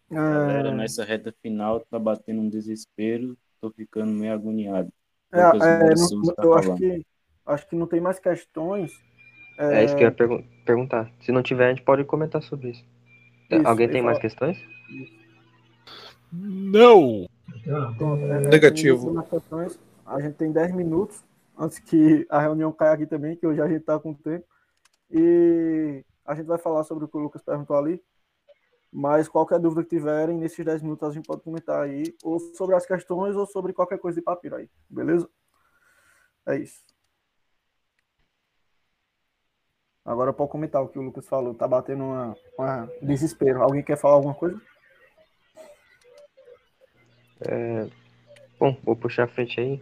Galera, 0.09 0.69
É, 0.69 0.75
nessa 0.75 1.03
reta 1.03 1.35
final 1.41 1.81
tá 1.81 1.99
batendo 1.99 2.41
um 2.41 2.49
desespero. 2.49 3.37
Tô 3.59 3.69
ficando 3.69 4.13
meio 4.13 4.33
agoniado. 4.33 4.91
é, 5.33 5.39
é, 5.39 5.89
não- 5.89 5.97
Souza 5.97 6.33
tá 6.33 6.43
eu 6.43 6.53
acho 6.53 6.63
falando. 6.67 6.79
que, 6.79 7.05
acho 7.45 7.67
que 7.67 7.75
não 7.75 7.87
tem 7.87 7.99
mais 8.01 8.19
questões. 8.19 8.91
É, 9.57 9.83
isso 9.85 9.95
que 9.95 10.03
eu 10.03 10.07
ia 10.07 10.11
pergun- 10.11 10.43
perguntar. 10.65 11.11
Se 11.21 11.31
não 11.31 11.41
tiver, 11.41 11.67
a 11.67 11.69
gente 11.69 11.83
pode 11.83 12.03
comentar 12.03 12.41
sobre 12.41 12.71
isso. 12.71 12.85
Isso, 13.49 13.67
Alguém 13.67 13.87
tem 13.89 14.01
mais 14.01 14.17
questões? 14.19 14.57
Não! 16.31 17.27
Então, 17.65 18.15
é, 18.17 18.41
Negativo. 18.47 19.23
questões. 19.23 19.79
A 20.05 20.19
gente 20.19 20.35
tem 20.35 20.51
10 20.51 20.73
minutos 20.73 21.23
antes 21.57 21.79
que 21.79 22.25
a 22.29 22.39
reunião 22.39 22.71
caia 22.71 22.93
aqui 22.93 23.05
também, 23.07 23.35
que 23.35 23.47
hoje 23.47 23.61
a 23.61 23.67
gente 23.67 23.79
está 23.81 23.97
com 23.99 24.13
tempo. 24.13 24.45
E 25.09 26.03
a 26.25 26.35
gente 26.35 26.45
vai 26.47 26.57
falar 26.57 26.83
sobre 26.83 27.05
o 27.05 27.07
que 27.07 27.15
o 27.17 27.19
Lucas 27.21 27.41
perguntou 27.41 27.77
ali. 27.77 28.01
Mas 28.91 29.27
qualquer 29.27 29.59
dúvida 29.59 29.83
que 29.83 29.89
tiverem, 29.89 30.37
nesses 30.37 30.63
10 30.63 30.81
minutos 30.81 31.07
a 31.09 31.11
gente 31.11 31.25
pode 31.25 31.41
comentar 31.41 31.81
aí, 31.83 32.03
ou 32.23 32.39
sobre 32.39 32.75
as 32.75 32.85
questões, 32.85 33.35
ou 33.35 33.45
sobre 33.45 33.73
qualquer 33.73 33.99
coisa 33.99 34.17
de 34.19 34.23
papiro 34.23 34.55
aí, 34.55 34.69
beleza? 34.89 35.29
É 36.47 36.57
isso. 36.57 36.79
Agora 40.05 40.31
pode 40.31 40.51
comentar 40.51 40.83
o 40.83 40.87
que 40.87 40.99
o 40.99 41.01
Lucas 41.01 41.27
falou. 41.27 41.55
Tá 41.55 41.67
batendo 41.67 42.03
uma, 42.03 42.37
uma 42.57 42.89
desespero. 43.01 43.63
Alguém 43.63 43.83
quer 43.83 43.97
falar 43.97 44.15
alguma 44.15 44.35
coisa? 44.35 44.61
Bom, 48.59 48.77
vou 48.83 48.95
puxar 48.95 49.23
a 49.23 49.27
frente 49.27 49.59
aí. 49.59 49.81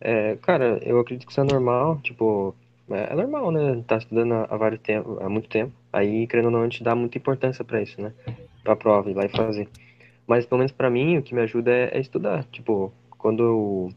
É, 0.00 0.36
cara, 0.36 0.78
eu 0.82 0.98
acredito 0.98 1.26
que 1.26 1.32
isso 1.32 1.40
é 1.40 1.44
normal, 1.44 1.98
tipo, 2.00 2.54
é, 2.90 3.12
é 3.12 3.14
normal, 3.14 3.50
né? 3.50 3.82
Tá 3.86 3.96
estudando 3.96 4.32
há, 4.32 4.56
vários 4.56 4.80
tempo, 4.80 5.18
há 5.20 5.28
muito 5.28 5.48
tempo. 5.48 5.72
Aí, 5.92 6.26
querendo 6.26 6.46
ou 6.46 6.50
não, 6.50 6.60
a 6.60 6.64
gente 6.64 6.82
dá 6.82 6.94
muita 6.94 7.18
importância 7.18 7.64
pra 7.64 7.82
isso, 7.82 8.00
né? 8.00 8.12
Pra 8.62 8.76
prova, 8.76 9.10
ir 9.10 9.14
lá 9.14 9.24
e 9.24 9.28
fazer. 9.28 9.68
Mas, 10.26 10.46
pelo 10.46 10.60
menos 10.60 10.72
pra 10.72 10.90
mim, 10.90 11.18
o 11.18 11.22
que 11.22 11.34
me 11.34 11.42
ajuda 11.42 11.70
é, 11.70 11.96
é 11.96 12.00
estudar. 12.00 12.44
Tipo, 12.44 12.92
quando 13.18 13.42
eu, 13.42 13.90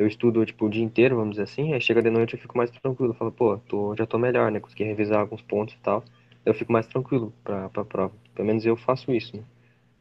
eu 0.00 0.06
estudo, 0.08 0.44
tipo, 0.46 0.66
o 0.66 0.70
dia 0.70 0.82
inteiro, 0.84 1.16
vamos 1.16 1.32
dizer 1.32 1.44
assim, 1.44 1.72
aí 1.74 1.80
chega 1.80 2.02
de 2.02 2.10
noite 2.10 2.34
eu 2.34 2.40
fico 2.40 2.56
mais 2.56 2.70
tranquilo. 2.70 3.12
Eu 3.12 3.16
falo, 3.16 3.32
pô, 3.32 3.58
tô, 3.58 3.94
já 3.96 4.06
tô 4.06 4.18
melhor, 4.18 4.50
né? 4.50 4.60
Consegui 4.60 4.84
revisar 4.84 5.20
alguns 5.20 5.42
pontos 5.42 5.74
e 5.74 5.78
tal. 5.78 6.04
Eu 6.44 6.54
fico 6.54 6.72
mais 6.72 6.86
tranquilo 6.86 7.32
pra, 7.44 7.68
pra 7.68 7.84
prova. 7.84 8.14
Pelo 8.34 8.46
menos 8.48 8.64
eu 8.66 8.76
faço 8.76 9.12
isso, 9.12 9.36
né? 9.36 9.42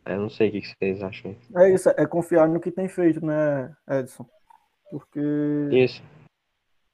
Aí 0.06 0.16
Eu 0.16 0.22
não 0.22 0.30
sei 0.30 0.50
o 0.50 0.52
que 0.54 0.62
que 0.62 0.68
vocês 0.80 1.04
acham. 1.04 1.36
É 1.56 1.74
isso, 1.74 1.90
é 1.90 2.06
confiar 2.06 2.48
no 2.48 2.60
que 2.60 2.72
tem 2.72 2.88
feito, 2.88 3.26
né, 3.26 3.76
Edson? 3.90 4.26
Porque 4.92 5.20
Isso. 5.72 6.02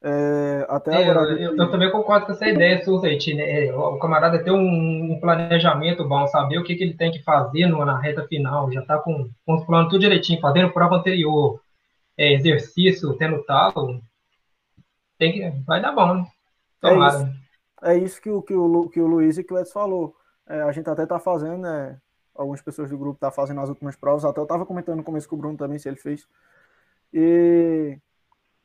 é, 0.03 0.65
até 0.69 0.95
É, 0.95 1.09
agora. 1.09 1.31
eu, 1.31 1.37
eu- 1.37 1.57
eu 1.57 1.71
também 1.71 1.91
concordo 1.91 2.25
com 2.27 2.31
essa 2.31 2.47
ideia, 2.47 2.83
Suzete, 2.83 3.33
né? 3.33 3.65
É, 3.67 3.75
O 3.75 3.97
camarada 3.97 4.43
ter 4.43 4.51
um, 4.51 5.13
um 5.13 5.19
planejamento 5.19 6.07
bom, 6.07 6.27
saber 6.27 6.57
o 6.59 6.63
que, 6.63 6.75
que 6.75 6.83
ele 6.83 6.93
tem 6.95 7.11
que 7.11 7.23
fazer 7.23 7.65
no- 7.67 7.83
na 7.85 7.99
reta 7.99 8.27
final, 8.27 8.71
já 8.71 8.81
tá 8.83 8.97
com, 8.99 9.29
com 9.45 9.55
os 9.55 9.65
planos 9.65 9.89
tudo 9.89 10.01
direitinho, 10.01 10.39
fazendo 10.39 10.71
prova 10.71 10.95
anterior, 10.97 11.59
é, 12.17 12.33
exercício, 12.33 13.17
tendo 13.17 13.43
talo, 13.43 14.01
tem 15.17 15.33
que, 15.33 15.49
vai 15.65 15.81
dar 15.81 15.91
bom, 15.91 16.15
né? 16.15 16.27
É 16.83 16.89
Tomara. 16.89 17.17
isso. 17.17 17.45
É 17.81 17.97
isso 17.97 18.21
que 18.21 18.29
o, 18.29 18.41
que 18.41 18.53
o, 18.53 18.89
que 18.89 18.99
o 18.99 19.07
Luiz 19.07 19.37
e 19.37 19.43
que 19.43 19.53
o 19.53 19.59
Edson 19.59 19.73
falou. 19.73 20.15
É, 20.47 20.61
a 20.61 20.71
gente 20.71 20.89
até 20.89 21.05
tá 21.05 21.19
fazendo, 21.19 21.57
né? 21.57 21.99
Algumas 22.33 22.61
pessoas 22.61 22.89
do 22.89 22.97
grupo 22.97 23.19
tá 23.19 23.31
fazendo 23.31 23.61
as 23.61 23.69
últimas 23.69 23.95
provas. 23.95 24.25
Até 24.25 24.39
eu 24.39 24.45
tava 24.45 24.65
comentando 24.65 24.97
no 24.97 25.03
começo 25.03 25.27
com 25.27 25.35
o 25.35 25.39
Bruno 25.39 25.57
também, 25.57 25.77
se 25.77 25.87
ele 25.87 25.97
fez. 25.97 26.27
E 27.13 27.97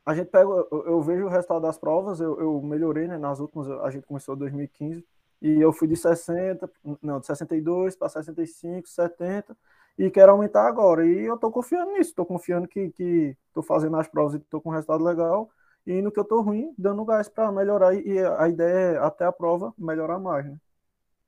a 0.04 0.14
gente 0.14 0.28
pega, 0.28 0.48
eu, 0.48 0.84
eu 0.86 1.02
vejo 1.02 1.26
o 1.26 1.28
resultado 1.28 1.60
das 1.62 1.78
provas, 1.78 2.20
eu, 2.20 2.40
eu 2.40 2.60
melhorei, 2.62 3.06
né? 3.06 3.18
Nas 3.18 3.40
últimas, 3.40 3.70
a 3.82 3.90
gente 3.90 4.06
começou 4.06 4.34
em 4.34 4.38
2015. 4.38 5.04
E 5.42 5.60
eu 5.60 5.72
fui 5.72 5.88
de 5.88 5.96
60, 5.96 6.70
não, 7.02 7.20
de 7.20 7.26
62 7.26 7.96
para 7.96 8.08
65, 8.08 8.88
70 8.88 9.56
e 10.00 10.10
quero 10.10 10.32
aumentar 10.32 10.66
agora. 10.66 11.06
E 11.06 11.26
eu 11.26 11.36
tô 11.36 11.50
confiando 11.50 11.92
nisso, 11.92 12.14
tô 12.14 12.24
confiando 12.24 12.66
que, 12.66 13.36
tô 13.52 13.62
fazendo 13.62 13.96
as 13.98 14.08
provas 14.08 14.34
e 14.34 14.38
tô 14.38 14.58
com 14.58 14.70
um 14.70 14.72
resultado 14.72 15.04
legal. 15.04 15.50
E 15.86 16.00
no 16.00 16.10
que 16.10 16.18
eu 16.18 16.24
tô 16.24 16.40
ruim, 16.40 16.74
dando 16.78 17.04
gás 17.04 17.28
para 17.28 17.52
melhorar. 17.52 17.94
E 17.94 18.18
a 18.18 18.48
ideia 18.48 18.94
é, 18.94 18.98
até 18.98 19.26
a 19.26 19.32
prova, 19.32 19.74
melhorar 19.76 20.18
mais, 20.18 20.46
né? 20.46 20.58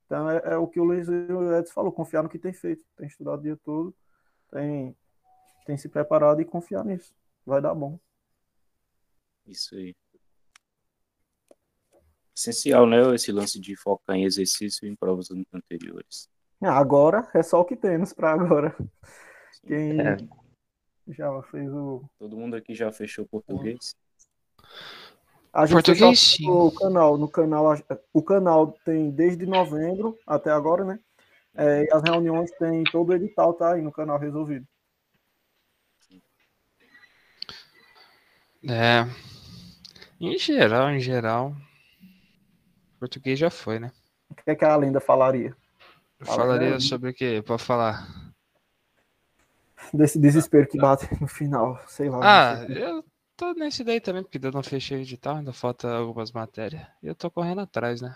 Então 0.07 0.27
é, 0.27 0.41
é 0.53 0.57
o 0.57 0.67
que 0.67 0.79
o 0.79 0.83
Luiz 0.83 1.07
Edson 1.07 1.71
falou, 1.71 1.91
confiar 1.91 2.23
no 2.23 2.29
que 2.29 2.39
tem 2.39 2.51
feito. 2.51 2.83
Tem 2.97 3.05
estudado 3.05 3.41
o 3.41 3.43
dia 3.43 3.57
todo, 3.63 3.93
tem, 4.51 4.97
tem 5.67 5.77
se 5.77 5.87
preparado 5.87 6.41
e 6.41 6.45
confiar 6.45 6.83
nisso. 6.83 7.13
Vai 7.45 7.61
dar 7.61 7.75
bom. 7.75 7.99
Isso 9.45 9.75
aí. 9.75 9.95
Essencial, 12.35 12.87
né? 12.87 13.13
Esse 13.13 13.31
lance 13.31 13.59
de 13.59 13.75
focar 13.75 14.15
em 14.15 14.23
exercício 14.23 14.87
e 14.87 14.89
em 14.89 14.95
provas 14.95 15.29
anteriores. 15.53 16.32
Ah, 16.63 16.77
Agora 16.77 17.27
é 17.33 17.43
só 17.43 17.61
o 17.61 17.65
que 17.65 17.75
temos 17.75 18.13
para 18.13 18.31
agora. 18.31 18.75
Quem 19.65 19.99
É. 19.99 20.17
já 21.09 21.41
fez 21.43 21.71
o. 21.71 22.03
Todo 22.17 22.37
mundo 22.37 22.55
aqui 22.55 22.73
já 22.73 22.91
fechou 22.91 23.25
português? 23.25 23.95
A 25.51 25.65
gente 25.65 25.75
Português, 25.75 26.31
fechou 26.35 26.67
o 26.67 26.71
canal. 26.71 27.17
No 27.17 27.27
canal, 27.29 27.75
o 28.11 28.23
canal 28.23 28.71
tem 28.83 29.11
desde 29.11 29.45
novembro 29.45 30.17
até 30.25 30.49
agora, 30.51 30.83
né? 30.83 30.99
É, 31.55 31.83
e 31.83 31.91
as 31.93 32.01
reuniões 32.01 32.49
tem 32.57 32.83
todo 32.85 33.09
o 33.09 33.13
edital, 33.13 33.53
tá 33.53 33.73
aí 33.73 33.81
no 33.81 33.91
canal 33.91 34.17
resolvido. 34.17 34.65
É. 38.67 39.05
Em 40.19 40.37
geral, 40.37 40.89
em 40.89 40.99
geral. 40.99 41.55
Português 42.99 43.37
já 43.37 43.49
foi, 43.49 43.79
né? 43.79 43.91
O 44.29 44.35
que 44.35 44.49
é 44.49 44.55
que 44.55 44.65
a 44.65 44.75
lenda 44.75 44.99
falaria? 44.99 45.55
Falaria 46.25 46.79
sobre 46.79 47.09
o 47.09 47.13
quê? 47.13 47.41
Pra 47.45 47.57
falar. 47.57 48.07
Desse 49.93 50.19
desespero 50.19 50.67
que 50.67 50.77
bate 50.77 51.07
no 51.21 51.27
final, 51.27 51.79
sei 51.87 52.09
lá. 52.09 52.19
Ah, 52.23 52.65
sei. 52.65 52.83
eu 52.83 53.03
tô 53.37 53.53
nesse 53.53 53.83
daí 53.83 53.99
também, 53.99 54.23
porque 54.23 54.39
eu 54.41 54.51
não 54.51 54.63
fechei 54.63 54.97
o 54.97 55.01
edital, 55.01 55.35
ainda 55.37 55.53
falta 55.53 55.91
algumas 55.93 56.31
matérias. 56.31 56.81
E 57.01 57.07
eu 57.07 57.15
tô 57.15 57.29
correndo 57.29 57.61
atrás, 57.61 58.01
né? 58.01 58.15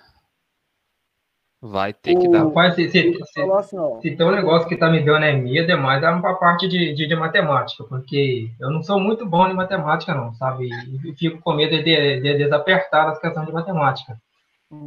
Vai 1.59 1.91
ter 1.91 2.15
que 2.15 2.27
O- 2.27 2.31
dar. 2.31 2.43
Rapaz, 2.45 2.75
se, 2.75 2.88
se, 2.89 3.13
se, 3.13 3.41
assim, 3.41 3.77
se 4.01 4.15
tem 4.15 4.25
um 4.25 4.31
negócio 4.31 4.67
que 4.69 4.77
tá 4.77 4.89
me 4.89 5.03
dando 5.03 5.25
é 5.25 5.34
medo, 5.34 5.71
é 5.71 5.75
mais 5.75 6.03
a 6.03 6.19
pra 6.19 6.35
parte 6.35 6.67
de, 6.67 6.93
de, 6.93 7.07
de 7.07 7.15
matemática, 7.15 7.84
porque 7.84 8.49
eu 8.59 8.69
não 8.69 8.84
sou 8.84 8.99
muito 8.99 9.25
bom 9.25 9.47
em 9.47 9.55
matemática, 9.55 10.13
não, 10.13 10.34
sabe? 10.35 10.69
E 11.03 11.15
fico 11.15 11.39
com 11.41 11.53
medo 11.53 11.75
de, 11.77 11.84
de, 11.84 12.21
de 12.21 12.38
desapertar 12.38 13.09
as 13.09 13.19
questões 13.19 13.47
de 13.47 13.53
matemática. 13.53 14.19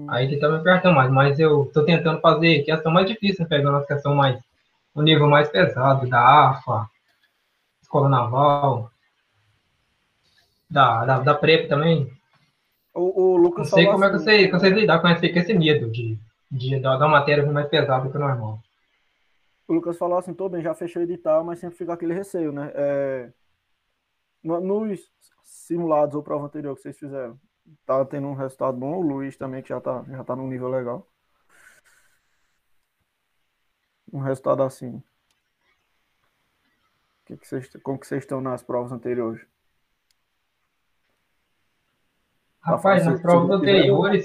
Aí 0.09 0.28
que 0.28 0.36
me 0.36 0.57
apertando 0.57 0.94
mais, 0.94 1.11
mas 1.11 1.39
eu 1.39 1.70
tô 1.73 1.85
tentando 1.85 2.20
fazer 2.20 2.62
questão 2.65 2.93
mais 2.93 3.07
difícil, 3.07 3.48
pegando 3.48 3.78
as 3.78 3.86
questões 3.86 4.15
mais, 4.16 4.39
o 4.94 5.02
nível 5.02 5.27
mais 5.28 5.48
pesado, 5.48 6.09
da 6.09 6.51
AFA, 6.51 6.86
Escola 7.81 8.09
Naval, 8.09 8.90
da, 10.69 11.05
da, 11.05 11.19
da 11.20 11.35
PrEP 11.35 11.69
também. 11.69 12.12
O, 12.94 13.23
o 13.23 13.36
Não 13.36 13.44
Lucas 13.44 13.70
sei 13.70 13.85
falou 13.85 13.93
como 13.93 14.05
é 14.05 14.11
que 14.11 14.16
assim, 14.16 14.24
você, 14.24 14.51
você 14.51 14.70
lidar 14.70 15.01
com 15.01 15.09
esse, 15.09 15.28
com 15.32 15.39
esse 15.39 15.55
medo 15.55 15.90
de, 15.90 16.19
de, 16.51 16.78
da, 16.81 16.97
da 16.97 17.09
matéria 17.09 17.44
vir 17.44 17.52
mais 17.52 17.69
pesada 17.69 18.11
que 18.11 18.16
o 18.16 18.20
normal. 18.20 18.61
O 19.66 19.73
Lucas 19.73 19.97
falou 19.97 20.19
assim, 20.19 20.35
tô 20.35 20.48
bem, 20.48 20.62
já 20.62 20.74
fechou 20.74 21.01
o 21.01 21.05
edital, 21.05 21.44
mas 21.44 21.59
sempre 21.59 21.78
fica 21.78 21.93
aquele 21.94 22.12
receio, 22.12 22.52
né? 22.52 22.70
É, 22.74 23.32
no- 24.43 24.61
nos 24.61 25.01
simulados 25.44 26.15
ou 26.15 26.23
prova 26.23 26.47
anterior 26.47 26.74
que 26.74 26.82
vocês 26.82 26.98
fizeram, 26.98 27.39
tá 27.86 28.05
tendo 28.05 28.28
um 28.28 28.34
resultado 28.34 28.76
bom, 28.78 28.97
o 28.98 29.02
Luiz 29.02 29.36
também, 29.36 29.62
que 29.62 29.68
já 29.70 29.80
tá, 29.80 30.05
já 30.09 30.24
tá 30.24 30.36
num 30.36 30.48
nível 30.48 30.68
legal. 30.68 31.06
Um 34.12 34.20
resultado 34.20 34.62
assim. 34.62 35.02
Que 37.24 37.34
que 37.38 37.47
vocês, 37.48 37.70
como 37.82 37.98
que 37.98 38.06
vocês 38.06 38.22
estão 38.24 38.42
nas 38.42 38.62
provas 38.62 38.92
anteriores? 38.92 39.40
Rapaz, 42.62 42.82
fácil, 42.82 43.10
nas 43.12 43.20
provas 43.20 43.51
se- 43.51 43.56
anteriores, 43.60 44.24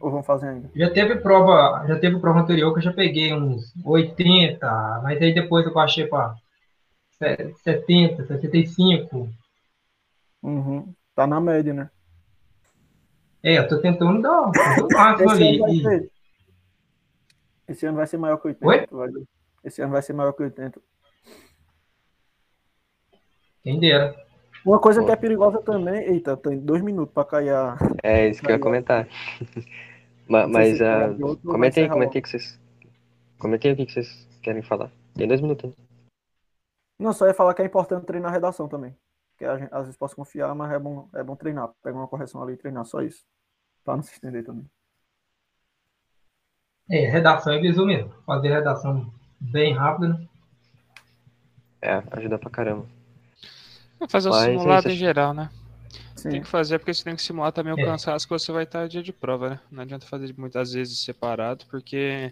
Ou 0.00 0.10
vão 0.10 0.22
fazer 0.22 0.48
ainda? 0.48 0.72
já 0.74 0.90
teve 0.90 1.16
prova, 1.16 1.84
já 1.86 1.98
teve 1.98 2.18
prova 2.20 2.40
anterior 2.40 2.72
que 2.72 2.78
eu 2.78 2.82
já 2.84 2.92
peguei 2.92 3.32
uns 3.34 3.72
80, 3.84 5.00
mas 5.02 5.20
aí 5.20 5.34
depois 5.34 5.66
eu 5.66 5.72
baixei 5.74 6.06
para 6.06 6.34
70, 7.64 8.26
75. 8.26 9.28
Uhum. 10.42 10.94
Tá 11.14 11.26
na 11.26 11.40
média, 11.40 11.72
né? 11.74 11.90
É, 13.48 13.56
eu 13.56 13.66
tô 13.66 13.80
tentando 13.80 14.20
dar, 14.20 14.42
o 14.84 14.88
máximo 14.92 15.32
Esse 15.32 15.42
ali. 15.42 15.56
ano 15.56 15.64
vai 15.64 15.74
ser. 15.80 16.10
Esse 17.66 17.86
ano 17.86 17.96
vai 17.96 18.06
ser 18.06 18.18
maior 18.18 18.36
que 18.36 18.48
80. 18.48 18.94
Oi? 18.94 19.26
Esse 19.64 19.80
ano 19.80 19.92
vai 19.92 20.02
ser 20.02 20.12
maior 20.12 20.32
que 20.32 20.42
80. 20.42 20.78
Quem 23.62 23.80
dera. 23.80 24.14
Uma 24.66 24.78
coisa 24.78 25.02
que 25.02 25.10
é 25.10 25.16
perigosa 25.16 25.62
também. 25.62 25.98
Eita, 26.02 26.36
tem 26.36 26.58
dois 26.58 26.82
minutos 26.82 27.14
pra 27.14 27.24
cair 27.24 27.48
a. 27.54 27.78
É 28.02 28.28
isso 28.28 28.42
que 28.42 28.48
eu 28.48 28.56
ia 28.56 28.60
comentar. 28.60 29.08
Mas, 30.28 30.82
ah, 30.82 31.06
outro 31.12 31.22
ou 31.22 31.34
vai 31.36 31.52
comentei, 31.52 31.88
comentei 31.88 32.20
que 32.20 32.28
vocês. 32.28 32.60
Comentei 33.38 33.72
o 33.72 33.76
que 33.76 33.90
vocês 33.90 34.28
querem 34.42 34.60
falar. 34.60 34.92
Tem 35.14 35.26
dois 35.26 35.40
minutos. 35.40 35.70
né? 35.70 35.76
Não, 36.98 37.14
só 37.14 37.26
ia 37.26 37.32
falar 37.32 37.54
que 37.54 37.62
é 37.62 37.64
importante 37.64 38.04
treinar 38.04 38.30
a 38.30 38.34
redação 38.34 38.68
também. 38.68 38.94
Que 39.38 39.46
a 39.46 39.56
gente, 39.56 39.72
às 39.72 39.84
vezes 39.84 39.96
posso 39.96 40.16
confiar, 40.16 40.54
mas 40.54 40.70
é 40.70 40.78
bom, 40.78 41.08
é 41.14 41.22
bom 41.22 41.34
treinar. 41.34 41.70
Pegar 41.82 41.96
uma 41.96 42.08
correção 42.08 42.42
ali 42.42 42.52
e 42.52 42.56
treinar, 42.58 42.84
só 42.84 43.00
isso. 43.00 43.24
Pra 43.88 43.96
não 43.96 44.02
se 44.02 44.12
estender 44.12 44.44
também. 44.44 44.66
É, 46.90 47.08
redação 47.08 47.54
é 47.54 47.58
mesmo. 47.58 48.12
Fazer 48.26 48.48
redação 48.50 49.10
bem 49.40 49.72
rápido, 49.72 50.08
né? 50.08 50.28
É, 51.80 52.02
ajuda 52.10 52.38
pra 52.38 52.50
caramba. 52.50 52.86
Fazer 54.10 54.28
um 54.28 54.32
Mas 54.32 54.42
é 54.42 54.50
simulado 54.50 54.88
isso, 54.88 54.94
em 54.94 54.98
geral, 54.98 55.32
né? 55.32 55.48
Sim. 56.14 56.28
Tem 56.32 56.42
que 56.42 56.48
fazer 56.48 56.78
porque 56.78 56.92
você 56.92 57.02
tem 57.02 57.16
que 57.16 57.22
simular 57.22 57.50
também 57.50 57.72
o 57.72 57.80
É. 57.80 57.84
cansaço 57.86 58.26
que 58.28 58.34
você 58.34 58.52
vai 58.52 58.64
estar 58.64 58.86
dia 58.88 59.02
de 59.02 59.10
prova, 59.10 59.48
né? 59.48 59.60
Não 59.70 59.82
adianta 59.82 60.04
fazer 60.04 60.34
muitas 60.36 60.74
vezes 60.74 61.02
separado, 61.02 61.64
porque 61.70 62.30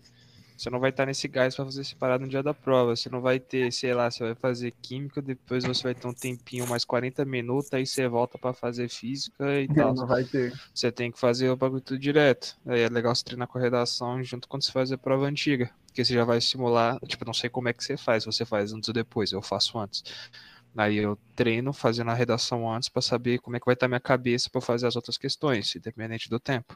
você 0.56 0.70
não 0.70 0.80
vai 0.80 0.90
estar 0.90 1.04
nesse 1.04 1.28
gás 1.28 1.54
para 1.54 1.64
fazer 1.64 1.84
separado 1.84 2.24
no 2.24 2.30
dia 2.30 2.42
da 2.42 2.54
prova. 2.54 2.96
Você 2.96 3.10
não 3.10 3.20
vai 3.20 3.38
ter, 3.38 3.72
sei 3.72 3.92
lá, 3.92 4.10
você 4.10 4.24
vai 4.24 4.34
fazer 4.34 4.72
química, 4.82 5.20
depois 5.20 5.64
você 5.64 5.82
vai 5.82 5.94
ter 5.94 6.06
um 6.06 6.14
tempinho, 6.14 6.66
mais 6.66 6.84
40 6.84 7.24
minutos, 7.24 7.72
aí 7.72 7.86
você 7.86 8.08
volta 8.08 8.38
para 8.38 8.54
fazer 8.54 8.88
física 8.88 9.60
e 9.60 9.68
tal. 9.74 9.94
Não 9.94 10.06
vai 10.06 10.24
ter. 10.24 10.52
Você 10.74 10.90
tem 10.90 11.12
que 11.12 11.18
fazer 11.18 11.50
o 11.50 11.56
bagulho 11.56 11.82
tudo 11.82 11.98
direto. 11.98 12.56
Aí 12.66 12.80
é 12.80 12.88
legal 12.88 13.14
você 13.14 13.24
treinar 13.24 13.46
com 13.48 13.58
a 13.58 13.60
redação 13.60 14.22
junto 14.24 14.48
quando 14.48 14.64
você 14.64 14.72
faz 14.72 14.90
a 14.90 14.98
prova 14.98 15.26
antiga. 15.26 15.70
Porque 15.86 16.04
você 16.04 16.14
já 16.14 16.24
vai 16.24 16.40
simular, 16.40 16.98
tipo, 17.06 17.24
não 17.24 17.34
sei 17.34 17.50
como 17.50 17.68
é 17.68 17.72
que 17.72 17.84
você 17.84 17.96
faz, 17.96 18.24
você 18.24 18.44
faz 18.44 18.72
antes 18.72 18.88
ou 18.88 18.94
depois, 18.94 19.32
eu 19.32 19.42
faço 19.42 19.78
antes. 19.78 20.02
Aí 20.76 20.96
eu 20.96 21.18
treino 21.34 21.72
fazendo 21.72 22.10
a 22.10 22.14
redação 22.14 22.70
antes 22.70 22.90
para 22.90 23.00
saber 23.00 23.38
como 23.38 23.56
é 23.56 23.60
que 23.60 23.64
vai 23.64 23.72
estar 23.72 23.88
minha 23.88 24.00
cabeça 24.00 24.50
para 24.50 24.60
fazer 24.60 24.86
as 24.86 24.94
outras 24.94 25.16
questões, 25.16 25.74
independente 25.74 26.28
do 26.28 26.38
tempo. 26.38 26.74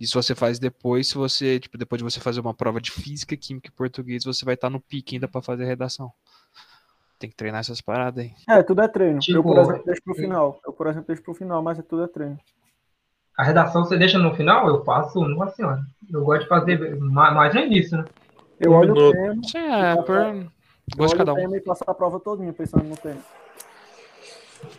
E 0.00 0.06
se 0.06 0.14
você 0.14 0.34
faz 0.34 0.58
depois, 0.58 1.08
se 1.08 1.16
você, 1.16 1.58
tipo, 1.58 1.76
depois 1.76 1.98
de 1.98 2.04
você 2.04 2.20
fazer 2.20 2.40
uma 2.40 2.54
prova 2.54 2.80
de 2.80 2.90
física, 2.90 3.36
química 3.36 3.68
e 3.68 3.72
português, 3.72 4.24
você 4.24 4.44
vai 4.44 4.54
estar 4.54 4.70
no 4.70 4.80
pique 4.80 5.16
ainda 5.16 5.26
para 5.26 5.42
fazer 5.42 5.64
a 5.64 5.66
redação. 5.66 6.12
Tem 7.18 7.28
que 7.28 7.34
treinar 7.34 7.60
essas 7.60 7.80
paradas 7.80 8.24
aí. 8.24 8.32
É, 8.48 8.62
tudo 8.62 8.80
é 8.80 8.86
treino. 8.86 9.18
Tipo, 9.18 9.38
eu, 9.38 9.42
por 9.42 9.58
exemplo, 9.58 9.82
deixo 9.84 10.02
pro 10.04 10.14
final. 10.14 10.60
Eu, 10.64 10.72
por 10.72 10.86
exemplo, 10.86 11.06
deixo 11.08 11.22
pro 11.22 11.34
final, 11.34 11.62
mas 11.62 11.78
é 11.80 11.82
tudo 11.82 12.04
é 12.04 12.06
treino. 12.06 12.38
A 13.36 13.42
redação 13.42 13.84
você 13.84 13.96
deixa 13.96 14.18
no 14.18 14.34
final, 14.34 14.68
eu 14.68 14.84
faço, 14.84 15.20
nossa 15.20 15.56
senhora. 15.56 15.82
Eu 16.08 16.24
gosto 16.24 16.42
de 16.42 16.48
fazer 16.48 16.96
ma- 17.00 17.32
mais 17.32 17.54
no 17.54 17.60
início, 17.60 17.98
né? 17.98 18.04
Eu 18.60 18.72
olho 18.72 18.94
o 18.94 19.12
tema, 19.12 19.42
Sim, 19.44 19.58
é, 19.58 20.02
por 20.02 20.16
eu 20.16 20.50
gosto 20.96 21.14
de 21.16 21.22
olho 21.22 21.26
cada 21.26 21.32
o 21.32 21.34
um. 21.34 21.38
tema 21.38 21.56
e 21.56 21.60
passo 21.60 21.84
a 21.86 21.94
prova 21.94 22.18
todinha 22.20 22.52
pensando 22.52 22.84
no 22.84 22.96
tema. 22.96 23.20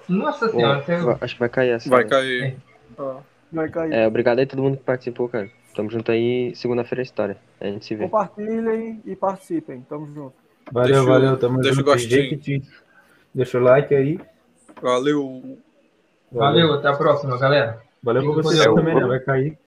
Nossa 0.08 0.50
senhora, 0.50 0.84
acho 1.22 1.34
que 1.36 1.40
vai 1.40 1.50
cair 1.50 1.70
essa. 1.72 1.90
Vai 1.90 2.04
né? 2.04 2.10
cair. 2.10 2.58
Ah, 2.98 3.22
Vai 3.52 3.70
cair. 3.70 3.94
É, 3.94 4.08
obrigado 4.08 4.40
aí 4.40 4.46
todo 4.46 4.62
mundo 4.62 4.78
que 4.78 4.84
participou, 4.84 5.28
cara. 5.30 5.50
Tamo 5.76 5.90
junto 5.90 6.12
aí, 6.12 6.54
segunda-feira 6.56 7.02
é 7.02 7.04
história. 7.04 7.38
A 7.60 7.66
gente 7.66 7.86
se 7.86 7.96
vê. 7.96 8.04
Compartilhem 8.06 9.02
e 9.06 9.16
participem. 9.16 9.82
Tamo 9.88 10.08
junto. 10.14 10.34
Valeu, 10.72 10.94
Deixa 10.94 11.10
valeu. 11.10 11.38
Tamo 11.38 11.58
deixa 11.58 11.72
o 11.72 11.76
junto. 11.76 11.86
gostinho. 11.86 12.10
Jequiti. 12.24 12.62
Deixa 13.34 13.58
o 13.58 13.62
like 13.62 13.94
aí. 13.96 14.20
valeu. 14.82 15.58
Valeu, 16.32 16.74
até 16.74 16.90
a 16.90 16.94
próxima, 16.94 17.38
galera. 17.40 17.82
Valeu 18.04 18.24
pra 18.24 18.44
vocês 18.44 18.64
também, 18.66 18.96
né? 18.96 19.06
Vai 19.06 19.20
cair. 19.20 19.58